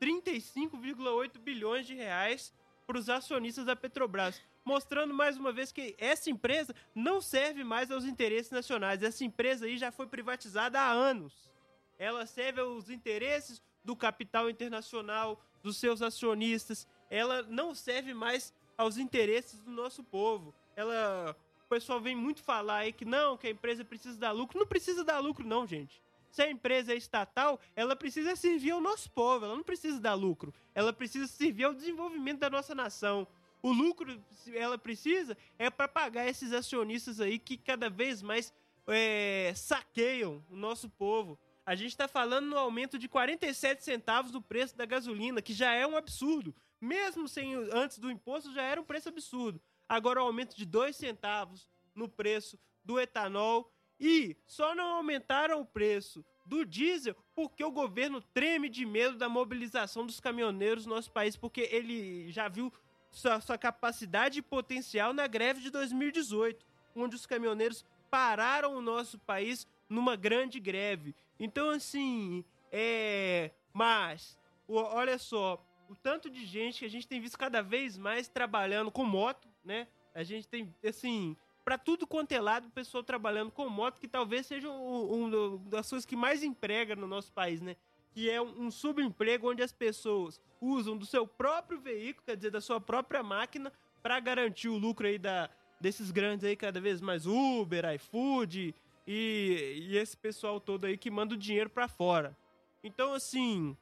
35,8 0.00 1.38
bilhões 1.38 1.86
de 1.86 1.94
reais 1.94 2.54
para 2.86 2.98
os 2.98 3.08
acionistas 3.08 3.66
da 3.66 3.76
Petrobras, 3.76 4.42
mostrando 4.64 5.14
mais 5.14 5.36
uma 5.36 5.52
vez 5.52 5.72
que 5.72 5.94
essa 5.98 6.30
empresa 6.30 6.74
não 6.94 7.20
serve 7.20 7.64
mais 7.64 7.90
aos 7.90 8.04
interesses 8.04 8.50
nacionais. 8.50 9.02
Essa 9.02 9.24
empresa 9.24 9.66
aí 9.66 9.78
já 9.78 9.90
foi 9.90 10.06
privatizada 10.06 10.80
há 10.80 10.90
anos. 10.90 11.50
Ela 11.98 12.26
serve 12.26 12.60
aos 12.60 12.88
interesses 12.88 13.62
do 13.84 13.96
capital 13.96 14.48
internacional, 14.48 15.42
dos 15.62 15.76
seus 15.76 16.02
acionistas. 16.02 16.86
Ela 17.10 17.42
não 17.42 17.74
serve 17.74 18.14
mais 18.14 18.54
aos 18.76 18.96
interesses 18.96 19.60
do 19.60 19.70
nosso 19.70 20.02
povo. 20.02 20.54
Ela, 20.76 21.36
o 21.64 21.68
pessoal 21.68 22.00
vem 22.00 22.16
muito 22.16 22.42
falar 22.42 22.78
aí 22.78 22.92
que 22.92 23.04
não, 23.04 23.36
que 23.36 23.46
a 23.46 23.50
empresa 23.50 23.84
precisa 23.84 24.18
dar 24.18 24.32
lucro. 24.32 24.58
Não 24.58 24.66
precisa 24.66 25.04
dar 25.04 25.18
lucro 25.18 25.46
não, 25.46 25.66
gente. 25.66 26.02
Se 26.30 26.42
a 26.42 26.50
empresa 26.50 26.92
é 26.92 26.96
estatal, 26.96 27.58
ela 27.74 27.96
precisa 27.96 28.36
servir 28.36 28.70
ao 28.70 28.80
nosso 28.80 29.10
povo, 29.10 29.44
ela 29.44 29.56
não 29.56 29.64
precisa 29.64 29.98
dar 29.98 30.14
lucro. 30.14 30.54
Ela 30.74 30.92
precisa 30.92 31.26
servir 31.26 31.64
ao 31.64 31.74
desenvolvimento 31.74 32.38
da 32.38 32.48
nossa 32.48 32.74
nação. 32.74 33.26
O 33.62 33.72
lucro 33.72 34.22
ela 34.54 34.78
precisa 34.78 35.36
é 35.58 35.68
para 35.68 35.88
pagar 35.88 36.26
esses 36.26 36.52
acionistas 36.52 37.20
aí 37.20 37.38
que 37.38 37.56
cada 37.56 37.90
vez 37.90 38.22
mais 38.22 38.52
é, 38.86 39.52
saqueiam 39.54 40.44
o 40.50 40.56
nosso 40.56 40.88
povo. 40.88 41.38
A 41.64 41.74
gente 41.74 41.90
está 41.90 42.08
falando 42.08 42.46
no 42.46 42.58
aumento 42.58 42.98
de 42.98 43.08
47 43.08 43.84
centavos 43.84 44.30
do 44.30 44.40
preço 44.40 44.76
da 44.76 44.86
gasolina, 44.86 45.42
que 45.42 45.52
já 45.52 45.72
é 45.72 45.86
um 45.86 45.96
absurdo. 45.96 46.54
Mesmo 46.80 47.28
sem 47.28 47.54
antes 47.54 47.98
do 47.98 48.10
imposto, 48.10 48.52
já 48.52 48.62
era 48.62 48.80
um 48.80 48.84
preço 48.84 49.08
absurdo. 49.08 49.60
Agora 49.88 50.22
o 50.22 50.26
aumento 50.26 50.56
de 50.56 50.64
2 50.64 50.96
centavos 50.96 51.68
no 51.94 52.08
preço 52.08 52.58
do 52.82 52.98
etanol 52.98 53.70
e 53.98 54.36
só 54.46 54.74
não 54.74 54.96
aumentaram 54.96 55.60
o 55.60 55.66
preço 55.66 56.24
do 56.46 56.64
diesel 56.64 57.14
porque 57.34 57.62
o 57.62 57.70
governo 57.70 58.20
treme 58.20 58.68
de 58.68 58.86
medo 58.86 59.16
da 59.16 59.28
mobilização 59.28 60.06
dos 60.06 60.18
caminhoneiros 60.18 60.86
no 60.86 60.94
nosso 60.94 61.12
país, 61.12 61.36
porque 61.36 61.68
ele 61.70 62.30
já 62.32 62.48
viu 62.48 62.72
sua, 63.10 63.40
sua 63.40 63.58
capacidade 63.58 64.40
potencial 64.42 65.12
na 65.12 65.26
greve 65.26 65.60
de 65.60 65.70
2018, 65.70 66.64
onde 66.94 67.16
os 67.16 67.26
caminhoneiros 67.26 67.84
pararam 68.10 68.76
o 68.76 68.82
nosso 68.82 69.18
país 69.18 69.66
numa 69.88 70.16
grande 70.16 70.58
greve. 70.60 71.14
Então, 71.38 71.70
assim, 71.70 72.44
é. 72.70 73.50
Mas, 73.72 74.38
olha 74.68 75.18
só, 75.18 75.64
o 75.88 75.94
tanto 75.94 76.28
de 76.28 76.44
gente 76.44 76.80
que 76.80 76.84
a 76.84 76.90
gente 76.90 77.06
tem 77.06 77.20
visto 77.20 77.38
cada 77.38 77.62
vez 77.62 77.96
mais 77.96 78.28
trabalhando 78.28 78.90
com 78.90 79.04
moto, 79.04 79.48
né? 79.64 79.86
A 80.14 80.22
gente 80.22 80.48
tem, 80.48 80.74
assim, 80.84 81.36
para 81.64 81.78
tudo 81.78 82.06
quanto 82.06 82.32
é 82.32 82.40
lado, 82.40 82.66
o 82.66 82.70
pessoal 82.70 83.02
trabalhando 83.02 83.50
com 83.50 83.68
moto, 83.68 84.00
que 84.00 84.08
talvez 84.08 84.46
seja 84.46 84.68
uma 84.68 85.14
um, 85.14 85.56
das 85.68 85.88
coisas 85.88 86.04
que 86.04 86.16
mais 86.16 86.42
emprega 86.42 86.96
no 86.96 87.06
nosso 87.06 87.32
país, 87.32 87.60
né? 87.60 87.76
Que 88.12 88.28
é 88.30 88.40
um, 88.40 88.70
subemprego 88.70 89.50
onde 89.50 89.62
as 89.62 89.72
pessoas 89.72 90.40
usam 90.60 90.96
do 90.96 91.06
seu 91.06 91.26
próprio 91.26 91.80
veículo, 91.80 92.24
quer 92.26 92.36
dizer, 92.36 92.50
da 92.50 92.60
sua 92.60 92.80
própria 92.80 93.22
máquina, 93.22 93.72
para 94.02 94.18
garantir 94.18 94.68
o 94.68 94.76
lucro 94.76 95.06
aí 95.06 95.18
da, 95.18 95.48
desses 95.80 96.10
grandes 96.10 96.44
aí, 96.44 96.56
cada 96.56 96.80
vez 96.80 97.00
mais 97.00 97.26
Uber, 97.26 97.84
iFood 97.94 98.74
e, 99.06 99.86
e 99.88 99.96
esse 99.96 100.16
pessoal 100.16 100.60
todo 100.60 100.86
aí 100.86 100.96
que 100.96 101.10
manda 101.10 101.34
o 101.34 101.38
dinheiro 101.38 101.70
para 101.70 101.88
fora. 101.88 102.36
Então, 102.82 103.14
assim, 103.14 103.76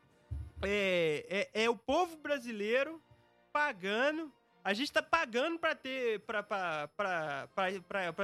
é, 0.63 1.49
é, 1.55 1.65
é 1.65 1.71
o 1.71 1.77
povo 1.77 2.17
brasileiro 2.17 3.01
pagando 3.53 4.33
a 4.69 4.75
gente 4.75 4.93
tá 4.93 5.03
pagando 5.03 5.59
para 5.59 5.75
ter 5.75 6.21
para 6.21 6.89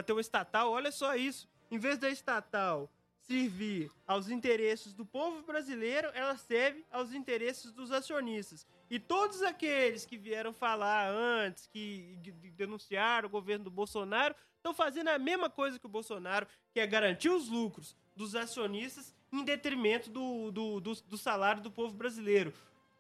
ter 0.05 0.13
um 0.13 0.21
estatal. 0.21 0.71
Olha 0.71 0.93
só 0.93 1.15
isso. 1.15 1.49
Em 1.71 1.79
vez 1.79 1.99
da 1.99 2.11
estatal 2.11 2.91
servir 3.27 3.91
aos 4.07 4.29
interesses 4.29 4.93
do 4.95 5.05
povo 5.05 5.43
brasileiro, 5.43 6.11
ela 6.15 6.37
serve 6.37 6.85
aos 6.91 7.13
interesses 7.13 7.73
dos 7.73 7.91
acionistas. 7.91 8.67
E 8.91 8.99
todos 8.99 9.43
aqueles 9.43 10.05
que 10.05 10.17
vieram 10.17 10.53
falar 10.53 11.11
antes, 11.11 11.67
que 11.67 12.19
denunciaram 12.57 13.29
o 13.29 13.33
governo 13.33 13.65
do 13.65 13.71
Bolsonaro, 13.71 14.35
estão 14.57 14.75
fazendo 14.75 15.09
a 15.09 15.19
mesma 15.19 15.49
coisa 15.49 15.79
que 15.79 15.87
o 15.87 15.91
Bolsonaro, 15.91 16.47
que 16.73 16.81
é 16.81 16.87
garantir 16.87 17.31
os 17.31 17.49
lucros 17.49 17.97
dos 18.15 18.35
acionistas 18.35 19.15
em 19.33 19.43
detrimento 19.43 20.11
do, 20.11 20.51
do, 20.51 20.81
do, 20.81 20.95
do 20.95 21.19
salário 21.19 21.63
do 21.63 21.71
povo 21.71 21.95
brasileiro 21.95 22.53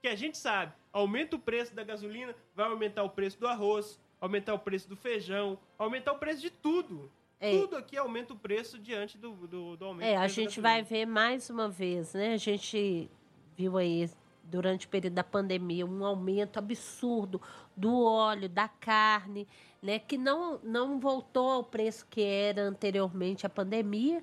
que 0.04 0.08
a 0.08 0.14
gente 0.14 0.36
sabe, 0.36 0.70
aumenta 0.92 1.34
o 1.34 1.38
preço 1.38 1.74
da 1.74 1.82
gasolina, 1.82 2.36
vai 2.54 2.66
aumentar 2.66 3.02
o 3.04 3.08
preço 3.08 3.40
do 3.40 3.48
arroz, 3.48 3.98
aumentar 4.20 4.52
o 4.52 4.58
preço 4.58 4.86
do 4.86 4.94
feijão, 4.94 5.58
aumentar 5.78 6.12
o 6.12 6.18
preço 6.18 6.42
de 6.42 6.50
tudo. 6.50 7.10
É. 7.40 7.58
Tudo 7.60 7.76
aqui 7.76 7.96
aumenta 7.96 8.32
o 8.32 8.36
preço 8.36 8.78
diante 8.78 9.18
do, 9.18 9.32
do, 9.46 9.76
do 9.76 9.84
aumento. 9.84 10.06
É, 10.06 10.16
a 10.16 10.28
gente 10.28 10.60
vai 10.60 10.82
ver 10.82 11.06
mais 11.06 11.50
uma 11.50 11.68
vez, 11.68 12.14
né? 12.14 12.34
A 12.34 12.36
gente 12.36 13.10
viu 13.56 13.76
aí 13.76 14.08
durante 14.42 14.86
o 14.86 14.88
período 14.88 15.14
da 15.14 15.24
pandemia 15.24 15.84
um 15.84 16.04
aumento 16.04 16.58
absurdo 16.58 17.40
do 17.76 18.02
óleo, 18.04 18.48
da 18.48 18.68
carne, 18.68 19.46
né? 19.82 19.98
Que 19.98 20.16
não, 20.16 20.58
não 20.62 20.98
voltou 20.98 21.50
ao 21.50 21.64
preço 21.64 22.06
que 22.08 22.22
era 22.22 22.62
anteriormente 22.62 23.46
à 23.46 23.48
pandemia. 23.48 24.22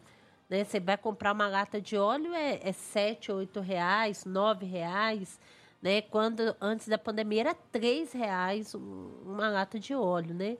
Né? 0.49 0.63
Você 0.63 0.79
vai 0.79 0.97
comprar 0.97 1.33
uma 1.33 1.47
lata 1.47 1.79
de 1.79 1.95
óleo, 1.95 2.33
é, 2.33 2.59
é 2.61 2.71
7, 2.71 3.31
8 3.31 3.59
reais, 3.59 4.25
9 4.25 4.65
reais 4.65 5.39
né? 5.81 6.01
Quando 6.01 6.55
antes 6.61 6.87
da 6.87 6.97
pandemia 6.97 7.41
era 7.41 7.55
três 7.55 8.13
reais 8.13 8.75
uma 8.75 9.49
lata 9.49 9.79
de 9.79 9.95
óleo, 9.95 10.33
né? 10.33 10.57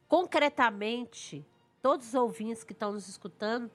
Concretamente, 0.08 1.44
todos 1.82 2.10
os 2.10 2.14
ouvintes 2.14 2.64
que 2.64 2.74
estão 2.74 2.94
nos 2.94 3.08
escutando, 3.08 3.72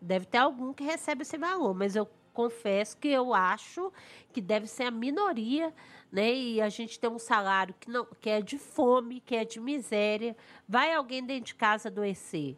deve 0.00 0.26
ter 0.26 0.38
algum 0.38 0.72
que 0.72 0.84
recebe 0.84 1.22
esse 1.22 1.36
valor, 1.36 1.74
mas 1.74 1.96
eu 1.96 2.08
confesso 2.32 2.96
que 2.98 3.08
eu 3.08 3.32
acho 3.32 3.90
que 4.32 4.42
deve 4.42 4.66
ser 4.66 4.84
a 4.84 4.90
minoria, 4.90 5.72
né? 6.12 6.32
E 6.34 6.60
a 6.60 6.68
gente 6.68 7.00
tem 7.00 7.08
um 7.08 7.18
salário 7.18 7.74
que 7.80 7.90
não 7.90 8.06
que 8.20 8.28
é 8.28 8.42
de 8.42 8.58
fome, 8.58 9.20
que 9.20 9.34
é 9.34 9.44
de 9.44 9.58
miséria. 9.58 10.36
Vai 10.68 10.92
alguém 10.92 11.24
dentro 11.24 11.46
de 11.46 11.54
casa 11.54 11.88
adoecer? 11.88 12.56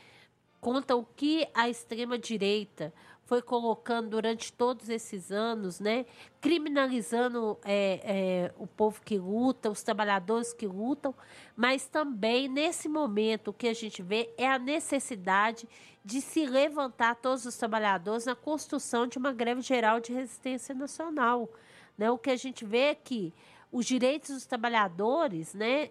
contra 0.59 0.95
o 0.95 1.05
que 1.05 1.47
a 1.53 1.69
extrema-direita 1.69 2.91
foi 3.31 3.41
colocando 3.41 4.09
durante 4.09 4.51
todos 4.51 4.89
esses 4.89 5.31
anos, 5.31 5.79
né, 5.79 6.05
criminalizando 6.41 7.57
é, 7.63 8.01
é, 8.03 8.53
o 8.57 8.67
povo 8.67 9.01
que 9.01 9.17
luta, 9.17 9.69
os 9.69 9.81
trabalhadores 9.81 10.51
que 10.51 10.67
lutam, 10.67 11.15
mas 11.55 11.87
também 11.87 12.49
nesse 12.49 12.89
momento 12.89 13.47
o 13.47 13.53
que 13.53 13.69
a 13.69 13.73
gente 13.73 14.03
vê 14.03 14.33
é 14.37 14.45
a 14.45 14.59
necessidade 14.59 15.65
de 16.03 16.19
se 16.19 16.45
levantar 16.45 17.15
todos 17.15 17.45
os 17.45 17.55
trabalhadores 17.55 18.25
na 18.25 18.35
construção 18.35 19.07
de 19.07 19.17
uma 19.17 19.31
greve 19.31 19.61
geral 19.61 20.01
de 20.01 20.11
resistência 20.11 20.75
nacional. 20.75 21.49
Né? 21.97 22.11
O 22.11 22.17
que 22.17 22.31
a 22.31 22.35
gente 22.35 22.65
vê 22.65 22.79
é 22.79 22.95
que 22.95 23.33
os 23.71 23.85
direitos 23.85 24.31
dos 24.31 24.45
trabalhadores, 24.45 25.53
né, 25.53 25.89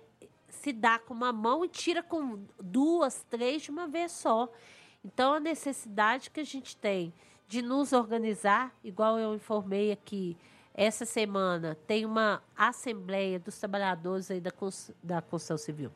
se 0.51 0.75
dá 0.75 0.99
com 0.99 1.15
uma 1.15 1.33
mão 1.33 1.65
e 1.65 1.69
tira 1.69 2.03
com 2.03 2.45
duas, 2.63 3.25
três 3.31 3.63
de 3.63 3.71
uma 3.71 3.89
vez 3.89 4.13
só. 4.13 4.47
Então, 5.03 5.33
a 5.33 5.41
necessidade 5.41 6.31
que 6.31 6.41
a 6.41 6.45
gente 6.45 6.77
tem 6.77 7.15
de 7.51 7.63
nos 7.63 7.93
organizar, 7.93 8.73
igual 8.85 9.19
eu 9.19 9.35
informei 9.35 9.91
aqui, 9.91 10.37
essa 10.73 11.05
semana 11.05 11.77
tem 11.85 12.07
uma 12.07 12.41
assembleia 12.57 13.41
dos 13.41 13.59
trabalhadores 13.59 14.31
aí 14.31 14.41
da, 14.41 14.53
da 15.03 15.21
construção 15.21 15.59
civil, 15.59 15.91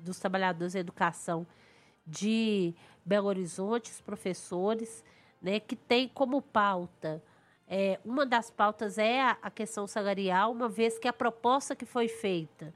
dos 0.00 0.18
trabalhadores 0.18 0.72
da 0.72 0.80
educação 0.80 1.46
de 2.06 2.74
Belo 3.04 3.28
Horizonte, 3.28 3.90
os 3.90 4.00
professores, 4.00 5.04
né, 5.42 5.60
que 5.60 5.76
tem 5.76 6.08
como 6.08 6.40
pauta, 6.40 7.22
é, 7.68 8.00
uma 8.02 8.24
das 8.24 8.50
pautas 8.50 8.96
é 8.96 9.20
a, 9.20 9.36
a 9.42 9.50
questão 9.50 9.86
salarial, 9.86 10.50
uma 10.50 10.66
vez 10.66 10.98
que 10.98 11.06
a 11.06 11.12
proposta 11.12 11.76
que 11.76 11.84
foi 11.84 12.08
feita 12.08 12.72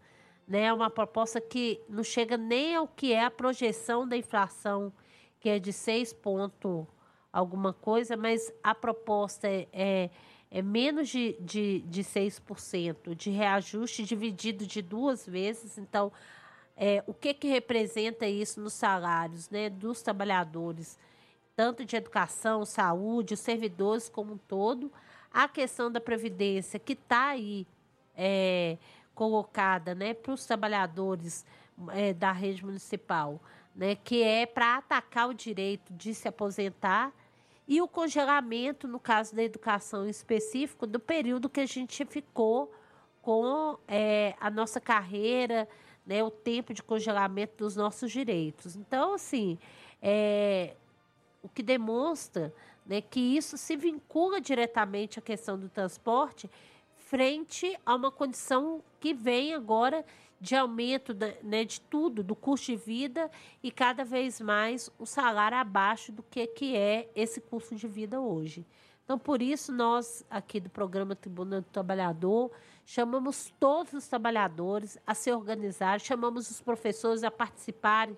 né, 0.47 0.65
é 0.65 0.73
uma 0.75 0.91
proposta 0.91 1.41
que 1.41 1.81
não 1.89 2.05
chega 2.05 2.37
nem 2.37 2.77
ao 2.77 2.87
que 2.87 3.15
é 3.15 3.25
a 3.25 3.31
projeção 3.31 4.07
da 4.07 4.15
inflação, 4.15 4.93
que 5.41 5.49
é 5.49 5.59
de 5.59 5.73
6 5.73 6.13
pontos 6.13 6.87
alguma 7.33 7.73
coisa, 7.73 8.17
mas 8.17 8.53
a 8.63 8.75
proposta 8.75 9.49
é, 9.49 9.69
é, 9.73 10.11
é 10.51 10.63
menos 10.63 11.09
de, 11.09 11.37
de, 11.41 11.81
de 11.81 12.03
6% 12.03 13.15
de 13.15 13.31
reajuste 13.31 14.03
dividido 14.03 14.67
de 14.67 14.83
duas 14.83 15.27
vezes. 15.27 15.79
Então, 15.79 16.13
é, 16.77 17.05
o 17.07 17.15
que, 17.15 17.35
que 17.35 17.49
representa 17.49 18.27
isso 18.27 18.61
nos 18.61 18.73
salários 18.73 19.49
né, 19.51 19.69
dos 19.69 20.03
trabalhadores, 20.03 20.99
tanto 21.55 21.85
de 21.85 21.95
educação, 21.95 22.65
saúde, 22.65 23.35
os 23.35 23.41
servidores 23.41 24.09
como 24.09 24.33
um 24.33 24.39
todo, 24.39 24.91
a 25.33 25.47
questão 25.47 25.93
da 25.93 26.01
Previdência, 26.01 26.79
que 26.79 26.95
está 26.95 27.29
aí 27.29 27.67
é, 28.17 28.79
colocada 29.15 29.95
né, 29.95 30.15
para 30.15 30.33
os 30.33 30.45
trabalhadores 30.47 31.45
é, 31.93 32.13
da 32.13 32.33
rede 32.33 32.65
municipal, 32.65 33.41
né, 33.77 33.95
que 33.95 34.23
é 34.23 34.47
para 34.47 34.79
atacar 34.79 35.29
o 35.29 35.35
direito 35.35 35.93
de 35.93 36.15
se 36.15 36.27
aposentar 36.27 37.13
e 37.71 37.81
o 37.81 37.87
congelamento, 37.87 38.89
no 38.89 38.99
caso 38.99 39.33
da 39.33 39.45
educação 39.45 40.05
em 40.05 40.11
específico, 40.11 40.89
do 40.89 40.99
período 40.99 41.49
que 41.49 41.61
a 41.61 41.67
gente 41.67 42.05
ficou 42.05 42.75
com 43.23 43.79
é, 43.87 44.35
a 44.41 44.51
nossa 44.51 44.81
carreira, 44.81 45.69
né, 46.05 46.21
o 46.21 46.33
tempo 46.33 46.75
de 46.75 46.83
congelamento 46.83 47.59
dos 47.59 47.77
nossos 47.77 48.11
direitos. 48.11 48.75
Então, 48.75 49.15
assim, 49.15 49.57
é, 50.03 50.75
o 51.41 51.49
que 51.49 51.63
demonstra 51.63 52.53
né, 52.85 53.01
que 53.01 53.21
isso 53.21 53.57
se 53.57 53.77
vincula 53.77 54.41
diretamente 54.41 55.21
à 55.21 55.23
questão 55.23 55.57
do 55.57 55.69
transporte 55.69 56.51
frente 56.97 57.79
a 57.87 57.95
uma 57.95 58.11
condição 58.11 58.83
que 58.99 59.15
vem 59.15 59.55
agora 59.55 60.05
de 60.41 60.57
aumento 60.57 61.15
né, 61.43 61.65
de 61.65 61.81
tudo, 61.83 62.25
do 62.25 62.35
custo 62.35 62.73
de 62.73 62.77
vida 62.77 63.31
e 63.63 63.71
cada 63.71 64.05
vez 64.05 64.41
mais 64.41 64.91
o 64.99 65.05
salário 65.05 65.59
abaixo 65.59 66.11
do 66.11 66.23
que, 66.23 66.47
que 66.47 66.75
é 66.75 67.11
esse 67.15 67.41
custo 67.41 67.77
de 67.77 67.87
vida 67.87 68.21
hoje. 68.21 68.67
Então, 69.05 69.19
por 69.19 69.43
isso, 69.43 69.73
nós 69.73 70.25
aqui 70.31 70.59
do 70.59 70.71
programa 70.71 71.15
Tribuna 71.15 71.61
do 71.61 71.67
Trabalhador 71.67 72.51
chamamos 72.87 73.53
todos 73.61 73.93
os 73.93 74.09
trabalhadores 74.09 74.97
a 75.07 75.15
se 75.15 75.31
organizar, 75.31 76.01
chamamos 76.01 76.49
os 76.51 76.61
professores 76.61 77.23
a 77.23 77.31
participarem 77.31 78.17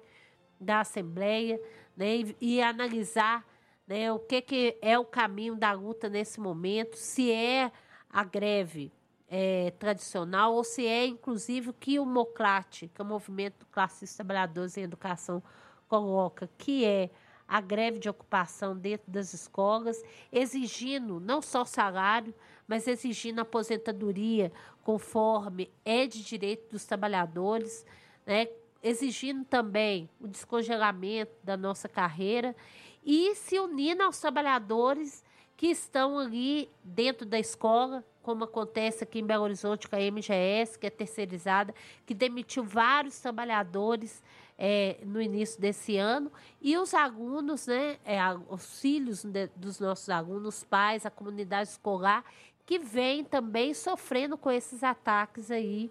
da 0.60 0.80
Assembleia 0.80 1.60
né, 1.96 2.16
e, 2.16 2.36
e 2.40 2.62
analisar 2.62 3.44
né, 3.86 4.12
o 4.12 4.18
que, 4.18 4.40
que 4.42 4.78
é 4.80 4.98
o 4.98 5.04
caminho 5.04 5.56
da 5.56 5.72
luta 5.72 6.08
nesse 6.08 6.38
momento, 6.38 6.94
se 6.94 7.32
é 7.32 7.72
a 8.08 8.22
greve 8.22 8.92
é, 9.34 9.70
tradicional 9.78 10.52
ou 10.52 10.62
se 10.62 10.86
é, 10.86 11.06
inclusive, 11.06 11.70
o 11.70 11.72
que 11.72 11.98
o 11.98 12.04
MOCLAT, 12.04 12.90
que 12.94 13.00
é 13.00 13.02
o 13.02 13.06
Movimento 13.06 13.64
Classista 13.72 14.18
Trabalhadores 14.22 14.76
em 14.76 14.82
Educação, 14.82 15.42
coloca, 15.88 16.50
que 16.58 16.84
é 16.84 17.08
a 17.48 17.62
greve 17.62 17.98
de 17.98 18.10
ocupação 18.10 18.76
dentro 18.76 19.10
das 19.10 19.32
escolas, 19.32 20.04
exigindo 20.30 21.18
não 21.18 21.40
só 21.40 21.64
salário, 21.64 22.34
mas 22.68 22.86
exigindo 22.86 23.40
aposentadoria 23.40 24.52
conforme 24.84 25.70
é 25.82 26.06
de 26.06 26.22
direito 26.22 26.70
dos 26.70 26.84
trabalhadores, 26.84 27.86
né? 28.26 28.48
exigindo 28.82 29.46
também 29.46 30.10
o 30.20 30.28
descongelamento 30.28 31.32
da 31.42 31.56
nossa 31.56 31.88
carreira 31.88 32.54
e 33.02 33.34
se 33.34 33.58
unindo 33.58 34.02
aos 34.02 34.20
trabalhadores 34.20 35.24
que 35.56 35.68
estão 35.68 36.18
ali 36.18 36.68
dentro 36.84 37.24
da 37.24 37.38
escola, 37.38 38.04
como 38.22 38.44
acontece 38.44 39.04
aqui 39.04 39.18
em 39.18 39.26
Belo 39.26 39.44
Horizonte 39.44 39.88
com 39.88 39.96
a 39.96 39.98
MGS, 39.98 40.78
que 40.78 40.86
é 40.86 40.90
terceirizada, 40.90 41.74
que 42.06 42.14
demitiu 42.14 42.62
vários 42.64 43.18
trabalhadores 43.18 44.22
é, 44.58 44.98
no 45.04 45.20
início 45.20 45.60
desse 45.60 45.96
ano, 45.96 46.30
e 46.60 46.76
os 46.76 46.94
alunos, 46.94 47.66
né, 47.66 47.98
é, 48.04 48.18
os 48.48 48.80
filhos 48.80 49.24
de, 49.24 49.48
dos 49.56 49.80
nossos 49.80 50.08
alunos, 50.08 50.56
os 50.58 50.64
pais, 50.64 51.04
a 51.04 51.10
comunidade 51.10 51.70
escolar, 51.70 52.24
que 52.64 52.78
vem 52.78 53.24
também 53.24 53.74
sofrendo 53.74 54.38
com 54.38 54.50
esses 54.50 54.84
ataques 54.84 55.50
aí, 55.50 55.90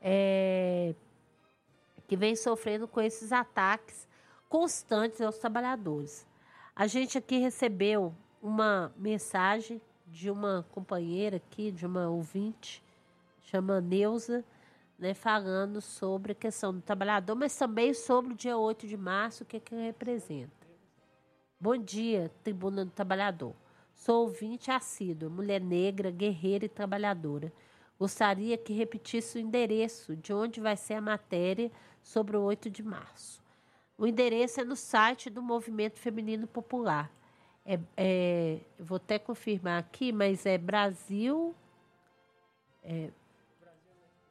é, 0.00 0.94
que 2.08 2.16
vem 2.16 2.34
sofrendo 2.34 2.88
com 2.88 3.00
esses 3.00 3.32
ataques 3.32 4.08
constantes 4.48 5.20
aos 5.20 5.38
trabalhadores. 5.38 6.26
A 6.74 6.86
gente 6.86 7.16
aqui 7.16 7.38
recebeu 7.38 8.12
uma 8.42 8.92
mensagem 8.96 9.80
de 10.12 10.30
uma 10.30 10.64
companheira 10.72 11.38
aqui, 11.38 11.70
de 11.70 11.86
uma 11.86 12.08
ouvinte, 12.08 12.82
chama 13.40 13.80
Neuza, 13.80 14.44
né, 14.98 15.14
falando 15.14 15.80
sobre 15.80 16.32
a 16.32 16.34
questão 16.34 16.72
do 16.72 16.82
trabalhador, 16.82 17.34
mas 17.34 17.56
também 17.56 17.94
sobre 17.94 18.34
o 18.34 18.36
dia 18.36 18.56
8 18.56 18.86
de 18.86 18.96
março, 18.96 19.42
o 19.42 19.46
que, 19.46 19.58
que 19.58 19.74
representa. 19.74 20.52
Bom 21.58 21.76
dia, 21.78 22.30
Tribuna 22.44 22.84
do 22.84 22.90
Trabalhador. 22.90 23.54
Sou 23.94 24.22
ouvinte 24.22 24.70
assíduo, 24.70 25.30
mulher 25.30 25.60
negra, 25.60 26.10
guerreira 26.10 26.66
e 26.66 26.68
trabalhadora. 26.68 27.52
Gostaria 27.98 28.58
que 28.58 28.72
repetisse 28.72 29.38
o 29.38 29.40
endereço 29.40 30.14
de 30.14 30.32
onde 30.32 30.60
vai 30.60 30.76
ser 30.76 30.94
a 30.94 31.00
matéria 31.00 31.70
sobre 32.02 32.36
o 32.36 32.42
8 32.42 32.68
de 32.68 32.82
março. 32.82 33.42
O 33.96 34.06
endereço 34.06 34.60
é 34.60 34.64
no 34.64 34.76
site 34.76 35.30
do 35.30 35.40
Movimento 35.40 35.98
Feminino 35.98 36.46
Popular. 36.46 37.10
É, 37.64 37.78
é, 37.96 38.58
vou 38.78 38.96
até 38.96 39.18
confirmar 39.18 39.78
aqui, 39.78 40.12
mas 40.12 40.44
é 40.46 40.58
Brasil. 40.58 41.54
É, 42.82 43.10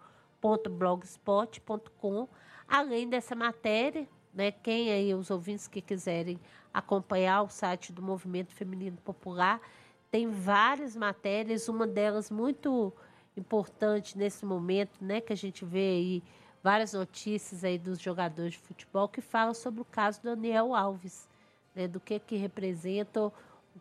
blogspot.com. 0.69 2.27
Além 2.67 3.07
dessa 3.07 3.33
matéria, 3.35 4.07
né, 4.33 4.51
quem 4.51 4.91
aí 4.91 5.13
os 5.13 5.29
ouvintes 5.29 5.67
que 5.67 5.79
quiserem 5.81 6.39
acompanhar 6.73 7.43
o 7.43 7.49
site 7.49 7.93
do 7.93 8.01
Movimento 8.01 8.51
Feminino 8.53 8.97
Popular, 8.97 9.61
tem 10.09 10.29
várias 10.29 10.95
matérias, 10.95 11.69
uma 11.69 11.85
delas 11.85 12.31
muito 12.31 12.91
importante 13.37 14.17
nesse 14.17 14.45
momento, 14.45 15.03
né, 15.03 15.21
que 15.21 15.33
a 15.33 15.37
gente 15.37 15.63
vê 15.63 15.89
aí 15.89 16.23
várias 16.63 16.93
notícias 16.93 17.63
aí 17.63 17.77
dos 17.77 17.99
jogadores 17.99 18.53
de 18.53 18.59
futebol 18.59 19.07
que 19.07 19.21
falam 19.21 19.53
sobre 19.53 19.81
o 19.81 19.85
caso 19.85 20.21
do 20.21 20.35
Daniel 20.35 20.75
Alves, 20.75 21.27
né, 21.75 21.87
do 21.87 21.99
que 21.99 22.19
que 22.19 22.35
representa 22.35 23.25
o 23.25 23.33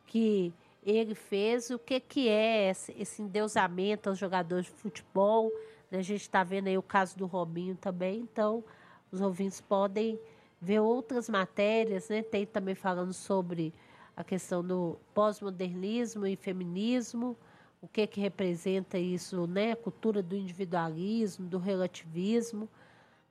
que 0.07 0.53
ele 0.83 1.15
fez, 1.15 1.71
o 1.71 1.79
que 1.79 2.01
que 2.01 2.29
é 2.29 2.71
esse, 2.71 2.95
esse 2.99 3.23
endeusamento 3.23 4.09
aos 4.09 4.19
jogadores 4.19 4.67
de 4.67 4.73
futebol. 4.73 5.53
Né? 5.91 5.99
A 5.99 6.03
gente 6.03 6.23
está 6.23 6.43
vendo 6.43 6.69
aí 6.69 6.79
o 6.79 6.83
caso 6.83 7.19
do 7.19 7.27
Robinho 7.27 7.77
também, 7.77 8.21
então 8.21 8.65
os 9.13 9.21
ouvintes 9.21 9.61
podem 9.61 10.19
ver 10.61 10.81
outras 10.81 11.29
matérias, 11.29 12.09
né? 12.09 12.23
Tem 12.23 12.47
também 12.47 12.75
falando 12.75 13.13
sobre 13.13 13.73
a 14.17 14.23
questão 14.23 14.63
do 14.63 14.99
pós-modernismo 15.15 16.27
e 16.27 16.37
feminismo, 16.37 17.37
o 17.81 17.89
que 17.89 18.07
que 18.07 18.21
representa 18.21 18.99
isso, 18.99 19.47
né? 19.47 19.73
A 19.73 19.77
cultura 19.77 20.23
do 20.23 20.37
individualismo, 20.37 21.49
do 21.49 21.59
relativismo, 21.59 22.69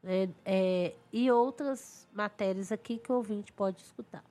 né? 0.02 0.30
É, 0.44 0.96
e 1.12 1.30
outras 1.32 2.08
matérias 2.14 2.72
aqui 2.72 2.98
que 2.98 3.12
o 3.12 3.16
ouvinte 3.16 3.52
pode 3.54 3.82
escutar. 3.82 4.24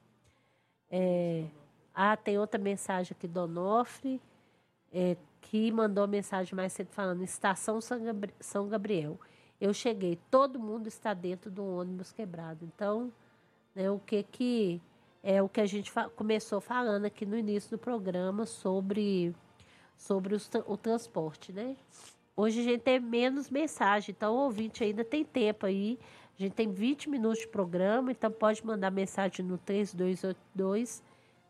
É, 0.91 1.45
ah, 1.95 2.17
tem 2.17 2.39
outra 2.39 2.61
mensagem 2.61 3.15
aqui 3.17 3.29
do 3.29 3.43
Onofre, 3.43 4.21
é, 4.93 5.17
que 5.41 5.71
mandou 5.71 6.07
mensagem 6.09 6.55
mais 6.55 6.73
cedo 6.73 6.89
falando: 6.91 7.23
Estação 7.23 7.81
São 8.41 8.69
Gabriel. 8.69 9.19
Eu 9.61 9.75
cheguei, 9.75 10.19
todo 10.31 10.59
mundo 10.59 10.87
está 10.87 11.13
dentro 11.15 11.51
do 11.51 11.65
ônibus 11.65 12.13
quebrado. 12.13 12.65
Então, 12.65 13.13
né, 13.75 13.91
o 13.91 13.99
que 13.99 14.23
que 14.23 14.81
é 15.23 15.43
o 15.43 15.49
que 15.49 15.61
a 15.61 15.67
gente 15.67 15.93
começou 16.15 16.61
falando 16.61 17.05
aqui 17.05 17.27
no 17.27 17.37
início 17.37 17.71
do 17.71 17.79
programa 17.79 18.47
sobre 18.47 19.35
sobre 19.99 20.37
o 20.67 20.77
transporte, 20.77 21.53
né? 21.53 21.77
Hoje 22.37 22.61
a 22.61 22.63
gente 22.63 22.83
tem 22.83 23.01
menos 23.01 23.51
mensagem, 23.51 24.15
então 24.17 24.33
o 24.33 24.39
ouvinte 24.45 24.85
ainda 24.85 25.05
tem 25.05 25.25
tempo 25.25 25.67
aí. 25.67 25.99
A 26.39 26.43
gente 26.43 26.53
tem 26.55 26.71
20 26.71 27.11
minutos 27.11 27.41
de 27.41 27.49
programa, 27.49 28.13
então 28.13 28.31
pode 28.31 28.65
mandar 28.65 28.93
mensagem 28.93 29.45
no 29.45 29.59
3282 29.59 31.03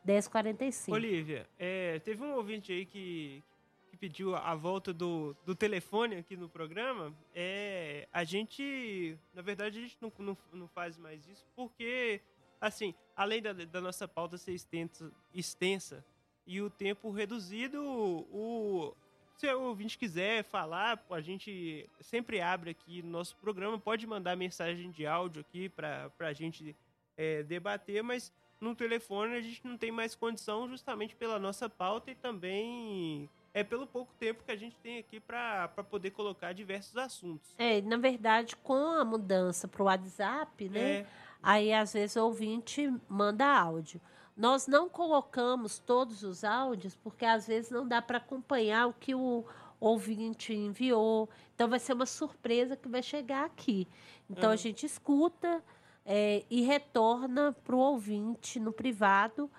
1045. 0.02 0.96
Olivia, 0.96 1.46
é, 1.58 1.98
teve 1.98 2.24
um 2.24 2.34
ouvinte 2.34 2.72
aí 2.72 2.86
que, 2.86 3.44
que 3.90 3.98
pediu 3.98 4.34
a 4.34 4.54
volta 4.54 4.94
do, 4.94 5.36
do 5.44 5.54
telefone 5.54 6.16
aqui 6.16 6.34
no 6.38 6.48
programa. 6.48 7.14
É, 7.34 8.08
a 8.10 8.24
gente, 8.24 9.18
na 9.34 9.42
verdade, 9.42 9.78
a 9.78 9.82
gente 9.82 9.98
não, 10.00 10.10
não, 10.18 10.38
não 10.54 10.68
faz 10.68 10.96
mais 10.96 11.28
isso 11.28 11.46
porque, 11.54 12.22
assim, 12.58 12.94
além 13.14 13.42
da, 13.42 13.52
da 13.52 13.80
nossa 13.82 14.08
pauta 14.08 14.38
ser 14.38 14.52
extensa, 14.54 15.12
extensa 15.34 16.02
e 16.48 16.62
o 16.62 16.70
tempo 16.70 17.10
reduzido, 17.10 17.78
o, 17.82 18.94
se 19.36 19.46
o 19.52 19.60
ouvinte 19.64 19.98
quiser 19.98 20.42
falar, 20.44 20.98
a 21.10 21.20
gente 21.20 21.86
sempre 22.00 22.40
abre 22.40 22.70
aqui 22.70 23.02
no 23.02 23.10
nosso 23.10 23.36
programa, 23.36 23.78
pode 23.78 24.06
mandar 24.06 24.34
mensagem 24.34 24.90
de 24.90 25.06
áudio 25.06 25.42
aqui 25.42 25.68
para 25.68 26.10
a 26.18 26.32
gente 26.32 26.74
é, 27.18 27.42
debater, 27.42 28.02
mas 28.02 28.32
no 28.58 28.74
telefone 28.74 29.36
a 29.36 29.42
gente 29.42 29.60
não 29.62 29.76
tem 29.76 29.92
mais 29.92 30.14
condição 30.14 30.66
justamente 30.66 31.14
pela 31.14 31.38
nossa 31.38 31.68
pauta 31.68 32.10
e 32.10 32.14
também 32.14 33.28
é 33.52 33.62
pelo 33.62 33.86
pouco 33.86 34.10
tempo 34.18 34.42
que 34.42 34.50
a 34.50 34.56
gente 34.56 34.76
tem 34.78 34.98
aqui 34.98 35.20
para 35.20 35.68
poder 35.90 36.12
colocar 36.12 36.54
diversos 36.54 36.96
assuntos. 36.96 37.54
É, 37.58 37.82
na 37.82 37.98
verdade, 37.98 38.56
com 38.56 38.92
a 38.98 39.04
mudança 39.04 39.68
para 39.68 39.82
o 39.82 39.86
WhatsApp, 39.86 40.66
né? 40.70 41.00
É. 41.00 41.06
Aí 41.42 41.74
às 41.74 41.92
vezes 41.92 42.16
o 42.16 42.24
ouvinte 42.24 42.90
manda 43.06 43.44
áudio. 43.46 44.00
Nós 44.38 44.68
não 44.68 44.88
colocamos 44.88 45.80
todos 45.80 46.22
os 46.22 46.44
áudios 46.44 46.94
porque 46.94 47.24
às 47.24 47.48
vezes 47.48 47.72
não 47.72 47.86
dá 47.86 48.00
para 48.00 48.18
acompanhar 48.18 48.86
o 48.86 48.92
que 48.92 49.12
o 49.12 49.44
ouvinte 49.80 50.54
enviou. 50.54 51.28
Então 51.56 51.68
vai 51.68 51.80
ser 51.80 51.92
uma 51.92 52.06
surpresa 52.06 52.76
que 52.76 52.88
vai 52.88 53.02
chegar 53.02 53.44
aqui. 53.44 53.88
Então 54.30 54.50
uhum. 54.50 54.54
a 54.54 54.56
gente 54.56 54.86
escuta 54.86 55.60
é, 56.06 56.44
e 56.48 56.62
retorna 56.62 57.52
para 57.64 57.74
o 57.74 57.80
ouvinte 57.80 58.60
no 58.60 58.72
privado. 58.72 59.50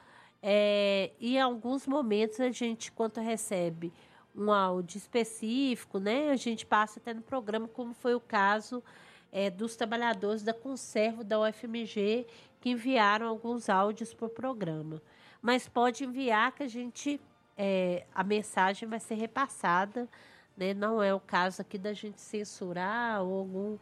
É, 0.41 1.11
e 1.19 1.35
em 1.35 1.41
alguns 1.41 1.85
momentos 1.85 2.39
a 2.39 2.49
gente, 2.49 2.89
quando 2.89 3.17
recebe 3.17 3.91
um 4.33 4.49
áudio 4.49 4.97
específico, 4.97 5.99
né, 5.99 6.29
a 6.29 6.37
gente 6.37 6.65
passa 6.65 7.01
até 7.01 7.13
no 7.13 7.21
programa, 7.21 7.67
como 7.67 7.93
foi 7.93 8.15
o 8.15 8.21
caso 8.21 8.81
é, 9.31 9.49
dos 9.49 9.75
trabalhadores 9.75 10.43
da 10.43 10.53
conserva 10.53 11.23
da 11.23 11.39
UFMG 11.39 12.25
que 12.59 12.71
enviaram 12.71 13.27
alguns 13.27 13.69
áudios 13.69 14.13
para 14.13 14.25
o 14.25 14.29
programa. 14.29 15.01
Mas 15.41 15.67
pode 15.67 16.03
enviar 16.03 16.51
que 16.51 16.63
a 16.63 16.67
gente 16.67 17.19
é, 17.57 18.05
a 18.13 18.23
mensagem 18.23 18.87
vai 18.87 18.99
ser 18.99 19.15
repassada, 19.15 20.07
né? 20.55 20.73
Não 20.73 21.01
é 21.01 21.13
o 21.13 21.19
caso 21.19 21.61
aqui 21.61 21.77
da 21.77 21.93
gente 21.93 22.19
censurar 22.19 23.21
ou 23.21 23.39
algum 23.39 23.77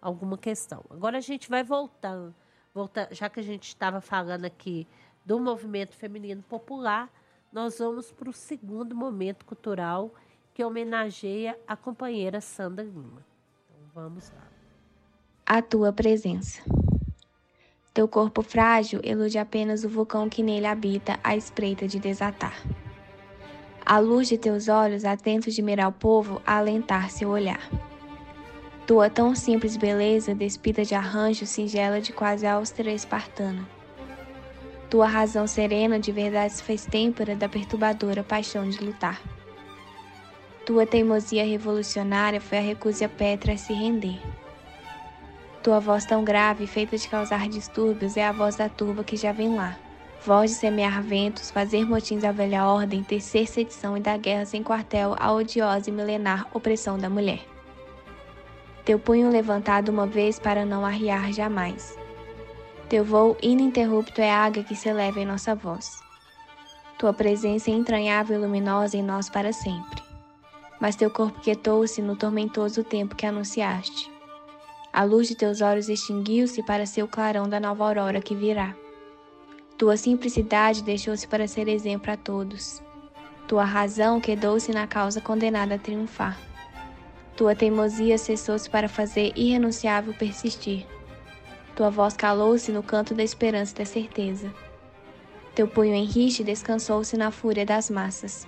alguma 0.00 0.38
questão. 0.38 0.84
Agora 0.90 1.18
a 1.18 1.20
gente 1.20 1.48
vai 1.48 1.62
voltando, 1.62 2.34
voltar, 2.72 3.08
já 3.12 3.28
que 3.28 3.38
a 3.38 3.42
gente 3.42 3.68
estava 3.68 4.00
falando 4.00 4.46
aqui 4.46 4.86
do 5.24 5.38
movimento 5.38 5.94
feminino 5.94 6.42
popular, 6.42 7.10
nós 7.52 7.78
vamos 7.78 8.10
para 8.10 8.30
o 8.30 8.32
segundo 8.32 8.94
momento 8.94 9.44
cultural 9.44 10.14
que 10.54 10.64
homenageia 10.64 11.58
a 11.66 11.76
companheira 11.76 12.40
Sandra 12.40 12.84
Lima. 12.84 13.24
Então 13.68 13.86
vamos 13.94 14.30
lá. 14.30 14.49
A 15.52 15.60
tua 15.60 15.92
presença. 15.92 16.62
Teu 17.92 18.06
corpo 18.06 18.40
frágil 18.40 19.00
elude 19.02 19.36
apenas 19.36 19.82
o 19.82 19.88
vulcão 19.88 20.28
que 20.28 20.44
nele 20.44 20.64
habita 20.64 21.18
à 21.24 21.34
espreita 21.34 21.88
de 21.88 21.98
desatar. 21.98 22.54
A 23.84 23.98
luz 23.98 24.28
de 24.28 24.38
teus 24.38 24.68
olhos, 24.68 25.04
atentos 25.04 25.52
de 25.52 25.60
mirar 25.60 25.88
o 25.88 25.92
povo, 25.92 26.40
a 26.46 26.58
alentar 26.58 27.10
seu 27.10 27.30
olhar. 27.30 27.68
Tua 28.86 29.10
tão 29.10 29.34
simples 29.34 29.76
beleza, 29.76 30.36
despida 30.36 30.84
de 30.84 30.94
arranjo 30.94 31.44
singela 31.44 32.00
de 32.00 32.12
quase 32.12 32.46
austera 32.46 32.92
espartana. 32.92 33.68
Tua 34.88 35.08
razão 35.08 35.48
serena 35.48 35.98
de 35.98 36.12
verdade 36.12 36.52
se 36.52 36.62
fez 36.62 36.86
têmpera 36.86 37.34
da 37.34 37.48
perturbadora 37.48 38.22
paixão 38.22 38.70
de 38.70 38.78
lutar. 38.78 39.20
Tua 40.64 40.86
teimosia 40.86 41.44
revolucionária 41.44 42.40
foi 42.40 42.58
a 42.58 42.60
recusa 42.60 43.08
pétrea 43.08 43.56
a 43.56 43.58
se 43.58 43.72
render. 43.72 44.20
Tua 45.62 45.80
voz 45.80 46.04
tão 46.04 46.24
grave, 46.24 46.66
feita 46.66 46.96
de 46.96 47.08
causar 47.08 47.48
distúrbios, 47.48 48.16
é 48.16 48.26
a 48.26 48.32
voz 48.32 48.56
da 48.56 48.68
turba 48.68 49.04
que 49.04 49.16
já 49.16 49.32
vem 49.32 49.54
lá. 49.54 49.76
Voz 50.24 50.50
de 50.50 50.56
semear 50.56 51.02
ventos, 51.02 51.50
fazer 51.50 51.86
motins 51.86 52.24
à 52.24 52.32
velha 52.32 52.66
ordem, 52.66 53.02
tecer 53.02 53.46
sedição 53.46 53.96
e 53.96 54.00
dar 54.00 54.18
guerra 54.18 54.46
sem 54.46 54.62
quartel 54.62 55.14
à 55.18 55.32
odiosa 55.32 55.90
e 55.90 55.92
milenar 55.92 56.46
opressão 56.52 56.98
da 56.98 57.08
mulher 57.08 57.50
teu 58.90 58.98
punho 58.98 59.30
levantado 59.30 59.90
uma 59.90 60.04
vez 60.04 60.40
para 60.40 60.66
não 60.66 60.84
arriar 60.84 61.32
jamais. 61.32 61.96
Teu 62.88 63.04
voo 63.04 63.36
ininterrupto 63.40 64.20
é 64.20 64.28
a 64.28 64.44
águia 64.44 64.64
que 64.64 64.74
se 64.74 64.88
eleva 64.88 65.20
em 65.20 65.24
nossa 65.24 65.54
voz. 65.54 66.02
Tua 66.98 67.12
presença 67.12 67.70
é 67.70 67.74
entranhável 67.74 68.36
e 68.36 68.40
luminosa 68.40 68.96
em 68.96 69.02
nós 69.02 69.30
para 69.30 69.52
sempre. 69.52 70.02
Mas 70.80 70.96
teu 70.96 71.08
corpo 71.08 71.38
quietou-se 71.40 72.02
no 72.02 72.16
tormentoso 72.16 72.82
tempo 72.82 73.14
que 73.14 73.24
anunciaste. 73.24 74.10
A 74.92 75.04
luz 75.04 75.28
de 75.28 75.36
teus 75.36 75.60
olhos 75.60 75.88
extinguiu-se 75.88 76.62
para 76.64 76.84
ser 76.84 77.04
o 77.04 77.08
clarão 77.08 77.48
da 77.48 77.60
nova 77.60 77.84
aurora 77.86 78.20
que 78.20 78.34
virá. 78.34 78.74
Tua 79.78 79.96
simplicidade 79.96 80.82
deixou-se 80.82 81.28
para 81.28 81.46
ser 81.46 81.68
exemplo 81.68 82.10
a 82.10 82.16
todos. 82.16 82.82
Tua 83.46 83.64
razão 83.64 84.20
quedou-se 84.20 84.72
na 84.72 84.88
causa 84.88 85.20
condenada 85.20 85.76
a 85.76 85.78
triunfar. 85.78 86.38
Tua 87.36 87.54
teimosia 87.54 88.18
cessou-se 88.18 88.68
para 88.68 88.88
fazer 88.88 89.32
irrenunciável 89.36 90.12
persistir. 90.12 90.84
Tua 91.76 91.88
voz 91.88 92.16
calou-se 92.16 92.72
no 92.72 92.82
canto 92.82 93.14
da 93.14 93.22
esperança 93.22 93.72
e 93.74 93.78
da 93.78 93.84
certeza. 93.84 94.52
Teu 95.54 95.68
punho 95.68 95.94
em 95.94 96.04
riche 96.04 96.42
descansou-se 96.42 97.16
na 97.16 97.30
fúria 97.30 97.64
das 97.64 97.88
massas. 97.88 98.46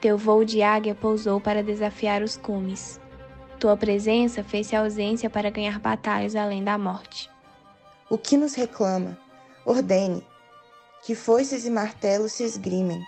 Teu 0.00 0.18
voo 0.18 0.44
de 0.44 0.62
águia 0.62 0.94
pousou 0.94 1.40
para 1.40 1.62
desafiar 1.62 2.22
os 2.22 2.36
cumes. 2.36 3.00
Tua 3.60 3.76
presença 3.76 4.42
fez-se 4.42 4.74
ausência 4.74 5.30
para 5.30 5.50
ganhar 5.50 5.78
batalhas 5.78 6.34
além 6.34 6.64
da 6.64 6.76
morte. 6.76 7.30
O 8.08 8.18
que 8.18 8.36
nos 8.36 8.54
reclama? 8.54 9.16
Ordene 9.64 10.24
que 11.02 11.14
foices 11.14 11.64
e 11.64 11.70
martelos 11.70 12.32
se 12.32 12.44
esgrimem, 12.44 13.02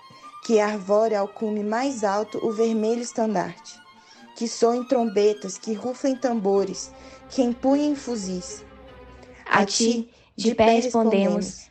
que 0.44 0.58
arvore 0.58 1.14
ao 1.14 1.28
cume 1.28 1.62
mais 1.62 2.02
alto 2.02 2.38
o 2.44 2.52
vermelho 2.52 3.02
estandarte, 3.02 3.78
que 4.36 4.48
soem 4.48 4.84
trombetas, 4.84 5.58
que 5.58 5.72
ruflem 5.72 6.16
tambores, 6.16 6.90
que 7.28 7.42
empunhem 7.42 7.94
fuzis. 7.94 8.64
A 9.46 9.64
ti, 9.66 10.10
de 10.34 10.54
pé 10.54 10.80
respondemos, 10.80 11.70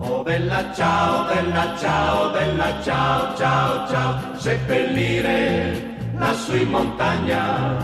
Oh 0.00 0.22
bella 0.22 0.72
ciao, 0.74 1.26
bella 1.26 1.76
ciao, 1.76 2.30
bella 2.30 2.80
ciao, 2.82 3.36
ciao, 3.36 3.88
ciao. 3.88 4.38
Seppellire 4.38 5.96
lassù 6.16 6.54
in 6.54 6.68
montagna, 6.68 7.76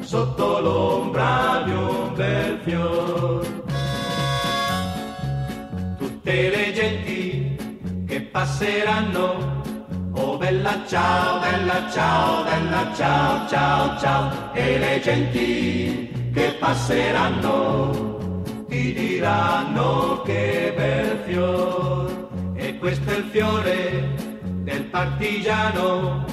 sotto 0.00 0.60
l'ombra 0.60 1.62
di 1.64 1.70
un 1.70 2.14
bel 2.14 2.58
fior 2.64 3.46
tutte 5.96 6.48
le 6.50 6.72
genti 6.72 8.04
che 8.06 8.20
passeranno. 8.22 9.62
Oh 10.16 10.36
bella 10.36 10.82
ciao, 10.86 11.38
bella 11.38 11.88
ciao, 11.90 12.42
bella 12.42 12.92
ciao, 12.94 13.48
ciao, 13.48 13.98
ciao. 14.00 14.52
E 14.54 14.78
le 14.78 15.00
genti 15.00 16.30
che 16.32 16.56
passeranno 16.58 18.13
ti 18.74 18.92
diranno 18.92 20.22
che 20.24 20.72
bel 20.76 21.22
fior. 21.26 22.28
E 22.54 22.76
questo 22.78 23.08
è 23.10 23.16
il 23.18 23.24
fiore 23.30 24.14
del 24.42 24.82
partigiano. 24.86 26.24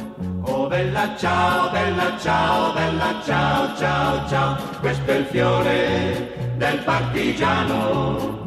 Oh 0.44 0.66
bella 0.68 1.16
ciao, 1.18 1.70
bella 1.70 2.18
ciao, 2.18 2.74
bella 2.74 3.22
ciao, 3.24 3.78
ciao, 3.78 4.28
ciao. 4.28 4.58
Questo 4.80 5.12
è 5.12 5.18
il 5.18 5.26
fiore 5.26 6.56
del 6.58 6.80
partigiano 6.80 8.40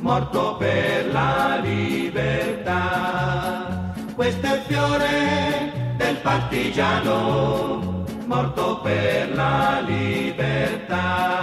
morto 0.00 0.56
per 0.56 1.12
la 1.12 1.60
libertà. 1.62 2.80
Questo 4.14 4.46
è 4.46 4.54
il 4.54 4.62
fiore 4.66 5.94
del 5.96 6.16
partigiano, 6.16 8.04
morto 8.24 8.80
per 8.80 9.34
la 9.34 9.82
libertà. 9.86 11.42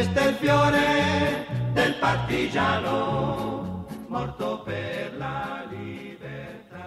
Questo 0.00 0.18
è 0.18 0.28
il 0.28 0.34
fiore 0.36 1.46
del 1.74 1.98
partigiano, 1.98 3.84
morto 4.06 4.62
per 4.62 5.14
la 5.18 5.66
libertà. 5.68 6.78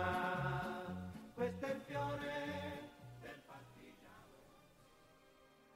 Questo 1.35 1.64
è 1.64 1.69
il 1.69 1.81
fiore 1.85 2.90
del 3.22 3.35
partigiano. 3.45 4.18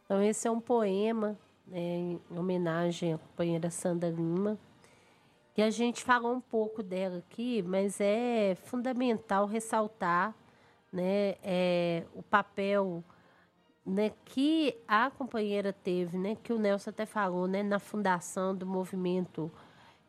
Então, 0.04 0.20
esse 0.20 0.48
é 0.48 0.52
um 0.52 0.60
poema 0.60 1.38
né, 1.68 1.80
em 1.80 2.20
homenagem 2.32 3.14
à 3.14 3.20
companheira 3.20 3.70
Sandra 3.70 4.10
Lima. 4.10 4.58
E 5.56 5.62
a 5.62 5.70
gente 5.70 6.04
falou 6.04 6.34
um 6.34 6.42
pouco 6.42 6.82
dela 6.82 7.20
aqui, 7.20 7.62
mas 7.62 8.02
é 8.02 8.58
fundamental 8.64 9.46
ressaltar 9.46 10.34
né, 10.92 11.36
é, 11.44 12.04
o 12.16 12.24
papel 12.24 13.04
né, 13.88 14.12
que 14.26 14.76
a 14.86 15.10
companheira 15.10 15.72
teve, 15.72 16.18
né, 16.18 16.36
que 16.44 16.52
o 16.52 16.60
Nelson 16.60 16.90
até 16.90 17.06
falou, 17.06 17.48
né, 17.48 17.64
na 17.64 17.80
fundação 17.80 18.54
do 18.54 18.66
movimento 18.66 19.50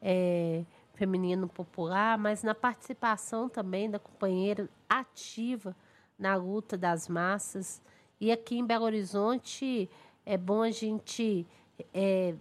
é, 0.02 0.64
feminino 0.94 1.46
popular, 1.48 2.18
mas 2.18 2.42
na 2.42 2.56
participação 2.56 3.48
também 3.48 3.88
da 3.88 4.00
companheira 4.00 4.68
ativa 4.88 5.76
na 6.18 6.34
luta 6.34 6.76
das 6.76 7.08
massas. 7.08 7.80
E 8.20 8.32
aqui 8.32 8.58
em 8.58 8.66
Belo 8.66 8.84
Horizonte 8.84 9.88
é 10.26 10.36
bom 10.36 10.62
a 10.62 10.72
gente 10.72 11.46
é, 11.94 12.34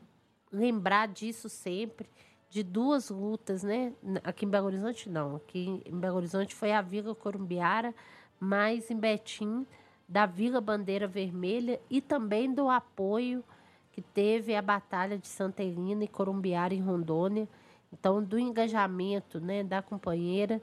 lembrar 0.51 1.07
disso 1.07 1.47
sempre 1.47 2.09
de 2.49 2.63
duas 2.63 3.09
lutas, 3.09 3.61
né? 3.61 3.93
Aqui 4.23 4.45
em 4.45 4.49
Belo 4.49 4.67
Horizonte 4.67 5.07
não, 5.07 5.35
aqui 5.35 5.83
em 5.85 5.99
Belo 5.99 6.17
Horizonte 6.17 6.55
foi 6.55 6.71
a 6.71 6.81
Vila 6.81 7.13
Corumbiara, 7.13 7.93
mas 8.39 8.89
em 8.89 8.97
Betim 8.97 9.67
da 10.07 10.25
Vila 10.25 10.61
Bandeira 10.61 11.07
Vermelha 11.07 11.79
e 11.89 11.99
também 11.99 12.53
do 12.53 12.69
apoio 12.69 13.43
que 13.91 14.01
teve 14.01 14.55
a 14.55 14.61
Batalha 14.61 15.17
de 15.17 15.27
Santa 15.27 15.63
Helena 15.63 16.03
e 16.03 16.07
Corumbiara 16.07 16.73
em 16.73 16.81
Rondônia. 16.81 17.47
Então, 17.91 18.23
do 18.23 18.37
engajamento, 18.37 19.39
né, 19.39 19.63
da 19.63 19.81
companheira 19.81 20.61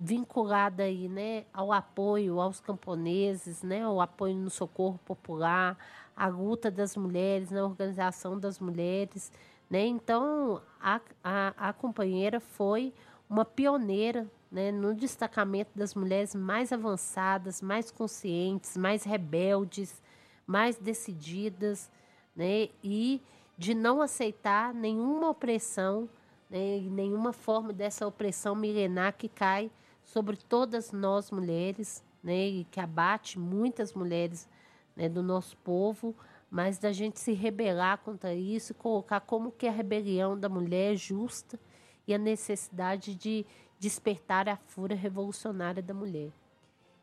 vinculada 0.00 0.82
aí, 0.82 1.08
né, 1.08 1.44
ao 1.52 1.70
apoio 1.70 2.40
aos 2.40 2.58
camponeses, 2.58 3.62
né, 3.62 3.82
ao 3.82 4.00
apoio 4.00 4.34
no 4.34 4.50
socorro 4.50 4.98
popular, 5.04 5.76
a 6.16 6.26
luta 6.26 6.70
das 6.70 6.96
mulheres, 6.96 7.50
na 7.50 7.62
organização 7.62 8.38
das 8.38 8.58
mulheres. 8.58 9.30
Né? 9.70 9.86
Então, 9.86 10.60
a, 10.80 11.00
a, 11.22 11.68
a 11.68 11.72
companheira 11.72 12.40
foi 12.40 12.92
uma 13.28 13.44
pioneira 13.44 14.26
né, 14.52 14.70
no 14.70 14.94
destacamento 14.94 15.70
das 15.74 15.94
mulheres 15.94 16.34
mais 16.34 16.72
avançadas, 16.72 17.62
mais 17.62 17.90
conscientes, 17.90 18.76
mais 18.76 19.02
rebeldes, 19.02 20.02
mais 20.46 20.76
decididas, 20.76 21.90
né, 22.36 22.68
e 22.84 23.22
de 23.56 23.74
não 23.74 24.02
aceitar 24.02 24.74
nenhuma 24.74 25.30
opressão, 25.30 26.06
né, 26.50 26.80
nenhuma 26.80 27.32
forma 27.32 27.72
dessa 27.72 28.06
opressão 28.06 28.54
milenar 28.54 29.14
que 29.16 29.26
cai 29.26 29.70
sobre 30.04 30.36
todas 30.36 30.92
nós 30.92 31.30
mulheres, 31.30 32.04
né, 32.22 32.46
e 32.46 32.64
que 32.64 32.78
abate 32.78 33.38
muitas 33.38 33.94
mulheres 33.94 34.46
né, 34.94 35.08
do 35.08 35.22
nosso 35.22 35.56
povo, 35.58 36.14
mas 36.50 36.76
da 36.78 36.92
gente 36.92 37.18
se 37.18 37.32
rebelar 37.32 37.98
contra 37.98 38.34
isso 38.34 38.72
e 38.72 38.74
colocar 38.74 39.20
como 39.20 39.50
que 39.50 39.66
a 39.66 39.72
rebelião 39.72 40.38
da 40.38 40.50
mulher 40.50 40.92
é 40.92 40.96
justa 40.96 41.58
e 42.06 42.12
a 42.12 42.18
necessidade 42.18 43.14
de 43.14 43.46
despertar 43.82 44.48
a 44.48 44.56
fúria 44.56 44.96
revolucionária 44.96 45.82
da 45.82 45.92
mulher. 45.92 46.30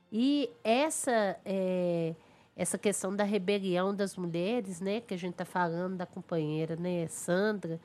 E 0.10 0.50
essa 0.64 1.38
é, 1.44 2.16
essa 2.56 2.78
questão 2.78 3.14
da 3.14 3.26
rebelião 3.26 3.94
das 3.94 4.16
mulheres, 4.16 4.80
né, 4.80 5.02
que 5.02 5.14
a 5.14 5.18
gente 5.18 5.34
está 5.34 5.44
falando 5.44 5.98
da 5.98 6.06
companheira, 6.06 6.78
né, 6.78 7.06
Sandra, 7.10 7.82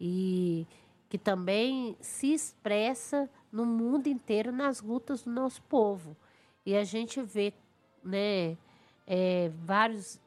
e 0.00 0.66
que 1.10 1.18
também 1.18 1.94
se 2.00 2.32
expressa 2.32 3.28
no 3.52 3.66
mundo 3.66 4.06
inteiro 4.06 4.50
nas 4.50 4.80
lutas 4.80 5.24
do 5.24 5.30
nosso 5.30 5.60
povo. 5.62 6.16
E 6.64 6.74
a 6.74 6.84
gente 6.84 7.20
vê, 7.20 7.52
né, 8.02 8.56
é, 9.06 9.50
vários, 9.62 10.18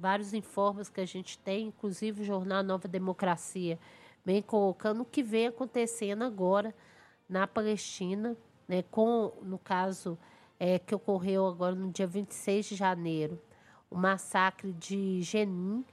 vários 0.00 0.32
informes 0.32 0.88
que 0.88 1.00
a 1.00 1.06
gente 1.06 1.38
tem, 1.38 1.66
inclusive 1.68 2.22
o 2.22 2.24
jornal 2.24 2.62
Nova 2.62 2.86
Democracia, 2.86 3.80
vem 4.24 4.40
colocando 4.40 5.02
o 5.02 5.04
que 5.04 5.24
vem 5.24 5.48
acontecendo 5.48 6.22
agora 6.22 6.72
na 7.28 7.46
Palestina, 7.46 8.36
né, 8.68 8.82
com, 8.90 9.32
no 9.42 9.58
caso 9.58 10.18
é, 10.58 10.78
que 10.78 10.94
ocorreu 10.94 11.46
agora 11.46 11.74
no 11.74 11.90
dia 11.90 12.06
26 12.06 12.66
de 12.66 12.74
janeiro, 12.74 13.40
o 13.90 13.96
massacre 13.96 14.72
de 14.72 15.22
Jenin, 15.22 15.84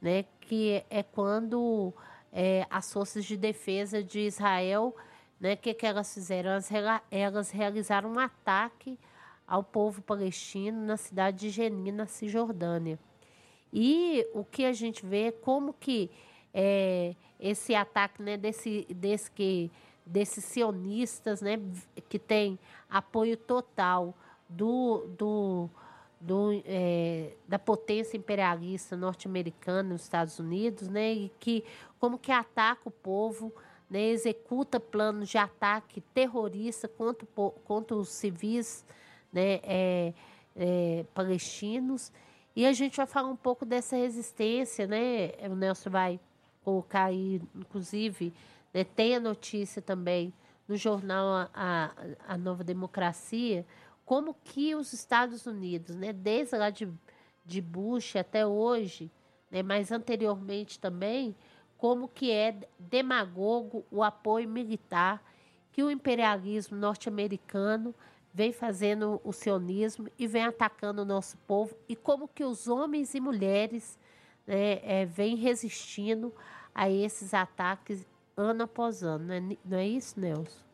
né, 0.00 0.24
que 0.40 0.84
é 0.90 1.02
quando 1.02 1.92
é, 2.32 2.66
as 2.70 2.92
forças 2.92 3.24
de 3.24 3.36
defesa 3.36 4.02
de 4.02 4.20
Israel, 4.20 4.94
né, 5.40 5.56
que 5.56 5.72
que 5.74 5.86
elas 5.86 6.12
fizeram? 6.12 6.50
Elas, 6.50 6.70
elas 7.10 7.50
realizaram 7.50 8.12
um 8.12 8.18
ataque 8.18 8.98
ao 9.46 9.62
povo 9.62 10.02
palestino 10.02 10.84
na 10.84 10.96
cidade 10.96 11.38
de 11.38 11.50
Jenin, 11.50 11.92
na 11.92 12.06
Cisjordânia. 12.06 12.98
E 13.72 14.26
o 14.34 14.44
que 14.44 14.64
a 14.64 14.72
gente 14.72 15.04
vê 15.04 15.28
é 15.28 15.32
como 15.32 15.72
que 15.72 16.10
é, 16.52 17.14
esse 17.38 17.74
ataque 17.74 18.22
né, 18.22 18.36
desse, 18.36 18.86
desse 18.90 19.30
que, 19.30 19.70
desses 20.08 20.44
sionistas 20.44 21.40
né, 21.42 21.60
que 22.08 22.18
tem 22.18 22.58
apoio 22.88 23.36
total 23.36 24.14
do, 24.48 25.06
do, 25.18 25.70
do, 26.20 26.62
é, 26.64 27.32
da 27.46 27.58
potência 27.58 28.16
imperialista 28.16 28.96
norte-americana 28.96 29.90
nos 29.90 30.02
Estados 30.02 30.38
Unidos, 30.38 30.88
né, 30.88 31.12
e 31.12 31.32
que 31.38 31.64
como 32.00 32.18
que 32.18 32.32
ataca 32.32 32.82
o 32.86 32.90
povo, 32.90 33.52
né, 33.90 34.08
executa 34.08 34.80
planos 34.80 35.28
de 35.28 35.38
ataque 35.38 36.00
terrorista 36.14 36.88
contra, 36.88 37.26
contra 37.64 37.96
os 37.96 38.08
civis 38.08 38.84
né, 39.32 39.60
é, 39.62 40.14
é, 40.56 41.04
palestinos. 41.14 42.10
E 42.56 42.66
a 42.66 42.72
gente 42.72 42.96
vai 42.96 43.06
falar 43.06 43.28
um 43.28 43.36
pouco 43.36 43.64
dessa 43.64 43.96
resistência, 43.96 44.86
né? 44.86 45.30
O 45.48 45.54
Nelson 45.54 45.90
vai 45.90 46.18
colocar 46.64 47.04
aí, 47.04 47.40
inclusive, 47.54 48.32
né, 48.72 48.84
tem 48.84 49.14
a 49.16 49.20
notícia 49.20 49.80
também 49.80 50.32
no 50.66 50.76
jornal 50.76 51.48
a, 51.54 51.92
a, 52.26 52.36
Nova 52.36 52.62
Democracia, 52.62 53.66
como 54.04 54.34
que 54.44 54.74
os 54.74 54.92
Estados 54.92 55.46
Unidos, 55.46 55.96
né, 55.96 56.12
desde 56.12 56.56
lá 56.56 56.70
de, 56.70 56.88
de 57.44 57.60
Bush 57.60 58.16
até 58.16 58.46
hoje, 58.46 59.10
né, 59.50 59.62
mas 59.62 59.90
anteriormente 59.90 60.78
também, 60.78 61.34
como 61.78 62.08
que 62.08 62.30
é 62.30 62.54
demagogo 62.78 63.84
o 63.90 64.02
apoio 64.02 64.48
militar 64.48 65.22
que 65.72 65.82
o 65.82 65.90
imperialismo 65.90 66.76
norte-americano 66.76 67.94
vem 68.34 68.52
fazendo 68.52 69.20
o 69.24 69.32
sionismo 69.32 70.08
e 70.18 70.26
vem 70.26 70.44
atacando 70.44 71.02
o 71.02 71.04
nosso 71.04 71.36
povo 71.38 71.74
e 71.88 71.96
como 71.96 72.28
que 72.28 72.44
os 72.44 72.68
homens 72.68 73.14
e 73.14 73.20
mulheres 73.20 73.98
né, 74.46 74.80
é, 74.82 75.06
vêm 75.06 75.36
resistindo 75.36 76.34
a 76.74 76.90
esses 76.90 77.32
ataques 77.32 78.06
ano 78.38 78.62
após 78.62 79.02
ano. 79.02 79.26
Não 79.26 79.34
é, 79.34 79.58
não 79.64 79.78
é 79.78 79.86
isso, 79.86 80.18
Nelson? 80.18 80.68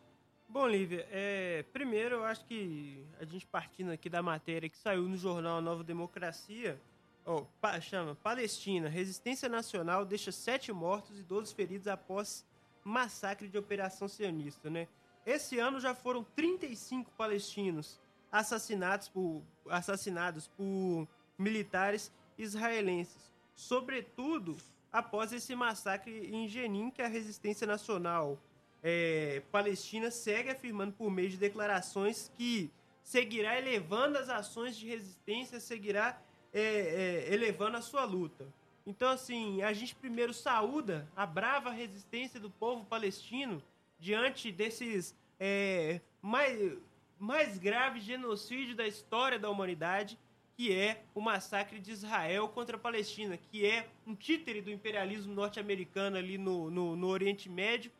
Bom, 0.47 0.67
Lívia, 0.67 1.05
é, 1.11 1.65
primeiro 1.73 2.15
eu 2.15 2.23
acho 2.23 2.45
que 2.45 3.03
a 3.19 3.25
gente 3.25 3.45
partindo 3.45 3.91
aqui 3.91 4.09
da 4.09 4.21
matéria 4.21 4.69
que 4.69 4.77
saiu 4.77 5.01
no 5.01 5.17
jornal 5.17 5.61
Nova 5.61 5.83
Democracia, 5.83 6.79
oh, 7.25 7.41
pa, 7.59 7.81
chama 7.81 8.15
Palestina, 8.15 8.87
Resistência 8.87 9.49
Nacional 9.49 10.05
deixa 10.05 10.31
sete 10.31 10.71
mortos 10.71 11.19
e 11.19 11.23
12 11.23 11.53
feridos 11.53 11.87
após 11.87 12.45
massacre 12.85 13.49
de 13.49 13.57
operação 13.57 14.07
sionista, 14.07 14.69
né? 14.69 14.87
Esse 15.25 15.57
ano 15.57 15.79
já 15.79 15.95
foram 15.95 16.23
35 16.23 17.11
palestinos 17.17 17.99
assassinados 18.31 19.09
por, 19.09 19.41
assassinados 19.67 20.47
por 20.47 21.07
militares 21.37 22.11
israelenses, 22.37 23.33
sobretudo 23.55 24.55
após 24.95 25.33
esse 25.33 25.53
massacre 25.53 26.29
em 26.33 26.47
Jenin, 26.47 26.89
que 26.89 27.01
a 27.01 27.07
resistência 27.07 27.67
nacional 27.67 28.39
é, 28.81 29.41
palestina 29.51 30.09
segue 30.09 30.49
afirmando 30.49 30.93
por 30.93 31.11
meio 31.11 31.29
de 31.29 31.35
declarações 31.35 32.31
que 32.37 32.71
seguirá 33.03 33.57
elevando 33.57 34.17
as 34.17 34.29
ações 34.29 34.77
de 34.77 34.87
resistência, 34.87 35.59
seguirá 35.59 36.17
é, 36.53 36.61
é, 36.61 37.33
elevando 37.33 37.75
a 37.75 37.81
sua 37.81 38.05
luta. 38.05 38.47
Então, 38.87 39.09
assim, 39.09 39.61
a 39.63 39.73
gente 39.73 39.93
primeiro 39.95 40.33
saúda 40.33 41.05
a 41.13 41.25
brava 41.25 41.71
resistência 41.71 42.39
do 42.39 42.49
povo 42.49 42.85
palestino 42.85 43.61
diante 43.99 44.49
desses 44.49 45.13
é, 45.37 45.99
mais, 46.21 46.77
mais 47.19 47.57
grave 47.57 47.99
genocídio 47.99 48.73
da 48.77 48.87
história 48.87 49.37
da 49.37 49.49
humanidade, 49.49 50.17
que 50.55 50.73
é 50.73 51.03
o 51.13 51.19
massacre 51.19 51.79
de 51.79 51.91
Israel 51.91 52.47
contra 52.47 52.77
a 52.77 52.79
Palestina, 52.79 53.37
que 53.37 53.65
é 53.65 53.89
um 54.07 54.15
títere 54.15 54.61
do 54.61 54.71
imperialismo 54.71 55.33
norte-americano 55.33 56.17
ali 56.17 56.37
no, 56.37 56.71
no, 56.71 56.95
no 56.95 57.07
Oriente 57.07 57.49
Médio, 57.49 57.91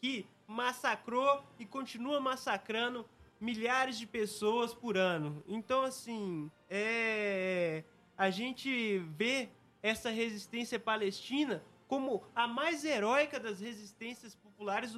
que 0.00 0.26
massacrou 0.46 1.44
e 1.58 1.64
continua 1.64 2.20
massacrando 2.20 3.06
milhares 3.40 3.96
de 3.96 4.06
pessoas 4.06 4.74
por 4.74 4.96
ano. 4.96 5.42
Então, 5.46 5.82
assim, 5.82 6.50
é, 6.68 7.84
a 8.18 8.28
gente 8.28 8.98
vê 9.16 9.48
essa 9.82 10.10
resistência 10.10 10.78
palestina 10.78 11.62
como 11.86 12.22
a 12.34 12.46
mais 12.46 12.84
heróica 12.84 13.40
das 13.40 13.60
resistências 13.60 14.34
populares 14.34 14.94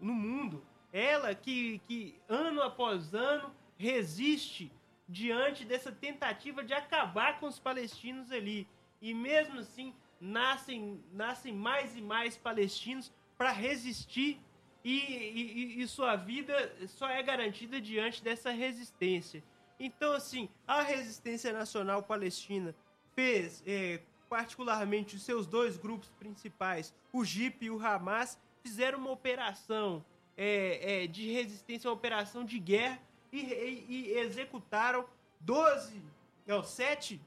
no 0.00 0.14
mundo. 0.14 0.64
Ela 0.92 1.34
que, 1.34 1.80
que 1.80 2.18
ano 2.28 2.62
após 2.62 3.14
ano 3.14 3.54
resiste 3.76 4.70
diante 5.10 5.64
dessa 5.64 5.90
tentativa 5.90 6.62
de 6.62 6.72
acabar 6.72 7.40
com 7.40 7.46
os 7.46 7.58
palestinos 7.58 8.30
ali. 8.30 8.66
E 9.02 9.12
mesmo 9.12 9.58
assim, 9.58 9.92
nascem, 10.20 11.02
nascem 11.12 11.52
mais 11.52 11.96
e 11.96 12.00
mais 12.00 12.36
palestinos 12.36 13.12
para 13.36 13.50
resistir 13.50 14.40
e, 14.84 14.98
e, 14.98 15.82
e, 15.82 15.88
sua 15.88 16.16
vida 16.16 16.72
só 16.86 17.08
é 17.08 17.22
garantida 17.22 17.80
diante 17.80 18.22
dessa 18.22 18.50
resistência. 18.50 19.42
Então, 19.78 20.12
assim, 20.12 20.48
a 20.66 20.80
resistência 20.80 21.52
nacional 21.52 22.02
palestina 22.02 22.74
fez, 23.14 23.62
é, 23.66 24.00
particularmente 24.28 25.16
os 25.16 25.22
seus 25.22 25.46
dois 25.46 25.76
grupos 25.76 26.08
principais, 26.18 26.94
o 27.12 27.24
JIP 27.24 27.66
e 27.66 27.70
o 27.70 27.84
Hamas, 27.84 28.38
fizeram 28.62 28.98
uma 28.98 29.10
operação 29.10 30.04
é, 30.36 31.02
é, 31.02 31.06
de 31.06 31.30
resistência, 31.30 31.90
uma 31.90 31.96
operação 31.96 32.42
de 32.42 32.58
guerra 32.58 33.00
e, 33.32 33.38
e, 33.38 33.86
e 33.88 34.18
executaram 34.18 35.06
12, 35.40 36.00
não, 36.46 36.62
7 36.62 37.20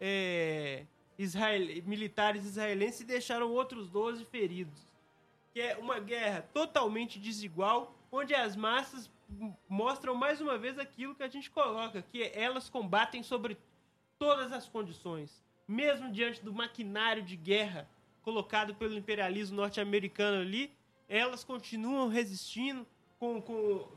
é, 0.00 0.84
israel, 1.18 1.82
militares 1.84 2.44
israelenses 2.44 3.00
e 3.00 3.04
deixaram 3.04 3.50
outros 3.50 3.88
12 3.88 4.24
feridos. 4.24 4.86
Que 5.52 5.60
é 5.60 5.76
uma 5.76 5.98
guerra 5.98 6.42
totalmente 6.52 7.18
desigual, 7.18 7.94
onde 8.12 8.34
as 8.34 8.54
massas 8.54 9.10
mostram 9.68 10.14
mais 10.14 10.40
uma 10.40 10.56
vez 10.56 10.78
aquilo 10.78 11.14
que 11.14 11.22
a 11.22 11.28
gente 11.28 11.50
coloca, 11.50 12.02
que 12.02 12.22
elas 12.34 12.68
combatem 12.68 13.22
sobre 13.22 13.56
todas 14.18 14.52
as 14.52 14.68
condições, 14.68 15.44
mesmo 15.66 16.10
diante 16.10 16.42
do 16.42 16.52
maquinário 16.52 17.22
de 17.22 17.36
guerra 17.36 17.88
colocado 18.22 18.74
pelo 18.74 18.96
imperialismo 18.96 19.56
norte-americano 19.56 20.42
ali, 20.42 20.72
elas 21.08 21.44
continuam 21.44 22.08
resistindo 22.08 22.86
com, 23.18 23.40
com, 23.40 23.88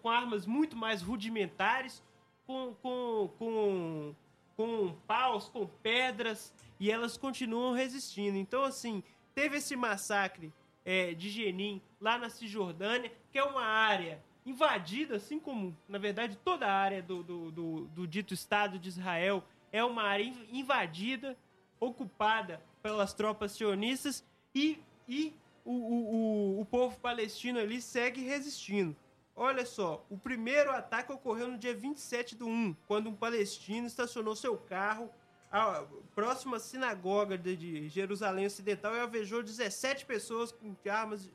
com 0.00 0.08
armas 0.08 0.46
muito 0.46 0.76
mais 0.76 1.02
rudimentares, 1.02 2.02
com, 2.46 2.74
com, 2.82 3.30
com, 3.38 4.14
com 4.56 4.94
paus, 5.06 5.48
com 5.48 5.66
pedras, 5.66 6.52
e 6.78 6.90
elas 6.90 7.16
continuam 7.16 7.72
resistindo. 7.72 8.38
Então, 8.38 8.64
assim, 8.64 9.02
teve 9.34 9.58
esse 9.58 9.76
massacre 9.76 10.52
é, 10.84 11.12
de 11.12 11.28
Jenin, 11.28 11.80
lá 12.00 12.18
na 12.18 12.30
Cisjordânia, 12.30 13.12
que 13.30 13.38
é 13.38 13.44
uma 13.44 13.64
área 13.64 14.22
invadida, 14.46 15.16
assim 15.16 15.38
como, 15.38 15.76
na 15.86 15.98
verdade, 15.98 16.36
toda 16.42 16.66
a 16.66 16.72
área 16.72 17.02
do, 17.02 17.22
do, 17.22 17.50
do, 17.50 17.80
do 17.88 18.06
dito 18.06 18.32
Estado 18.32 18.78
de 18.78 18.88
Israel 18.88 19.44
é 19.70 19.84
uma 19.84 20.02
área 20.02 20.24
invadida, 20.50 21.36
ocupada 21.78 22.60
pelas 22.82 23.12
tropas 23.12 23.52
sionistas 23.52 24.24
e, 24.54 24.78
e 25.06 25.32
o, 25.64 25.72
o, 25.72 26.14
o, 26.14 26.60
o 26.62 26.64
povo 26.64 26.98
palestino 26.98 27.58
ali 27.58 27.80
segue 27.80 28.22
resistindo. 28.22 28.96
Olha 29.42 29.64
só, 29.64 30.04
o 30.10 30.18
primeiro 30.18 30.70
ataque 30.70 31.10
ocorreu 31.10 31.48
no 31.48 31.56
dia 31.56 31.74
27 31.74 32.36
do 32.36 32.46
1, 32.46 32.76
quando 32.86 33.08
um 33.08 33.16
palestino 33.16 33.86
estacionou 33.86 34.36
seu 34.36 34.54
carro 34.54 35.10
à 35.50 35.82
próxima 36.14 36.58
sinagoga 36.58 37.38
de, 37.38 37.88
Jerusalém 37.88 38.44
Ocidental 38.44 38.94
e 38.94 39.00
alvejou 39.00 39.42
17 39.42 40.04
pessoas 40.04 40.52
com 40.52 40.76
armas. 40.90 41.30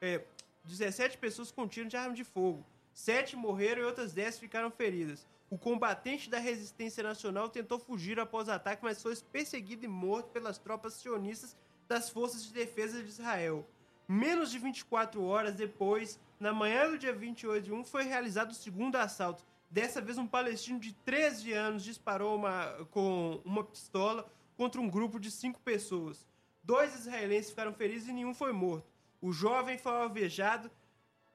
É, 0.00 0.24
17 0.66 1.18
pessoas 1.18 1.50
com 1.50 1.66
tiro 1.66 1.88
de 1.88 1.96
arma 1.96 2.14
de 2.14 2.22
fogo. 2.22 2.64
Sete 2.94 3.34
morreram 3.34 3.82
e 3.82 3.86
outras 3.86 4.12
10 4.12 4.38
ficaram 4.38 4.70
feridas. 4.70 5.26
O 5.50 5.58
combatente 5.58 6.30
da 6.30 6.38
resistência 6.38 7.02
nacional 7.02 7.48
tentou 7.48 7.80
fugir 7.80 8.20
após 8.20 8.46
o 8.46 8.52
ataque, 8.52 8.84
mas 8.84 9.02
foi 9.02 9.16
perseguido 9.32 9.84
e 9.84 9.88
morto 9.88 10.28
pelas 10.28 10.58
tropas 10.58 10.92
sionistas 10.92 11.56
das 11.88 12.08
Forças 12.08 12.44
de 12.44 12.52
Defesa 12.52 13.02
de 13.02 13.08
Israel. 13.08 13.66
Menos 14.06 14.52
de 14.52 14.60
24 14.60 15.24
horas 15.24 15.56
depois, 15.56 16.20
na 16.38 16.52
manhã 16.52 16.90
do 16.90 16.98
dia 16.98 17.12
28 17.12 17.64
de 17.64 17.72
1, 17.72 17.84
foi 17.84 18.04
realizado 18.04 18.52
o 18.52 18.54
segundo 18.54 18.96
assalto. 18.96 19.44
Dessa 19.70 20.00
vez, 20.00 20.16
um 20.16 20.26
palestino 20.26 20.78
de 20.78 20.92
13 20.92 21.52
anos 21.52 21.84
disparou 21.84 22.36
uma, 22.36 22.86
com 22.90 23.40
uma 23.44 23.64
pistola 23.64 24.30
contra 24.56 24.80
um 24.80 24.88
grupo 24.88 25.20
de 25.20 25.30
cinco 25.30 25.60
pessoas. 25.60 26.26
Dois 26.62 26.94
israelenses 26.94 27.50
ficaram 27.50 27.72
feridos 27.72 28.08
e 28.08 28.12
nenhum 28.12 28.34
foi 28.34 28.52
morto. 28.52 28.86
O 29.20 29.32
jovem 29.32 29.76
foi 29.76 29.92
alvejado 29.92 30.70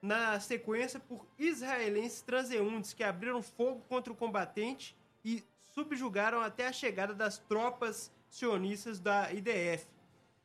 na 0.02 0.40
sequência 0.40 1.00
por 1.00 1.26
israelenses 1.38 2.22
transeuntes 2.22 2.94
que 2.94 3.04
abriram 3.04 3.42
fogo 3.42 3.82
contra 3.88 4.12
o 4.12 4.16
combatente 4.16 4.96
e 5.24 5.44
subjugaram 5.74 6.42
até 6.42 6.68
a 6.68 6.74
chegada 6.74 7.14
das 7.14 7.38
tropas 7.38 8.12
sionistas 8.30 9.00
da 9.00 9.32
IDF. 9.32 9.88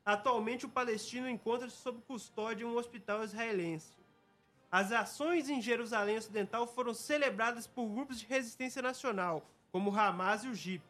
Atualmente, 0.04 0.64
o 0.64 0.70
palestino 0.70 1.28
encontra-se 1.28 1.76
sob 1.76 2.00
custódia 2.06 2.64
em 2.64 2.66
um 2.66 2.76
hospital 2.76 3.24
israelense. 3.24 3.97
As 4.70 4.92
ações 4.92 5.48
em 5.48 5.62
Jerusalém 5.62 6.18
Ocidental 6.18 6.66
foram 6.66 6.92
celebradas 6.92 7.66
por 7.66 7.86
grupos 7.86 8.20
de 8.20 8.26
resistência 8.26 8.82
nacional, 8.82 9.42
como 9.72 9.90
o 9.90 9.98
Hamas 9.98 10.44
e 10.44 10.48
o 10.48 10.54
JIP. 10.54 10.84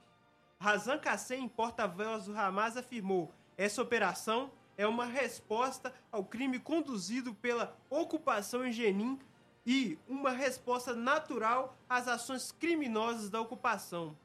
Razan 0.58 0.98
Kassem, 0.98 1.48
porta-voz 1.48 2.24
do 2.24 2.36
Hamas, 2.36 2.76
afirmou: 2.76 3.32
essa 3.56 3.80
operação 3.80 4.50
é 4.76 4.86
uma 4.86 5.04
resposta 5.04 5.94
ao 6.10 6.24
crime 6.24 6.58
conduzido 6.58 7.32
pela 7.34 7.76
ocupação 7.88 8.66
em 8.66 8.72
Jenin 8.72 9.18
e 9.64 9.96
uma 10.08 10.30
resposta 10.30 10.94
natural 10.94 11.76
às 11.88 12.08
ações 12.08 12.50
criminosas 12.50 13.30
da 13.30 13.40
ocupação. 13.40 14.16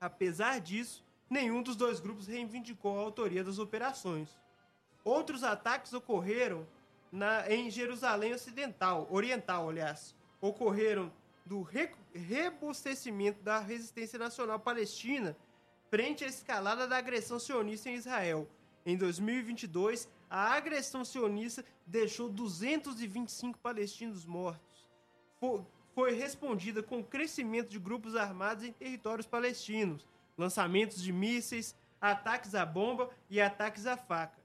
Apesar 0.00 0.60
disso, 0.60 1.04
nenhum 1.30 1.62
dos 1.62 1.76
dois 1.76 2.00
grupos 2.00 2.26
reivindicou 2.26 2.98
a 2.98 3.02
autoria 3.02 3.44
das 3.44 3.58
operações. 3.58 4.28
Outros 5.04 5.44
ataques 5.44 5.92
ocorreram 5.92 6.66
na, 7.14 7.48
em 7.48 7.70
Jerusalém 7.70 8.34
Ocidental, 8.34 9.06
Oriental, 9.08 9.70
aliás, 9.70 10.16
ocorreram 10.40 11.12
do 11.46 11.62
re, 11.62 11.90
rebustecimento 12.12 13.40
da 13.40 13.60
resistência 13.60 14.18
nacional 14.18 14.58
palestina 14.58 15.36
frente 15.88 16.24
à 16.24 16.26
escalada 16.26 16.88
da 16.88 16.96
agressão 16.96 17.38
sionista 17.38 17.88
em 17.88 17.94
Israel. 17.94 18.48
Em 18.84 18.96
2022, 18.96 20.08
a 20.28 20.54
agressão 20.54 21.04
sionista 21.04 21.64
deixou 21.86 22.28
225 22.28 23.60
palestinos 23.60 24.26
mortos. 24.26 24.88
Foi 25.94 26.12
respondida 26.12 26.82
com 26.82 26.98
o 26.98 27.04
crescimento 27.04 27.68
de 27.68 27.78
grupos 27.78 28.16
armados 28.16 28.64
em 28.64 28.72
territórios 28.72 29.26
palestinos, 29.26 30.04
lançamentos 30.36 31.00
de 31.00 31.12
mísseis, 31.12 31.76
ataques 32.00 32.56
à 32.56 32.66
bomba 32.66 33.08
e 33.30 33.40
ataques 33.40 33.86
à 33.86 33.96
faca. 33.96 34.43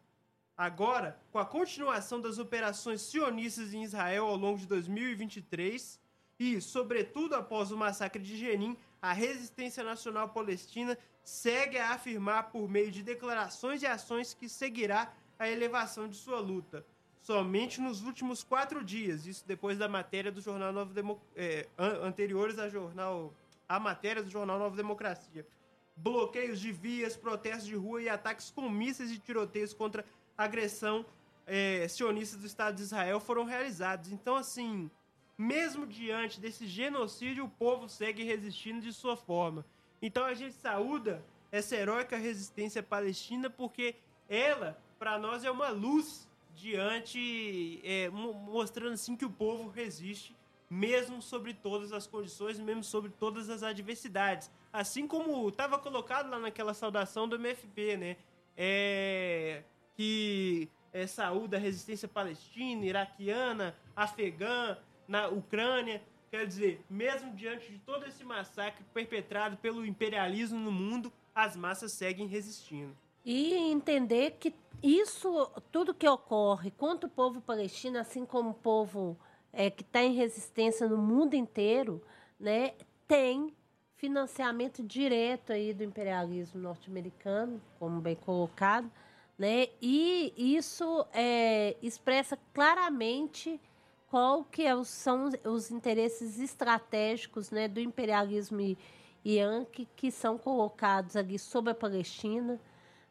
Agora, 0.60 1.18
com 1.32 1.40
a 1.40 1.46
continuação 1.46 2.20
das 2.20 2.38
operações 2.38 3.00
sionistas 3.04 3.74
em 3.74 3.82
Israel 3.82 4.26
ao 4.26 4.36
longo 4.36 4.58
de 4.58 4.68
2023 4.68 5.98
e, 6.38 6.60
sobretudo, 6.60 7.34
após 7.34 7.72
o 7.72 7.78
massacre 7.78 8.22
de 8.22 8.36
Jenin, 8.36 8.76
a 9.02 9.14
resistência 9.14 9.86
nacional 9.86 10.28
palestina 10.28 10.98
segue 11.24 11.78
a 11.78 11.92
afirmar 11.94 12.52
por 12.52 12.68
meio 12.68 12.92
de 12.92 13.02
declarações 13.02 13.82
e 13.84 13.88
ações 13.88 14.34
que 14.34 14.50
seguirá 14.50 15.14
a 15.40 15.48
elevação 15.50 16.10
de 16.10 16.18
sua 16.18 16.42
luta. 16.42 16.86
Somente 17.22 17.80
nos 17.80 18.04
últimos 18.04 18.44
quatro 18.44 18.84
dias, 18.84 19.26
isso 19.26 19.48
depois 19.48 19.78
da 19.78 19.88
matéria 19.88 20.30
do 20.30 20.42
jornal 20.42 20.74
Nova 20.74 20.94
Demo 20.94 21.22
é, 21.38 21.68
anteriores 21.78 22.60
a 22.60 22.68
jornal 22.68 23.34
a 23.66 23.80
matéria 23.80 24.22
do 24.22 24.30
jornal 24.30 24.60
Nova 24.60 24.76
Democracia. 24.76 25.48
Bloqueios 25.96 26.60
de 26.60 26.72
vias, 26.72 27.16
protestos 27.16 27.66
de 27.66 27.76
rua 27.76 28.02
e 28.02 28.10
ataques 28.10 28.52
com 28.52 28.70
mísseis 28.70 29.12
e 29.12 29.20
tiroteios 29.20 29.74
contra 29.74 30.04
agressão 30.44 31.06
é, 31.46 31.88
sionista 31.88 32.38
do 32.38 32.46
Estado 32.46 32.76
de 32.76 32.84
Israel 32.84 33.20
foram 33.20 33.44
realizados. 33.44 34.12
Então, 34.12 34.36
assim, 34.36 34.90
mesmo 35.38 35.86
diante 35.86 36.40
desse 36.40 36.68
genocídio, 36.68 37.46
o 37.46 37.50
povo 37.50 37.90
segue 37.90 38.24
resistindo 38.24 38.82
de 38.82 38.94
sua 38.94 39.18
forma. 39.18 39.66
Então 40.02 40.26
a 40.26 40.34
gente 40.34 40.56
saúda 40.56 41.24
essa 41.52 41.76
heróica 41.76 42.16
resistência 42.18 42.82
palestina 42.82 43.50
porque 43.50 43.96
ela, 44.30 44.78
para 44.98 45.18
nós, 45.18 45.44
é 45.44 45.52
uma 45.52 45.70
luz 45.70 46.28
diante, 46.56 47.82
é, 47.84 48.10
mostrando 48.10 48.94
assim 48.94 49.16
que 49.16 49.26
o 49.26 49.30
povo 49.30 49.70
resiste, 49.70 50.36
mesmo 50.70 51.22
sobre 51.22 51.54
todas 51.54 51.92
as 51.92 52.06
condições, 52.06 52.60
mesmo 52.60 52.84
sobre 52.84 53.10
todas 53.10 53.50
as 53.50 53.64
adversidades. 53.64 54.52
Assim 54.72 55.08
como 55.08 55.48
estava 55.50 55.80
colocado 55.80 56.30
lá 56.30 56.38
naquela 56.38 56.74
saudação 56.74 57.28
do 57.28 57.36
MFP, 57.36 57.98
né? 57.98 58.18
É, 58.56 59.64
que 60.00 60.70
é, 60.94 61.06
saúda 61.06 61.58
a 61.58 61.60
resistência 61.60 62.08
palestina, 62.08 62.86
iraquiana, 62.86 63.76
afegã, 63.94 64.78
na 65.06 65.28
Ucrânia. 65.28 66.02
Quer 66.32 66.48
dizer, 66.48 66.82
mesmo 66.90 67.34
diante 67.36 67.70
de 67.70 67.80
todo 67.80 68.06
esse 68.06 68.24
massacre 68.24 68.82
perpetrado 68.94 69.58
pelo 69.58 69.86
imperialismo 69.86 70.58
no 70.58 70.72
mundo, 70.72 71.12
as 71.36 71.58
massas 71.58 71.92
seguem 71.92 72.28
resistindo. 72.28 72.96
E 73.26 73.54
entender 73.56 74.38
que 74.40 74.56
isso, 74.82 75.52
tudo 75.70 75.94
que 75.94 76.08
ocorre 76.08 76.72
contra 76.72 77.06
o 77.06 77.12
povo 77.12 77.42
palestino, 77.42 78.00
assim 78.00 78.26
como 78.26 78.52
o 78.52 78.54
povo 78.54 79.20
é, 79.52 79.70
que 79.70 79.84
está 79.84 80.02
em 80.02 80.14
resistência 80.14 80.88
no 80.88 80.98
mundo 80.98 81.34
inteiro, 81.34 82.02
né, 82.40 82.74
tem 83.06 83.54
financiamento 83.98 84.82
direto 84.82 85.52
aí 85.52 85.74
do 85.74 85.84
imperialismo 85.84 86.62
norte-americano, 86.62 87.62
como 87.78 88.00
bem 88.00 88.16
colocado, 88.16 88.90
né? 89.40 89.70
E 89.82 90.34
isso 90.36 91.08
é, 91.14 91.78
expressa 91.82 92.38
claramente 92.54 93.58
qual 94.10 94.44
que 94.44 94.64
é 94.64 94.84
são 94.84 95.30
os 95.46 95.72
interesses 95.72 96.38
estratégicos 96.40 97.50
né, 97.50 97.70
do 97.70 97.80
imperialismo 97.80 98.60
Yankee 99.26 99.88
que 99.96 100.12
são 100.12 100.38
colocados 100.38 101.16
ali 101.16 101.40
sobre 101.40 101.72
a 101.72 101.76
Palestina, 101.76 102.60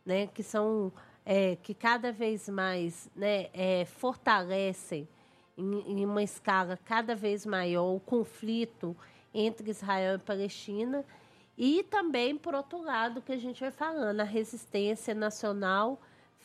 né, 0.05 0.27
que 0.27 0.43
são 0.43 0.93
é, 1.25 1.57
que 1.57 1.73
cada 1.73 2.13
vez 2.13 2.47
mais 2.49 3.09
né, 3.17 3.49
é, 3.55 3.87
fortalecem 3.87 5.09
em, 5.57 6.01
em, 6.01 6.05
uma 6.05 6.23
escala 6.23 6.79
cada 6.85 7.15
vez 7.15 7.47
maior 7.47 7.95
o 7.95 8.01
conflito 8.01 8.95
entre 9.33 9.71
Israel 9.71 10.17
e 10.17 10.19
Palestina 10.19 11.05
e 11.57 11.83
também 11.85 12.37
por 12.37 12.55
outro 12.55 12.83
lado 12.83 13.23
que 13.23 13.33
a 13.33 13.39
gente 13.39 13.61
vai 13.61 13.71
falando 13.71 14.21
a 14.21 14.25
resistência 14.25 15.15
nacional 15.15 15.99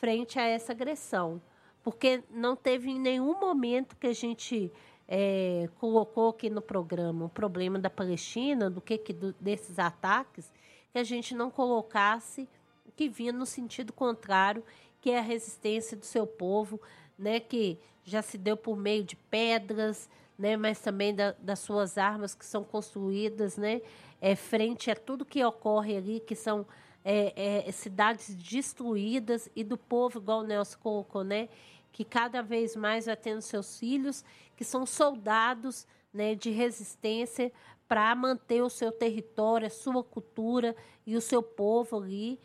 frente 0.03 0.37
a 0.37 0.45
essa 0.45 0.73
agressão. 0.73 1.41
Porque 1.81 2.21
não 2.29 2.57
teve 2.57 2.89
em 2.89 2.99
nenhum 2.99 3.39
momento 3.39 3.95
que 3.95 4.07
a 4.07 4.13
gente 4.13 4.69
é, 5.07 5.69
colocou 5.79 6.31
aqui 6.31 6.49
no 6.49 6.61
programa 6.61 7.23
o 7.23 7.29
problema 7.29 7.79
da 7.79 7.89
Palestina, 7.89 8.69
do 8.69 8.81
que, 8.81 8.97
que 8.97 9.13
do, 9.13 9.33
desses 9.39 9.79
ataques, 9.79 10.51
que 10.91 10.99
a 10.99 11.05
gente 11.05 11.33
não 11.33 11.49
colocasse 11.49 12.49
o 12.85 12.91
que 12.91 13.07
vinha 13.07 13.31
no 13.31 13.45
sentido 13.45 13.93
contrário, 13.93 14.61
que 14.99 15.09
é 15.09 15.19
a 15.19 15.21
resistência 15.21 15.95
do 15.95 16.05
seu 16.05 16.27
povo, 16.27 16.81
né, 17.17 17.39
que 17.39 17.79
já 18.03 18.21
se 18.21 18.37
deu 18.37 18.57
por 18.57 18.75
meio 18.75 19.05
de 19.05 19.15
pedras, 19.15 20.09
né, 20.37 20.57
mas 20.57 20.81
também 20.81 21.15
da, 21.15 21.31
das 21.39 21.59
suas 21.59 21.97
armas 21.97 22.35
que 22.35 22.45
são 22.45 22.61
construídas, 22.61 23.55
né, 23.55 23.81
é, 24.19 24.35
frente 24.35 24.91
a 24.91 24.95
tudo 24.97 25.23
que 25.23 25.41
ocorre 25.45 25.95
ali, 25.95 26.19
que 26.19 26.35
são 26.35 26.65
é, 27.03 27.67
é, 27.67 27.71
cidades 27.71 28.33
destruídas 28.35 29.49
e 29.55 29.63
do 29.63 29.77
povo, 29.77 30.19
igual 30.19 30.39
o 30.39 30.43
Nelson 30.43 30.77
colocou, 30.79 31.23
né? 31.23 31.49
Que 31.91 32.03
cada 32.03 32.41
vez 32.41 32.75
mais 32.75 33.05
vai 33.05 33.15
tendo 33.15 33.41
seus 33.41 33.77
filhos, 33.77 34.23
que 34.55 34.63
são 34.63 34.85
soldados 34.85 35.85
né, 36.13 36.35
de 36.35 36.49
resistência 36.49 37.51
para 37.87 38.15
manter 38.15 38.61
o 38.61 38.69
seu 38.69 38.91
território, 38.91 39.67
a 39.67 39.69
sua 39.69 40.03
cultura 40.03 40.75
e 41.05 41.15
o 41.15 41.21
seu 41.21 41.43
povo 41.43 41.97
ali, 41.97 42.39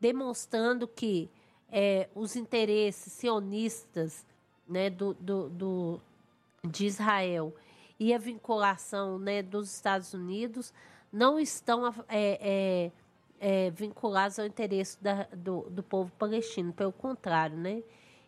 demonstrando 0.00 0.86
que 0.86 1.30
é, 1.70 2.08
os 2.14 2.36
interesses 2.36 3.12
sionistas 3.12 4.24
né, 4.68 4.90
do, 4.90 5.14
do, 5.14 5.48
do, 5.48 6.00
de 6.64 6.86
Israel 6.86 7.54
e 7.98 8.12
a 8.12 8.18
vinculação 8.18 9.18
né, 9.18 9.42
dos 9.42 9.74
Estados 9.74 10.12
Unidos 10.14 10.72
não 11.12 11.38
estão 11.38 11.86
é, 12.08 12.38
é, 12.40 12.92
é, 13.40 13.70
vinculados 13.70 14.38
ao 14.38 14.46
interesse 14.46 15.02
da, 15.02 15.24
do, 15.36 15.68
do 15.70 15.82
povo 15.82 16.12
palestino, 16.18 16.72
pelo 16.72 16.92
contrário, 16.92 17.56
né? 17.56 17.82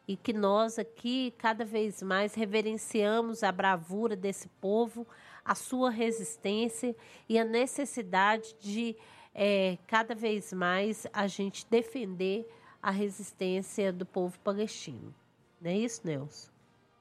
E 0.07 0.17
que 0.17 0.33
nós 0.33 0.79
aqui 0.79 1.35
cada 1.37 1.65
vez 1.65 2.03
mais 2.03 2.35
reverenciamos 2.35 3.43
a 3.43 3.51
bravura 3.51 4.15
desse 4.15 4.49
povo, 4.61 5.07
a 5.45 5.55
sua 5.55 5.91
resistência 5.91 6.95
e 7.29 7.39
a 7.39 7.45
necessidade 7.45 8.55
de 8.61 8.97
é, 9.35 9.79
cada 9.87 10.15
vez 10.15 10.53
mais 10.53 11.07
a 11.13 11.27
gente 11.27 11.67
defender 11.69 12.49
a 12.81 12.91
resistência 12.91 13.93
do 13.93 14.07
povo 14.07 14.39
palestino. 14.41 15.15
Não 15.61 15.71
é 15.71 15.77
isso, 15.77 16.07
Nelson? 16.07 16.51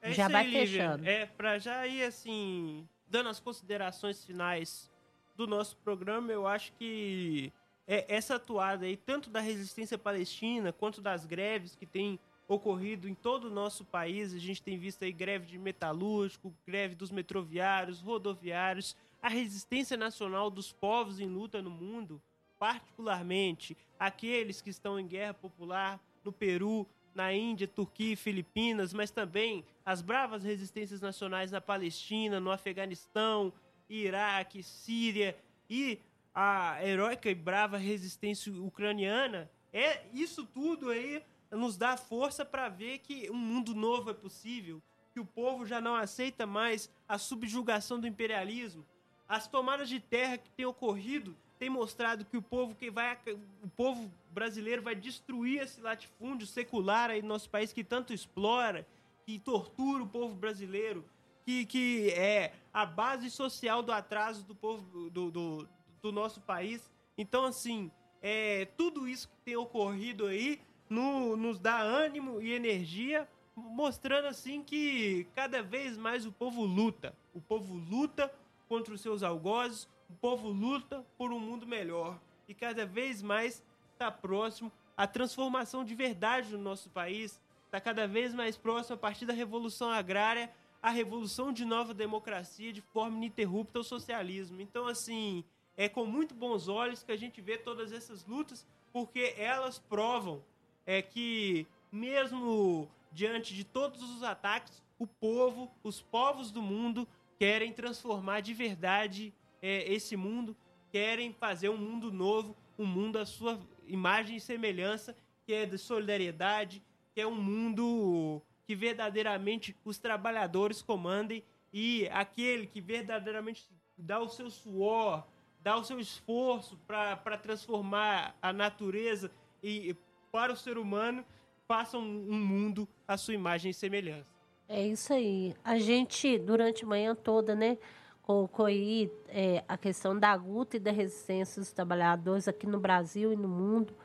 É 0.02 0.12
já 0.12 0.28
vai 0.28 0.46
aí, 0.46 0.52
fechando. 0.52 1.08
É, 1.08 1.26
para 1.26 1.58
já 1.58 1.86
ir 1.88 2.04
assim, 2.04 2.88
dando 3.08 3.30
as 3.30 3.40
considerações 3.40 4.24
finais 4.24 4.92
do 5.36 5.48
nosso 5.48 5.78
programa, 5.78 6.32
eu 6.32 6.48
acho 6.48 6.74
que 6.74 7.52
é, 7.88 8.06
essa 8.08 8.36
atuada 8.36 8.86
aí, 8.86 8.98
tanto 8.98 9.30
da 9.30 9.40
resistência 9.40 9.98
palestina 9.98 10.74
quanto 10.74 11.02
das 11.02 11.26
greves 11.26 11.76
que 11.76 11.86
tem 11.86 12.20
ocorrido 12.48 13.08
em 13.08 13.14
todo 13.14 13.46
o 13.46 13.54
nosso 13.54 13.84
país. 13.86 14.34
A 14.34 14.40
gente 14.40 14.62
tem 14.62 14.78
visto 14.78 15.04
aí 15.04 15.12
greve 15.12 15.46
de 15.46 15.58
metalúrgico, 15.58 16.54
greve 16.66 16.96
dos 16.96 17.12
metroviários, 17.12 18.02
rodoviários, 18.02 18.96
a 19.22 19.30
resistência 19.30 19.98
nacional 19.98 20.50
dos 20.50 20.72
povos 20.72 21.20
em 21.20 21.28
luta 21.28 21.62
no 21.62 21.70
mundo, 21.70 22.22
particularmente 22.60 23.76
aqueles 24.00 24.62
que 24.62 24.70
estão 24.70 25.00
em 25.00 25.08
guerra 25.08 25.34
popular 25.34 26.00
no 26.24 26.32
Peru, 26.32 26.88
na 27.14 27.34
Índia, 27.34 27.68
Turquia 27.68 28.14
e 28.14 28.18
Filipinas, 28.18 28.94
mas 28.94 29.10
também 29.10 29.64
as 29.86 30.02
bravas 30.02 30.44
resistências 30.44 31.02
nacionais 31.02 31.52
na 31.52 31.62
Palestina, 31.62 32.40
no 32.40 32.52
Afeganistão, 32.52 33.54
Iraque, 33.90 34.62
Síria 34.62 35.36
e 35.70 36.00
a 36.36 36.86
heróica 36.86 37.30
e 37.30 37.34
brava 37.34 37.78
resistência 37.78 38.52
ucraniana 38.52 39.50
é 39.72 40.06
isso 40.14 40.46
tudo 40.46 40.90
aí 40.90 41.24
nos 41.50 41.78
dá 41.78 41.96
força 41.96 42.44
para 42.44 42.68
ver 42.68 43.00
que 43.00 43.30
um 43.32 43.38
mundo 43.38 43.74
novo 43.74 44.10
é 44.10 44.14
possível, 44.14 44.82
que 45.14 45.20
o 45.20 45.26
povo 45.26 45.66
já 45.66 45.80
não 45.80 45.96
aceita 45.96 46.46
mais 46.46 46.90
a 47.08 47.18
subjugação 47.18 48.00
do 48.00 48.08
imperialismo. 48.08 48.86
As 49.28 49.48
tomadas 49.48 49.88
de 49.88 50.00
terra 50.00 50.38
que 50.38 50.50
têm 50.52 50.66
ocorrido 50.66 51.36
têm 51.58 51.70
mostrado 51.70 52.26
que 52.26 52.36
o 52.36 52.42
povo 52.42 52.76
que 52.76 52.92
vai 52.92 53.18
o 53.64 53.70
povo 53.70 54.12
brasileiro 54.32 54.82
vai 54.82 54.94
destruir 54.94 55.62
esse 55.62 55.80
latifúndio 55.80 56.46
secular 56.46 57.10
aí 57.10 57.22
no 57.22 57.30
nosso 57.30 57.50
país 57.50 57.72
que 57.72 57.84
tanto 57.84 58.14
explora, 58.14 58.86
que 59.26 59.40
tortura 59.40 60.04
o 60.04 60.08
povo 60.08 60.36
brasileiro, 60.36 61.06
que, 61.46 61.66
que 61.66 62.10
é 62.10 62.54
a 62.74 62.86
base 62.86 63.32
social 63.32 63.82
do 63.82 63.94
atraso 63.94 64.44
do 64.44 64.54
povo 64.54 65.10
do, 65.10 65.32
do, 65.32 65.68
do 66.02 66.12
nosso 66.12 66.42
país. 66.42 66.90
Então, 67.18 67.46
assim, 67.46 67.92
é, 68.22 68.66
tudo 68.78 69.08
isso 69.08 69.28
que 69.28 69.36
tem 69.46 69.56
ocorrido 69.56 70.26
aí 70.26 70.60
no, 70.90 71.36
nos 71.36 71.60
dá 71.60 71.80
ânimo 71.80 72.42
e 72.42 72.54
energia, 72.54 73.28
mostrando 73.56 74.28
assim 74.28 74.64
que 74.64 75.28
cada 75.36 75.62
vez 75.62 75.98
mais 75.98 76.26
o 76.26 76.32
povo 76.32 76.64
luta. 76.64 77.16
O 77.34 77.42
povo 77.42 77.76
luta 77.76 78.34
contra 78.68 78.94
os 78.94 79.02
seus 79.02 79.24
algozes, 79.24 79.88
o 80.10 80.14
povo 80.14 80.50
luta 80.50 81.06
por 81.18 81.32
um 81.32 81.40
mundo 81.40 81.66
melhor. 81.66 82.20
E 82.48 82.54
cada 82.54 82.86
vez 82.86 83.22
mais 83.22 83.64
está 83.94 84.12
próximo 84.12 84.72
a 84.98 85.08
transformação 85.08 85.84
de 85.84 85.94
verdade 85.94 86.52
no 86.52 86.58
nosso 86.58 86.90
país, 86.90 87.42
está 87.66 87.82
cada 87.82 88.08
vez 88.08 88.34
mais 88.34 88.56
próximo 88.56 88.96
a 88.96 88.98
partir 88.98 89.26
da 89.26 89.34
revolução 89.34 89.90
agrária, 89.90 90.52
a 90.82 90.90
revolução 90.90 91.52
de 91.52 91.66
nova 91.66 91.94
democracia 91.94 92.72
de 92.72 92.82
forma 92.82 93.18
ininterrupta 93.18 93.80
ao 93.80 93.84
socialismo. 93.84 94.62
Então, 94.62 94.88
assim, 94.88 95.44
é 95.78 95.90
com 95.90 96.06
muito 96.06 96.34
bons 96.34 96.68
olhos 96.68 97.04
que 97.04 97.12
a 97.12 97.18
gente 97.18 97.42
vê 97.42 97.58
todas 97.58 97.92
essas 97.92 98.26
lutas, 98.26 98.66
porque 98.92 99.34
elas 99.38 99.78
provam 99.78 100.42
é 100.86 101.02
que, 101.02 101.66
mesmo 101.92 102.88
diante 103.12 103.54
de 103.54 103.64
todos 103.64 104.02
os 104.02 104.24
ataques, 104.24 104.84
o 105.00 105.08
povo, 105.08 105.72
os 105.84 106.02
povos 106.02 106.52
do 106.52 106.62
mundo 106.62 107.08
querem 107.38 107.74
transformar 107.74 108.42
de 108.42 108.54
verdade 108.54 109.34
é, 109.62 109.92
esse 109.92 110.16
mundo, 110.16 110.56
querem 110.92 111.34
fazer 111.34 111.70
um 111.70 111.78
mundo 111.78 112.12
novo, 112.12 112.56
um 112.78 112.86
mundo 112.86 113.18
à 113.18 113.26
sua 113.26 113.60
imagem 113.88 114.38
e 114.38 114.42
semelhança, 114.42 115.16
que 115.46 115.54
é 115.54 115.66
de 115.66 115.78
solidariedade, 115.78 116.82
que 117.14 117.22
é 117.22 117.28
um 117.28 117.36
mundo 117.36 118.42
que 118.66 118.76
verdadeiramente 118.76 119.76
os 119.84 119.98
trabalhadores 119.98 120.82
comandem 120.82 121.44
e 121.72 122.08
aquele 122.10 122.66
que 122.66 122.82
verdadeiramente 122.82 123.66
dá 123.98 124.20
o 124.20 124.30
seu 124.30 124.50
suor, 124.50 125.26
dá 125.66 125.76
o 125.76 125.84
seu 125.84 126.00
esforço 126.00 126.78
para 126.86 127.38
transformar 127.40 128.36
a 128.40 128.54
natureza 128.54 129.32
e 129.64 129.96
para 130.32 130.54
o 130.54 130.56
ser 130.56 130.78
humano, 130.78 131.26
façam 131.68 132.02
um 132.02 132.40
mundo 132.40 132.88
à 133.08 133.18
sua 133.18 133.34
imagem 133.34 133.72
e 133.72 133.74
semelhança. 133.74 134.28
É 134.70 134.86
isso 134.86 135.12
aí. 135.12 135.56
A 135.64 135.80
gente, 135.80 136.38
durante 136.38 136.84
a 136.84 136.88
manhã 136.88 137.16
toda, 137.16 137.56
né, 137.56 137.80
colocou 138.22 138.68
aí 138.68 139.12
é, 139.28 139.64
a 139.68 139.76
questão 139.76 140.20
da 140.20 140.36
luta 140.36 140.78
e 140.78 140.80
da 140.80 140.92
resistência 140.92 141.60
dos 141.60 141.72
trabalhadores 141.72 142.48
aqui 142.48 142.68
no 142.68 142.80
Brasil 142.80 143.34
e 143.34 143.36
no 143.36 143.48
mundo. 143.48 143.96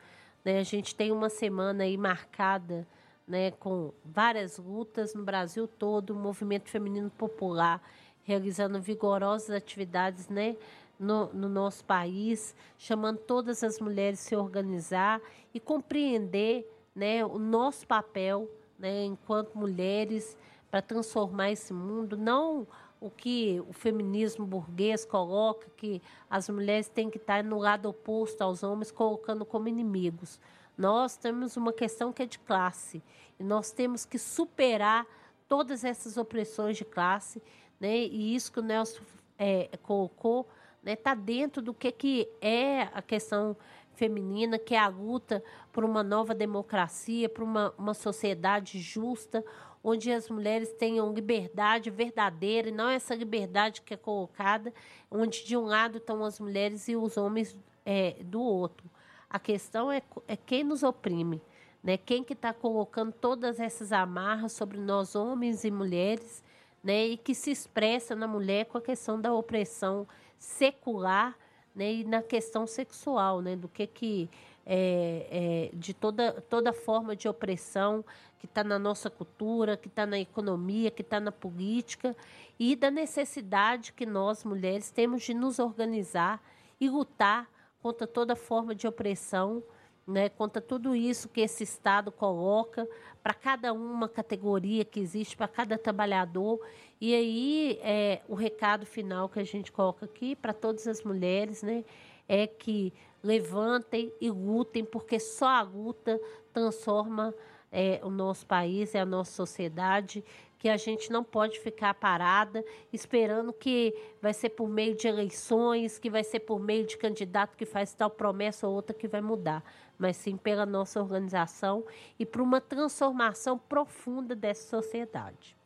Né? 0.42 0.60
A 0.60 0.62
gente 0.62 0.94
tem 0.94 1.12
uma 1.12 1.28
semana 1.28 1.84
aí 1.84 1.98
marcada 1.98 2.88
né, 3.28 3.50
com 3.50 3.92
várias 4.02 4.56
lutas 4.56 5.12
no 5.12 5.22
Brasil 5.22 5.68
todo, 5.68 6.14
o 6.14 6.16
movimento 6.16 6.70
feminino 6.70 7.10
popular 7.10 7.82
realizando 8.30 8.80
vigorosas 8.80 9.50
atividades 9.50 10.28
né, 10.28 10.56
no, 11.01 11.32
no 11.32 11.48
nosso 11.48 11.82
país, 11.82 12.55
chamando 12.77 13.16
todas 13.16 13.64
as 13.64 13.81
mulheres 13.81 14.20
a 14.20 14.28
se 14.28 14.36
organizar 14.36 15.20
e 15.55 15.59
compreender 15.59 16.70
né, 16.94 17.24
o 17.24 17.39
nosso 17.39 17.86
papel 17.86 18.51
né, 18.78 19.06
enquanto 19.06 19.56
mulheres 19.56 20.36
para 20.70 20.82
transformar 20.82 21.51
esse 21.51 21.72
mundo, 21.72 22.18
não 22.18 22.66
o 23.01 23.10
que 23.10 23.59
o 23.66 23.72
feminismo 23.72 24.44
burguês 24.44 25.06
coloca, 25.06 25.68
que 25.74 26.02
as 26.28 26.51
mulheres 26.51 26.86
têm 26.86 27.09
que 27.09 27.16
estar 27.16 27.43
no 27.43 27.59
lado 27.59 27.89
oposto 27.89 28.43
aos 28.43 28.62
homens, 28.62 28.90
colocando 28.90 29.47
como 29.47 29.68
inimigos. 29.68 30.39
Nós 30.77 31.16
temos 31.16 31.56
uma 31.56 31.72
questão 31.72 32.12
que 32.12 32.22
é 32.22 32.27
de 32.27 32.39
classe 32.39 33.02
e 33.39 33.43
nós 33.43 33.72
temos 33.72 34.05
que 34.05 34.18
superar 34.18 35.06
todas 35.48 35.82
essas 35.82 36.18
opressões 36.18 36.77
de 36.77 36.85
classe, 36.85 37.43
né? 37.81 37.97
E 37.97 38.35
isso 38.35 38.52
que 38.52 38.60
o 38.60 38.62
Nelson 38.62 39.01
é, 39.39 39.70
colocou 39.82 40.47
está 40.81 40.90
né, 40.90 40.97
tá 40.97 41.15
dentro 41.15 41.61
do 41.61 41.74
que, 41.74 41.93
que 41.93 42.28
é 42.40 42.82
a 42.94 43.02
questão 43.02 43.57
feminina, 43.94 44.59
que 44.59 44.74
é 44.74 44.78
a 44.78 44.89
luta 44.89 45.43
por 45.70 45.85
uma 45.85 46.02
nova 46.02 46.35
democracia, 46.35 47.28
por 47.28 47.44
uma, 47.44 47.74
uma 47.77 47.93
sociedade 47.93 48.81
justa, 48.81 49.44
onde 49.85 50.11
as 50.11 50.28
mulheres 50.28 50.73
tenham 50.73 51.12
liberdade 51.12 51.90
verdadeira 51.90 52.69
e 52.69 52.73
não 52.73 52.89
essa 52.89 53.15
liberdade 53.15 53.82
que 53.82 53.94
é 53.94 53.97
colocada, 53.97 54.73
onde 55.11 55.44
de 55.44 55.57
um 55.57 55.65
lado 55.65 55.98
estão 55.98 56.24
as 56.24 56.40
mulheres 56.40 56.89
e 56.89 56.97
os 56.97 57.16
homens 57.16 57.57
é, 57.85 58.16
do 58.24 58.40
outro. 58.40 58.90
A 59.28 59.39
questão 59.39 59.93
é, 59.93 60.02
é 60.27 60.36
quem 60.36 60.65
nos 60.65 60.82
oprime, 60.82 61.40
né? 61.82 61.97
quem 61.97 62.24
que 62.24 62.32
está 62.32 62.52
colocando 62.52 63.12
todas 63.12 63.61
essas 63.61 63.93
amarras 63.93 64.52
sobre 64.52 64.78
nós, 64.78 65.15
homens 65.15 65.65
e 65.65 65.70
mulheres, 65.70 66.43
né? 66.82 67.07
e 67.07 67.16
que 67.16 67.35
se 67.35 67.51
expressa 67.51 68.15
na 68.15 68.27
mulher 68.27 68.66
com 68.66 68.78
a 68.78 68.82
questão 68.82 69.20
da 69.20 69.32
opressão 69.32 70.07
secular 70.40 71.36
né, 71.74 71.92
e 71.92 72.04
na 72.04 72.22
questão 72.22 72.66
sexual, 72.66 73.40
né, 73.40 73.54
do 73.54 73.68
que 73.68 73.86
que 73.86 74.28
é, 74.66 75.70
é, 75.72 75.76
de 75.76 75.94
toda, 75.94 76.32
toda 76.48 76.72
forma 76.72 77.14
de 77.14 77.28
opressão 77.28 78.04
que 78.38 78.46
está 78.46 78.64
na 78.64 78.78
nossa 78.78 79.10
cultura, 79.10 79.76
que 79.76 79.88
está 79.88 80.06
na 80.06 80.18
economia, 80.18 80.90
que 80.90 81.02
está 81.02 81.20
na 81.20 81.30
política 81.30 82.16
e 82.58 82.74
da 82.74 82.90
necessidade 82.90 83.92
que 83.92 84.06
nós 84.06 84.44
mulheres 84.44 84.90
temos 84.90 85.22
de 85.22 85.34
nos 85.34 85.58
organizar 85.58 86.42
e 86.80 86.88
lutar 86.88 87.48
contra 87.82 88.06
toda 88.06 88.34
forma 88.34 88.74
de 88.74 88.86
opressão, 88.86 89.62
né, 90.06 90.28
contra 90.28 90.60
tudo 90.60 90.96
isso 90.96 91.28
que 91.28 91.40
esse 91.40 91.64
Estado 91.64 92.10
coloca 92.10 92.88
para 93.22 93.34
cada 93.34 93.72
uma 93.72 94.08
categoria 94.08 94.84
que 94.84 95.00
existe, 95.00 95.36
para 95.36 95.48
cada 95.48 95.76
trabalhador. 95.78 96.60
E 97.01 97.14
aí, 97.14 97.81
é, 97.82 98.20
o 98.28 98.35
recado 98.35 98.85
final 98.85 99.28
que 99.28 99.40
a 99.40 99.44
gente 99.44 99.72
coloca 99.72 100.05
aqui 100.05 100.36
para 100.36 100.52
todas 100.52 100.86
as 100.86 101.02
mulheres 101.02 101.62
né, 101.62 101.82
é 102.28 102.47
que 102.47 102.93
levantem 103.22 104.12
e 104.20 104.31
lutem, 104.31 104.85
porque 104.85 105.18
só 105.18 105.48
a 105.48 105.62
luta 105.62 106.20
transforma 106.52 107.35
é, 107.72 108.01
o 108.02 108.10
nosso 108.10 108.47
país 108.47 108.93
e 108.93 108.98
a 108.98 109.06
nossa 109.06 109.32
sociedade 109.32 110.22
que 110.59 110.68
a 110.68 110.77
gente 110.77 111.10
não 111.10 111.24
pode 111.24 111.59
ficar 111.59 111.94
parada 111.94 112.62
esperando 112.93 113.51
que 113.51 113.94
vai 114.20 114.35
ser 114.35 114.51
por 114.51 114.68
meio 114.68 114.94
de 114.94 115.09
eleições, 115.09 115.98
que 115.98 116.10
vai 116.10 116.22
ser 116.22 116.40
por 116.40 116.60
meio 116.60 116.85
de 116.85 116.98
candidato 116.98 117.56
que 117.56 117.64
faz 117.64 117.94
tal 117.94 118.10
promessa 118.10 118.68
ou 118.68 118.74
outra 118.74 118.94
que 118.94 119.09
vai 119.09 119.22
mudar, 119.22 119.64
mas 119.98 120.18
sim 120.18 120.36
pela 120.36 120.66
nossa 120.66 121.01
organização 121.01 121.82
e 122.18 122.27
por 122.27 122.43
uma 122.43 122.60
transformação 122.60 123.56
profunda 123.56 124.36
dessa 124.36 124.68
sociedade. 124.68 125.59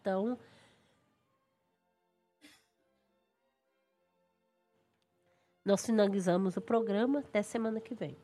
Então, 0.00 0.38
nós 5.64 5.84
finalizamos 5.84 6.56
o 6.56 6.60
programa 6.60 7.20
até 7.20 7.42
semana 7.42 7.80
que 7.80 7.94
vem. 7.94 8.16